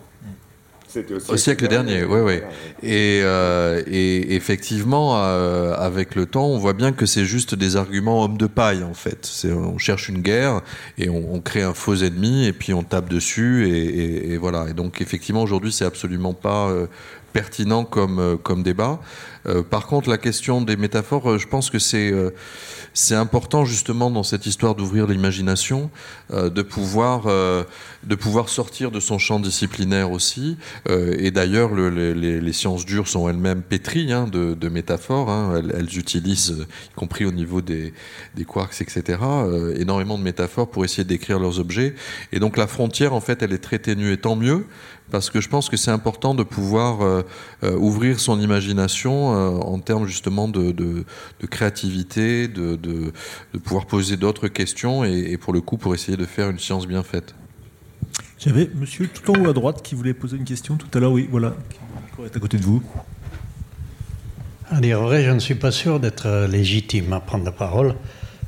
C'était 0.92 1.14
au 1.14 1.20
siècle, 1.20 1.34
au 1.34 1.38
siècle 1.38 1.68
dernier, 1.68 2.04
oui, 2.04 2.20
oui. 2.22 2.40
Et, 2.82 3.22
euh, 3.24 3.84
et 3.86 4.34
effectivement, 4.36 5.24
euh, 5.24 5.76
avec 5.78 6.16
le 6.16 6.26
temps, 6.26 6.48
on 6.48 6.58
voit 6.58 6.74
bien 6.74 6.94
que 6.94 7.06
c'est 7.06 7.26
juste 7.26 7.54
des 7.54 7.76
arguments 7.76 8.24
hommes 8.24 8.40
de 8.40 8.48
paille, 8.48 8.84
en 8.84 8.96
fait. 8.96 9.46
On 9.46 9.78
cherche 9.78 10.10
une 10.10 10.24
guerre 10.24 10.62
et 10.98 11.08
on, 11.08 11.36
on, 11.36 11.42
crée 11.42 11.62
un 11.62 11.76
faux 11.76 11.94
ennemi 11.94 12.48
et 12.48 12.54
puis 12.54 12.74
on 12.74 12.82
tape 12.82 13.08
dessus 13.08 13.68
et, 13.68 13.84
et, 13.84 14.32
et 14.32 14.38
voilà. 14.38 14.66
Et 14.68 14.74
donc, 14.74 15.00
effectivement, 15.00 15.44
aujourd'hui, 15.44 15.72
c'est 15.72 15.86
absolument 15.86 16.34
pas 16.34 16.70
euh, 16.70 16.88
pertinent 17.34 17.86
comme, 17.86 18.40
comme 18.42 18.64
débat. 18.64 19.00
Euh, 19.48 19.64
par 19.64 19.88
contre, 19.88 20.10
la 20.10 20.18
question 20.18 20.62
des 20.62 20.76
métaphores, 20.76 21.38
je 21.38 21.48
pense 21.48 21.70
que 21.70 21.80
c'est 21.80 22.12
euh, 22.12 22.32
c'est 22.94 23.16
important 23.16 23.66
justement 23.66 24.10
dans 24.10 24.24
cette 24.24 24.46
histoire 24.46 24.76
d'ouvrir 24.76 25.08
l'imagination, 25.08 25.90
euh, 26.34 26.50
de 26.50 26.62
pouvoir 26.62 27.24
euh, 27.28 27.64
de 28.04 28.16
pouvoir 28.16 28.50
sortir 28.50 28.92
de 28.92 29.00
son 29.00 29.18
champ 29.18 29.40
disciplinaire 29.40 30.12
aussi. 30.12 30.58
Euh, 30.90 31.16
et 31.18 31.32
d'ailleurs, 31.32 31.74
le, 31.74 31.90
les, 31.90 32.54
sciences 32.54 32.86
dures 32.86 33.08
sont 33.08 33.30
elles-mêmes 33.30 33.62
pétries 33.62 34.12
hein, 34.12 34.28
de, 34.28 34.70
métaphores. 34.70 35.30
Hein. 35.30 35.56
Elles, 35.58 35.76
elles, 35.78 35.98
utilisent, 35.98 36.66
y 36.92 36.96
compris 36.96 37.26
au 37.26 37.32
niveau 37.32 37.62
des, 37.62 37.94
des 38.36 38.46
quarks, 38.46 38.82
etc., 38.82 39.20
euh, 39.22 39.76
énormément 39.78 40.18
de 40.18 40.24
métaphores 40.24 40.70
pour 40.70 40.84
essayer 40.86 41.04
d'écrire 41.04 41.40
leurs 41.40 41.60
objets. 41.60 41.94
Et 42.32 42.40
donc 42.40 42.58
la 42.58 42.68
frontière, 42.68 43.14
en 43.14 43.22
fait, 43.22 43.42
elle 43.44 43.54
est 43.54 43.64
très 43.64 43.80
ténue. 43.80 44.12
Et 44.12 44.18
tant 44.18 44.36
mieux, 44.36 44.66
parce 45.12 45.30
que 45.30 45.42
je 45.42 45.50
pense 45.50 45.70
que 45.70 45.78
c'est 45.78 45.92
important 45.92 46.36
de 46.36 46.44
pouvoir 46.44 47.02
euh, 47.02 47.24
euh, 47.64 47.76
ouvrir 47.76 48.20
son 48.20 48.40
imagination 48.40 49.29
euh, 49.34 49.60
en 49.60 49.80
termes 49.80 50.08
justement 50.08 50.48
de, 50.48 50.72
de, 50.72 51.06
de 51.40 51.48
créativité, 51.48 52.48
de, 52.48 52.76
de, 52.76 53.12
pouvoir 53.64 53.86
poser 53.86 54.18
d'autres 54.18 54.48
questions 54.48 55.04
et, 55.04 55.32
et, 55.32 55.38
pour 55.38 55.54
le 55.54 55.62
coup 55.62 55.78
pour 55.78 55.94
essayer 55.94 56.18
de 56.18 56.26
faire 56.26 56.50
une 56.50 56.60
science 56.60 56.88
bien 56.88 57.04
faite. 57.04 57.36
J'avais 58.38 58.70
monsieur 58.74 59.08
tout 59.08 59.32
en 59.32 59.42
haut 59.42 59.50
à 59.50 59.54
droite 59.54 59.82
qui 59.82 59.96
voulait 59.96 60.14
poser 60.14 60.38
une 60.38 60.46
question 60.46 60.78
tout 60.78 60.88
à 60.98 61.02
l'heure, 61.02 61.12
oui, 61.12 61.28
voilà, 61.30 61.56
qui 62.16 62.24
est 62.24 62.36
à 62.36 62.40
côté 62.40 62.58
de 62.58 62.64
vous. 62.64 62.82
À 64.72 64.80
dire 64.80 65.02
vrai, 65.02 65.24
je 65.24 65.32
ne 65.32 65.40
suis 65.40 65.56
pas 65.56 65.72
sûr 65.72 66.00
d'être 66.00 66.48
légitime 66.48 67.12
à 67.14 67.20
prendre 67.20 67.44
la 67.44 67.52
parole, 67.52 67.96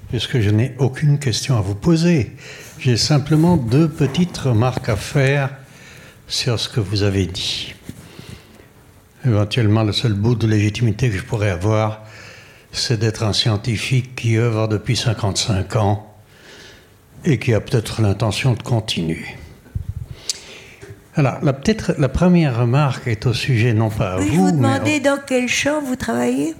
puisque 0.09 0.39
je 0.39 0.49
n'ai 0.49 0.75
aucune 0.77 1.19
question 1.19 1.57
à 1.57 1.61
vous 1.61 1.75
poser. 1.75 2.31
J'ai 2.79 2.95
simplement 2.95 3.57
deux 3.57 3.89
petites 3.89 4.37
remarques 4.37 4.87
à 4.87 4.95
faire 4.95 5.49
sur 6.27 6.59
ce 6.59 6.69
que 6.69 6.79
vous 6.79 7.03
avez 7.03 7.25
dit. 7.25 7.73
Éventuellement, 9.25 9.83
le 9.83 9.91
seul 9.93 10.13
bout 10.13 10.35
de 10.35 10.47
légitimité 10.47 11.09
que 11.09 11.17
je 11.17 11.23
pourrais 11.23 11.51
avoir, 11.51 12.01
c'est 12.71 12.97
d'être 12.97 13.23
un 13.23 13.33
scientifique 13.33 14.15
qui 14.15 14.37
œuvre 14.37 14.67
depuis 14.67 14.95
55 14.95 15.75
ans 15.75 16.07
et 17.23 17.37
qui 17.37 17.53
a 17.53 17.61
peut-être 17.61 18.01
l'intention 18.01 18.53
de 18.53 18.63
continuer. 18.63 19.25
Alors, 21.15 21.37
la, 21.43 21.53
peut-être 21.53 21.93
la 21.99 22.09
première 22.09 22.57
remarque 22.57 23.07
est 23.07 23.25
au 23.25 23.33
sujet 23.33 23.73
non 23.73 23.89
pas 23.89 24.13
à 24.13 24.17
vous. 24.17 24.27
Je 24.27 24.31
vous 24.31 24.51
demander 24.51 24.99
dans 24.99 25.19
quel 25.25 25.47
champ 25.47 25.81
vous 25.81 25.97
travaillez? 25.97 26.55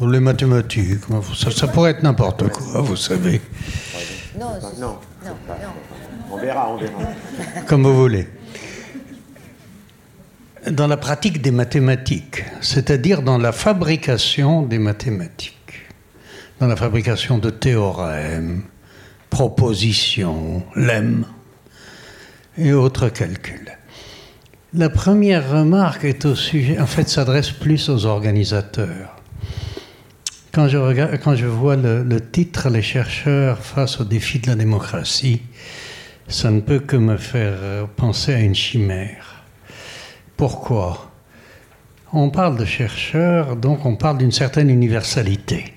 Les 0.00 0.20
mathématiques, 0.20 1.00
ça, 1.34 1.50
ça 1.50 1.66
pourrait 1.66 1.90
être 1.92 2.04
n'importe 2.04 2.48
quoi, 2.50 2.82
vous 2.82 2.94
savez. 2.94 3.40
Non, 4.38 4.52
non, 4.62 4.70
non, 4.78 4.98
On 6.30 6.36
verra, 6.36 6.70
on 6.70 6.76
verra. 6.76 6.92
Comme 7.66 7.82
vous 7.82 7.96
voulez. 7.96 8.28
Dans 10.66 10.88
la 10.88 10.96
pratique 10.96 11.40
des 11.40 11.52
mathématiques, 11.52 12.44
c'est-à-dire 12.60 13.22
dans 13.22 13.38
la 13.38 13.52
fabrication 13.52 14.62
des 14.62 14.78
mathématiques, 14.78 15.54
dans 16.58 16.66
la 16.66 16.74
fabrication 16.74 17.38
de 17.38 17.50
théorèmes, 17.50 18.62
propositions, 19.30 20.64
lemmes 20.74 21.26
et 22.56 22.72
autres 22.72 23.08
calculs. 23.08 23.78
La 24.74 24.90
première 24.90 25.48
remarque 25.48 26.04
est 26.04 26.24
au 26.24 26.34
sujet, 26.34 26.78
en 26.80 26.86
fait, 26.86 27.08
s'adresse 27.08 27.52
plus 27.52 27.88
aux 27.88 28.04
organisateurs. 28.04 29.16
Quand 30.52 30.66
je, 30.68 30.76
regarde, 30.76 31.18
quand 31.22 31.36
je 31.36 31.46
vois 31.46 31.76
le, 31.76 32.02
le, 32.02 32.20
titre 32.20 32.68
Les 32.68 32.82
chercheurs 32.82 33.58
face 33.58 34.00
au 34.00 34.04
défi 34.04 34.40
de 34.40 34.48
la 34.48 34.56
démocratie, 34.56 35.40
ça 36.26 36.50
ne 36.50 36.60
peut 36.60 36.80
que 36.80 36.96
me 36.96 37.16
faire 37.16 37.86
penser 37.96 38.34
à 38.34 38.40
une 38.40 38.56
chimère. 38.56 39.37
Pourquoi? 40.38 41.10
On 42.12 42.30
parle 42.30 42.56
de 42.56 42.64
chercheurs, 42.64 43.56
donc 43.56 43.84
on 43.84 43.96
parle 43.96 44.18
d'une 44.18 44.30
certaine 44.30 44.70
universalité. 44.70 45.74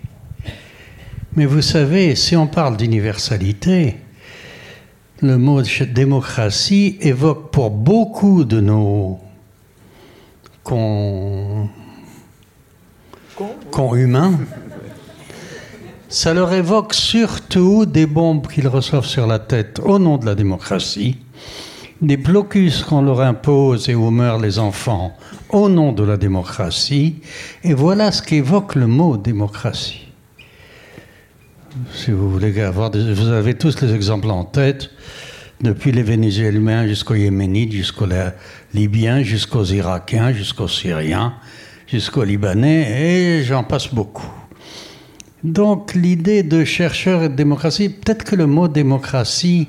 Mais 1.36 1.48
vous 1.48 1.64
savez, 1.64 2.16
si 2.16 2.36
on 2.36 2.46
parle 2.46 2.78
d'universalité, 2.78 3.98
le 5.24 5.40
mot 5.40 5.64
démocratie 5.64 7.00
évoque 7.02 7.50
pour 7.50 7.72
beaucoup 7.72 8.44
de 8.44 8.62
nos 8.62 9.20
cons, 10.64 11.68
cons 13.72 13.96
humains, 13.96 14.42
ça 16.08 16.36
leur 16.36 16.54
évoque 16.54 16.94
surtout 16.94 17.88
des 17.88 18.06
bombes 18.06 18.46
qu'ils 18.46 18.68
reçoivent 18.68 19.08
sur 19.08 19.26
la 19.26 19.40
tête 19.40 19.80
au 19.84 19.98
nom 19.98 20.20
de 20.20 20.28
la 20.28 20.36
démocratie, 20.36 21.18
des 22.02 22.18
blocus 22.18 22.84
qu'on 22.84 23.04
leur 23.04 23.22
impose 23.22 23.88
et 23.90 23.96
où 23.96 24.10
meurent 24.10 24.40
les 24.40 24.58
enfants 24.58 25.16
au 25.50 25.70
nom 25.70 25.92
de 25.92 26.04
la 26.04 26.18
démocratie, 26.18 27.18
et 27.64 27.74
voilà 27.74 28.12
ce 28.12 28.22
qu'évoque 28.22 28.76
le 28.76 28.88
mot 28.88 29.18
démocratie. 29.18 30.08
Si 31.94 32.12
vous 32.12 32.30
voulez 32.30 32.60
avoir 32.62 32.92
vous 32.92 33.28
avez 33.28 33.54
tous 33.54 33.82
les 33.82 33.94
exemples 33.94 34.30
en 34.30 34.44
tête, 34.44 34.90
depuis 35.62 35.92
les 35.92 36.04
Vénézuéliens 36.04 36.88
jusqu'aux 36.88 37.16
Yéménites, 37.16 37.72
jusqu'aux 37.72 38.08
Libyens, 38.74 39.22
jusqu'aux 39.22 39.64
Irakiens, 39.64 40.34
jusqu'aux 40.34 40.68
Syriens, 40.68 41.36
jusqu'aux 41.88 42.24
Libanais, 42.24 43.40
et 43.40 43.44
j'en 43.44 43.64
passe 43.64 43.94
beaucoup. 43.94 44.32
Donc 45.44 45.94
l'idée 45.94 46.44
de 46.44 46.66
chercheur 46.66 47.24
et 47.24 47.30
de 47.30 47.36
démocratie, 47.36 47.90
peut-être 47.90 48.24
que 48.24 48.36
le 48.36 48.48
mot 48.48 48.68
démocratie 48.68 49.68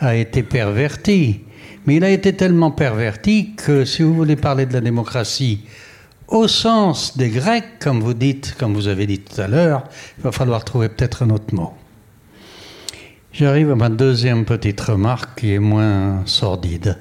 a 0.00 0.14
été 0.16 0.42
perverti, 0.42 1.40
mais 1.86 1.96
il 1.96 2.04
a 2.04 2.10
été 2.10 2.34
tellement 2.34 2.70
perverti 2.70 3.54
que 3.56 3.84
si 3.84 4.02
vous 4.02 4.14
voulez 4.14 4.36
parler 4.36 4.66
de 4.66 4.72
la 4.72 4.80
démocratie 4.80 5.60
au 6.28 6.48
sens 6.48 7.16
des 7.16 7.30
Grecs, 7.30 7.78
comme 7.78 8.00
vous 8.00 8.14
dites, 8.14 8.56
comme 8.58 8.74
vous 8.74 8.88
avez 8.88 9.06
dit 9.06 9.20
tout 9.20 9.40
à 9.40 9.46
l'heure, 9.46 9.84
il 10.18 10.24
va 10.24 10.32
falloir 10.32 10.64
trouver 10.64 10.88
peut-être 10.88 11.22
un 11.22 11.30
autre 11.30 11.54
mot. 11.54 11.72
J'arrive 13.32 13.70
à 13.70 13.76
ma 13.76 13.88
deuxième 13.88 14.44
petite 14.44 14.80
remarque 14.80 15.40
qui 15.40 15.52
est 15.52 15.58
moins 15.58 16.22
sordide. 16.26 16.98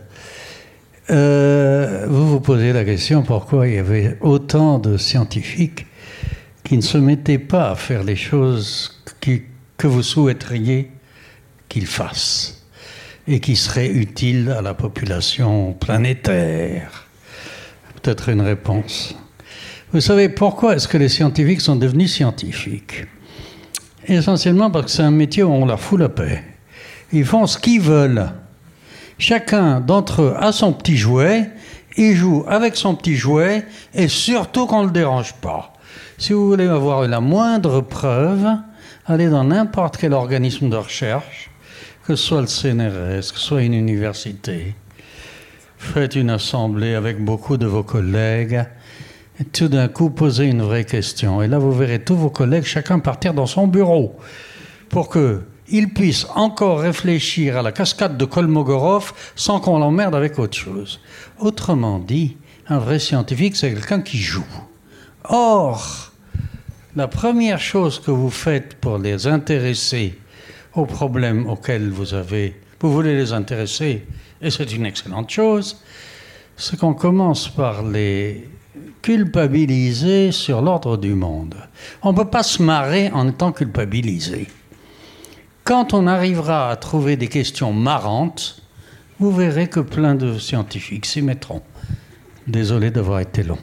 Euh, 1.10 2.06
vous 2.10 2.28
vous 2.28 2.40
posez 2.40 2.74
la 2.74 2.84
question 2.84 3.24
pourquoi 3.24 3.68
il 3.68 3.76
y 3.76 3.78
avait 3.78 4.18
autant 4.22 4.80
de 4.80 4.98
scientifiques 4.98 5.86
qui 6.64 6.76
ne 6.78 6.82
se 6.82 6.98
mettaient 6.98 7.40
pas 7.40 7.72
à 7.72 7.76
faire 7.76 8.03
les 8.03 8.16
choses 8.16 9.02
que 9.78 9.88
vous 9.88 10.03
souhaiteriez 10.03 10.91
qu'ils 11.70 11.88
fassent? 11.88 12.55
Et 13.27 13.39
qui 13.39 13.56
seraient 13.56 13.89
utiles 13.89 14.53
à 14.57 14.61
la 14.61 14.73
population 14.73 15.73
planétaire 15.73 17.06
peut-être 18.06 18.30
une 18.30 18.41
réponse. 18.41 19.15
Vous 19.91 19.99
savez 19.99 20.30
pourquoi 20.30 20.76
est-ce 20.76 20.88
que 20.88 20.97
les 20.97 21.10
scientifiques 21.10 21.61
sont 21.61 21.76
devenus 21.76 22.14
scientifiques? 22.14 23.06
Essentiellement 24.06 24.69
parce 24.69 24.85
que 24.85 24.91
c'est 24.91 25.02
un 25.02 25.10
métier 25.10 25.41
où 25.41 25.52
on 25.52 25.65
leur 25.65 25.80
fout 25.80 25.99
la 25.99 26.10
paix. 26.10 26.43
Ils 27.11 27.26
font 27.26 27.47
ce 27.47 27.57
qu'ils 27.57 27.81
veulent. 27.81 28.30
Chacun 29.18 29.80
d'entre 29.80 30.22
eux 30.22 30.35
a 30.38 30.52
son 30.52 30.72
petit 30.73 30.97
jouet, 30.97 31.49
il 31.97 32.15
joue 32.15 32.45
avec 32.47 32.76
son 32.76 32.93
petit 32.93 33.15
jouet 33.15 33.65
et 33.95 34.07
surtout 34.07 34.68
qu'on 34.68 34.81
ne 34.81 34.88
le 34.88 34.91
dérange 34.91 35.34
pas. 35.34 35.73
Si 36.19 36.34
vous 36.34 36.47
voulez 36.47 36.68
avoir 36.68 37.07
la 37.07 37.22
moindre 37.22 37.81
preuve, 37.81 38.45
allez 39.07 39.30
dans 39.30 39.45
n'importe 39.45 39.97
quel 39.97 40.14
organisme 40.14 40.69
de 40.69 40.77
recherche, 40.77 41.49
que 42.06 42.15
ce 42.15 42.23
soit 42.23 42.41
le 42.41 42.48
CNRS, 42.48 43.32
que 43.32 43.40
ce 43.40 43.48
soit 43.48 43.64
une 43.64 43.73
université, 43.73 44.76
faites 45.77 46.15
une 46.15 46.30
assemblée 46.30 46.94
avec 46.94 47.23
beaucoup 47.23 47.57
de 47.57 47.65
vos 47.65 47.84
collègues 47.84 48.64
et 49.40 49.44
tout 49.44 49.68
d'un 49.68 49.88
coup 49.88 50.11
posez 50.11 50.45
une 50.45 50.61
vraie 50.61 50.86
question. 50.86 51.41
Et 51.41 51.48
là, 51.48 51.57
vous 51.57 51.72
verrez 51.72 52.03
tous 52.03 52.15
vos 52.15 52.30
collègues, 52.30 52.64
chacun 52.64 52.99
partir 52.99 53.34
dans 53.34 53.48
son 53.48 53.68
bureau 53.68 54.15
pour 54.90 55.10
qu'ils 55.10 55.94
puissent 55.94 56.27
encore 56.36 56.80
réfléchir 56.80 57.57
à 57.57 57.64
la 57.64 57.72
cascade 57.72 58.18
de 58.18 58.26
Kolmogorov 58.26 59.14
sans 59.36 59.60
qu'on 59.60 59.80
l'emmerde 59.80 60.15
avec 60.15 60.38
autre 60.38 60.56
chose. 60.56 61.02
Autrement 61.40 61.98
dit, 61.98 62.38
un 62.68 62.77
vrai 62.77 62.99
scientifique, 62.99 63.56
c'est 63.56 63.73
quelqu'un 63.73 64.02
qui 64.02 64.19
joue. 64.19 64.45
Or, 65.23 66.11
la 66.95 67.07
première 67.07 67.60
chose 67.60 67.99
que 67.99 68.11
vous 68.11 68.30
faites 68.30 68.76
pour 68.76 68.99
les 68.99 69.26
intéresser 69.26 70.19
aux 70.76 70.85
problèmes 70.85 71.47
auxquels 71.49 71.89
vous 71.89 72.14
avez, 72.14 72.60
vous 72.80 72.91
voulez 72.91 73.15
les 73.15 73.34
intéresser, 73.34 74.06
et 74.41 74.49
c'est 74.49 74.73
une 74.73 74.85
excellente 74.85 75.30
chose, 75.30 75.81
c'est 76.57 76.77
qu'on 76.77 76.93
commence 76.93 77.47
par 77.47 77.84
les 77.84 78.47
culpabiliser 79.02 80.31
sur 80.31 80.61
l'ordre 80.61 80.97
du 80.97 81.14
monde. 81.14 81.56
On 82.02 82.11
ne 82.11 82.18
peut 82.18 82.30
pas 82.30 82.43
se 82.43 82.61
marrer 82.61 83.10
en 83.11 83.27
étant 83.27 83.52
culpabilisé. 83.52 84.47
Quand 85.64 85.93
on 85.93 86.07
arrivera 86.07 86.69
à 86.69 86.76
trouver 86.76 87.18
des 87.18 87.27
questions 87.27 87.73
marrantes, 87.73 88.61
vous 89.19 89.31
verrez 89.31 89.68
que 89.68 89.80
plein 89.80 90.15
de 90.15 90.38
scientifiques 90.38 91.06
s'y 91.06 91.22
mettront. 91.22 91.61
Désolé 92.47 92.91
d'avoir 92.91 93.22
été 93.22 93.43
long. 93.43 93.57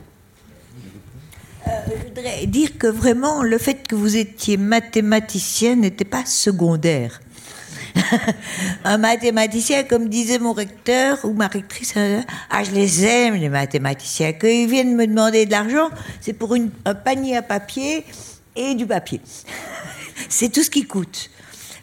Dire 2.47 2.79
que 2.79 2.87
vraiment, 2.87 3.43
le 3.43 3.59
fait 3.59 3.87
que 3.89 3.97
vous 3.97 4.17
étiez 4.17 4.57
mathématicien 4.57 5.75
n'était 5.77 6.05
pas 6.05 6.25
secondaire. 6.25 7.21
un 8.85 8.99
mathématicien, 8.99 9.83
comme 9.83 10.09
disait 10.09 10.39
mon 10.39 10.53
recteur 10.53 11.19
ou 11.25 11.33
ma 11.33 11.49
rectrice, 11.49 11.95
euh, 11.97 12.21
ah, 12.51 12.63
je 12.63 12.71
les 12.71 13.05
aime, 13.05 13.35
les 13.35 13.49
mathématiciens. 13.49 14.33
Quand 14.33 14.47
ils 14.47 14.69
viennent 14.69 14.95
me 14.95 15.07
demander 15.07 15.47
de 15.47 15.51
l'argent, 15.51 15.91
c'est 16.21 16.33
pour 16.33 16.55
un 16.55 16.95
panier 16.95 17.37
à 17.37 17.43
papier 17.43 18.05
et 18.55 18.75
du 18.75 18.87
papier. 18.87 19.21
c'est 20.29 20.51
tout 20.51 20.63
ce 20.63 20.71
qui 20.71 20.85
coûte. 20.85 21.29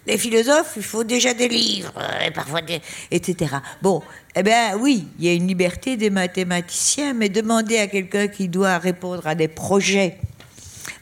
Les 0.07 0.18
philosophes, 0.18 0.74
il 0.78 0.84
faut 0.84 1.03
déjà 1.03 1.34
des 1.34 1.49
livres, 1.49 1.94
euh, 1.98 2.28
et 2.28 2.32
parfois 2.32 2.61
des, 2.61 2.82
etc. 3.11 3.57
Bon, 3.82 4.02
eh 4.40 4.44
bien 4.44 4.78
oui, 4.78 5.07
il 5.20 5.26
y 5.26 5.30
a 5.30 5.34
une 5.34 5.48
liberté 5.48 5.98
des 5.98 6.10
mathématiciens, 6.10 7.14
mais 7.14 7.28
demander 7.28 7.78
à 7.78 7.88
quelqu'un 7.88 8.28
qui 8.28 8.48
doit 8.48 8.78
répondre 8.78 9.28
à 9.28 9.36
des 9.36 9.49
projets 9.49 10.18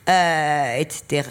euh, 0.10 0.78
etc. 0.78 1.28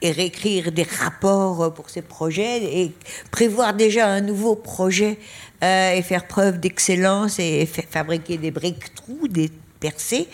Et 0.00 0.10
réécrire 0.10 0.72
des 0.72 0.82
rapports 0.82 1.74
pour 1.74 1.90
ces 1.90 2.00
projets 2.00 2.80
et 2.80 2.92
prévoir 3.30 3.74
déjà 3.74 4.08
un 4.08 4.22
nouveau 4.22 4.56
projet 4.56 5.18
euh, 5.62 5.92
et 5.92 6.00
faire 6.00 6.26
preuve 6.26 6.58
d'excellence 6.58 7.38
et 7.38 7.66
fabriquer 7.66 8.38
des 8.38 8.50
breakthroughs, 8.50 9.28
des 9.28 9.50
percées, 9.78 10.26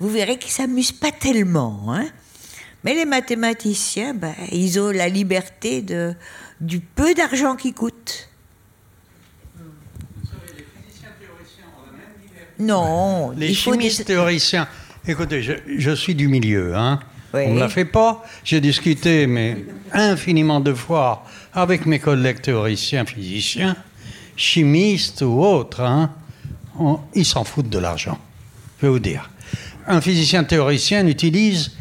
vous 0.00 0.10
verrez 0.10 0.38
qu'ils 0.38 0.50
ne 0.50 0.68
s'amusent 0.68 0.90
pas 0.90 1.12
tellement. 1.12 1.84
Hein. 1.88 2.06
Mais 2.82 2.94
les 2.94 3.04
mathématiciens, 3.04 4.12
ben, 4.12 4.34
ils 4.50 4.80
ont 4.80 4.90
la 4.90 5.08
liberté 5.08 5.84
du 6.60 6.80
peu 6.80 7.14
d'argent 7.14 7.54
qui 7.54 7.72
coûte. 7.72 8.28
Non, 12.58 13.30
les 13.36 13.52
chimistes 13.52 14.04
théoriciens. 14.04 14.66
Écoutez, 15.06 15.42
je, 15.42 15.52
je, 15.78 15.90
suis 15.92 16.14
du 16.14 16.28
milieu, 16.28 16.74
hein. 16.74 17.00
On 17.34 17.54
ne 17.54 17.60
la 17.60 17.68
fait 17.68 17.84
pas. 17.84 18.24
J'ai 18.44 18.60
discuté, 18.60 19.26
mais 19.26 19.64
infiniment 19.92 20.60
de 20.60 20.72
fois, 20.72 21.24
avec 21.52 21.86
mes 21.86 21.98
collègues 21.98 22.40
théoriciens, 22.40 23.04
physiciens, 23.04 23.76
chimistes 24.36 25.22
ou 25.22 25.42
autres. 25.42 25.80
Hein. 25.80 26.10
ils 27.14 27.26
s'en 27.26 27.44
foutent 27.44 27.68
de 27.68 27.78
l'argent. 27.78 28.18
Je 28.80 28.86
vais 28.86 28.92
vous 28.92 28.98
dire. 28.98 29.30
Un 29.86 30.00
physicien 30.00 30.44
théoricien 30.44 31.06
utilise, 31.06 31.72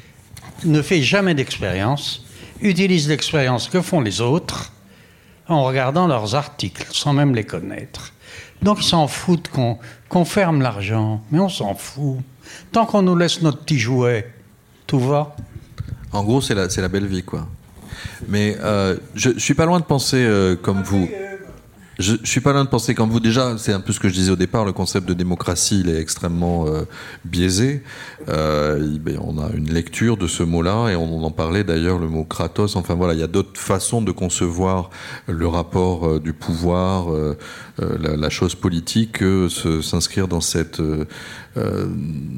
ne 0.64 0.82
fait 0.82 1.02
jamais 1.02 1.34
d'expérience, 1.34 2.24
utilise 2.62 3.08
l'expérience 3.10 3.68
que 3.68 3.82
font 3.82 4.02
les 4.02 4.22
autres 4.22 4.72
en 5.48 5.64
regardant 5.64 6.08
leurs 6.08 6.36
articles, 6.36 6.88
sans 6.92 7.14
même 7.14 7.36
les 7.36 7.44
connaître. 7.44 8.14
Donc 8.66 8.80
ils 8.82 8.88
s'en 8.88 9.08
foutent 9.08 9.50
qu'on 10.10 10.26
ferme 10.26 10.62
l'argent, 10.62 11.22
mais 11.32 11.40
on 11.40 11.50
s'en 11.50 11.76
fout. 11.76 12.18
Tant 12.72 12.88
qu'on 12.88 13.04
nous 13.04 13.16
laisse 13.16 13.42
notre 13.44 13.60
petit 13.60 13.78
jouet, 13.78 14.34
tout 14.88 15.00
va 15.00 15.36
En 16.12 16.24
gros, 16.24 16.42
c'est 16.42 16.56
la, 16.56 16.66
la 16.66 16.88
belle 16.88 17.06
vie, 17.06 17.22
quoi. 17.22 17.48
Mais 18.28 18.58
je, 19.14 19.30
je 19.36 19.40
suis 19.40 19.54
pas 19.54 19.68
loin 19.68 19.80
de 19.80 19.86
penser 19.86 20.28
comme 20.64 20.82
vous. 20.82 21.08
Je, 22.00 22.16
je 22.22 22.30
suis 22.30 22.42
pas 22.42 22.54
loin 22.54 22.64
de 22.64 22.70
penser 22.70 22.94
comme 22.94 23.10
vous. 23.10 23.20
Déjà, 23.20 23.58
c'est 23.58 23.74
un 23.74 23.80
peu 23.80 23.94
ce 23.94 24.00
que 24.00 24.10
je 24.10 24.14
disais 24.14 24.32
au 24.32 24.36
départ. 24.36 24.66
Le 24.66 24.74
concept 24.74 25.08
de 25.08 25.14
démocratie, 25.14 25.82
il 25.82 25.90
est 25.90 26.00
extrêmement 26.00 26.68
euh, 26.68 26.84
biaisé. 27.24 27.84
Euh, 28.30 28.98
ben, 29.00 29.18
on 29.22 29.38
a 29.38 29.50
une 29.54 29.72
lecture 29.72 30.18
de 30.18 30.28
ce 30.28 30.44
mot-là 30.44 30.90
et 30.90 30.96
on 30.96 31.24
en 31.24 31.32
parlait 31.32 31.64
d'ailleurs 31.64 31.98
le 31.98 32.08
mot 32.08 32.24
kratos. 32.24 32.76
Enfin 32.76 32.96
voilà, 32.96 33.14
il 33.14 33.20
y 33.20 33.24
a 33.24 33.28
d'autres 33.28 33.60
façons 33.60 34.02
de 34.02 34.12
concevoir 34.12 34.90
le 35.28 35.48
rapport 35.48 36.08
euh, 36.08 36.20
du 36.20 36.34
pouvoir, 36.34 37.12
euh, 37.12 37.38
euh, 37.82 37.98
la, 38.00 38.16
la, 38.16 38.30
chose 38.30 38.56
politique, 38.56 39.14
que 39.14 39.48
s'inscrire 39.50 40.28
dans 40.28 40.42
cette 40.42 40.82
euh, 41.58 41.88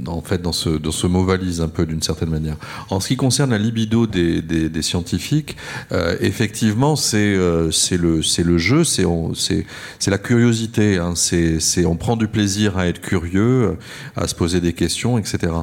en 0.05 0.21
fait, 0.21 0.41
dans 0.41 0.51
ce, 0.51 0.69
dans 0.69 0.91
ce 0.91 1.07
mot 1.07 1.23
valise 1.23 1.61
un 1.61 1.67
peu 1.67 1.85
d'une 1.85 2.01
certaine 2.01 2.29
manière. 2.29 2.57
En 2.89 2.99
ce 2.99 3.09
qui 3.09 3.15
concerne 3.15 3.51
la 3.51 3.57
libido 3.57 4.07
des, 4.07 4.41
des, 4.41 4.69
des 4.69 4.81
scientifiques, 4.81 5.57
euh, 5.91 6.15
effectivement, 6.21 6.95
c'est 6.95 7.17
euh, 7.17 7.71
le, 7.91 8.21
le 8.43 8.57
jeu, 8.57 8.83
c'est 8.83 10.11
la 10.11 10.17
curiosité. 10.17 10.97
Hein, 10.97 11.13
c'est 11.15 11.85
on 11.85 11.95
prend 11.95 12.15
du 12.15 12.27
plaisir 12.27 12.77
à 12.77 12.87
être 12.87 13.01
curieux, 13.01 13.77
à 14.15 14.27
se 14.27 14.35
poser 14.35 14.61
des 14.61 14.73
questions, 14.73 15.17
etc. 15.17 15.53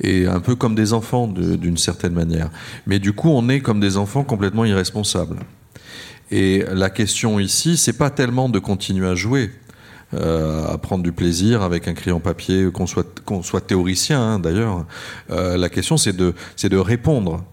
Et 0.00 0.26
un 0.26 0.40
peu 0.40 0.56
comme 0.56 0.74
des 0.74 0.92
enfants 0.92 1.28
d'une 1.28 1.76
certaine 1.76 2.12
manière. 2.12 2.50
Mais 2.86 2.98
du 2.98 3.12
coup, 3.12 3.28
on 3.28 3.48
est 3.48 3.60
comme 3.60 3.80
des 3.80 3.96
enfants 3.96 4.24
complètement 4.24 4.64
irresponsables. 4.64 5.36
Et 6.30 6.64
la 6.72 6.90
question 6.90 7.38
ici, 7.38 7.76
c'est 7.76 7.92
pas 7.92 8.10
tellement 8.10 8.48
de 8.48 8.58
continuer 8.58 9.06
à 9.06 9.14
jouer, 9.14 9.50
euh, 10.14 10.66
à 10.66 10.78
prendre 10.78 11.02
du 11.02 11.12
plaisir 11.12 11.62
avec 11.62 11.88
un 11.88 11.94
crayon 11.94 12.20
papier, 12.20 12.70
qu'on 12.72 12.86
soit, 12.86 13.20
qu'on 13.24 13.42
soit 13.42 13.60
théoricien 13.60 14.20
hein, 14.20 14.38
d'ailleurs. 14.38 14.86
Euh, 15.30 15.56
la 15.56 15.68
question, 15.68 15.96
c'est 15.96 16.14
de, 16.14 16.34
de 16.62 16.76
répondre. 16.76 17.44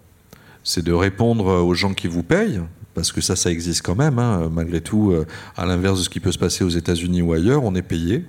C'est 0.63 0.83
de 0.83 0.93
répondre 0.93 1.45
aux 1.63 1.73
gens 1.73 1.93
qui 1.93 2.07
vous 2.07 2.23
payent, 2.23 2.61
parce 2.93 3.11
que 3.11 3.21
ça, 3.21 3.35
ça 3.35 3.49
existe 3.49 3.83
quand 3.83 3.95
même, 3.95 4.19
hein, 4.19 4.49
malgré 4.51 4.81
tout, 4.81 5.11
euh, 5.11 5.25
à 5.57 5.65
l'inverse 5.65 5.99
de 5.99 6.03
ce 6.03 6.09
qui 6.09 6.19
peut 6.19 6.31
se 6.31 6.37
passer 6.37 6.63
aux 6.63 6.69
États-Unis 6.69 7.21
ou 7.21 7.33
ailleurs, 7.33 7.63
on 7.63 7.75
est 7.75 7.81
payé. 7.81 8.25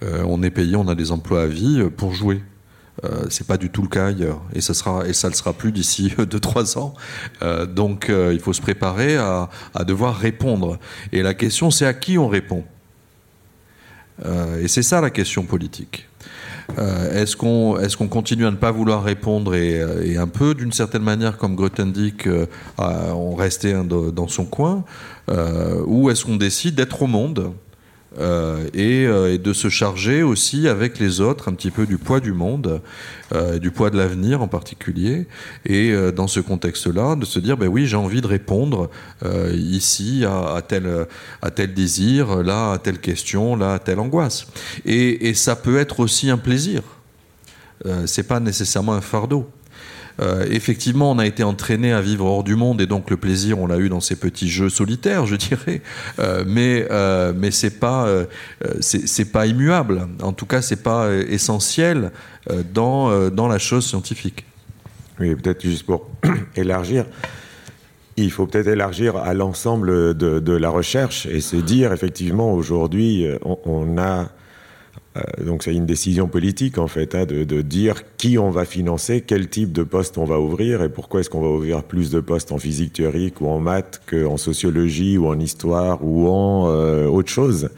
On 0.00 0.44
est 0.44 0.50
payé, 0.50 0.76
on 0.76 0.86
a 0.86 0.94
des 0.94 1.10
emplois 1.10 1.42
à 1.42 1.46
vie 1.48 1.82
pour 1.96 2.14
jouer. 2.14 2.40
Euh, 3.04 3.24
c'est 3.30 3.48
pas 3.48 3.56
du 3.56 3.68
tout 3.68 3.82
le 3.82 3.88
cas 3.88 4.06
ailleurs, 4.06 4.40
et 4.54 4.60
ça 4.60 4.72
sera 4.72 5.08
et 5.08 5.12
ça 5.12 5.26
le 5.28 5.34
sera 5.34 5.52
plus 5.52 5.72
d'ici 5.72 6.14
2-3 6.16 6.78
ans. 6.78 6.94
Donc 7.66 8.08
il 8.08 8.38
faut 8.38 8.52
se 8.52 8.60
préparer 8.60 9.16
à, 9.16 9.50
à, 9.74 9.82
devoir 9.82 10.16
répondre. 10.16 10.78
Et 11.10 11.22
la 11.22 11.34
question 11.34 11.72
c'est 11.72 11.84
à 11.84 11.94
qui 11.94 12.16
on 12.16 12.28
répond? 12.28 12.64
Euh, 14.24 14.62
et 14.62 14.68
c'est 14.68 14.82
ça 14.82 15.00
la 15.00 15.10
question 15.10 15.44
politique. 15.44 16.08
Euh, 16.78 17.22
est-ce 17.22 17.36
qu'on 17.36 17.78
est 17.78 17.96
qu'on 17.96 18.08
continue 18.08 18.46
à 18.46 18.50
ne 18.50 18.56
pas 18.56 18.70
vouloir 18.70 19.02
répondre 19.02 19.54
et, 19.54 19.80
et 20.04 20.18
un 20.18 20.26
peu, 20.26 20.54
d'une 20.54 20.72
certaine 20.72 21.02
manière, 21.02 21.38
comme 21.38 21.56
Grothendieck, 21.56 22.26
euh, 22.26 22.46
on 22.78 23.34
restait 23.34 23.74
dans 23.84 24.28
son 24.28 24.44
coin 24.44 24.84
euh, 25.30 25.82
Ou 25.86 26.10
est-ce 26.10 26.24
qu'on 26.24 26.36
décide 26.36 26.74
d'être 26.74 27.02
au 27.02 27.06
monde 27.06 27.52
euh, 28.18 28.66
et, 28.74 29.06
euh, 29.06 29.34
et, 29.34 29.38
de 29.38 29.52
se 29.52 29.68
charger 29.68 30.22
aussi 30.22 30.66
avec 30.66 30.98
les 30.98 31.20
autres 31.20 31.48
un 31.48 31.54
petit 31.54 31.70
peu 31.70 31.86
du 31.86 31.98
poids 31.98 32.18
du 32.20 32.32
monde, 32.32 32.80
euh, 33.32 33.58
du 33.58 33.70
poids 33.70 33.90
de 33.90 33.96
l'avenir 33.96 34.42
en 34.42 34.48
particulier, 34.48 35.26
et 35.64 35.94
dans 36.12 36.26
ce 36.26 36.40
contexte-là, 36.40 37.14
de 37.14 37.24
se 37.24 37.38
dire 37.38 37.56
ben 37.56 37.68
oui 37.68 37.86
j'ai 37.86 37.96
envie 37.96 38.20
de 38.20 38.26
répondre 38.26 38.90
ici 39.52 40.24
à, 40.26 40.62
tel, 40.62 41.06
à 41.42 41.50
tel 41.50 41.74
désir, 41.74 42.42
là 42.42 42.72
à 42.72 42.78
telle 42.78 42.98
question, 42.98 43.56
là 43.56 43.74
à 43.74 43.78
telle 43.78 44.00
angoisse, 44.00 44.46
et, 44.84 45.28
et 45.28 45.34
ça 45.34 45.56
peut 45.56 45.78
être 45.78 46.00
aussi 46.00 46.30
un 46.30 46.38
plaisir. 46.38 46.82
C'est 48.06 48.26
pas 48.26 48.40
nécessairement 48.40 48.94
un 48.94 49.00
fardeau. 49.00 49.48
Euh, 50.20 50.46
effectivement, 50.50 51.10
on 51.10 51.18
a 51.18 51.26
été 51.26 51.42
entraîné 51.42 51.92
à 51.92 52.00
vivre 52.00 52.26
hors 52.26 52.44
du 52.44 52.56
monde 52.56 52.80
et 52.80 52.86
donc 52.86 53.10
le 53.10 53.16
plaisir, 53.16 53.58
on 53.58 53.66
l'a 53.66 53.78
eu 53.78 53.88
dans 53.88 54.00
ces 54.00 54.16
petits 54.16 54.48
jeux 54.48 54.68
solitaires, 54.68 55.26
je 55.26 55.36
dirais. 55.36 55.82
Euh, 56.18 56.44
mais 56.46 56.86
euh, 56.90 57.32
mais 57.36 57.50
c'est 57.50 57.78
pas 57.78 58.06
c'est 58.80 59.32
pas 59.32 59.46
immuable. 59.46 60.08
En 60.22 60.32
tout 60.32 60.46
cas, 60.46 60.62
c'est 60.62 60.82
pas 60.82 61.12
essentiel 61.12 62.12
dans 62.72 63.30
dans 63.30 63.48
la 63.48 63.58
chose 63.58 63.86
scientifique. 63.86 64.44
Oui, 65.20 65.34
peut-être 65.34 65.62
juste 65.62 65.86
pour 65.86 66.08
élargir. 66.56 67.06
Il 68.16 68.32
faut 68.32 68.46
peut-être 68.46 68.66
élargir 68.66 69.16
à 69.16 69.32
l'ensemble 69.32 70.16
de, 70.16 70.40
de, 70.40 70.52
la 70.52 70.70
recherche 70.70 71.26
et 71.26 71.40
se 71.40 71.54
dire 71.54 71.92
effectivement 71.92 72.52
aujourd'hui 72.52 73.26
on, 73.44 73.96
a 73.96 74.28
donc 75.44 75.62
c'est 75.62 75.74
une 75.74 75.86
décision 75.86 76.28
politique 76.28 76.78
en 76.78 76.88
fait 76.88 77.14
hein, 77.14 77.24
de, 77.24 77.62
dire 77.62 78.02
qui 78.16 78.38
on 78.38 78.50
va 78.50 78.64
financer, 78.64 79.20
quel 79.20 79.48
type 79.48 79.72
de 79.72 79.82
poste 79.82 80.18
on 80.18 80.24
va 80.24 80.40
ouvrir 80.40 80.82
et 80.82 80.88
pourquoi 80.88 81.20
est-ce 81.20 81.30
qu'on 81.30 81.40
va 81.40 81.48
ouvrir 81.48 81.82
plus 81.82 82.10
de 82.10 82.20
postes 82.20 82.52
en 82.52 82.58
physique 82.58 82.94
théorique 82.94 83.40
ou 83.40 83.48
en 83.48 83.58
maths 83.58 84.00
qu'en 84.08 84.36
sociologie 84.36 85.18
ou 85.18 85.26
en 85.26 85.38
histoire 85.38 86.04
ou 86.04 86.28
en 86.28 86.68
euh, 86.68 87.06
autre 87.06 87.30
chose. 87.30 87.70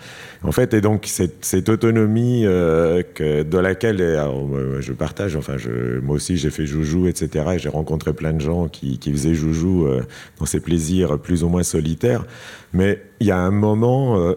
En 0.43 0.53
fait, 0.53 0.73
et 0.73 0.81
donc 0.81 1.07
cette, 1.07 1.69
autonomie 1.69 2.45
euh, 2.47 3.03
de 3.19 3.59
laquelle 3.59 4.01
euh, 4.01 4.81
je 4.81 4.93
partage, 4.95 5.37
enfin 5.37 5.57
moi 6.03 6.17
aussi 6.17 6.39
j'ai 6.39 6.49
fait 6.49 6.65
joujou, 6.65 7.07
etc. 7.09 7.45
Et 7.55 7.59
j'ai 7.59 7.69
rencontré 7.69 8.15
plein 8.15 8.33
de 8.33 8.41
gens 8.41 8.69
qui, 8.69 8.99
qui 8.99 9.13
faisaient 9.13 9.35
joujou 9.35 9.87
euh, 9.87 10.03
dans 10.39 10.47
ces 10.47 10.61
plaisirs 10.61 11.19
plus 11.19 11.45
ou 11.45 11.51
moins 11.51 11.63
solitaires. 11.63 12.25
Mais 12.73 13.03
il 13.21 13.27
y 13.27 13.31
a 13.31 13.39
un 13.39 13.51
moment... 13.51 14.35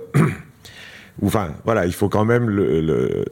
Enfin 1.21 1.51
voilà 1.65 1.85
il 1.85 1.93
faut 1.93 2.09
quand 2.09 2.25
même 2.25 2.49
le, 2.49 2.81
le 2.81 3.25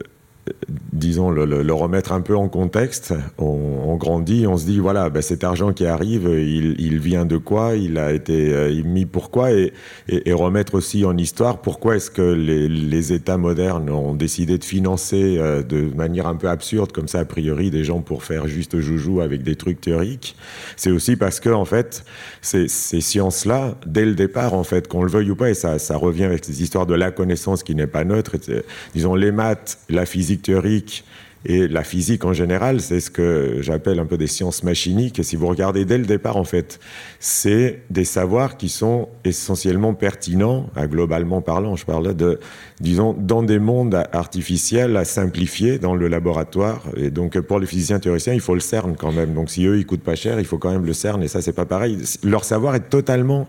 disons 0.92 1.30
le, 1.30 1.72
remettre 1.72 2.12
un 2.12 2.20
peu 2.20 2.36
en 2.36 2.48
contexte 2.48 3.14
on, 3.38 3.96
grandit 3.96 4.46
on 4.46 4.56
se 4.56 4.66
dit 4.66 4.78
voilà 4.78 5.08
ben, 5.08 5.22
cet 5.22 5.44
argent 5.44 5.72
qui 5.72 5.86
arrive 5.86 6.28
il, 6.28 6.98
vient 6.98 7.24
de 7.24 7.36
quoi 7.36 7.76
il 7.76 7.96
a 7.96 8.12
été 8.12 8.52
euh, 8.52 8.82
mis 8.84 9.06
pourquoi 9.06 9.52
et, 9.52 9.72
et, 10.08 10.30
et 10.30 10.32
remettre 10.32 10.74
aussi 10.74 11.04
en 11.04 11.16
histoire 11.16 11.62
pourquoi 11.62 11.96
est-ce 11.96 12.10
que 12.10 12.22
les, 12.22 13.12
états 13.12 13.36
modernes 13.36 13.90
ont 13.90 14.14
décidé 14.14 14.58
de 14.58 14.64
financer 14.64 15.36
euh, 15.38 15.62
de 15.62 15.82
manière 15.94 16.26
un 16.26 16.36
peu 16.36 16.48
absurde 16.48 16.92
comme 16.92 17.08
ça 17.08 17.20
a 17.20 17.24
priori 17.24 17.70
des 17.70 17.84
gens 17.84 18.00
pour 18.00 18.24
faire 18.24 18.46
juste 18.46 18.78
joujou 18.80 19.20
avec 19.20 19.42
des 19.42 19.56
trucs 19.56 19.80
théoriques. 19.80 20.36
C'est 20.76 20.90
aussi 20.90 21.16
parce 21.16 21.40
que 21.40 21.50
en 21.50 21.64
fait 21.64 22.04
ces, 22.40 22.68
ces 22.68 23.00
sciences 23.00 23.44
là 23.44 23.74
dès 23.86 24.04
le 24.04 24.14
départ 24.14 24.54
en 24.54 24.64
fait 24.64 24.88
qu'on 24.88 25.02
le 25.02 25.10
veuille 25.10 25.30
ou 25.30 25.36
pas 25.36 25.50
et 25.50 25.54
ça, 25.54 25.78
ça 25.78 25.96
revient 25.96 26.24
avec 26.24 26.44
ces 26.44 26.62
histoires 26.62 26.86
de 26.86 26.94
la 26.94 27.10
connaissance 27.10 27.62
qui 27.62 27.74
n'est 27.74 27.86
pas 27.86 28.04
neutre 28.04 28.36
disons 28.94 29.14
les 29.14 29.32
maths 29.32 29.78
la 29.88 30.06
physique 30.06 30.31
théorique 30.38 31.04
et 31.44 31.66
la 31.66 31.82
physique 31.82 32.24
en 32.24 32.32
général, 32.32 32.80
c'est 32.80 33.00
ce 33.00 33.10
que 33.10 33.56
j'appelle 33.60 33.98
un 33.98 34.06
peu 34.06 34.16
des 34.16 34.28
sciences 34.28 34.62
machiniques. 34.62 35.18
Et 35.18 35.24
si 35.24 35.34
vous 35.34 35.48
regardez 35.48 35.84
dès 35.84 35.98
le 35.98 36.04
départ, 36.04 36.36
en 36.36 36.44
fait, 36.44 36.78
c'est 37.18 37.80
des 37.90 38.04
savoirs 38.04 38.56
qui 38.56 38.68
sont 38.68 39.08
essentiellement 39.24 39.92
pertinents, 39.92 40.70
globalement 40.82 41.40
parlant, 41.40 41.74
je 41.74 41.84
parle 41.84 42.14
de, 42.14 42.38
disons, 42.80 43.12
dans 43.12 43.42
des 43.42 43.58
mondes 43.58 44.04
artificiels 44.12 44.96
à 44.96 45.04
simplifier 45.04 45.80
dans 45.80 45.96
le 45.96 46.06
laboratoire. 46.06 46.84
Et 46.96 47.10
donc, 47.10 47.38
pour 47.40 47.58
les 47.58 47.66
physiciens 47.66 47.98
théoriciens, 47.98 48.34
il 48.34 48.40
faut 48.40 48.54
le 48.54 48.60
CERN 48.60 48.94
quand 48.96 49.12
même. 49.12 49.34
Donc, 49.34 49.50
si 49.50 49.66
eux, 49.66 49.78
ils 49.78 49.86
coûtent 49.86 50.04
pas 50.04 50.14
cher, 50.14 50.38
il 50.38 50.46
faut 50.46 50.58
quand 50.58 50.70
même 50.70 50.86
le 50.86 50.92
CERN. 50.92 51.24
Et 51.24 51.28
ça, 51.28 51.42
c'est 51.42 51.52
pas 51.52 51.66
pareil. 51.66 51.98
Leur 52.22 52.44
savoir 52.44 52.76
est 52.76 52.88
totalement 52.88 53.48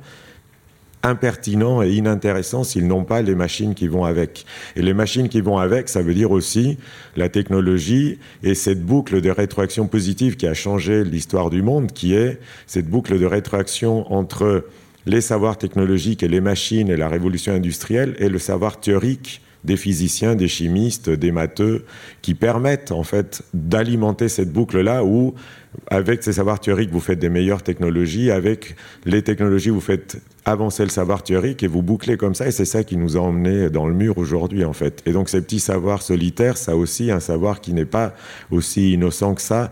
impertinent 1.04 1.84
et 1.84 1.92
inintéressant 1.92 2.64
s'ils 2.64 2.88
n'ont 2.88 3.04
pas 3.04 3.22
les 3.22 3.36
machines 3.36 3.76
qui 3.76 3.88
vont 3.88 4.06
avec. 4.06 4.46
Et 4.76 4.82
les 4.82 4.94
machines 4.94 5.30
qui 5.30 5.42
vont 5.42 5.58
avec, 5.58 5.90
ça 5.90 6.02
veut 6.02 6.14
dire 6.14 6.32
aussi 6.32 6.78
la 7.18 7.30
technologie 7.30 8.18
et 8.42 8.56
cette 8.56 8.84
boucle 8.84 9.22
de 9.22 9.30
rétroaction 9.30 9.88
positive 9.88 10.38
qui 10.38 10.48
a 10.48 10.54
changé 10.54 11.04
l'histoire 11.04 11.50
du 11.50 11.62
monde, 11.62 11.92
qui 11.92 12.16
est 12.16 12.40
cette 12.68 12.90
boucle 12.90 13.20
de 13.20 13.26
rétroaction 13.26 14.12
entre 14.12 14.66
les 15.06 15.22
savoirs 15.22 15.58
technologiques 15.58 16.24
et 16.24 16.30
les 16.30 16.42
machines 16.42 16.90
et 16.90 16.96
la 16.96 17.10
révolution 17.10 17.54
industrielle 17.54 18.16
et 18.20 18.30
le 18.30 18.40
savoir 18.40 18.80
théorique 18.80 19.42
des 19.64 19.78
physiciens, 19.78 20.36
des 20.36 20.48
chimistes, 20.48 21.10
des 21.10 21.32
matheux, 21.32 21.86
qui 22.22 22.34
permettent 22.34 22.92
en 22.92 23.04
fait 23.04 23.44
d'alimenter 23.54 24.30
cette 24.30 24.52
boucle-là 24.52 25.04
où, 25.04 25.34
avec 25.88 26.24
ces 26.24 26.34
savoirs 26.34 26.60
théoriques, 26.60 26.92
vous 26.92 27.00
faites 27.00 27.20
des 27.20 27.30
meilleures 27.30 27.64
technologies, 27.64 28.32
avec 28.32 28.76
les 29.06 29.22
technologies, 29.22 29.70
vous 29.70 29.82
faites 29.82 30.22
avancer 30.46 30.84
le 30.84 30.90
savoir 30.90 31.24
théorique 31.24 31.64
et 31.64 31.68
vous 31.68 31.82
bouclez 31.82 32.18
comme 32.18 32.36
ça, 32.36 32.48
et 32.48 32.52
c'est 32.52 32.66
ça 32.66 32.84
qui 32.84 32.98
nous 32.98 33.16
a 33.16 33.20
emmenés 33.22 33.70
dans 33.70 33.88
le 33.88 33.94
mur 33.94 34.18
aujourd'hui 34.18 34.66
en 34.66 34.74
fait. 34.74 35.02
Et 35.06 35.12
donc 35.12 35.30
ces 35.30 35.42
petits 35.42 35.62
savoirs 35.62 36.02
solitaires, 36.02 36.58
ça 36.58 36.76
aussi 36.76 37.12
un 37.12 37.20
savoir 37.22 37.62
qui 37.62 37.74
n'est 37.74 37.86
pas 37.86 38.14
aussi 38.52 38.94
innocent 38.94 39.36
que 39.36 39.42
ça, 39.42 39.72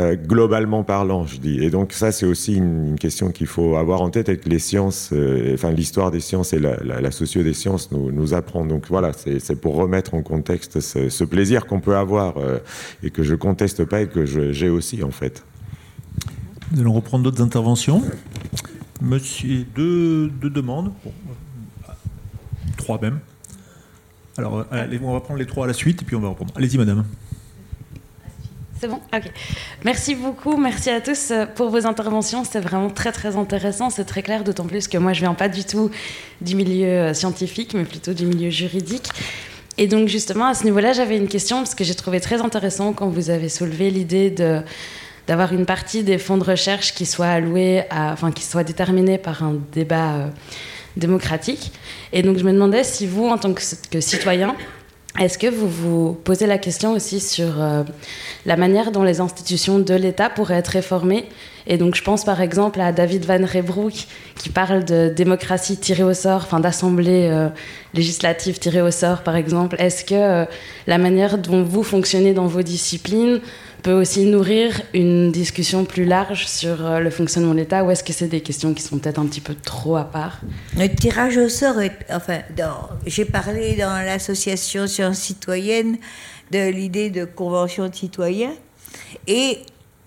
euh, 0.00 0.16
globalement 0.16 0.82
parlant, 0.82 1.26
je 1.26 1.36
dis. 1.36 1.62
Et 1.62 1.68
donc 1.68 1.92
ça, 1.92 2.10
c'est 2.10 2.24
aussi 2.24 2.54
une, 2.54 2.98
question 2.98 3.30
qu'il 3.30 3.46
faut 3.46 3.76
avoir 3.76 4.00
en 4.00 4.10
tête 4.10 4.28
avec 4.28 4.46
les 4.46 4.58
sciences, 4.58 5.10
euh, 5.12 5.54
enfin 5.54 5.72
l'histoire 5.72 6.10
des 6.10 6.20
sciences 6.20 6.52
et 6.52 6.58
la, 6.58 6.76
la, 6.82 7.00
des 7.10 7.52
sciences 7.52 7.90
nous, 7.92 8.10
nous 8.10 8.32
apprend. 8.32 8.64
Donc 8.64 8.86
voilà, 8.88 9.12
c'est 9.12 9.60
pour 9.60 9.74
remettre 9.74 10.14
en 10.14 10.22
contexte 10.22 10.80
ce, 10.80 11.24
plaisir 11.24 11.66
qu'on 11.66 11.80
peut 11.80 11.96
avoir 11.96 12.38
euh, 12.38 12.58
et 13.02 13.10
que 13.10 13.22
je 13.22 13.34
conteste 13.34 13.84
pas 13.84 14.02
et 14.02 14.06
que 14.06 14.24
j'ai 14.24 14.68
aussi 14.68 15.02
en 15.02 15.10
fait. 15.10 15.44
Nous 16.72 16.80
allons 16.80 16.94
reprendre 16.94 17.24
d'autres 17.24 17.42
interventions. 17.42 18.02
Monsieur, 19.02 19.66
deux, 19.74 20.28
deux 20.28 20.50
demandes. 20.50 20.92
Trois 22.76 23.00
même. 23.00 23.18
Alors, 24.38 24.64
allez, 24.70 24.98
on 25.02 25.12
va 25.12 25.20
prendre 25.20 25.38
les 25.38 25.46
trois 25.46 25.64
à 25.64 25.68
la 25.68 25.74
suite 25.74 26.02
et 26.02 26.04
puis 26.04 26.16
on 26.16 26.20
va 26.20 26.28
reprendre. 26.28 26.52
Allez-y, 26.56 26.78
madame. 26.78 27.04
C'est 28.80 28.88
bon 28.88 29.00
Ok. 29.14 29.24
Merci 29.84 30.14
beaucoup, 30.14 30.56
merci 30.56 30.88
à 30.88 31.02
tous 31.02 31.32
euh, 31.32 31.44
pour 31.44 31.68
vos 31.68 31.86
interventions. 31.86 32.44
C'était 32.44 32.60
vraiment 32.60 32.88
très 32.88 33.12
très 33.12 33.36
intéressant, 33.36 33.90
c'est 33.90 34.06
très 34.06 34.22
clair, 34.22 34.42
d'autant 34.42 34.64
plus 34.64 34.88
que 34.88 34.96
moi 34.96 35.12
je 35.12 35.20
viens 35.20 35.34
pas 35.34 35.50
du 35.50 35.64
tout 35.64 35.90
du 36.40 36.56
milieu 36.56 36.86
euh, 36.86 37.12
scientifique, 37.12 37.74
mais 37.74 37.84
plutôt 37.84 38.14
du 38.14 38.24
milieu 38.24 38.48
juridique. 38.48 39.10
Et 39.76 39.86
donc 39.86 40.08
justement 40.08 40.46
à 40.46 40.54
ce 40.54 40.64
niveau-là, 40.64 40.94
j'avais 40.94 41.18
une 41.18 41.28
question 41.28 41.58
parce 41.58 41.74
que 41.74 41.84
j'ai 41.84 41.94
trouvé 41.94 42.20
très 42.20 42.40
intéressant 42.40 42.94
quand 42.94 43.10
vous 43.10 43.28
avez 43.28 43.50
soulevé 43.50 43.90
l'idée 43.90 44.30
de 44.30 44.62
d'avoir 45.26 45.52
une 45.52 45.66
partie 45.66 46.02
des 46.02 46.16
fonds 46.16 46.38
de 46.38 46.44
recherche 46.44 46.94
qui 46.94 47.04
soit 47.04 47.28
allouée 47.28 47.84
à, 47.90 48.12
enfin 48.14 48.32
qui 48.32 48.44
soit 48.44 48.64
déterminée 48.64 49.18
par 49.18 49.44
un 49.44 49.58
débat 49.72 50.12
euh, 50.14 50.26
démocratique. 50.96 51.70
Et 52.14 52.22
donc 52.22 52.38
je 52.38 52.44
me 52.44 52.52
demandais 52.52 52.82
si 52.82 53.06
vous, 53.06 53.26
en 53.26 53.36
tant 53.36 53.52
que, 53.52 53.62
que 53.90 54.00
citoyen, 54.00 54.56
est-ce 55.18 55.38
que 55.38 55.48
vous 55.48 55.68
vous 55.68 56.12
posez 56.12 56.46
la 56.46 56.56
question 56.56 56.92
aussi 56.92 57.18
sur 57.18 57.60
euh, 57.60 57.82
la 58.46 58.56
manière 58.56 58.92
dont 58.92 59.02
les 59.02 59.20
institutions 59.20 59.80
de 59.80 59.94
l'État 59.94 60.30
pourraient 60.30 60.56
être 60.56 60.68
réformées? 60.68 61.26
Et 61.66 61.78
donc 61.78 61.96
je 61.96 62.02
pense 62.02 62.24
par 62.24 62.40
exemple 62.40 62.80
à 62.80 62.92
David 62.92 63.24
Van 63.24 63.44
Rebroek 63.44 64.06
qui 64.36 64.48
parle 64.50 64.84
de 64.84 65.12
démocratie 65.14 65.76
tirée 65.76 66.04
au 66.04 66.14
sort, 66.14 66.42
enfin 66.44 66.60
d'assemblée 66.60 67.28
euh, 67.28 67.48
législative 67.92 68.60
tirée 68.60 68.82
au 68.82 68.92
sort 68.92 69.22
par 69.22 69.34
exemple. 69.34 69.76
Est-ce 69.80 70.04
que 70.04 70.14
euh, 70.14 70.44
la 70.86 70.98
manière 70.98 71.38
dont 71.38 71.64
vous 71.64 71.82
fonctionnez 71.82 72.32
dans 72.32 72.46
vos 72.46 72.62
disciplines 72.62 73.40
peut 73.80 73.92
aussi 73.92 74.24
nourrir 74.24 74.80
une 74.94 75.32
discussion 75.32 75.84
plus 75.84 76.04
large 76.04 76.46
sur 76.46 76.84
euh, 76.84 77.00
le 77.00 77.10
fonctionnement 77.10 77.52
de 77.52 77.58
l'État 77.58 77.84
ou 77.84 77.90
est-ce 77.90 78.04
que 78.04 78.12
c'est 78.12 78.28
des 78.28 78.40
questions 78.40 78.74
qui 78.74 78.82
sont 78.82 78.98
peut-être 78.98 79.18
un 79.18 79.26
petit 79.26 79.40
peu 79.40 79.54
trop 79.54 79.96
à 79.96 80.04
part? 80.04 80.40
Le 80.76 80.86
tirage 80.88 81.36
au 81.36 81.48
sort, 81.48 81.80
est, 81.80 81.96
enfin, 82.10 82.40
j'ai 83.06 83.24
parlé 83.24 83.76
dans 83.76 84.04
l'association 84.04 84.86
Sciences 84.86 85.18
Citoyennes 85.18 85.98
de 86.50 86.70
l'idée 86.70 87.10
de 87.10 87.24
convention 87.24 87.88
de 87.88 87.94
citoyens 87.94 88.54
et 89.26 89.58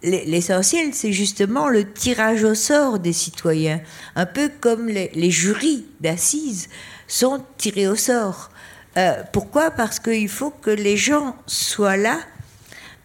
l'essentiel, 0.03 0.93
c'est 0.93 1.13
justement 1.13 1.69
le 1.69 1.89
tirage 1.89 2.43
au 2.43 2.55
sort 2.55 2.99
des 2.99 3.13
citoyens, 3.13 3.81
un 4.15 4.25
peu 4.25 4.49
comme 4.59 4.87
les, 4.87 5.31
jurys 5.31 5.85
d'assises 6.01 6.69
sont 7.07 7.41
tirés 7.57 7.87
au 7.87 7.95
sort. 7.95 8.49
Euh, 8.97 9.23
pourquoi? 9.31 9.71
Parce 9.71 9.99
qu'il 9.99 10.29
faut 10.29 10.51
que 10.51 10.69
les 10.69 10.97
gens 10.97 11.35
soient 11.47 11.97
là 11.97 12.19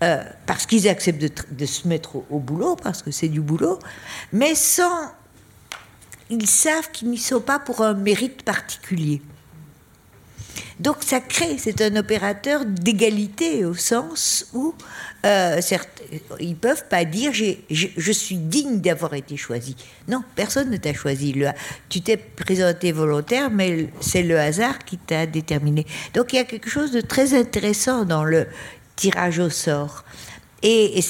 euh, 0.02 0.22
parce 0.46 0.66
qu'ils 0.66 0.88
acceptent 0.88 1.50
de, 1.50 1.66
se 1.66 1.88
mettre 1.88 2.16
au, 2.30 2.38
boulot, 2.38 2.76
parce 2.76 3.02
que 3.02 3.10
c'est 3.10 3.28
du 3.28 3.40
boulot, 3.40 3.78
mais 4.32 4.54
sans. 4.54 5.12
Ils 6.30 6.46
savent 6.46 6.90
qu'ils 6.92 7.08
n'y 7.08 7.18
sont 7.18 7.40
pas 7.40 7.58
pour 7.58 7.80
un 7.80 7.94
mérite 7.94 8.42
particulier. 8.42 9.22
Donc 10.80 10.98
ça 11.00 11.20
crée, 11.20 11.56
c'est 11.58 11.80
un 11.80 11.96
opérateur 11.96 12.64
d'égalité 12.64 13.64
au 13.64 13.74
sens 13.74 14.46
où 14.52 14.74
euh, 15.26 15.60
ils 16.38 16.54
peuvent 16.54 16.86
pas 16.88 17.04
dire 17.04 17.32
je, 17.32 18.12
suis 18.12 18.36
digne 18.36 18.80
d'avoir 18.80 19.14
été 19.14 19.36
choisi. 19.36 19.74
Non, 20.06 20.22
personne 20.36 20.70
ne 20.70 20.76
t'a 20.76 20.94
choisi. 20.94 21.34
Tu 21.88 22.00
t'es 22.00 22.16
présenté 22.16 22.92
volontaire, 22.92 23.50
mais 23.50 23.88
c'est 24.00 24.22
le 24.22 24.38
hasard 24.38 24.78
qui 24.84 24.98
t'a 24.98 25.26
déterminé. 25.26 25.84
Donc 26.14 26.32
il 26.32 26.36
y 26.36 26.40
a 26.40 26.44
quelque 26.44 26.70
chose 26.70 26.92
de 26.92 27.00
très 27.00 27.34
intéressant 27.34 28.04
dans 28.04 28.24
le 28.24 28.46
tirage 28.98 29.38
au 29.38 29.48
sort. 29.48 30.04
Et, 30.62 31.00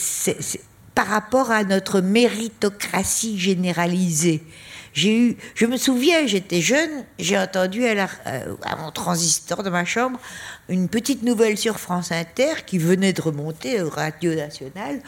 par 0.95 1.07
rapport 1.07 1.51
à 1.51 1.65
notre 1.65 2.01
méritocratie 2.01 3.39
généralisée. 3.39 4.43
J'ai 4.93 5.17
eu, 5.17 5.37
je 5.55 5.65
me 5.67 5.77
souviens, 5.77 6.27
j'étais 6.27 6.61
jeune, 6.61 7.05
j'ai 7.21 7.39
entendu 7.39 7.87
à, 7.87 8.09
euh, 8.27 8.57
mon 8.79 8.91
transistor 8.91 9.63
de 9.63 9.71
ma 9.71 9.85
chambre 9.85 10.19
une 10.69 10.89
petite 10.89 11.23
nouvelle 11.23 11.57
sur 11.57 11.79
France 11.79 12.11
Inter 12.11 12.65
qui 12.67 12.79
venait 12.79 13.13
de 13.13 13.23
remonter 13.23 13.81
au 13.81 13.91
Radio 13.91 14.35
National. 14.35 15.01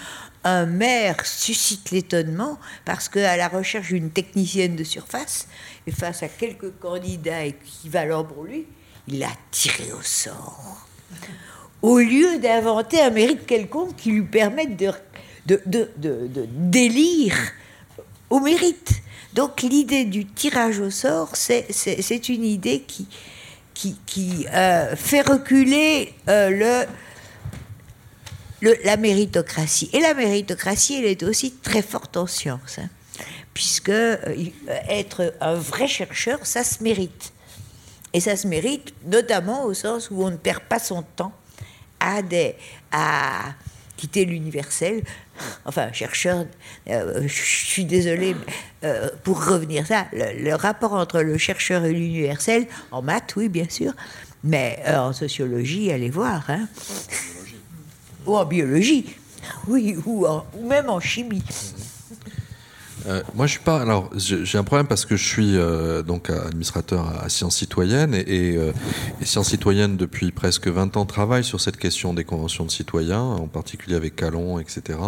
Un 0.45 0.65
maire 0.65 1.27
suscite 1.27 1.91
l'étonnement 1.91 2.59
parce 2.85 3.09
qu'à 3.09 3.37
la 3.37 3.49
recherche 3.49 3.89
d'une 3.89 4.11
technicienne 4.11 4.77
de 4.77 4.85
surface 4.85 5.49
et 5.89 5.91
face 5.91 6.23
à 6.23 6.29
quelques 6.29 6.79
candidats 6.79 7.45
équivalents 7.45 8.25
pour 8.25 8.45
lui, 8.45 8.67
il 9.09 9.25
a 9.25 9.33
tiré 9.51 9.93
au 9.93 10.03
sort 10.03 10.87
au 11.83 11.99
lieu 11.99 12.39
d'inventer 12.39 13.01
un 13.01 13.11
mérite 13.11 13.47
quelconque 13.47 13.97
qui 13.97 14.11
lui 14.11 14.23
permette 14.23 14.77
de, 14.77 14.93
de, 15.47 15.61
de, 15.67 15.91
de 15.97 16.47
délire 16.49 17.37
au 18.29 18.41
mérite. 18.41 19.03
Donc 19.35 19.63
l'idée 19.63 20.05
du 20.05 20.27
tirage 20.27 20.81
au 20.81 20.91
sort, 20.91 21.37
c'est 21.37 22.29
une 22.29 22.45
idée 22.45 22.81
qui, 22.81 23.07
qui, 23.75 23.97
qui 24.05 24.47
euh, 24.53 24.97
fait 24.97 25.23
reculer 25.23 26.13
euh, 26.29 26.51
le, 26.51 26.87
le, 28.61 28.77
la 28.85 28.97
méritocratie. 28.97 29.89
Et 29.93 30.01
la 30.01 30.15
méritocratie, 30.15 30.97
elle 30.97 31.05
est 31.05 31.23
aussi 31.23 31.53
très 31.53 31.83
forte 31.83 32.17
en 32.17 32.27
sciences, 32.27 32.79
hein, 32.79 32.89
puisque 33.55 33.89
euh, 33.89 34.47
être 34.89 35.33
un 35.41 35.55
vrai 35.55 35.87
chercheur, 35.87 36.45
ça 36.45 36.65
se 36.65 36.83
mérite. 36.83 37.33
Et 38.13 38.19
ça 38.19 38.37
se 38.37 38.49
mérite 38.49 38.93
notamment 39.07 39.65
au 39.65 39.73
sens 39.73 40.11
où 40.11 40.25
on 40.25 40.31
ne 40.31 40.37
perd 40.37 40.61
pas 40.65 40.81
son 40.81 41.03
temps 41.03 41.33
à, 42.01 42.23
des, 42.23 42.57
à 42.93 43.55
quitter 43.97 44.25
l'universel. 44.25 45.03
Enfin, 45.65 45.93
chercheur, 45.93 46.47
euh, 46.89 47.23
je 47.27 47.43
suis 47.43 47.85
désolée, 47.85 48.35
euh, 48.85 49.09
pour 49.23 49.45
revenir 49.45 49.87
ça, 49.87 50.07
le, 50.13 50.55
rapport 50.55 50.95
entre 50.95 51.21
le 51.21 51.39
chercheur 51.39 51.85
et 51.85 51.93
l'universel, 51.93 52.67
en 52.91 53.03
maths, 53.03 53.35
oui, 53.37 53.49
bien 53.49 53.67
sûr, 53.69 53.93
mais 54.43 54.83
euh, 54.87 54.99
en 54.99 55.13
sociologie, 55.13 55.93
allez 55.93 56.11
voir. 56.11 56.45
Hein. 56.49 56.67
Ou 58.27 58.37
en 58.37 58.45
biologie, 58.45 59.17
oui, 59.67 59.97
ou, 60.05 60.27
ou 60.27 60.67
même 60.67 60.91
en 60.91 61.01
chimie. 61.01 61.45
Euh, 63.07 63.23
moi, 63.35 63.47
je 63.47 63.53
suis 63.53 63.61
pas. 63.61 63.81
Alors, 63.81 64.11
j'ai 64.17 64.59
un 64.59 64.65
problème 64.65 64.87
parce 64.87 65.07
que 65.07 65.17
je 65.17 65.27
suis 65.27 65.57
euh, 65.57 66.03
donc 66.03 66.31
administrateur 66.31 67.07
à, 67.23 67.29
Sciences 67.29 67.57
Citoyennes 67.57 68.15
et, 68.15 68.57
euh, 68.57 68.73
Sciences 69.23 69.49
Citoyennes 69.49 69.97
depuis 69.97 70.33
presque 70.33 70.69
20 70.69 70.97
ans 70.97 71.07
travaille 71.07 71.45
sur 71.45 71.61
cette 71.61 71.77
question 71.77 72.15
des 72.15 72.25
conventions 72.25 72.65
de 72.65 72.71
citoyens, 72.71 73.23
en 73.23 73.47
particulier 73.47 73.97
avec 73.97 74.17
Calon, 74.17 74.59
etc. 74.59 74.99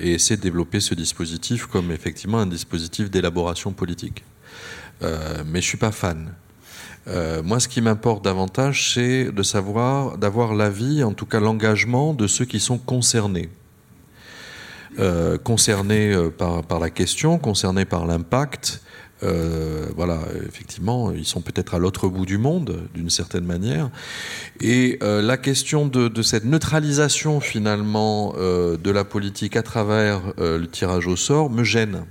et 0.00 0.12
essaie 0.12 0.36
de 0.36 0.42
développer 0.42 0.80
ce 0.80 0.94
dispositif 0.94 1.66
comme 1.66 1.92
effectivement 1.92 2.38
un 2.38 2.46
dispositif 2.46 3.10
d'élaboration 3.10 3.72
politique. 3.72 4.24
mais 5.00 5.60
je 5.60 5.66
suis 5.66 5.78
pas 5.78 5.92
fan. 5.92 6.32
moi, 7.44 7.60
ce 7.60 7.68
qui 7.68 7.80
m'importe 7.80 8.24
davantage, 8.24 8.94
c'est 8.94 9.30
de 9.30 9.42
savoir, 9.42 10.18
d'avoir 10.18 10.54
l'avis, 10.54 11.04
en 11.04 11.12
tout 11.12 11.26
cas 11.26 11.40
l'engagement 11.40 12.14
de 12.14 12.26
ceux 12.26 12.44
qui 12.44 12.60
sont 12.60 12.78
concernés. 12.78 13.48
Euh, 14.98 15.38
concernés 15.38 16.12
euh, 16.12 16.28
par, 16.28 16.78
la 16.78 16.90
question, 16.90 17.38
concernés 17.38 17.86
par 17.86 18.06
l'impact. 18.06 18.82
Euh, 19.22 19.86
voilà, 19.96 20.18
effectivement, 20.46 21.12
ils 21.12 21.24
sont 21.24 21.40
peut-être 21.40 21.74
à 21.74 21.78
l'autre 21.78 22.08
bout 22.08 22.26
du 22.26 22.36
monde, 22.36 22.88
d'une 22.92 23.08
certaine 23.08 23.44
manière. 23.44 23.88
Et 24.60 24.98
la 25.00 25.36
question 25.36 25.86
de, 25.86 26.22
cette 26.22 26.44
neutralisation, 26.44 27.40
finalement, 27.40 28.34
de 28.34 28.90
la 28.90 29.04
politique 29.04 29.56
à 29.56 29.62
travers 29.62 30.20
le 30.38 30.66
tirage 30.66 31.06
au 31.06 31.16
sort 31.16 31.50
me 31.50 31.62
gêne. 31.62 32.04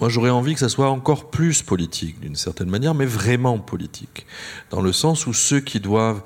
Moi, 0.00 0.08
j'aurais 0.08 0.30
envie 0.30 0.54
que 0.54 0.60
ça 0.60 0.68
soit 0.68 0.90
encore 0.90 1.30
plus 1.30 1.62
politique, 1.62 2.20
d'une 2.20 2.34
certaine 2.36 2.68
manière, 2.68 2.94
mais 2.94 3.06
vraiment 3.06 3.58
politique. 3.58 4.26
Dans 4.70 4.80
le 4.80 4.92
sens 4.92 5.26
où 5.26 5.32
ceux 5.32 5.60
qui 5.60 5.80
doivent 5.80 6.22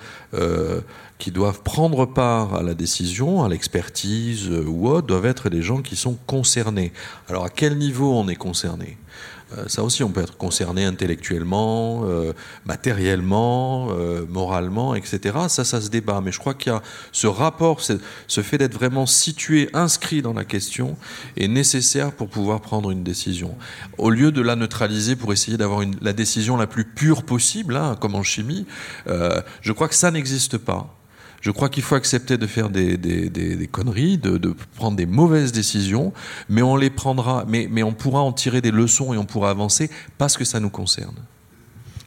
doivent 1.31 1.63
prendre 1.63 2.07
part 2.07 2.55
à 2.55 2.63
la 2.63 2.75
décision, 2.75 3.45
à 3.45 3.49
l'expertise 3.49 4.49
euh, 4.49 4.65
ou 4.65 4.89
autre, 4.89 5.07
doivent 5.07 5.27
être 5.27 5.49
des 5.49 5.63
gens 5.63 5.83
qui 5.83 5.97
sont 5.97 6.17
concernés. 6.27 6.93
Alors 7.29 7.45
à 7.45 7.51
quel 7.51 7.77
niveau 7.77 8.13
on 8.13 8.29
est 8.29 8.37
concerné? 8.37 8.97
euh, 8.97 9.38
ça 9.67 9.83
aussi, 9.83 10.05
on 10.05 10.11
peut 10.11 10.21
être 10.21 10.37
concerné 10.37 10.85
intellectuellement, 10.85 12.03
euh, 12.05 12.33
matériellement, 12.67 13.89
moralement, 14.29 14.95
etc. 14.95 15.37
Ça, 15.49 15.65
ça 15.65 15.81
se 15.81 15.89
débat. 15.89 16.21
Mais 16.23 16.33
je 16.33 16.39
crois 16.39 16.55
qu'il 16.55 16.73
y 16.73 16.75
a 16.75 16.83
ce 17.13 17.27
rapport, 17.27 17.81
ce 17.81 18.43
fait 18.43 18.59
d'être 18.59 18.75
vraiment 18.75 19.07
situé, 19.07 19.71
inscrit 19.73 20.23
dans 20.23 20.35
la 20.35 20.45
question, 20.45 20.97
est 21.37 21.49
nécessaire 21.49 22.13
pour 22.13 22.29
pouvoir 22.29 22.61
prendre 22.61 22.91
une 22.91 23.03
décision. 23.03 23.57
Au 23.97 24.11
lieu 24.11 24.33
de 24.33 24.43
la 24.43 24.57
neutraliser 24.57 25.17
pour 25.17 25.33
essayer 25.33 25.57
d'avoir 25.57 25.83
la 26.01 26.13
décision 26.13 26.57
la 26.57 26.67
plus 26.67 26.85
pure 26.85 27.23
possible, 27.23 27.77
hein, 27.77 27.97
comme 28.01 28.15
en 28.15 28.23
chimie, 28.23 28.67
je 29.07 29.73
crois 29.73 29.89
que 29.89 29.95
ça 29.95 30.11
n'existe 30.11 30.59
pas. 30.59 30.98
Je 31.41 31.51
crois 31.51 31.69
qu'il 31.69 31.83
faut 31.83 31.95
accepter 31.95 32.37
de 32.37 32.47
faire 32.47 32.69
des, 32.69 32.97
des, 32.97 33.29
des, 33.29 33.67
conneries, 33.69 34.19
de, 34.19 34.39
de, 34.39 34.55
prendre 34.77 34.97
des 34.97 35.07
mauvaises 35.07 35.53
décisions, 35.53 36.13
mais 36.49 36.63
on 36.63 36.77
les 36.77 36.91
prendra, 36.91 37.45
mais, 37.47 37.69
mais 37.71 37.83
on 37.83 37.93
pourra 37.93 38.21
en 38.21 38.33
tirer 38.33 38.61
des 38.61 38.73
leçons 38.73 39.15
et 39.15 39.19
on 39.19 39.25
pourra 39.25 39.51
avancer 39.51 39.89
parce 40.19 40.37
que 40.37 40.45
ça 40.45 40.59
nous 40.59 40.71
concerne. 40.71 41.15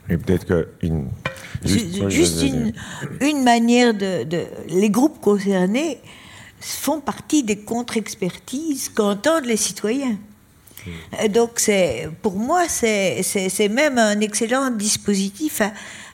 Et 0.09 0.17
peut-être 0.17 0.45
que 0.45 0.67
une, 0.81 1.07
juste, 1.63 2.41
une, 2.41 2.73
une, 3.21 3.43
manière 3.43 3.93
de, 3.93 4.23
de, 4.23 4.43
les 4.67 4.89
groupes 4.89 5.21
concernés 5.21 5.99
font 6.59 6.99
partie 6.99 7.43
des 7.43 7.57
contre-expertises 7.57 8.89
qu'entendent 8.89 9.45
les 9.45 9.57
citoyens. 9.57 10.17
Hmm. 10.85 11.27
Donc 11.29 11.51
c'est, 11.57 12.09
pour 12.21 12.35
moi, 12.35 12.67
c'est 12.67 13.69
même 13.69 13.97
un 13.97 14.19
excellent 14.19 14.71
dispositif 14.71 15.61
à, 15.61 15.71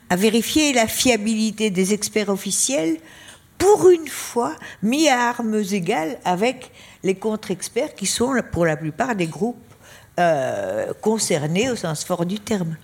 à 0.09 0.15
vérifier 0.15 0.73
la 0.73 0.87
fiabilité 0.87 1.69
des 1.69 1.93
experts 1.93 2.29
officiels 2.29 2.97
pour 3.57 3.89
une 3.89 4.07
fois, 4.07 4.53
mis 4.83 5.09
à 5.09 5.29
armes 5.29 5.61
égales 5.71 6.17
avec 6.25 6.71
les 7.03 7.15
contre-experts 7.15 7.95
qui 7.95 8.05
sont 8.05 8.33
pour 8.51 8.65
la 8.65 8.77
plupart 8.77 9.15
des 9.15 9.27
groupes 9.27 9.57
euh, 10.19 10.93
concernés 11.01 11.69
au 11.71 11.75
sens 11.75 12.03
fort 12.03 12.25
du 12.25 12.39
terme. 12.39 12.75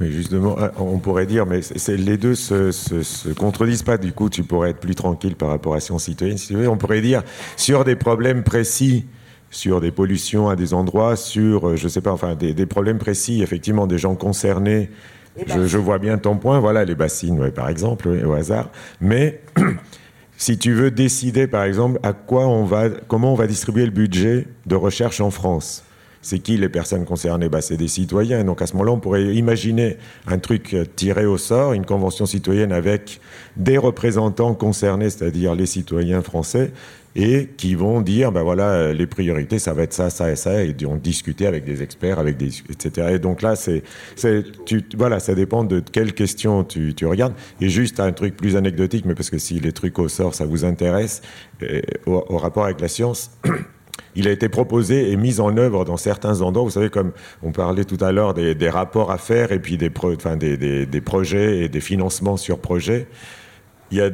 Mais 0.00 0.10
justement, 0.10 0.58
euh, 0.58 0.68
on 0.76 0.98
pourrait 0.98 1.26
dire, 1.26 1.46
mais 1.46 1.60
les 1.88 2.16
deux 2.16 2.34
se, 2.34 2.72
se, 2.72 3.28
contredisent 3.32 3.84
pas. 3.84 3.96
Du 3.96 4.12
coup, 4.12 4.28
tu 4.28 4.42
pourrais 4.42 4.70
être 4.70 4.80
plus 4.80 4.96
tranquille 4.96 5.36
par 5.36 5.50
rapport 5.50 5.74
à 5.74 5.80
Science 5.80 6.04
Citoyenne. 6.04 6.38
Si 6.38 6.48
tu 6.48 6.54
veux. 6.54 6.68
On 6.68 6.76
pourrait 6.76 7.00
dire, 7.00 7.22
sur 7.56 7.84
des 7.84 7.94
problèmes 7.94 8.42
précis, 8.42 9.04
sur 9.50 9.80
des 9.80 9.92
pollutions 9.92 10.48
à 10.48 10.56
des 10.56 10.74
endroits, 10.74 11.14
sur, 11.14 11.68
euh, 11.68 11.76
je 11.76 11.86
sais 11.86 12.00
pas, 12.00 12.10
enfin, 12.10 12.34
des, 12.34 12.66
problèmes 12.66 12.98
précis, 12.98 13.42
effectivement, 13.42 13.86
des 13.86 13.98
gens 13.98 14.16
concernés. 14.16 14.90
Je, 15.46 15.78
vois 15.78 15.98
bien 15.98 16.18
ton 16.18 16.36
point. 16.36 16.60
Voilà, 16.60 16.84
les 16.84 16.94
bassines, 16.94 17.50
par 17.50 17.68
exemple, 17.68 18.08
au 18.08 18.32
hasard. 18.32 18.70
Mais 19.00 19.40
si 20.36 20.58
tu 20.58 20.72
veux 20.72 20.90
décider, 20.90 21.46
par 21.46 21.64
exemple, 21.64 21.98
à 22.02 22.12
quoi 22.12 22.46
on 22.46 22.64
va, 22.64 22.88
comment 23.08 23.32
on 23.32 23.36
va 23.36 23.46
distribuer 23.46 23.84
le 23.84 23.90
budget 23.90 24.46
de 24.66 24.76
recherche 24.76 25.20
en 25.20 25.30
France? 25.30 25.84
C'est 26.22 26.38
qui 26.38 26.56
les 26.56 26.70
personnes 26.70 27.04
concernées? 27.04 27.50
Bah, 27.50 27.60
C'est 27.60 27.76
des 27.76 27.88
citoyens. 27.88 28.44
Donc 28.44 28.62
à 28.62 28.66
ce 28.66 28.72
moment-là, 28.74 28.92
on 28.92 29.00
pourrait 29.00 29.34
imaginer 29.34 29.98
un 30.26 30.38
truc 30.38 30.74
tiré 30.96 31.26
au 31.26 31.36
sort, 31.36 31.74
une 31.74 31.84
convention 31.84 32.24
citoyenne 32.24 32.72
avec 32.72 33.20
des 33.56 33.76
représentants 33.76 34.54
concernés, 34.54 35.10
c'est-à-dire 35.10 35.54
les 35.54 35.66
citoyens 35.66 36.22
français, 36.22 36.72
et 37.16 37.50
qui 37.56 37.74
vont 37.74 38.00
dire, 38.00 38.32
ben 38.32 38.42
voilà, 38.42 38.92
les 38.92 39.06
priorités, 39.06 39.58
ça 39.58 39.72
va 39.72 39.82
être 39.82 39.92
ça, 39.92 40.10
ça 40.10 40.30
et 40.32 40.36
ça, 40.36 40.64
et 40.64 40.74
on 40.86 40.96
discuter 40.96 41.46
avec 41.46 41.64
des 41.64 41.82
experts, 41.82 42.18
avec 42.18 42.36
des, 42.36 42.48
etc. 42.70 43.08
Et 43.12 43.18
donc 43.18 43.42
là, 43.42 43.54
c'est, 43.54 43.82
voilà, 44.96 45.20
ça 45.20 45.34
dépend 45.34 45.64
de 45.64 45.80
quelles 45.80 46.12
questions 46.12 46.64
tu, 46.64 46.94
tu, 46.94 47.06
regardes. 47.06 47.34
Et 47.60 47.68
juste 47.68 48.00
un 48.00 48.12
truc 48.12 48.36
plus 48.36 48.56
anecdotique, 48.56 49.04
mais 49.04 49.14
parce 49.14 49.30
que 49.30 49.38
si 49.38 49.60
les 49.60 49.72
trucs 49.72 49.98
au 49.98 50.08
sort, 50.08 50.34
ça 50.34 50.44
vous 50.44 50.64
intéresse, 50.64 51.22
au 52.06 52.36
rapport 52.36 52.64
avec 52.64 52.80
la 52.80 52.88
science, 52.88 53.30
il 54.16 54.28
a 54.28 54.30
été 54.30 54.48
proposé 54.48 55.10
et 55.10 55.16
mis 55.16 55.40
en 55.40 55.56
œuvre 55.56 55.84
dans 55.84 55.96
certains 55.96 56.40
endroits. 56.40 56.64
Vous 56.64 56.70
savez, 56.70 56.90
comme 56.90 57.12
on 57.42 57.52
parlait 57.52 57.84
tout 57.84 58.02
à 58.02 58.12
l'heure 58.12 58.34
des, 58.34 58.70
rapports 58.70 59.10
à 59.10 59.18
faire 59.18 59.52
et 59.52 59.60
puis 59.60 59.76
des, 59.76 59.88
des, 59.88 61.00
projets 61.00 61.58
et 61.58 61.68
des 61.68 61.80
financements 61.80 62.36
sur 62.36 62.58
projets. 62.58 63.06
Il 63.90 63.98
y 63.98 64.00
a 64.00 64.10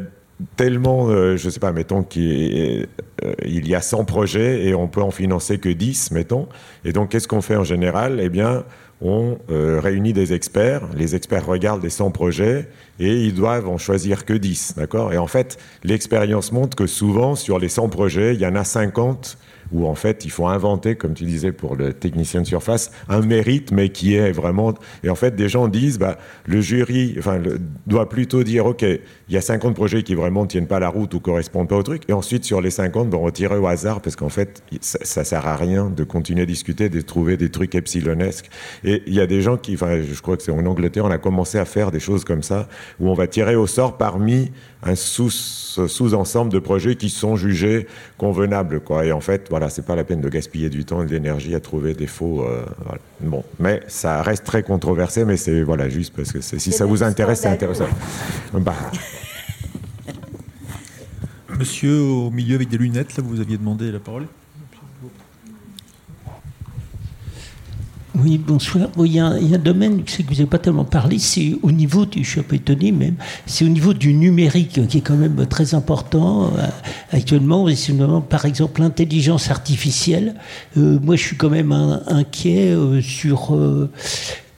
tellement, 0.56 1.08
euh, 1.08 1.36
je 1.36 1.46
ne 1.46 1.50
sais 1.50 1.60
pas, 1.60 1.72
mettons 1.72 2.02
qu'il 2.02 2.88
euh, 3.24 3.34
y 3.44 3.74
a 3.74 3.80
100 3.80 4.04
projets 4.04 4.66
et 4.66 4.74
on 4.74 4.88
peut 4.88 5.02
en 5.02 5.10
financer 5.10 5.58
que 5.58 5.68
10, 5.68 6.10
mettons. 6.12 6.48
Et 6.84 6.92
donc, 6.92 7.10
qu'est-ce 7.10 7.28
qu'on 7.28 7.42
fait 7.42 7.56
en 7.56 7.64
général? 7.64 8.20
Eh 8.20 8.28
bien, 8.28 8.64
on 9.02 9.38
euh, 9.50 9.80
réunit 9.80 10.12
des 10.12 10.32
experts, 10.32 10.82
les 10.94 11.14
experts 11.14 11.46
regardent 11.46 11.82
les 11.82 11.90
100 11.90 12.10
projets 12.10 12.68
et 12.98 13.24
ils 13.24 13.34
doivent 13.34 13.68
en 13.68 13.78
choisir 13.78 14.24
que 14.24 14.34
10, 14.34 14.74
d'accord? 14.76 15.12
Et 15.12 15.18
en 15.18 15.26
fait, 15.26 15.58
l'expérience 15.84 16.52
montre 16.52 16.76
que 16.76 16.86
souvent, 16.86 17.34
sur 17.34 17.58
les 17.58 17.68
100 17.68 17.88
projets, 17.88 18.34
il 18.34 18.40
y 18.40 18.46
en 18.46 18.54
a 18.54 18.64
50 18.64 19.38
où 19.72 19.86
en 19.86 19.94
fait 19.94 20.24
il 20.24 20.30
faut 20.30 20.47
inventer, 20.47 20.97
comme 20.97 21.14
tu 21.14 21.24
disais 21.24 21.52
pour 21.52 21.76
le 21.76 21.92
technicien 21.92 22.42
de 22.42 22.47
surface, 22.47 22.90
un 23.09 23.20
mérite, 23.20 23.72
mais 23.72 23.88
qui 23.88 24.14
est 24.14 24.32
vraiment. 24.32 24.74
Et 25.02 25.10
en 25.10 25.14
fait, 25.14 25.34
des 25.36 25.48
gens 25.48 25.68
disent, 25.68 25.98
bah, 25.98 26.18
le 26.47 26.60
jury 26.60 27.16
doit 27.86 28.09
plutôt 28.09 28.42
dire, 28.42 28.66
OK, 28.66 28.82
il 28.82 29.34
y 29.34 29.36
a 29.36 29.40
50 29.40 29.74
projets 29.74 30.02
qui 30.02 30.14
vraiment 30.14 30.42
ne 30.42 30.48
tiennent 30.48 30.66
pas 30.66 30.80
la 30.80 30.88
route 30.88 31.14
ou 31.14 31.20
correspondent 31.20 31.68
pas 31.68 31.76
au 31.76 31.82
truc, 31.82 32.02
et 32.09 32.12
ensuite 32.12 32.44
sur 32.44 32.60
les 32.60 32.70
50, 32.70 33.14
on 33.14 33.30
tirer 33.30 33.56
au 33.56 33.66
hasard, 33.66 34.01
parce 34.01 34.16
qu'en 34.16 34.28
fait, 34.28 34.62
ça, 34.80 34.98
ça, 35.02 35.24
sert 35.24 35.47
à 35.47 35.56
rien 35.56 35.90
de 35.90 36.05
continuer 36.05 36.42
à 36.42 36.47
discuter, 36.47 36.88
de 36.88 37.01
trouver 37.01 37.36
des 37.36 37.51
trucs 37.51 37.74
epsilonesques. 37.74 38.51
Et 38.84 39.02
il 39.06 39.14
y 39.14 39.20
a 39.20 39.26
des 39.26 39.40
gens 39.40 39.56
qui, 39.56 39.74
enfin, 39.74 40.01
je 40.02 40.20
crois 40.20 40.36
que 40.36 40.42
c'est 40.42 40.52
en 40.52 40.66
Angleterre, 40.66 41.05
on 41.05 41.10
a 41.10 41.18
commencé 41.18 41.59
à 41.59 41.64
faire 41.64 41.90
des 41.90 42.01
choses 42.01 42.24
comme 42.24 42.42
ça, 42.42 42.68
où 42.98 43.09
on 43.09 43.14
va 43.14 43.26
tirer 43.26 43.56
au 43.56 43.66
sort 43.66 43.97
parmi 43.97 44.51
un 44.82 44.94
sous, 44.94 45.30
sous-ensemble 45.30 46.52
de 46.52 46.59
projets 46.59 46.97
qui 46.97 47.10
sont 47.10 47.36
jugés 47.36 47.86
convenables. 48.18 48.80
Et 49.05 49.12
en 49.12 49.20
fait, 49.20 49.47
voilà, 49.51 49.59
c'est 49.68 49.84
pas 49.84 49.96
la 49.96 50.04
peine 50.04 50.20
de 50.20 50.28
gaspiller 50.28 50.70
du 50.70 50.84
temps 50.84 51.02
et 51.02 51.06
de 51.06 51.10
l'énergie 51.10 51.54
à 51.54 51.60
trouver 51.60 51.94
des 51.94 52.06
faux. 52.06 52.44
Euh, 52.44 52.64
bon, 53.20 53.44
mais 53.58 53.82
ça 53.88 54.22
reste 54.22 54.44
très 54.44 54.62
controversé, 54.62 55.24
mais 55.24 55.36
c'est 55.36 55.62
voilà, 55.62 55.88
juste 55.88 56.14
parce 56.14 56.32
que 56.32 56.40
si 56.40 56.72
ça 56.72 56.86
vous 56.86 57.02
intéresse, 57.02 57.40
c'est 57.40 57.48
intéressant. 57.48 57.88
Bah. 58.54 58.74
Monsieur 61.58 62.00
au 62.00 62.30
milieu 62.30 62.54
avec 62.54 62.68
des 62.68 62.78
lunettes, 62.78 63.16
là, 63.16 63.22
vous 63.26 63.40
aviez 63.40 63.58
demandé 63.58 63.92
la 63.92 63.98
parole. 63.98 64.26
Oui, 68.18 68.38
bonsoir. 68.38 68.88
il, 68.98 69.12
y 69.12 69.20
a, 69.20 69.26
un 69.26 69.58
domaine 69.58 70.02
que 70.02 70.10
vous 70.22 70.34
n'avez 70.34 70.46
pas 70.46 70.58
tellement 70.58 70.84
parlé, 70.84 71.18
c'est 71.18 71.56
au 71.62 71.70
niveau, 71.70 72.06
du, 72.06 72.24
je 72.24 72.30
suis 72.30 72.40
même, 72.92 73.14
c'est 73.46 73.64
au 73.64 73.68
niveau 73.68 73.94
du 73.94 74.14
numérique 74.14 74.86
qui 74.88 74.98
est 74.98 75.00
quand 75.00 75.16
même 75.16 75.46
très 75.46 75.74
important 75.74 76.46
euh, 76.56 76.66
actuellement. 77.12 77.68
Et 77.68 77.76
par 78.20 78.46
exemple 78.46 78.80
l'intelligence 78.80 79.50
artificielle. 79.50 80.34
Euh, 80.76 80.98
moi, 81.00 81.16
je 81.16 81.22
suis 81.22 81.36
quand 81.36 81.50
même 81.50 81.72
inquiet 82.08 82.70
euh, 82.70 83.00
sur 83.00 83.56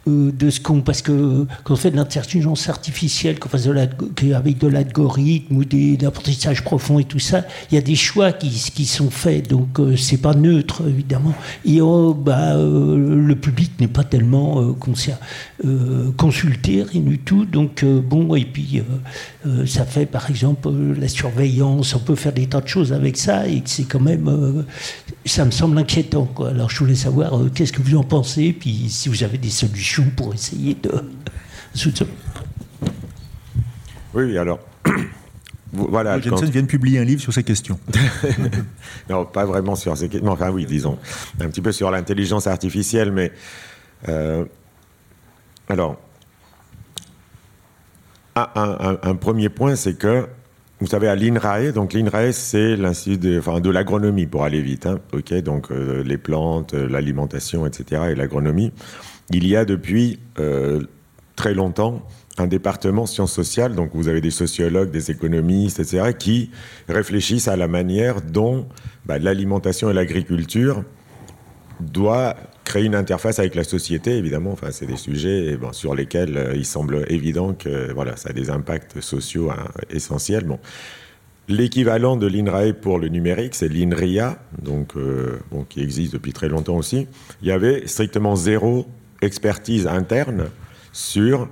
de 0.07 0.51
ce 0.51 0.61
qu'on 0.61 0.81
parce 0.81 1.01
que 1.01 1.47
quand 1.63 1.75
on 1.75 1.77
fait 1.77 1.93
de 1.93 1.97
l'intelligence 1.97 2.69
artificielle, 2.69 3.39
qu'on 3.39 3.49
fasse 3.49 3.65
de 3.65 4.33
avec 4.35 4.59
de 4.59 4.67
l'algorithme 4.67 5.57
ou 5.57 5.65
des 5.65 5.97
l'apprentissage 5.97 6.65
profond 6.65 6.99
et 6.99 7.05
tout 7.05 7.21
ça, 7.21 7.45
il 7.71 7.77
y 7.77 7.79
a 7.79 7.81
des 7.81 7.95
choix 7.95 8.33
qui, 8.33 8.87
sont 8.87 9.11
faits, 9.11 9.49
donc 9.49 9.79
euh, 9.79 9.97
c'est 9.97 10.17
pas 10.17 10.35
neutre 10.35 10.83
évidemment. 10.89 11.35
Et 11.65 11.81
oh, 11.81 12.15
bah, 12.15 12.57
euh, 12.57 12.97
le 12.97 13.37
public 13.37 13.73
n'est 13.81 13.89
pas 13.89 14.05
tellement 14.05 14.75
consulté, 16.17 16.83
rien 16.83 17.01
du 17.01 17.19
tout. 17.19 17.45
Donc 17.45 17.85
bon, 17.85 18.35
et 18.35 18.45
puis 18.45 18.83
ça 19.67 19.85
fait 19.85 20.07
par 20.07 20.29
exemple 20.31 20.71
la 20.99 21.09
surveillance, 21.09 21.95
on 21.95 22.01
peut 22.01 22.17
faire 22.17 22.33
des 22.33 22.47
tas 22.47 22.61
de 22.61 22.67
choses 22.67 22.93
avec 22.93 23.17
ça 23.17 23.47
et 23.47 23.63
c'est 23.65 23.85
quand 23.85 24.01
même, 24.01 24.65
ça 25.25 25.45
me 25.45 25.51
semble 25.51 25.79
inquiétant. 25.79 26.25
Quoi. 26.25 26.51
Alors 26.51 26.71
je 26.71 26.79
voulais 26.79 26.97
savoir 26.97 27.33
qu'est-ce 27.55 27.73
que 27.73 27.83
vous 27.83 27.97
en 27.97 28.03
pensez, 28.03 28.53
puis 28.53 28.87
si 28.89 29.09
vous 29.09 29.23
avez 29.23 29.39
des 29.39 29.51
solutions 29.51 29.92
pour 30.17 30.33
essayer 30.33 30.75
de. 30.75 30.91
Oui, 34.15 34.37
alors. 34.39 34.61
voilà. 35.73 36.21
Jensen 36.21 36.51
vient 36.51 36.63
de 36.63 36.67
publier 36.67 36.99
un 36.99 37.05
livre 37.05 37.21
sur 37.21 37.33
ces 37.33 37.43
questions. 37.43 37.79
non, 39.11 39.25
pas 39.25 39.45
vraiment 39.45 39.75
sur 39.75 39.97
ces 39.97 40.09
questions. 40.09 40.31
Enfin, 40.31 40.51
oui, 40.51 40.67
disons. 40.67 40.99
Un 41.41 41.49
petit 41.49 41.63
peu 41.63 41.73
sur 41.73 41.91
l'intelligence 41.91 42.47
artificielle, 42.47 43.13
mais. 43.13 43.33
Euh, 44.09 44.45
alors. 45.69 45.99
Un, 48.35 49.15
premier 49.17 49.49
point, 49.51 49.77
c'est 49.77 49.95
que. 49.95 50.27
Vous 50.81 50.89
savez, 50.89 51.07
à 51.07 51.15
l'INRAE, 51.15 51.71
donc 51.71 51.93
l'INRAE, 51.93 52.33
c'est 52.33 52.77
l'Institut 52.77 53.19
de, 53.19 53.39
enfin, 53.39 53.61
de 53.61 53.71
l'agronomie, 53.71 54.27
pour 54.27 54.43
aller 54.43 54.61
vite. 54.61 54.87
Hein, 54.87 54.99
ok, 55.13 55.33
donc 55.35 55.71
euh, 55.71 56.03
les 56.03 56.19
plantes, 56.19 56.73
l'alimentation, 56.73 57.67
etc., 57.67 58.03
et 58.11 58.15
l'agronomie 58.17 58.73
il 59.33 59.47
y 59.47 59.57
a 59.57 59.65
depuis 59.65 60.19
euh, 60.39 60.83
très 61.37 61.55
longtemps 61.55 62.07
un 62.39 62.47
département 62.47 63.05
sciences 63.07 63.33
sociales, 63.33 63.75
donc 63.75 63.91
vous 63.95 64.09
avez 64.09 64.21
des 64.21 64.31
sociologues, 64.31 64.91
des 64.91 65.11
économistes, 65.11 65.81
etc., 65.81 66.15
qui 66.19 66.51
réfléchissent 66.89 67.49
à 67.49 67.57
la 67.57 67.69
manière 67.69 68.23
dont 68.23 68.67
bah, 69.05 69.19
l'alimentation 69.19 69.91
et 69.91 69.93
l'agriculture 69.93 70.83
doivent 71.81 72.37
créer 72.65 72.85
une 72.85 72.95
interface 72.95 73.39
avec 73.39 73.55
la 73.55 73.65
société, 73.65 74.17
évidemment. 74.17 74.53
Enfin, 74.53 74.69
c'est 74.71 74.87
des 74.87 74.97
sujets 74.97 75.59
sur 75.73 75.95
lesquels 75.95 76.37
euh, 76.37 76.55
il 76.55 76.65
semble 76.65 77.05
évident 77.09 77.53
que 77.53 77.93
voilà, 77.93 78.17
ça 78.17 78.31
a 78.31 78.33
des 78.33 78.51
impacts 78.51 79.01
sociaux 79.01 79.51
hein, 79.51 79.69
essentiels. 79.91 80.47
L'équivalent 81.49 82.17
de 82.17 82.27
l'INRAE 82.27 82.73
pour 82.73 82.99
le 82.99 83.09
numérique, 83.09 83.55
c'est 83.55 83.69
l'INRIA, 83.69 84.39
donc, 84.63 84.97
euh, 84.97 85.39
qui 85.69 85.83
existe 85.83 86.13
depuis 86.13 86.33
très 86.33 86.49
longtemps 86.49 86.77
aussi. 86.77 87.09
Il 87.43 87.49
y 87.49 87.53
avait 87.53 87.87
strictement 87.89 88.37
zéro 88.37 88.87
expertise 89.23 89.87
interne 89.87 90.47
sur 90.93 91.49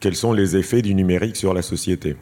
quels 0.00 0.16
sont 0.16 0.32
les 0.32 0.56
effets 0.56 0.82
du 0.82 0.94
numérique 0.94 1.36
sur 1.36 1.54
la 1.54 1.62
société. 1.62 2.16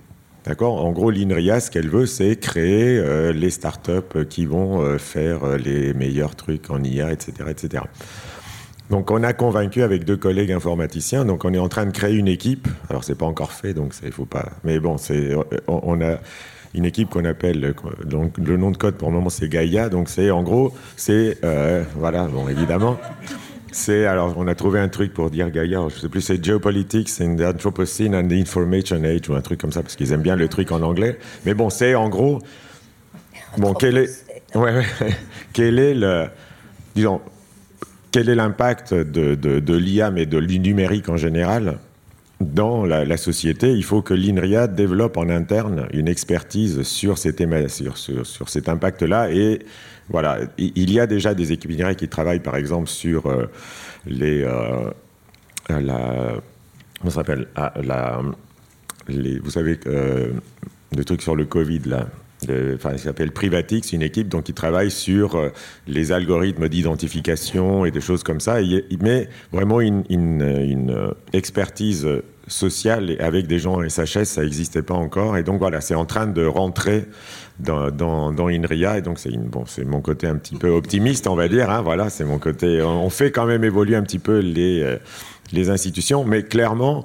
D'accord? 0.45 0.85
En 0.85 0.91
gros, 0.91 1.11
l'INRIA, 1.11 1.61
ce 1.61 1.71
qu'elle 1.71 1.89
veut, 1.89 2.07
c'est 2.07 2.37
créer 2.37 2.99
euh, 2.99 3.33
les 3.33 3.51
startups 3.51 4.25
qui 4.29 4.45
vont 4.45 4.83
euh, 4.83 4.99
faire 4.99 5.45
euh, 5.45 5.57
les 5.57 5.95
meilleurs 5.95 6.35
trucs 6.35 6.71
en 6.71 6.83
IA, 6.83 7.13
etc., 7.13 7.33
etc. 7.49 7.85
Donc, 8.91 9.11
on 9.11 9.23
a 9.23 9.33
convaincu 9.33 9.83
avec 9.83 10.05
deux 10.05 10.17
collègues 10.17 10.51
informaticiens. 10.51 11.25
Donc, 11.25 11.45
on 11.45 11.55
est 11.55 11.59
en 11.59 11.69
train 11.69 11.87
de 11.87 11.93
créer 11.93 12.15
une 12.15 12.27
équipe. 12.27 12.67
Alors, 12.91 13.05
c'est 13.05 13.15
pas 13.15 13.27
encore 13.27 13.53
fait, 13.53 13.73
donc 13.73 13.95
il 14.05 14.11
faut 14.11 14.27
pas. 14.27 14.51
Mais 14.65 14.81
bon, 14.81 14.99
c'est 14.99 15.35
on, 15.69 16.01
a 16.01 16.19
une 16.75 16.85
équipe 16.85 17.11
qu'on 17.11 17.25
appelle 17.25 17.75
donc 18.05 18.37
le 18.39 18.57
nom 18.57 18.71
de 18.71 18.77
code 18.77 18.97
pour 18.97 19.11
le 19.11 19.15
moment 19.15 19.31
c'est 19.31 19.49
Gaia. 19.49 19.89
Donc, 19.89 20.09
c'est 20.09 20.31
en 20.31 20.43
gros, 20.43 20.75
c'est 20.97 21.39
voilà, 21.97 22.27
bon 22.27 22.49
évidemment. 22.49 22.99
C'est, 23.73 24.07
alors, 24.07 24.35
on 24.37 24.47
a 24.47 24.55
trouvé 24.55 24.81
un 24.81 24.89
truc 24.89 25.15
pour 25.15 25.31
dire 25.31 25.51
Gaïa, 25.51 25.81
je 25.89 25.99
sais 25.99 26.09
plus, 26.09 26.21
c'est 26.21 26.45
Geopolitics 26.45 27.09
in 27.21 27.37
the 27.37 27.43
Anthropocene 27.43 28.15
and 28.15 28.29
the 28.29 28.33
Information 28.33 29.03
Age, 29.03 29.29
ou 29.29 29.35
un 29.35 29.41
truc 29.41 29.61
comme 29.61 29.73
ça, 29.73 29.83
parce 29.83 29.97
qu'ils 29.97 30.13
aiment 30.13 30.23
bien 30.23 30.37
le 30.37 30.49
truc 30.49 30.71
en 30.73 30.83
anglais. 30.83 31.19
Mais 31.47 31.55
bon, 31.55 31.71
c'est 31.71 31.95
en 31.95 32.09
gros. 32.09 32.41
Bon, 33.57 33.75
quel 33.75 33.97
est. 33.97 34.11
Ouais, 34.55 34.83
quel 35.53 35.79
est 35.79 35.95
le. 35.95 36.27
Disons, 36.95 37.23
quel 38.11 38.29
est 38.29 38.35
l'impact 38.35 38.93
de, 38.93 39.35
de, 39.35 39.59
de 39.59 39.75
l'IA, 39.75 40.11
mais 40.11 40.27
de 40.27 40.39
numérique 40.39 41.09
en 41.09 41.17
général, 41.17 41.79
dans 42.43 42.85
la, 42.85 43.17
société, 43.17 43.73
il 43.73 43.85
faut 43.85 44.03
que 44.03 44.15
l'INRIA 44.15 44.67
développe 44.67 45.17
en 45.17 45.29
interne 45.29 45.87
une 45.93 46.09
expertise 46.09 46.83
sur, 46.83 47.19
ces 47.19 47.35
thèmes, 47.35 47.69
sur, 47.69 47.97
sur, 47.97 48.49
cet 48.49 48.69
impact-là. 48.69 49.31
Et 49.31 49.61
voilà, 50.13 50.41
il 50.59 50.91
y 50.93 51.01
a 51.01 51.07
déjà 51.07 51.35
des 51.35 51.53
équipes 51.53 51.73
qui 51.97 52.09
travaillent, 52.09 52.41
par 52.41 52.57
exemple, 52.57 52.89
sur 52.89 53.27
euh, 53.27 53.47
les, 54.07 54.43
euh, 54.43 54.91
la, 55.71 56.35
comment 57.01 57.11
s'appelle, 57.11 57.49
ah, 57.57 57.73
la, 57.83 58.21
les, 59.09 59.39
vous 59.39 59.51
savez, 59.51 59.81
euh, 59.87 60.33
le 60.95 61.05
truc 61.05 61.23
sur 61.23 61.35
le 61.35 61.47
Covid 61.47 61.81
là 61.87 62.07
enfin, 62.75 62.91
il 62.93 62.99
s'appelle 62.99 63.31
Privatix, 63.31 63.93
une 63.93 64.03
équipe 64.03 64.29
donc, 64.29 64.45
qui 64.45 64.53
travaille 64.53 64.91
sur 64.91 65.51
les 65.87 66.13
algorithmes 66.13 66.69
d'identification 66.69 67.85
et 67.85 67.91
des 67.91 68.01
choses 68.01 68.23
comme 68.23 68.41
ça. 68.41 68.59
Met 69.01 69.29
vraiment 69.53 69.81
une, 69.81 70.43
euh, 70.43 71.13
expertise 71.33 72.07
sociale 72.49 73.17
avec 73.21 73.47
des 73.47 73.59
gens 73.59 73.81
en 73.81 73.89
SHS, 73.89 74.25
ça 74.25 74.43
n'existait 74.43 74.83
pas 74.83 74.95
encore. 74.95 75.37
Et 75.37 75.43
donc 75.43 75.59
voilà, 75.59 75.81
c'est 75.81 75.95
en 75.95 76.05
train 76.05 76.27
de 76.27 76.45
rentrer 76.45 77.07
dans, 77.59 78.49
INRIA. 78.49 78.99
Et 78.99 79.03
donc 79.03 79.19
c'est 79.19 79.37
bon, 79.37 79.65
mon 79.87 80.01
côté 80.01 80.27
un 80.27 80.37
petit 80.37 80.57
peu 80.57 80.69
optimiste, 80.69 81.27
on 81.27 81.35
va 81.35 81.49
dire. 81.49 81.71
Hein, 81.71 81.83
voilà, 81.83 82.11
c'est 82.11 82.25
mon 82.25 82.39
côté. 82.39 82.83
On 82.83 83.11
fait 83.11 83.31
quand 83.31 83.47
même 83.47 83.65
évoluer 83.65 83.97
un 83.97 84.03
petit 84.03 84.19
peu 84.19 84.39
les, 84.39 84.83
euh, 84.83 84.97
les 85.53 85.71
institutions, 85.71 86.25
mais 86.25 86.43
clairement, 86.43 87.05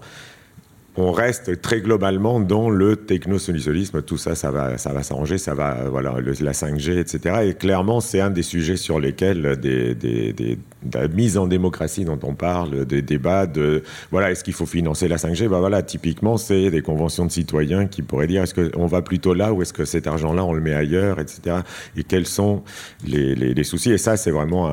on 0.98 1.12
reste 1.12 1.62
très 1.62 1.82
globalement 1.82 2.40
dans 2.40 2.70
le 2.70 2.96
technosolutionnisme. 2.96 4.02
Tout 4.02 4.18
ça, 4.18 4.34
ça 4.34 4.50
va, 4.50 4.78
ça 4.78 4.92
va 4.92 5.04
s'arranger, 5.04 5.38
ça 5.38 5.54
va, 5.54 5.90
voilà, 5.90 6.16
la 6.42 6.52
5G, 6.52 6.98
etc. 6.98 7.36
Et 7.44 7.54
clairement, 7.54 8.02
c'est 8.02 8.20
un 8.20 8.32
des 8.32 8.42
sujets 8.42 8.78
sur 8.78 9.00
lesquels 9.00 9.58
des, 9.58 9.94
des, 9.94 10.58
la 10.94 11.08
mise 11.08 11.38
en 11.38 11.46
démocratie 11.46 12.04
dont 12.04 12.20
on 12.24 12.34
parle, 12.34 12.86
des 12.86 13.04
débats 13.04 13.46
de, 13.46 13.84
voilà, 14.12 14.32
est-ce 14.32 14.44
qu'il 14.44 14.54
faut 14.54 14.66
financer 14.66 15.08
la 15.08 15.18
5G 15.18 15.48
ben 15.48 15.60
voilà, 15.60 15.84
typiquement, 15.84 16.38
c'est 16.38 16.72
des 16.72 16.82
conventions 16.82 17.26
de 17.26 17.32
citoyens 17.32 17.86
qui 17.86 18.02
pourraient 18.02 18.28
dire, 18.28 18.44
est-ce 18.44 18.56
qu'on 18.56 18.88
va 18.88 19.04
plutôt 19.04 19.36
là 19.36 19.54
ou 19.54 19.62
est-ce 19.62 19.74
que 19.74 19.86
cet 19.86 20.08
argent-là, 20.08 20.44
on 20.44 20.54
le 20.54 20.62
met 20.62 20.74
ailleurs, 20.74 21.20
etc. 21.20 21.58
Et 21.96 22.04
quels 22.04 22.26
sont 22.26 22.64
les, 23.06 23.36
les, 23.36 23.64
soucis? 23.64 23.92
Et 23.92 23.98
ça, 24.00 24.18
c'est 24.18 24.32
vraiment 24.32 24.72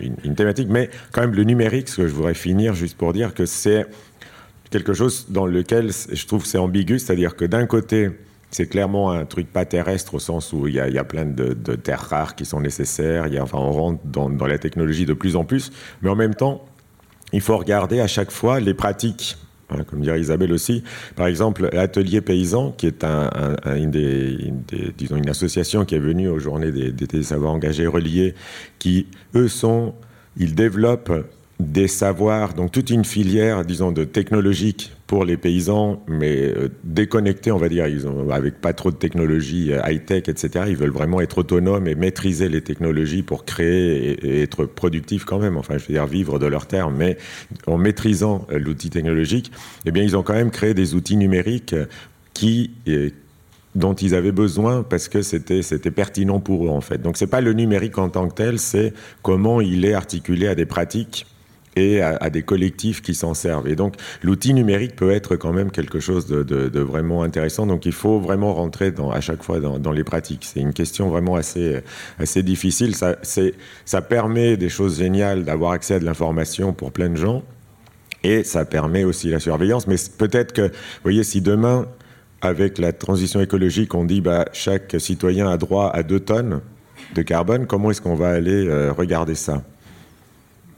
une, 0.00 0.16
une 0.24 0.34
thématique. 0.34 0.68
Mais 0.70 0.90
quand 1.12 1.22
même, 1.22 1.34
le 1.34 1.44
numérique, 1.44 1.88
ce 1.88 1.96
que 1.96 2.08
je 2.08 2.12
voudrais 2.12 2.34
finir 2.34 2.74
juste 2.74 2.98
pour 2.98 3.12
dire 3.12 3.32
que 3.32 3.46
c'est 3.46 3.86
quelque 4.72 4.94
chose 4.94 5.26
dans 5.28 5.46
lequel 5.46 5.90
je 5.92 6.26
trouve 6.26 6.44
c'est 6.44 6.58
ambigu, 6.58 6.98
c'est-à-dire 6.98 7.36
que 7.36 7.44
d'un 7.44 7.66
côté, 7.66 8.10
c'est 8.50 8.66
clairement 8.66 9.12
un 9.12 9.24
truc 9.24 9.52
pas 9.52 9.64
terrestre 9.64 10.14
au 10.14 10.18
sens 10.18 10.52
où 10.52 10.66
il 10.66 10.74
y 10.74 10.80
a, 10.80 11.04
plein 11.04 11.24
de, 11.24 11.54
terres 11.76 12.08
rares 12.10 12.34
qui 12.34 12.44
sont 12.44 12.60
nécessaires, 12.60 13.28
il 13.28 13.34
y 13.34 13.38
a, 13.38 13.42
enfin, 13.42 13.58
on 13.58 13.70
rentre 13.70 14.00
dans, 14.04 14.28
la 14.28 14.58
technologie 14.58 15.06
de 15.06 15.14
plus 15.14 15.36
en 15.36 15.44
plus, 15.44 15.70
mais 16.02 16.10
en 16.10 16.16
même 16.16 16.34
temps, 16.34 16.66
il 17.32 17.40
faut 17.40 17.56
regarder 17.56 18.00
à 18.00 18.06
chaque 18.06 18.30
fois 18.30 18.60
les 18.60 18.74
pratiques. 18.74 19.38
Hein, 19.70 19.84
comme 19.86 20.00
dirait 20.00 20.20
Isabelle 20.20 20.52
aussi, 20.52 20.84
par 21.16 21.26
exemple, 21.26 21.70
l'atelier 21.72 22.20
paysan, 22.20 22.72
qui 22.72 22.86
est 22.86 23.04
une 23.04 25.28
association 25.28 25.86
qui 25.86 25.94
est 25.94 26.00
venue 26.00 26.28
aux 26.28 26.38
journées 26.38 26.72
des, 26.72 26.92
des 26.92 27.22
savoirs 27.22 27.52
engagés 27.52 27.86
reliés, 27.86 28.34
qui, 28.78 29.06
eux, 29.34 29.48
sont, 29.48 29.94
ils 30.36 30.54
développent 30.54 31.12
des 31.60 31.88
savoirs, 31.88 32.54
donc 32.54 32.72
toute 32.72 32.90
une 32.90 33.04
filière, 33.04 33.64
disons, 33.64 33.92
de 33.92 34.04
technologique 34.04 34.92
pour 35.06 35.24
les 35.24 35.36
paysans, 35.36 36.02
mais 36.08 36.36
euh, 36.40 36.68
déconnectés, 36.84 37.52
on 37.52 37.58
va 37.58 37.68
dire, 37.68 37.86
ils 37.86 38.06
ont, 38.06 38.30
avec 38.30 38.60
pas 38.60 38.72
trop 38.72 38.90
de 38.90 38.96
technologie 38.96 39.72
euh, 39.72 39.80
high-tech, 39.86 40.28
etc. 40.28 40.64
Ils 40.68 40.76
veulent 40.76 40.90
vraiment 40.90 41.20
être 41.20 41.38
autonomes 41.38 41.86
et 41.86 41.94
maîtriser 41.94 42.48
les 42.48 42.62
technologies 42.62 43.22
pour 43.22 43.44
créer 43.44 44.26
et, 44.26 44.42
être 44.42 44.64
productifs 44.64 45.24
quand 45.24 45.38
même, 45.38 45.56
enfin, 45.56 45.78
je 45.78 45.86
veux 45.86 45.94
dire, 45.94 46.06
vivre 46.06 46.38
de 46.38 46.46
leur 46.46 46.66
terme, 46.66 46.96
mais 46.96 47.16
en 47.66 47.78
maîtrisant 47.78 48.46
euh, 48.50 48.58
l'outil 48.58 48.90
technologique, 48.90 49.52
eh 49.84 49.90
bien, 49.92 50.02
ils 50.02 50.16
ont 50.16 50.22
quand 50.22 50.34
même 50.34 50.50
créé 50.50 50.74
des 50.74 50.94
outils 50.94 51.16
numériques 51.16 51.76
qui, 52.34 52.70
dont 53.74 53.94
ils 53.94 54.14
avaient 54.14 54.32
besoin 54.32 54.82
parce 54.82 55.08
que 55.08 55.22
c'était 55.22 55.62
c'était 55.62 55.90
pertinent 55.90 56.40
pour 56.40 56.66
eux 56.66 56.70
en 56.70 56.80
fait. 56.80 56.98
Donc 57.00 57.18
c'est 57.18 57.26
pas 57.26 57.42
le 57.42 57.52
numérique 57.52 57.98
en 57.98 58.08
tant 58.08 58.26
que 58.28 58.34
tel, 58.34 58.58
c'est 58.58 58.94
comment 59.22 59.60
il 59.60 59.84
est 59.84 59.94
articulé 59.94 60.48
à 60.48 60.54
des 60.54 60.66
pratiques 60.66 61.26
et 61.76 62.02
à, 62.02 62.30
des 62.30 62.42
collectifs 62.42 63.02
qui 63.02 63.14
s'en 63.14 63.34
servent. 63.34 63.68
Et 63.68 63.76
donc, 63.76 63.94
l'outil 64.22 64.52
numérique 64.54 64.94
peut 64.94 65.10
être 65.10 65.36
quand 65.36 65.52
même 65.52 65.70
quelque 65.70 66.00
chose 66.00 66.26
de, 66.26 66.80
vraiment 66.80 67.22
intéressant. 67.22 67.66
Donc, 67.66 67.86
il 67.86 67.92
faut 67.92 68.20
vraiment 68.20 68.54
rentrer 68.54 68.92
à 69.12 69.20
chaque 69.20 69.42
fois 69.42 69.60
dans, 69.60 69.92
les 69.92 70.04
pratiques. 70.04 70.44
C'est 70.44 70.60
une 70.60 70.74
question 70.74 71.08
vraiment 71.08 71.36
assez, 71.36 71.82
difficile. 72.42 72.94
Ça, 72.94 73.16
ça 73.84 74.02
permet 74.02 74.56
des 74.56 74.68
choses 74.68 74.98
géniales 74.98 75.44
d'avoir 75.44 75.72
accès 75.72 75.94
à 75.94 75.98
de 75.98 76.04
l'information 76.04 76.72
pour 76.72 76.92
plein 76.92 77.08
de 77.08 77.16
gens. 77.16 77.42
Et 78.24 78.44
ça 78.44 78.64
permet 78.64 79.04
aussi 79.04 79.30
la 79.30 79.40
surveillance. 79.40 79.86
Mais 79.86 79.96
peut-être 80.18 80.52
que, 80.52 80.62
vous 80.62 81.02
voyez, 81.02 81.24
si 81.24 81.40
demain, 81.40 81.86
avec 82.42 82.78
la 82.78 82.92
transition 82.92 83.40
écologique, 83.40 83.94
on 83.94 84.04
dit 84.04 84.20
bah, 84.20 84.44
chaque 84.52 84.96
citoyen 84.98 85.48
a 85.48 85.56
droit 85.56 85.90
à 85.92 86.02
deux 86.02 86.20
tonnes 86.20 86.60
de 87.14 87.22
carbone, 87.22 87.66
comment 87.66 87.90
est-ce 87.90 88.00
qu'on 88.00 88.14
va 88.14 88.30
aller 88.30 88.66
euh, 88.66 88.92
regarder 88.92 89.34
ça? 89.34 89.62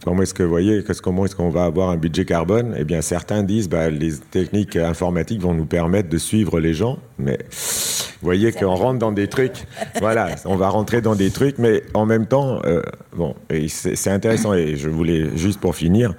Comment 0.02 0.22
est-ce 0.22 0.34
que 0.34 0.42
vous 0.42 0.50
voyez, 0.50 0.82
comment 1.02 1.24
est-ce 1.24 1.36
qu'on 1.36 1.50
va 1.50 1.64
avoir 1.64 1.90
un 1.90 1.96
budget 1.96 2.24
carbone? 2.24 2.74
Eh 2.78 2.84
bien, 2.84 3.00
certains 3.00 3.42
disent 3.42 3.68
bah, 3.68 3.90
les 3.90 4.18
techniques 4.18 4.76
informatiques 4.76 5.40
vont 5.40 5.54
nous 5.54 5.66
permettre 5.66 6.08
de 6.08 6.18
suivre 6.18 6.60
les 6.60 6.74
gens, 6.74 6.98
mais 7.18 7.38
vous 7.50 8.26
voyez 8.26 8.52
qu'on 8.52 8.74
rentre 8.74 8.98
dans 8.98 9.12
des 9.12 9.28
trucs. 9.28 9.64
Voilà, 10.00 10.34
on 10.44 10.56
va 10.56 10.68
rentrer 10.68 11.00
dans 11.00 11.14
des 11.14 11.30
trucs, 11.30 11.58
mais 11.58 11.82
en 11.94 12.06
même 12.06 12.26
temps, 12.26 12.60
euh, 12.64 12.82
bon, 13.16 13.34
c'est 13.68 14.10
intéressant. 14.10 14.54
Et 14.54 14.76
je 14.76 14.88
voulais 14.88 15.36
juste 15.36 15.60
pour 15.60 15.74
finir, 15.74 16.14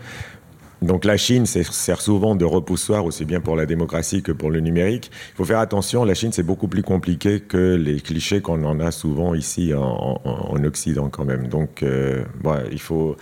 donc 0.81 1.05
la 1.05 1.17
Chine 1.17 1.45
sert 1.45 2.01
souvent 2.01 2.35
de 2.35 2.45
repoussoir 2.45 3.05
aussi 3.05 3.25
bien 3.25 3.39
pour 3.39 3.55
la 3.55 3.65
démocratie 3.65 4.21
que 4.21 4.31
pour 4.31 4.51
le 4.51 4.59
numérique. 4.59 5.09
Il 5.33 5.35
faut 5.35 5.45
faire 5.45 5.59
attention, 5.59 6.03
la 6.03 6.13
Chine 6.13 6.31
c'est 6.31 6.43
beaucoup 6.43 6.67
plus 6.67 6.83
compliqué 6.83 7.39
que 7.39 7.75
les 7.75 8.01
clichés 8.01 8.41
qu'on 8.41 8.63
en 8.63 8.79
a 8.79 8.91
souvent 8.91 9.33
ici 9.33 9.73
en, 9.73 10.21
Occident 10.63 11.09
quand 11.09 11.25
même. 11.25 11.47
Donc 11.47 11.83
euh, 11.83 12.23
il 12.71 12.79
faut, 12.79 13.15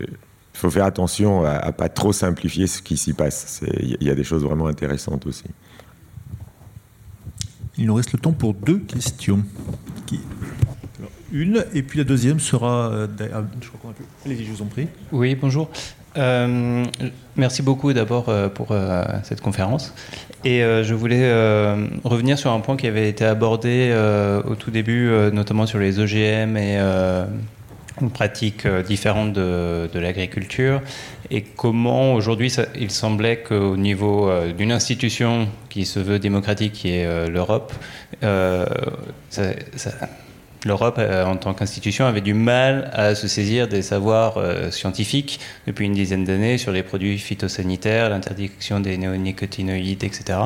euh, 0.00 0.06
faut 0.52 0.70
faire 0.70 0.84
attention 0.84 1.44
à, 1.44 1.66
ne 1.66 1.72
pas 1.72 1.88
trop 1.88 2.12
simplifier 2.12 2.66
ce 2.66 2.82
qui 2.82 2.96
s'y 2.96 3.12
passe. 3.12 3.62
Il 3.80 4.02
y 4.02 4.10
a 4.10 4.14
des 4.14 4.24
choses 4.24 4.42
vraiment 4.42 4.66
intéressantes 4.66 5.26
aussi. 5.26 5.44
Il 7.76 7.86
nous 7.86 7.94
reste 7.94 8.12
le 8.12 8.18
temps 8.18 8.32
pour 8.32 8.54
deux 8.54 8.78
questions. 8.78 9.44
Une, 11.30 11.64
et 11.74 11.82
puis 11.82 11.98
la 11.98 12.04
deuxième 12.04 12.40
sera. 12.40 12.90
Euh, 12.90 13.06
allez-y, 14.24 14.44
je 14.44 14.50
vous 14.50 14.62
en 14.62 14.66
prie. 14.66 14.88
Oui, 15.12 15.34
bonjour. 15.34 15.70
Euh, 16.18 16.84
merci 17.36 17.62
beaucoup 17.62 17.92
d'abord 17.92 18.28
euh, 18.28 18.48
pour 18.48 18.68
euh, 18.72 19.04
cette 19.22 19.40
conférence. 19.40 19.94
Et 20.44 20.60
je 20.60 20.94
voulais 20.94 21.32
revenir 22.04 22.38
sur 22.38 22.52
un 22.52 22.60
point 22.60 22.76
qui 22.76 22.86
avait 22.86 23.08
été 23.08 23.24
abordé 23.24 23.92
au 24.46 24.54
tout 24.54 24.70
début, 24.70 25.10
notamment 25.32 25.66
sur 25.66 25.80
les 25.80 25.98
OGM 25.98 26.56
et 26.56 26.78
une 28.00 28.10
pratique 28.10 28.64
différente 28.86 29.32
de, 29.32 29.98
l'agriculture. 29.98 30.80
Et 31.32 31.42
comment 31.42 32.14
aujourd'hui 32.14 32.54
il 32.78 32.92
semblait 32.92 33.38
qu'au 33.38 33.76
niveau 33.76 34.30
d'une 34.56 34.70
institution 34.70 35.48
qui 35.70 35.84
se 35.84 35.98
veut 35.98 36.20
démocratique, 36.20 36.74
qui 36.74 36.92
est 36.92 37.28
l'Europe, 37.28 37.72
l'Europe, 40.64 40.96
euh, 40.98 41.24
en 41.24 41.36
tant 41.36 41.54
qu'institution, 41.54 42.06
avait 42.06 42.20
du 42.20 42.34
mal 42.34 42.90
à 42.92 43.14
se 43.14 43.28
saisir 43.28 43.68
des 43.68 43.82
savoirs 43.82 44.38
euh, 44.38 44.70
scientifiques 44.70 45.40
depuis 45.66 45.86
une 45.86 45.92
dizaine 45.92 46.24
d'années 46.24 46.58
sur 46.58 46.72
les 46.72 46.82
produits 46.82 47.18
phytosanitaires, 47.18 48.10
l'interdiction 48.10 48.80
des 48.80 48.96
néonicotinoïdes, 48.96 50.04
etc. 50.04 50.38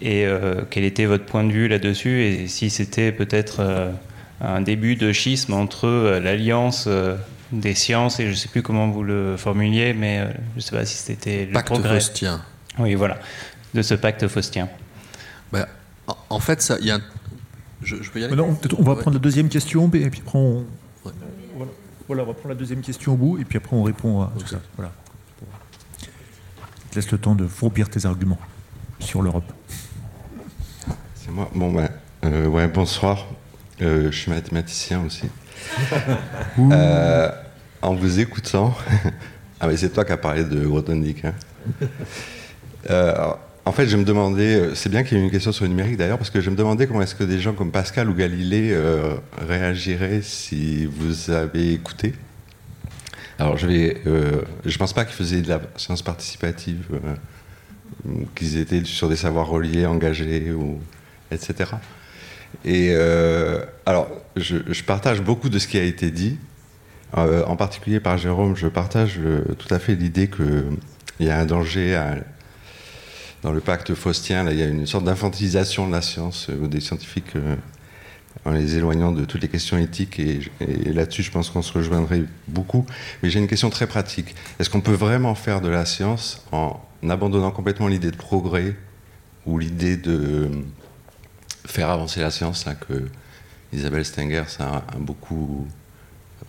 Et 0.00 0.26
euh, 0.26 0.62
quel 0.70 0.84
était 0.84 1.06
votre 1.06 1.24
point 1.24 1.44
de 1.44 1.52
vue 1.52 1.68
là-dessus 1.68 2.22
Et 2.22 2.48
si 2.48 2.70
c'était 2.70 3.12
peut-être 3.12 3.92
un 4.40 4.60
début 4.60 4.96
de 4.96 5.12
schisme 5.12 5.52
entre 5.54 6.18
l'alliance 6.22 6.88
des 7.52 7.74
sciences 7.74 8.18
et 8.18 8.24
je 8.24 8.30
ne 8.30 8.34
sais 8.34 8.48
plus 8.48 8.62
comment 8.62 8.88
vous 8.88 9.04
le 9.04 9.36
formuliez, 9.36 9.94
mais 9.94 10.18
je 10.52 10.56
ne 10.56 10.60
sais 10.60 10.76
pas 10.76 10.84
si 10.84 10.96
c'était 10.96 11.46
le 11.46 11.52
pacte 11.52 11.68
progrès. 11.68 11.94
faustien. 11.94 12.42
Oui, 12.78 12.94
voilà, 12.94 13.18
de 13.72 13.82
ce 13.82 13.94
pacte 13.94 14.26
faustien. 14.26 14.68
Ben, 15.52 15.66
en 16.28 16.40
fait, 16.40 16.72
il 16.80 16.88
y 16.88 16.90
a 16.90 16.96
un 16.96 17.02
je, 17.84 18.10
peux 18.10 18.20
y 18.20 18.24
aller 18.24 18.40
on 18.40 18.82
va 18.82 18.96
prendre 18.96 19.16
la 19.16 19.22
deuxième 19.22 19.48
question, 19.48 19.86
et 19.92 20.10
puis 20.10 20.22
après 20.24 20.38
on... 20.38 20.64
Voilà, 22.06 22.22
on 22.22 22.26
va 22.26 22.34
prendre 22.34 22.50
la 22.50 22.54
deuxième 22.54 22.80
question 22.80 23.14
au 23.14 23.16
bout, 23.16 23.38
et 23.38 23.44
puis 23.44 23.56
après 23.56 23.74
on 23.76 23.82
répond 23.82 24.22
à 24.22 24.32
tout 24.38 24.46
ça. 24.46 24.60
Voilà. 24.76 24.92
Je 26.90 26.96
laisse 26.96 27.10
le 27.10 27.18
temps 27.18 27.34
de 27.34 27.46
fourbir 27.46 27.88
tes 27.88 28.06
arguments 28.06 28.38
sur 29.00 29.22
l'Europe. 29.22 29.50
C'est 31.14 31.30
moi. 31.30 31.50
Bon, 31.54 31.72
ben, 31.72 31.88
euh, 32.24 32.46
ouais, 32.46 32.68
bonsoir. 32.68 33.26
Euh, 33.82 34.12
je 34.12 34.16
suis 34.16 34.30
mathématicien 34.30 35.04
aussi. 35.04 35.28
Euh, 36.58 37.30
en 37.82 37.94
vous 37.94 38.20
écoutant, 38.20 38.76
ah 39.60 39.66
mais 39.66 39.76
c'est 39.76 39.90
toi 39.90 40.04
qui 40.04 40.12
as 40.12 40.16
parlé 40.16 40.44
de 40.44 40.64
Grothendieck. 40.64 41.24
Hein. 41.24 41.34
En 43.66 43.72
fait, 43.72 43.86
je 43.86 43.96
me 43.96 44.04
demandais, 44.04 44.56
euh, 44.56 44.74
c'est 44.74 44.90
bien 44.90 45.02
qu'il 45.04 45.16
y 45.16 45.20
ait 45.20 45.24
une 45.24 45.30
question 45.30 45.50
sur 45.50 45.64
le 45.64 45.70
numérique 45.70 45.96
d'ailleurs, 45.96 46.18
parce 46.18 46.28
que 46.28 46.40
je 46.40 46.50
me 46.50 46.56
demandais 46.56 46.86
comment 46.86 47.00
est-ce 47.00 47.14
que 47.14 47.24
des 47.24 47.40
gens 47.40 47.54
comme 47.54 47.70
Pascal 47.70 48.10
ou 48.10 48.14
Galilée 48.14 48.70
euh, 48.72 49.14
réagiraient 49.38 50.20
si 50.20 50.84
vous 50.84 51.30
avez 51.30 51.72
écouté. 51.72 52.12
Alors, 53.38 53.56
je 53.56 53.66
vais, 53.66 54.02
euh, 54.06 54.42
je 54.66 54.76
pense 54.76 54.92
pas 54.92 55.06
qu'ils 55.06 55.16
faisaient 55.16 55.40
de 55.40 55.48
la 55.48 55.62
science 55.76 56.02
participative 56.02 56.84
qu'ils 58.34 58.58
étaient 58.58 58.84
sur 58.84 59.08
des 59.08 59.16
savoirs 59.16 59.48
reliés, 59.48 59.86
engagés, 59.86 60.52
ou, 60.52 60.78
etc. 61.30 61.70
Et 62.64 62.94
alors, 63.86 64.08
je, 64.36 64.82
partage 64.82 65.20
beaucoup 65.20 65.48
de 65.48 65.58
ce 65.58 65.66
qui 65.66 65.78
a 65.78 65.82
été 65.82 66.10
dit. 66.10 66.38
En 67.12 67.56
particulier 67.56 67.98
par 67.98 68.18
Jérôme, 68.18 68.56
je 68.56 68.68
partage 68.68 69.18
tout 69.58 69.74
à 69.74 69.78
fait 69.78 69.94
l'idée 69.94 70.28
qu'il 70.28 71.26
y 71.26 71.30
a 71.30 71.38
un 71.38 71.46
danger 71.46 71.96
dans 73.44 73.52
le 73.52 73.60
pacte 73.60 73.94
faustien. 73.94 74.42
Là, 74.42 74.52
il 74.52 74.58
y 74.58 74.62
a 74.62 74.66
une 74.66 74.86
sorte 74.86 75.04
d'infantilisation 75.04 75.86
de 75.86 75.92
la 75.92 76.02
science 76.02 76.48
ou 76.48 76.66
des 76.66 76.80
scientifiques 76.80 77.36
en 78.44 78.50
les 78.50 78.76
éloignant 78.76 79.12
de 79.12 79.24
toutes 79.24 79.42
les 79.42 79.48
questions 79.48 79.78
éthiques. 79.78 80.18
Et, 80.18 80.40
là-dessus, 80.92 81.22
je 81.22 81.30
pense 81.30 81.50
qu'on 81.50 81.62
se 81.62 81.72
rejoindrait 81.72 82.24
beaucoup. 82.48 82.84
Mais 83.22 83.30
j'ai 83.30 83.38
une 83.38 83.46
question 83.46 83.70
très 83.70 83.86
pratique. 83.86 84.34
Est-ce 84.58 84.70
qu'on 84.70 84.80
peut 84.80 84.94
vraiment 84.94 85.34
faire 85.34 85.60
de 85.60 85.68
la 85.68 85.84
science 85.84 86.44
en 86.52 86.80
abandonnant 87.08 87.50
complètement 87.50 87.86
l'idée 87.86 88.10
de 88.10 88.16
progrès 88.16 88.74
ou 89.46 89.58
l'idée 89.58 89.96
de 89.96 90.50
faire 91.66 91.90
avancer 91.90 92.20
la 92.20 92.30
science, 92.30 92.64
là, 92.64 92.74
que 92.74 93.08
Isabelle 93.72 94.04
Stenger 94.04 94.44
a, 94.58 94.82
beaucoup, 94.98 95.66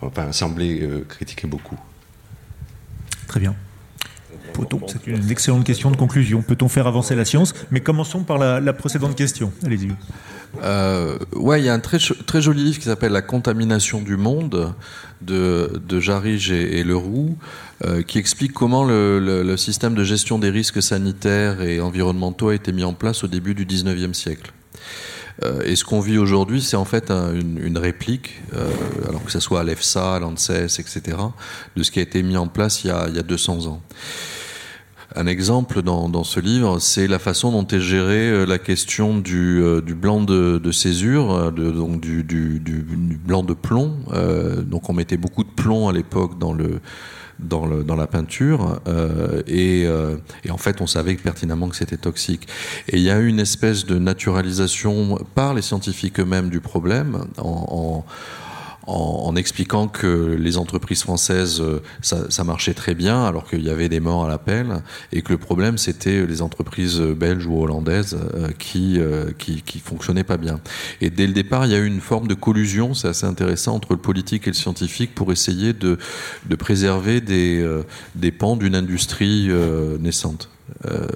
enfin, 0.00 0.32
semblé 0.32 0.80
euh, 0.80 1.04
critiquer 1.08 1.46
beaucoup? 1.46 1.78
Très 3.26 3.40
bien. 3.40 3.54
C'est 4.86 5.06
une 5.06 5.30
excellente 5.30 5.64
question 5.64 5.90
de 5.90 5.96
conclusion. 5.96 6.42
Peut-on 6.42 6.68
faire 6.68 6.86
avancer 6.86 7.14
la 7.14 7.24
science? 7.24 7.54
Mais 7.70 7.80
commençons 7.80 8.22
par 8.22 8.38
la, 8.38 8.72
précédente 8.72 9.14
question. 9.14 9.52
Allez-y. 9.64 9.90
Euh, 10.62 11.18
ouais, 11.34 11.60
il 11.60 11.64
y 11.64 11.68
a 11.68 11.74
un 11.74 11.80
très, 11.80 11.98
très 11.98 12.40
joli 12.40 12.64
livre 12.64 12.78
qui 12.78 12.84
s'appelle 12.84 13.12
La 13.12 13.22
contamination 13.22 14.00
du 14.00 14.16
monde 14.16 14.72
de, 15.20 15.80
de 15.86 16.00
Jarige 16.00 16.50
et, 16.50 16.84
Leroux, 16.84 17.36
euh, 17.84 18.02
qui 18.02 18.18
explique 18.18 18.52
comment 18.52 18.84
le, 18.84 19.56
système 19.56 19.94
de 19.94 20.04
gestion 20.04 20.38
des 20.38 20.50
risques 20.50 20.82
sanitaires 20.82 21.62
et 21.62 21.80
environnementaux 21.80 22.48
a 22.48 22.54
été 22.54 22.72
mis 22.72 22.84
en 22.84 22.94
place 22.94 23.24
au 23.24 23.26
début 23.26 23.54
du 23.54 23.66
19e 23.66 24.14
siècle. 24.14 24.52
Euh, 25.42 25.60
et 25.64 25.76
ce 25.76 25.84
qu'on 25.84 26.00
vit 26.00 26.18
aujourd'hui, 26.18 26.62
c'est 26.62 26.76
en 26.76 26.84
fait 26.84 27.10
une, 27.10 27.76
réplique, 27.76 28.40
euh, 28.54 28.70
alors 29.08 29.22
que 29.24 29.30
ce 29.30 29.40
soit 29.40 29.60
à 29.60 29.64
l'EFSA, 29.64 30.16
à 30.16 30.20
l'ANSES, 30.20 30.78
etc., 30.78 31.18
de 31.76 31.82
ce 31.82 31.90
qui 31.90 31.98
a 31.98 32.02
été 32.02 32.22
mis 32.22 32.36
en 32.36 32.46
place 32.46 32.84
il 32.84 32.88
y 32.88 32.90
a, 32.90 33.06
il 33.08 33.16
y 33.16 33.18
a 33.18 33.22
200 33.22 33.66
ans. 33.66 33.82
Un 35.14 35.26
exemple 35.26 35.82
dans, 35.82 36.24
ce 36.24 36.40
livre, 36.40 36.80
c'est 36.80 37.06
la 37.06 37.18
façon 37.18 37.52
dont 37.52 37.66
est 37.66 37.80
gérée 37.80 38.28
euh, 38.28 38.44
la 38.44 38.58
question 38.58 39.16
du, 39.16 39.62
euh, 39.62 39.80
blanc 39.80 40.20
de, 40.20 40.72
césure, 40.72 41.32
euh, 41.32 41.50
donc 41.50 42.00
du, 42.00 42.24
blanc 43.24 43.44
de 43.44 43.54
plomb. 43.54 43.96
donc 44.62 44.90
on 44.90 44.92
mettait 44.92 45.16
beaucoup 45.16 45.44
de 45.44 45.50
plomb 45.50 45.88
à 45.88 45.92
l'époque 45.92 46.38
dans 46.38 46.52
le 46.52 46.80
dans, 47.38 47.66
la 47.66 48.06
peinture 48.06 48.80
et, 49.46 49.86
en 50.50 50.56
fait 50.56 50.80
on 50.80 50.86
savait 50.86 51.14
pertinemment 51.14 51.68
que 51.68 51.76
c'était 51.76 51.98
toxique. 51.98 52.48
Et 52.88 52.96
il 52.96 53.02
y 53.02 53.10
a 53.10 53.18
eu 53.18 53.26
une 53.26 53.40
espèce 53.40 53.84
de 53.86 53.98
naturalisation 53.98 55.18
par 55.34 55.54
les 55.54 55.62
scientifiques 55.62 56.18
eux-mêmes 56.18 56.48
du 56.48 56.60
problème 56.60 57.26
expliquant 59.36 59.88
que 59.88 60.36
les 60.38 60.56
entreprises 60.58 61.02
françaises, 61.02 61.60
euh, 61.60 61.80
ça, 62.02 62.44
marchait 62.44 62.74
très 62.74 62.94
bien, 62.94 63.24
alors 63.24 63.48
qu'il 63.48 63.64
y 63.64 63.70
avait 63.70 63.88
des 63.88 64.00
morts 64.00 64.24
à 64.24 64.28
l'appel, 64.28 64.82
et 65.12 65.22
que 65.22 65.32
le 65.32 65.38
problème, 65.38 65.78
c'était 65.78 66.26
les 66.26 66.42
entreprises 66.42 67.00
belges 67.00 67.46
ou 67.46 67.60
hollandaises 67.62 68.16
euh, 68.34 68.48
qui, 68.58 68.98
euh, 68.98 69.30
qui, 69.38 69.62
qui 69.62 69.78
fonctionnaient 69.78 70.24
pas 70.24 70.36
bien. 70.36 70.60
Et 71.00 71.10
dès 71.10 71.26
le 71.26 71.32
départ, 71.32 71.66
il 71.66 71.72
y 71.72 71.74
a 71.74 71.78
eu 71.78 71.86
une 71.86 72.00
forme 72.00 72.28
de 72.28 72.34
collusion, 72.34 72.94
c'est 72.94 73.08
assez 73.08 73.26
intéressant, 73.26 73.74
entre 73.74 73.92
le 73.92 74.00
politique 74.00 74.46
et 74.46 74.50
le 74.50 74.54
scientifique 74.54 75.14
pour 75.14 75.32
essayer 75.32 75.72
de, 75.72 75.98
de 76.48 76.56
préserver 76.56 77.20
des, 77.20 77.66
des 78.14 78.32
pans 78.32 78.56
d'une 78.56 78.74
industrie 78.74 79.48
naissante. 80.00 80.48
Euh, 80.86 81.06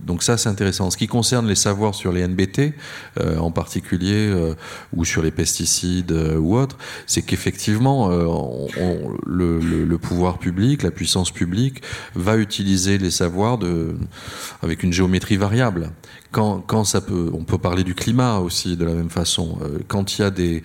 donc 0.00 0.22
ça, 0.22 0.36
c'est 0.36 0.48
intéressant. 0.48 0.86
En 0.86 0.90
ce 0.90 0.96
qui 0.96 1.06
concerne 1.06 1.46
les 1.46 1.54
savoirs 1.54 1.94
sur 1.94 2.12
les 2.12 2.26
NBT, 2.26 2.74
euh, 3.18 3.38
en 3.38 3.50
particulier, 3.50 4.28
euh, 4.28 4.54
ou 4.94 5.04
sur 5.04 5.22
les 5.22 5.30
pesticides 5.30 6.12
ou 6.12 6.56
autres, 6.56 6.76
c'est 7.06 7.22
qu'effectivement, 7.22 8.08
le, 9.26 9.96
pouvoir 9.96 10.38
public, 10.38 10.82
la 10.82 10.90
puissance 10.90 11.30
publique, 11.30 11.82
va 12.14 12.36
utiliser 12.36 12.98
les 12.98 13.10
savoirs 13.10 13.58
avec 14.62 14.82
une 14.82 14.92
géométrie 14.92 15.36
variable 15.36 15.90
on 16.38 17.44
peut 17.44 17.58
parler 17.58 17.84
du 17.84 17.94
climat 17.94 18.38
aussi 18.38 18.76
de 18.76 18.84
la 18.84 18.92
même 18.92 19.10
façon. 19.10 19.58
Euh, 19.62 19.78
quand 19.88 20.18
il 20.18 20.22
y 20.22 20.24
a 20.24 20.30
des, 20.30 20.62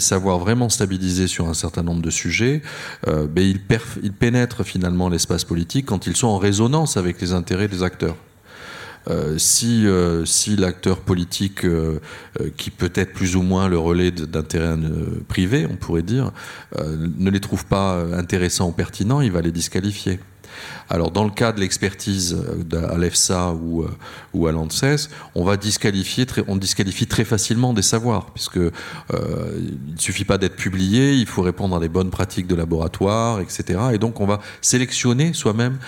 savoirs 0.00 0.38
vraiment 0.38 0.68
stabilisés 0.68 1.26
sur 1.26 1.48
un 1.48 1.54
certain 1.54 1.82
nombre 1.82 2.02
de 2.02 2.10
sujets, 2.10 2.62
euh, 3.08 3.26
ben 3.26 3.44
ils, 3.44 4.12
pénètrent 4.12 4.64
finalement 4.64 5.08
l'espace 5.08 5.44
politique 5.44 5.86
quand 5.86 6.06
ils 6.06 6.16
sont 6.16 6.28
en 6.28 6.38
résonance 6.38 6.96
avec 6.96 7.20
les 7.20 7.32
intérêts 7.32 7.68
des 7.68 7.82
acteurs. 7.82 8.16
Euh, 9.08 9.38
si, 9.38 9.86
si 10.26 10.56
l'acteur 10.56 11.00
politique, 11.00 11.66
qui 12.56 12.70
peut 12.70 12.92
être 12.94 13.12
plus 13.12 13.34
ou 13.36 13.42
moins 13.42 13.68
le 13.68 13.78
relais 13.78 14.10
d'intérêts 14.10 14.76
privés, 15.28 15.66
on 15.70 15.76
pourrait 15.76 16.02
dire, 16.02 16.32
ne 16.78 17.30
les 17.30 17.40
trouve 17.40 17.64
pas 17.64 18.04
intéressants 18.14 18.68
ou 18.68 18.72
pertinents, 18.72 19.20
il 19.20 19.32
va 19.32 19.40
les 19.40 19.52
disqualifier. 19.52 20.20
Alors, 20.88 21.12
dans 21.12 21.24
le 21.24 21.30
cas 21.30 21.52
de 21.52 21.60
l'expertise 21.60 22.36
euh, 22.74 22.92
à 22.92 22.98
l'EFSA 22.98 23.52
ou, 23.52 23.82
euh, 23.82 23.90
ou 24.34 24.48
à 24.48 24.52
l'ANSES, 24.52 25.08
on 25.34 25.44
va 25.44 25.56
disqualifier, 25.56 26.26
on 26.48 26.56
disqualifie 26.56 27.06
très 27.06 27.24
facilement 27.24 27.72
des 27.72 27.82
savoirs, 27.82 28.26
puisque 28.32 28.56
euh, 28.56 28.70
il 29.58 29.94
ne 29.94 29.98
suffit 29.98 30.24
pas 30.24 30.36
d'être 30.36 30.56
publié, 30.56 31.14
il 31.14 31.26
faut 31.26 31.42
répondre 31.42 31.76
à 31.76 31.80
des 31.80 31.88
bonnes 31.88 32.10
pratiques 32.10 32.48
de 32.48 32.56
laboratoire, 32.56 33.40
etc. 33.40 33.78
Et 33.92 33.98
donc, 33.98 34.20
on 34.20 34.26
va 34.26 34.40
sélectionner 34.60 35.32
soi-même 35.32 35.78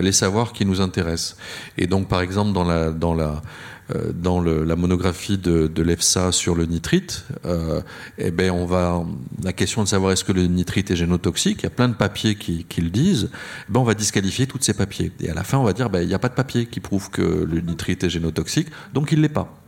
les 0.00 0.12
savoirs 0.12 0.52
qui 0.52 0.64
nous 0.64 0.80
intéressent. 0.80 1.36
Et 1.76 1.86
donc, 1.86 2.08
par 2.08 2.20
exemple, 2.20 2.52
dans 2.52 3.14
la 3.14 3.42
euh, 3.90 4.12
dans 4.12 4.40
la 4.40 4.76
monographie 4.76 5.38
de, 5.38 5.82
l'EFSA 5.82 6.32
sur 6.32 6.54
le 6.54 6.66
nitrite, 6.66 7.24
euh, 7.44 7.80
eh 8.18 8.30
ben 8.30 8.50
on 8.50 8.64
va 8.64 9.04
la 9.42 9.52
question 9.52 9.82
de 9.82 9.88
savoir 9.88 10.12
est-ce 10.12 10.24
que 10.24 10.32
le 10.32 10.46
nitrite 10.46 10.90
est 10.90 10.96
génotoxique, 10.96 11.60
il 11.60 11.64
y 11.64 11.66
a 11.66 11.70
plein 11.70 11.88
de 11.88 11.94
papiers 11.94 12.36
qui, 12.36 12.64
le 12.78 12.90
disent, 12.90 13.30
eh 13.32 13.72
ben 13.72 13.80
on 13.80 13.84
va 13.84 13.94
disqualifier 13.94 14.46
tous 14.46 14.58
ces 14.60 14.74
papiers. 14.74 15.12
Et 15.20 15.30
à 15.30 15.34
la 15.34 15.44
fin, 15.44 15.58
on 15.58 15.64
va 15.64 15.72
dire 15.72 15.90
ben, 15.90 16.02
il 16.02 16.08
n'y 16.08 16.14
a 16.14 16.18
pas 16.18 16.28
de 16.28 16.34
papier 16.34 16.66
qui 16.66 16.80
prouve 16.80 17.10
que 17.10 17.22
le 17.22 17.60
nitrite 17.60 18.04
est 18.04 18.10
génotoxique, 18.10 18.68
donc 18.94 19.12
il 19.12 19.20
l'est 19.20 19.28
pas. 19.28 19.61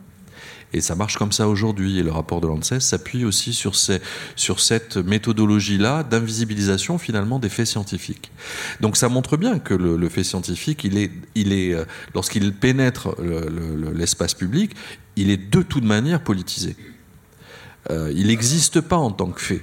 Et 0.74 0.80
ça 0.80 0.96
marche 0.96 1.16
comme 1.16 1.30
ça 1.30 1.48
aujourd'hui. 1.48 1.98
Et 1.98 2.02
le 2.02 2.10
rapport 2.10 2.40
de 2.40 2.48
l'ANSES 2.48 2.80
s'appuie 2.80 3.24
aussi 3.24 3.54
sur, 3.54 3.74
cette 3.76 4.96
méthodologie-là 4.96 6.02
d'invisibilisation 6.02 6.98
finalement 6.98 7.38
des 7.38 7.48
faits 7.48 7.68
scientifiques. 7.68 8.32
Donc 8.80 8.96
ça 8.96 9.08
montre 9.08 9.36
bien 9.36 9.60
que 9.60 9.72
le, 9.72 10.08
fait 10.08 10.24
scientifique, 10.24 10.86
euh, 10.86 11.84
lorsqu'il 12.14 12.52
pénètre 12.52 13.14
l'espace 13.94 14.34
public, 14.34 14.72
il 15.16 15.30
est 15.30 15.36
de 15.36 15.62
toute 15.62 15.84
manière 15.84 16.22
politisé. 16.22 16.76
Euh, 17.90 18.12
il 18.14 18.26
n'existe 18.26 18.80
pas 18.80 18.96
en 18.96 19.12
tant 19.12 19.30
que 19.30 19.40
fait 19.40 19.62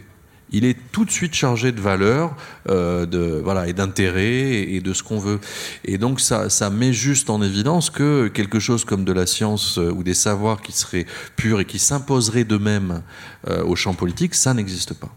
il 0.51 0.65
est 0.65 0.77
tout 0.91 1.05
de 1.05 1.11
suite 1.11 1.33
chargé 1.33 1.71
de 1.71 1.79
valeur, 1.79 2.35
euh, 2.69 3.05
de 3.05 3.41
voilà 3.43 3.67
et 3.67 3.73
d'intérêt 3.73 4.51
et, 4.51 4.81
de 4.81 4.93
ce 4.93 5.03
qu'on 5.03 5.19
veut. 5.19 5.39
Et 5.85 5.97
donc 5.97 6.19
ça, 6.19 6.49
ça 6.49 6.69
met 6.69 6.93
juste 6.93 7.29
en 7.29 7.41
évidence 7.41 7.89
que 7.89 8.27
quelque 8.27 8.59
chose 8.59 8.83
comme 8.85 9.05
de 9.05 9.13
la 9.13 9.25
science 9.25 9.77
euh, 9.77 9.91
ou 9.91 10.03
des 10.03 10.13
savoirs 10.13 10.61
qui 10.61 10.73
seraient 10.73 11.05
purs 11.35 11.59
et 11.59 11.65
qui 11.65 11.79
s'imposeraient 11.79 12.43
d'eux-mêmes 12.43 13.01
euh, 13.49 13.63
au 13.63 13.75
champ 13.75 13.93
politique, 13.93 14.35
ça 14.35 14.53
n'existe 14.53 14.93
pas. 14.93 15.09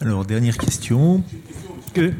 Alors 0.00 0.24
dernière 0.24 0.58
question. 0.58 1.22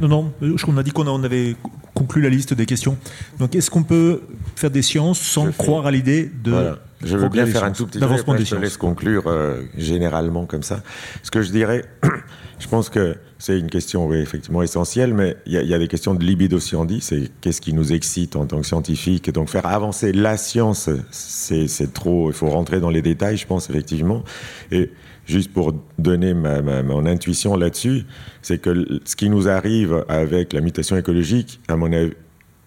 non, 0.01 0.09
non, 0.09 0.33
on 0.69 0.77
a 0.77 0.83
dit 0.83 0.93
qu'on 0.93 1.25
avait 1.25 1.57
conclu 1.95 2.23
la 2.23 2.31
liste 2.31 2.55
des 2.55 2.67
questions. 2.67 2.97
Donc 3.39 3.55
est-ce 3.55 3.71
qu'on 3.71 3.83
peut 3.83 4.23
faire 4.57 4.71
des 4.71 4.83
sciences 4.83 5.21
sans 5.21 5.51
croire 5.53 5.87
à 5.87 5.91
l'idée 5.91 6.31
de 6.43 6.77
je 7.05 7.17
veux 7.17 7.29
bien 7.29 7.47
faire 7.47 7.65
un 7.65 7.73
tout 7.73 7.87
petit 7.87 7.99
peu, 7.99 8.45
je 8.45 8.57
laisse 8.57 8.77
conclure 8.77 9.25
euh, 9.27 9.63
généralement 9.77 10.47
comme 10.47 10.63
ça. 10.63 10.83
Ce 11.23 11.31
que 11.31 11.43
je 11.43 11.51
dirais, 11.51 11.85
je 12.59 12.69
pense 12.69 12.89
que 12.89 13.17
c'est 13.39 13.59
une 13.59 13.69
question 13.69 14.07
oui, 14.07 14.19
effectivement 14.19 14.63
essentielle, 14.63 15.15
mais 15.15 15.37
il 15.47 15.53
y, 15.53 15.75
a 15.75 15.79
des 15.79 15.89
questions 15.89 16.15
de 16.15 16.25
libido 16.25 16.61
scienti, 16.61 17.01
c'est 17.01 17.31
qu'est-ce 17.41 17.61
qui 17.61 17.73
nous 17.73 17.93
excite 17.93 18.37
en 18.37 18.47
tant 18.47 18.61
que 18.61 18.67
scientifique. 18.67 19.29
Et 19.29 19.33
donc 19.33 19.49
faire 19.49 19.67
avancer 19.67 20.13
la 20.13 20.37
science, 20.37 20.89
c'est 21.11 21.93
trop, 21.93 22.31
il 22.31 22.35
faut 22.35 22.49
rentrer 22.49 22.79
dans 22.79 22.91
les 22.91 23.03
détails, 23.03 23.37
je 23.37 23.47
pense, 23.47 23.69
effectivement. 23.69 24.23
Et 24.71 24.93
juste 25.27 25.53
pour 25.53 25.75
donner 25.99 26.35
ma, 26.35 26.63
mon 26.83 27.05
intuition 27.05 27.57
là-dessus, 27.57 28.05
c'est 28.43 28.59
que 28.59 29.01
ce 29.05 29.17
qui 29.17 29.29
nous 29.29 29.49
arrive 29.49 30.05
avec 30.09 30.53
la 30.53 30.61
mutation 30.61 30.97
écologique, 30.97 31.61
à 31.67 31.77
mon 31.77 31.93
avis, 31.93 32.13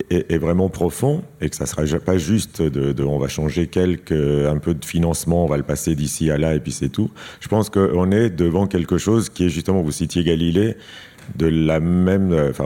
est, 0.10 0.38
vraiment 0.38 0.70
profond 0.70 1.24
et 1.42 1.50
que 1.50 1.56
ça 1.56 1.66
sera 1.66 1.84
pas 2.00 2.18
juste 2.18 2.62
de, 2.62 3.04
on 3.04 3.20
va 3.20 3.28
changer 3.28 3.68
quelques 3.68 4.12
un 4.12 4.58
peu 4.58 4.74
de 4.74 4.86
financement, 4.86 5.46
on 5.46 5.48
va 5.48 5.58
le 5.58 5.64
passer 5.64 5.96
d'ici 5.96 6.32
à 6.32 6.38
là 6.38 6.56
et 6.56 6.60
puis 6.60 6.72
c'est 6.72 6.90
tout. 6.90 7.12
Je 7.40 7.48
pense 7.48 7.70
qu'on 7.70 8.12
est 8.12 8.30
devant 8.30 8.68
quelque 8.68 8.98
chose 8.98 9.30
qui 9.30 9.46
est 9.46 9.50
justement, 9.50 9.82
vous 9.82 9.92
citiez 9.92 10.24
Galilée, 10.24 10.78
de 11.36 11.48
la 11.48 11.80
même, 11.80 12.34
enfin 12.50 12.66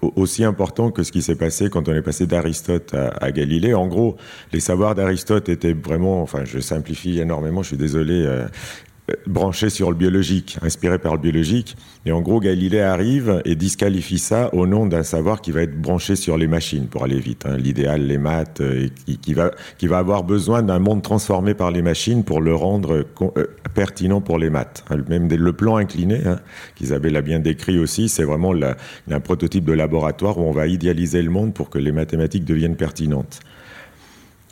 aussi 0.00 0.44
important 0.44 0.90
que 0.90 1.02
ce 1.02 1.10
qui 1.10 1.22
s'est 1.22 1.34
passé 1.34 1.70
quand 1.70 1.88
on 1.88 1.94
est 1.94 2.02
passé 2.02 2.26
d'Aristote 2.26 2.94
à, 2.94 3.32
Galilée. 3.32 3.74
En 3.74 3.86
gros, 3.86 4.16
les 4.52 4.60
savoirs 4.60 4.94
d'Aristote 4.94 5.48
étaient 5.48 5.72
vraiment, 5.72 6.22
enfin 6.22 6.44
je 6.44 6.60
simplifie 6.60 7.18
énormément, 7.18 7.62
je 7.62 7.68
suis 7.68 7.76
désolé. 7.76 8.24
Euh, 8.24 8.46
branché 9.26 9.70
sur 9.70 9.90
le 9.90 9.96
biologique, 9.96 10.58
inspiré 10.62 10.98
par 10.98 11.14
le 11.14 11.20
biologique. 11.20 11.76
Et 12.06 12.12
en 12.12 12.20
gros, 12.20 12.40
Galilée 12.40 12.80
arrive 12.80 13.42
et 13.44 13.54
disqualifie 13.54 14.18
ça 14.18 14.52
au 14.54 14.66
nom 14.66 14.86
d'un 14.86 15.02
savoir 15.02 15.40
qui 15.40 15.50
va 15.50 15.62
être 15.62 15.80
branché 15.80 16.16
sur 16.16 16.36
les 16.36 16.46
machines 16.46 16.86
pour 16.86 17.04
aller 17.04 17.18
vite. 17.18 17.44
Hein. 17.46 17.56
L'idéal, 17.56 18.06
les 18.06 18.18
maths, 18.18 18.60
et 18.60 19.16
qui, 19.16 19.34
va, 19.34 19.50
qui 19.78 19.86
va 19.86 19.98
avoir 19.98 20.24
besoin 20.24 20.62
d'un 20.62 20.78
monde 20.78 21.02
transformé 21.02 21.54
par 21.54 21.70
les 21.70 21.82
machines 21.82 22.24
pour 22.24 22.40
le 22.40 22.54
rendre 22.54 23.04
pertinent 23.74 24.20
pour 24.20 24.38
les 24.38 24.50
maths. 24.50 24.84
Hein. 24.90 24.98
Même 25.08 25.28
le 25.28 25.52
plan 25.52 25.76
incliné, 25.76 26.20
hein, 26.26 26.40
qu'Isabelle 26.74 27.16
a 27.16 27.22
bien 27.22 27.38
décrit 27.38 27.78
aussi, 27.78 28.08
c'est 28.08 28.24
vraiment 28.24 28.54
un 29.10 29.20
prototype 29.20 29.64
de 29.64 29.72
laboratoire 29.72 30.38
où 30.38 30.42
on 30.42 30.52
va 30.52 30.66
idéaliser 30.66 31.22
le 31.22 31.30
monde 31.30 31.54
pour 31.54 31.70
que 31.70 31.78
les 31.78 31.92
mathématiques 31.92 32.44
deviennent 32.44 32.76
pertinentes. 32.76 33.40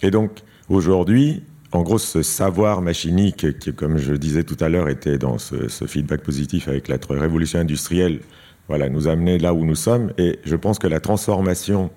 Et 0.03 0.11
donc, 0.11 0.31
aujourd'hui, 0.69 1.43
en 1.73 1.83
gros, 1.83 1.99
ce 1.99 2.23
savoir 2.23 2.81
machinique 2.81 3.59
qui, 3.59 3.75
comme 3.75 3.99
je 3.99 4.15
disais 4.15 4.45
tout 4.45 4.57
à 4.61 4.69
l'heure, 4.69 4.89
était 4.89 5.19
dans 5.19 5.39
ce, 5.39 5.87
feedback 5.87 6.23
positif 6.23 6.69
avec 6.69 6.89
la 6.89 6.97
révolution 7.11 7.59
industrielle, 7.59 8.21
voilà, 8.69 8.89
nous 8.89 9.09
a 9.09 9.13
amené 9.13 9.39
là 9.39 9.55
où 9.55 9.65
nous 9.65 9.75
sommes. 9.75 10.13
Et 10.19 10.39
je 10.45 10.57
pense 10.57 10.79
que 10.79 10.87
la 10.87 11.01
transformation 11.01 11.91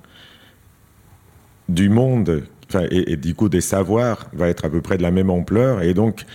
du 1.67 1.89
monde 1.89 2.43
et, 2.91 3.15
du 3.15 3.33
coup 3.33 3.49
des 3.49 3.61
savoirs 3.61 4.29
va 4.33 4.47
être 4.47 4.65
à 4.65 4.69
peu 4.69 4.81
près 4.81 4.97
de 4.97 5.03
la 5.03 5.11
même 5.11 5.29
ampleur. 5.29 5.81
Et 5.81 5.93
donc, 5.93 6.25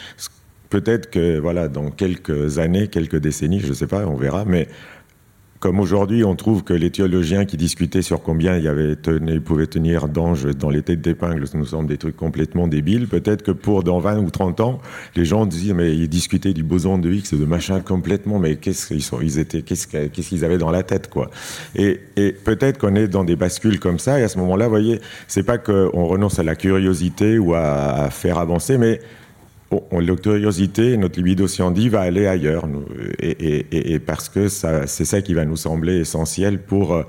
peut-être 0.70 1.10
que 1.10 1.38
voilà, 1.38 1.68
dans 1.68 1.90
quelques 1.90 2.58
années, 2.58 2.88
quelques 2.88 3.18
décennies, 3.18 3.60
je 3.60 3.68
ne 3.68 3.74
sais 3.74 3.86
pas, 3.86 4.06
on 4.06 4.16
verra, 4.16 4.44
mais 4.44 4.68
comme 5.64 5.80
aujourd'hui, 5.80 6.24
on 6.24 6.36
trouve 6.36 6.62
que 6.62 6.74
les 6.74 6.90
théologiens 6.90 7.46
qui 7.46 7.56
discutaient 7.56 8.02
sur 8.02 8.22
combien 8.22 8.58
il 8.58 8.64
y 8.64 8.68
avait 8.68 8.96
tenu, 8.96 9.40
pouvaient 9.40 9.66
tenir 9.66 10.08
d'anges 10.08 10.44
dans 10.44 10.68
les 10.68 10.82
têtes 10.82 11.00
d'épingle, 11.00 11.46
ça 11.46 11.56
nous 11.56 11.64
semble 11.64 11.88
des 11.88 11.96
trucs 11.96 12.18
complètement 12.18 12.68
débiles. 12.68 13.08
Peut-être 13.08 13.42
que 13.42 13.50
pour 13.50 13.82
dans 13.82 13.98
20 13.98 14.18
ou 14.18 14.30
30 14.30 14.60
ans, 14.60 14.82
les 15.16 15.24
gens 15.24 15.46
disent 15.46 15.72
mais 15.72 15.96
ils 15.96 16.10
discutaient 16.10 16.52
du 16.52 16.62
boson 16.62 16.98
de 16.98 17.10
Higgs, 17.10 17.30
de 17.32 17.46
machin 17.46 17.80
complètement, 17.80 18.38
mais 18.38 18.56
qu'est-ce 18.56 18.88
qu'ils 18.88 19.38
étaient, 19.38 19.62
qu'est-ce 19.62 19.88
qu'ils 20.28 20.44
avaient 20.44 20.58
dans 20.58 20.70
la 20.70 20.82
tête, 20.82 21.08
quoi. 21.08 21.30
Et, 21.74 21.98
et 22.16 22.32
peut-être 22.32 22.76
qu'on 22.76 22.94
est 22.94 23.08
dans 23.08 23.24
des 23.24 23.34
bascules 23.34 23.80
comme 23.80 23.98
ça, 23.98 24.20
et 24.20 24.22
à 24.22 24.28
ce 24.28 24.36
moment-là, 24.40 24.66
vous 24.66 24.70
voyez, 24.72 25.00
c'est 25.28 25.44
pas 25.44 25.56
qu'on 25.56 26.04
renonce 26.04 26.38
à 26.38 26.42
la 26.42 26.56
curiosité 26.56 27.38
ou 27.38 27.54
à, 27.54 28.04
à 28.04 28.10
faire 28.10 28.36
avancer, 28.36 28.76
mais 28.76 29.00
notre 29.92 30.22
curiosité, 30.22 30.96
notre 30.96 31.18
libido 31.18 31.48
scienti 31.48 31.88
va 31.88 32.02
aller 32.02 32.26
ailleurs, 32.26 32.68
et, 33.20 33.98
parce 33.98 34.28
que 34.28 34.48
c'est 34.48 35.04
ça 35.04 35.22
qui 35.22 35.34
va 35.34 35.44
nous 35.44 35.56
sembler 35.56 35.98
essentiel 35.98 36.60
pour 36.62 36.94
euh, 36.94 37.02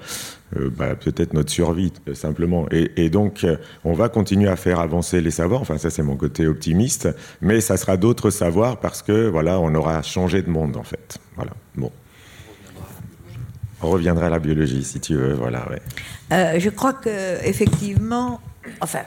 euh, 0.58 0.70
bah, 0.76 0.96
peut-être 0.96 1.34
notre 1.34 1.52
survie, 1.52 1.92
simplement. 2.14 2.68
Et, 2.72 3.10
donc, 3.10 3.44
euh, 3.44 3.58
on 3.84 3.94
va 3.94 4.10
continuer 4.10 4.50
à 4.50 4.56
faire 4.56 4.80
avancer 4.80 5.22
les 5.22 5.32
savoirs, 5.32 5.62
enfin 5.62 5.78
ça 5.78 5.90
c'est 5.90 6.04
mon 6.04 6.16
côté 6.16 6.48
optimiste, 6.48 7.10
mais 7.42 7.62
ça 7.62 7.78
sera 7.78 7.98
d'autres 7.98 8.30
savoirs 8.30 8.80
parce 8.80 9.02
que, 9.02 9.28
voilà, 9.28 9.60
on 9.60 9.74
aura 9.76 10.02
changé 10.02 10.42
de 10.42 10.50
monde, 10.50 10.78
en 10.78 10.84
fait. 10.84 11.18
Voilà, 11.36 11.52
bon. 11.76 11.92
On 13.82 13.90
reviendra 13.90 14.28
à 14.28 14.30
la 14.30 14.40
biologie, 14.40 14.84
si 14.84 15.00
tu 15.00 15.16
veux, 15.16 15.34
voilà, 15.34 15.68
je 16.58 16.70
crois 16.70 16.94
que 16.94 17.46
effectivement, 17.46 18.42
enfin, 18.82 19.02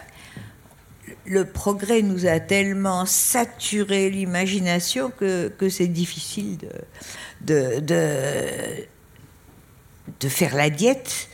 le 1.28 1.44
progrès 1.44 2.02
nous 2.02 2.26
a 2.26 2.40
tellement 2.40 3.06
saturé 3.06 4.10
l'imagination 4.10 5.10
que, 5.10 5.52
c'est 5.68 5.86
difficile 5.86 6.58
de, 7.40 7.80
faire 10.28 10.54
la 10.56 10.70
diète. 10.70 11.28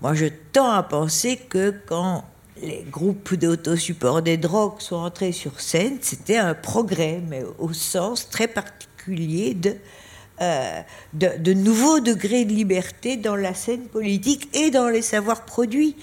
Moi, 0.00 0.14
je 0.14 0.26
tends 0.52 0.70
à 0.70 0.82
penser 0.82 1.36
que 1.36 1.74
quand 1.86 2.24
les 2.62 2.84
groupes 2.90 3.34
d'autosupport 3.34 4.22
des 4.22 4.36
drogues 4.36 4.80
sont 4.80 4.96
entrés 4.96 5.32
sur 5.32 5.60
scène, 5.60 5.98
c'était 6.00 6.38
un 6.38 6.54
progrès, 6.54 7.20
mais 7.28 7.42
au 7.58 7.72
sens 7.72 8.30
très 8.30 8.48
particulier 8.48 9.54
de, 9.54 9.76
euh, 10.40 10.80
de, 11.12 11.30
de 11.38 11.52
nouveaux 11.52 12.00
degrés 12.00 12.44
de 12.44 12.52
liberté 12.52 13.16
dans 13.16 13.36
la 13.36 13.54
scène 13.54 13.86
politique 13.88 14.48
et 14.56 14.70
dans 14.70 14.88
les 14.88 15.02
savoirs 15.02 15.44
produits 15.44 15.96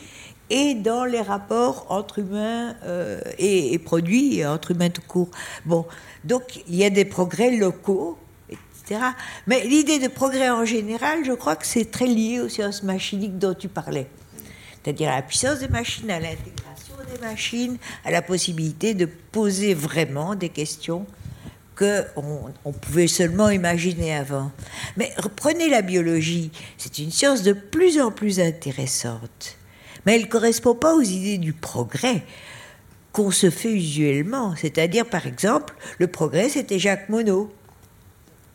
et 0.54 0.76
dans 0.76 1.04
les 1.04 1.22
rapports 1.22 1.88
entre 1.90 2.20
humains 2.20 2.76
euh, 2.84 3.20
et, 3.40 3.80
produits, 3.80 4.46
entre 4.46 4.70
humains 4.70 4.92
tout 4.92 5.02
court. 5.02 5.32
Bon, 5.66 5.84
donc 6.24 6.62
il 6.68 6.76
y 6.76 6.86
a 6.86 6.92
des 6.92 7.06
progrès 7.06 7.58
locaux, 7.58 8.20
etc. 8.50 9.02
Mais 9.48 9.64
l'idée 9.66 9.98
de 9.98 10.08
progrès 10.08 10.52
en 10.52 10.64
général, 10.64 11.26
je 11.26 11.32
crois 11.32 11.56
que 11.56 11.66
c'est 11.66 11.90
très 11.90 12.06
lié 12.06 12.40
aux 12.40 12.50
sciences 12.50 12.84
machiniques 12.84 13.40
dont 13.40 13.56
tu 13.56 13.68
parlais. 13.68 14.06
C'est-à-dire 14.84 15.10
à 15.10 15.16
la 15.16 15.22
puissance 15.24 15.58
des 15.58 15.70
machines, 15.70 16.12
à 16.12 16.20
l'intégration 16.20 16.94
des 17.12 17.20
machines, 17.20 17.78
à 18.06 18.12
la 18.12 18.22
possibilité 18.22 18.94
de 18.94 19.06
poser 19.06 19.74
vraiment 19.74 20.36
des 20.36 20.50
questions 20.50 21.08
qu'on 21.76 22.54
on 22.64 22.72
pouvait 22.74 23.08
seulement 23.08 23.50
imaginer 23.50 24.14
avant. 24.14 24.52
Mais 24.98 25.12
reprenez 25.18 25.68
la 25.68 25.82
biologie, 25.82 26.52
c'est 26.78 27.00
une 27.00 27.10
science 27.10 27.42
de 27.42 27.54
plus 27.54 28.00
en 28.00 28.12
plus 28.12 28.40
intéressante 28.40 29.58
mais 30.06 30.16
elle 30.16 30.24
ne 30.24 30.28
correspond 30.28 30.76
pas 30.76 30.96
aux 30.96 31.02
idées 31.02 31.38
du 31.38 31.54
progrès 31.54 32.24
qu'on 33.12 33.32
se 33.32 33.50
fait 33.50 33.72
usuellement. 33.72 34.56
C'est-à-dire, 34.56 35.06
par 35.06 35.28
exemple, 35.28 35.74
le 36.00 36.08
progrès, 36.08 36.50
c'était 36.50 36.80
Jacques 36.80 37.10
Monod. 37.10 37.48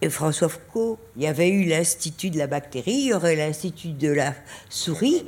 Et 0.01 0.11
François 0.11 0.49
Foucault, 0.49 0.97
il 1.16 1.25
y 1.25 1.27
avait 1.27 1.49
eu 1.49 1.65
l'Institut 1.65 2.31
de 2.31 2.39
la 2.39 2.47
bactérie, 2.47 2.93
il 2.93 3.07
y 3.07 3.15
aurait 3.15 3.35
l'Institut 3.35 3.89
de 3.89 4.12
la 4.12 4.33
souris, 4.69 5.25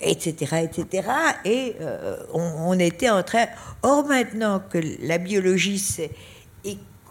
etc., 0.00 0.64
etc. 0.64 1.08
Et 1.44 1.76
euh, 1.80 2.16
on, 2.32 2.76
était 2.80 3.08
en 3.08 3.22
train... 3.22 3.46
Or, 3.82 4.04
maintenant 4.06 4.60
que 4.68 4.78
la 5.02 5.18
biologie 5.18 5.78
s'est 5.78 6.10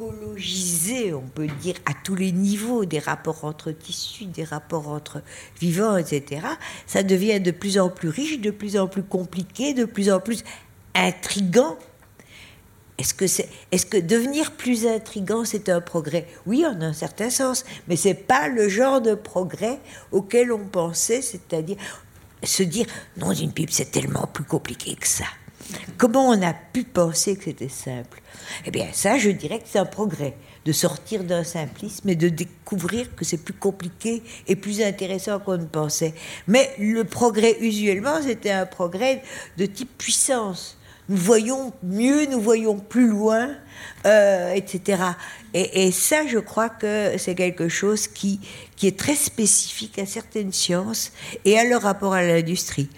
on 0.01 1.27
peut 1.27 1.47
dire, 1.61 1.75
à 1.85 1.91
tous 2.03 2.15
les 2.15 2.31
niveaux, 2.31 2.85
des 2.85 2.99
rapports 2.99 3.43
entre 3.43 3.71
tissus, 3.71 4.25
des 4.25 4.43
rapports 4.43 4.87
entre 4.87 5.21
vivants, 5.59 5.97
etc., 5.97 6.41
ça 6.87 7.03
devient 7.03 7.39
de 7.41 7.51
plus 7.51 7.77
en 7.77 7.89
plus 7.89 8.09
riche, 8.09 8.39
de 8.39 8.51
plus 8.51 8.77
en 8.77 8.87
plus 8.87 9.03
compliqué, 9.03 9.73
de 9.73 9.85
plus 9.85 10.09
en 10.09 10.19
plus 10.19 10.43
intrigant. 10.95 11.77
Est-ce 12.97 13.13
que, 13.13 13.25
est-ce 13.71 13.85
que 13.85 13.97
devenir 13.97 14.51
plus 14.51 14.85
intrigant, 14.87 15.45
c'est 15.45 15.69
un 15.69 15.81
progrès? 15.81 16.27
Oui, 16.45 16.65
en 16.65 16.81
un 16.81 16.93
certain 16.93 17.29
sens, 17.29 17.65
mais 17.87 17.95
c'est 17.95 18.13
pas 18.13 18.47
le 18.47 18.67
genre 18.69 19.01
de 19.01 19.15
progrès 19.15 19.79
auquel 20.11 20.51
on 20.51 20.65
pensait, 20.65 21.21
c'est-à-dire 21.21 21.77
se 22.43 22.63
dire 22.63 22.85
non, 23.17 23.33
une 23.33 23.51
pipe, 23.51 23.71
c'est 23.71 23.91
tellement 23.91 24.27
plus 24.27 24.45
compliqué 24.45 24.95
que 24.95 25.07
ça. 25.07 25.25
Comment 25.97 26.29
on 26.29 26.41
a 26.41 26.53
pu 26.53 26.83
penser 26.83 27.35
que 27.35 27.45
c'était 27.45 27.69
simple? 27.69 28.21
Eh 28.65 28.71
bien, 28.71 28.87
ça, 28.91 29.17
je 29.17 29.29
dirais 29.29 29.59
que 29.59 29.65
c'est 29.67 29.79
un 29.79 29.85
progrès 29.85 30.35
de 30.65 30.71
sortir 30.71 31.23
d'un 31.23 31.43
simplisme 31.43 32.09
et 32.09 32.15
de 32.15 32.29
découvrir 32.29 33.15
que 33.15 33.25
c'est 33.25 33.37
plus 33.43 33.53
compliqué 33.53 34.23
et 34.47 34.55
plus 34.55 34.81
intéressant 34.81 35.39
qu'on 35.39 35.57
ne 35.57 35.65
pensait. 35.65 36.13
Mais 36.47 36.69
le 36.77 37.03
progrès, 37.03 37.57
usuellement, 37.61 38.21
c'était 38.21 38.51
un 38.51 38.65
progrès 38.65 39.23
de 39.57 39.65
type 39.65 39.97
puissance. 39.97 40.77
Nous 41.07 41.17
voyons 41.17 41.73
mieux, 41.81 42.27
nous 42.27 42.39
voyons 42.39 42.77
plus 42.77 43.07
loin, 43.07 43.49
euh, 44.05 44.53
etc. 44.53 45.01
Et, 45.55 45.87
et, 45.87 45.91
ça, 45.91 46.27
je 46.27 46.37
crois 46.37 46.69
que 46.69 47.13
c'est 47.17 47.33
quelque 47.33 47.67
chose 47.67 48.07
qui, 48.07 48.39
qui 48.75 48.85
est 48.85 48.97
très 48.97 49.15
spécifique 49.15 49.97
à 49.97 50.05
certaines 50.05 50.53
sciences 50.53 51.11
et 51.45 51.57
à 51.57 51.63
leur 51.63 51.81
rapport 51.81 52.13
à 52.13 52.21
l'industrie 52.21 52.89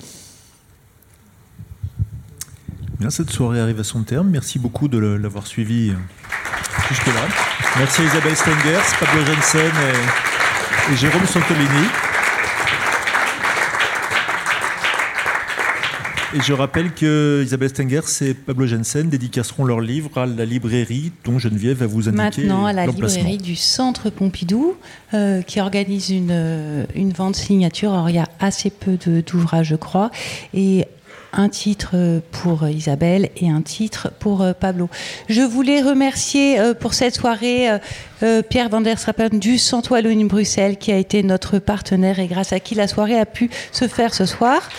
cette 3.10 3.32
soirée 3.32 3.60
arrive 3.60 3.80
à 3.80 3.84
son 3.84 4.04
terme. 4.04 4.30
Merci 4.30 4.60
beaucoup 4.60 4.88
de 4.88 4.98
l'avoir 4.98 5.48
suivi 5.48 5.90
euh, 5.90 5.94
jusque-là. 6.90 7.22
Merci 7.78 8.02
à 8.02 8.06
Isabelle 8.06 8.36
Stengers, 8.36 8.98
Pablo 9.00 9.26
Jensen 9.26 9.72
et, 10.92 10.96
Jérôme 10.96 11.26
Santolini. 11.26 11.88
Et 16.34 16.42
je 16.42 16.54
rappelle 16.54 16.94
que 16.94 17.44
Isabelle 17.44 17.70
Stengers 17.70 18.02
et 18.22 18.34
Pablo 18.34 18.66
Jensen 18.66 19.10
dédicaceront 19.10 19.66
leur 19.66 19.82
livre 19.82 20.18
à 20.18 20.26
la 20.26 20.46
librairie 20.46 21.12
dont 21.26 21.40
Geneviève 21.40 21.80
va 21.80 21.88
vous 21.88 22.08
indiquer 22.08 22.44
Maintenant, 22.44 22.66
à 22.66 22.74
la 22.74 22.86
librairie 22.86 23.38
du 23.38 23.58
Centre 23.58 24.10
Pompidou, 24.10 24.76
euh, 25.14 25.42
qui 25.42 25.60
organise 25.60 26.10
une, 26.10 26.30
euh, 26.32 26.86
une 26.96 27.12
vente 27.12 27.36
signature. 27.36 27.92
Alors, 27.94 28.10
il 28.10 28.16
y 28.16 28.20
a 28.20 28.30
assez 28.40 28.70
peu 28.70 28.98
d'ouvrages, 28.98 29.68
je 29.68 29.76
crois. 29.76 30.10
Et 30.54 30.86
un 31.34 31.50
titre 31.50 32.22
pour 32.32 32.68
Isabelle 32.68 33.30
et 33.38 33.50
un 33.50 33.62
titre 33.62 34.12
pour 34.20 34.42
euh, 34.42 34.54
Pablo. 34.54 34.90
Je 35.30 35.42
voulais 35.42 35.82
remercier 35.82 36.60
euh, 36.60 36.74
pour 36.74 36.94
cette 36.94 37.16
soirée 37.16 37.70
euh, 38.24 38.42
Pierre 38.42 38.70
van 38.70 38.82
der 38.82 39.00
Strappen 39.00 39.30
du 39.32 39.58
Wallonie 39.90 40.26
Bruxelles 40.26 40.78
qui 40.78 40.92
a 40.92 40.98
été 40.98 41.24
notre 41.24 41.60
partenaire 41.60 42.20
et 42.20 42.28
grâce 42.28 42.54
à 42.54 42.60
qui 42.60 42.76
la 42.76 42.88
soirée 42.88 43.20
a 43.20 43.26
pu 43.26 43.50
se 43.72 43.88
faire 43.88 44.14
ce 44.14 44.26
soir. 44.26 44.70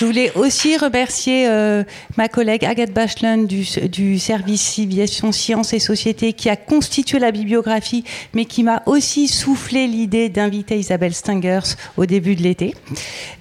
Je 0.00 0.06
voulais 0.06 0.32
aussi 0.34 0.78
remercier 0.78 1.46
euh, 1.46 1.84
ma 2.16 2.28
collègue 2.28 2.64
Agathe 2.64 2.94
Bachelin 2.94 3.36
du, 3.36 4.18
service 4.18 4.62
Civilisation, 4.62 5.30
Sciences 5.30 5.74
et 5.74 5.78
Société 5.78 6.32
qui 6.32 6.48
a 6.48 6.56
constitué 6.56 7.18
la 7.18 7.30
bibliographie, 7.30 8.04
mais 8.32 8.46
qui 8.46 8.62
m'a 8.62 8.82
aussi 8.86 9.28
soufflé 9.28 9.86
l'idée 9.86 10.30
d'inviter 10.30 10.78
Isabelle 10.78 11.12
Stingers 11.12 11.76
au 11.98 12.06
début 12.06 12.34
de 12.34 12.42
l'été. 12.42 12.74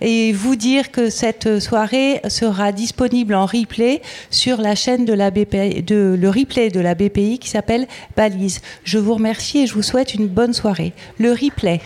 Et 0.01 0.33
vous 0.33 0.57
dire 0.57 0.91
que 0.91 1.09
cette 1.09 1.61
soirée 1.61 2.19
sera 2.27 2.73
disponible 2.73 3.35
en 3.35 3.45
replay 3.45 4.01
sur 4.29 4.59
la 4.59 4.75
chaîne 4.75 5.05
de 5.05 5.13
la 5.13 5.31
BPI, 5.31 5.85
le 5.87 6.27
replay 6.27 6.71
de 6.71 6.81
la 6.81 6.93
BPI 6.93 7.39
qui 7.39 7.47
s'appelle 7.47 7.87
Balise. 8.17 8.59
Je 8.83 8.97
vous 8.97 9.13
remercie 9.13 9.59
et 9.59 9.65
je 9.65 9.75
vous 9.75 9.81
souhaite 9.81 10.13
une 10.13 10.27
bonne 10.27 10.53
soirée. 10.53 10.91
Le 11.19 11.31
replay. 11.31 11.79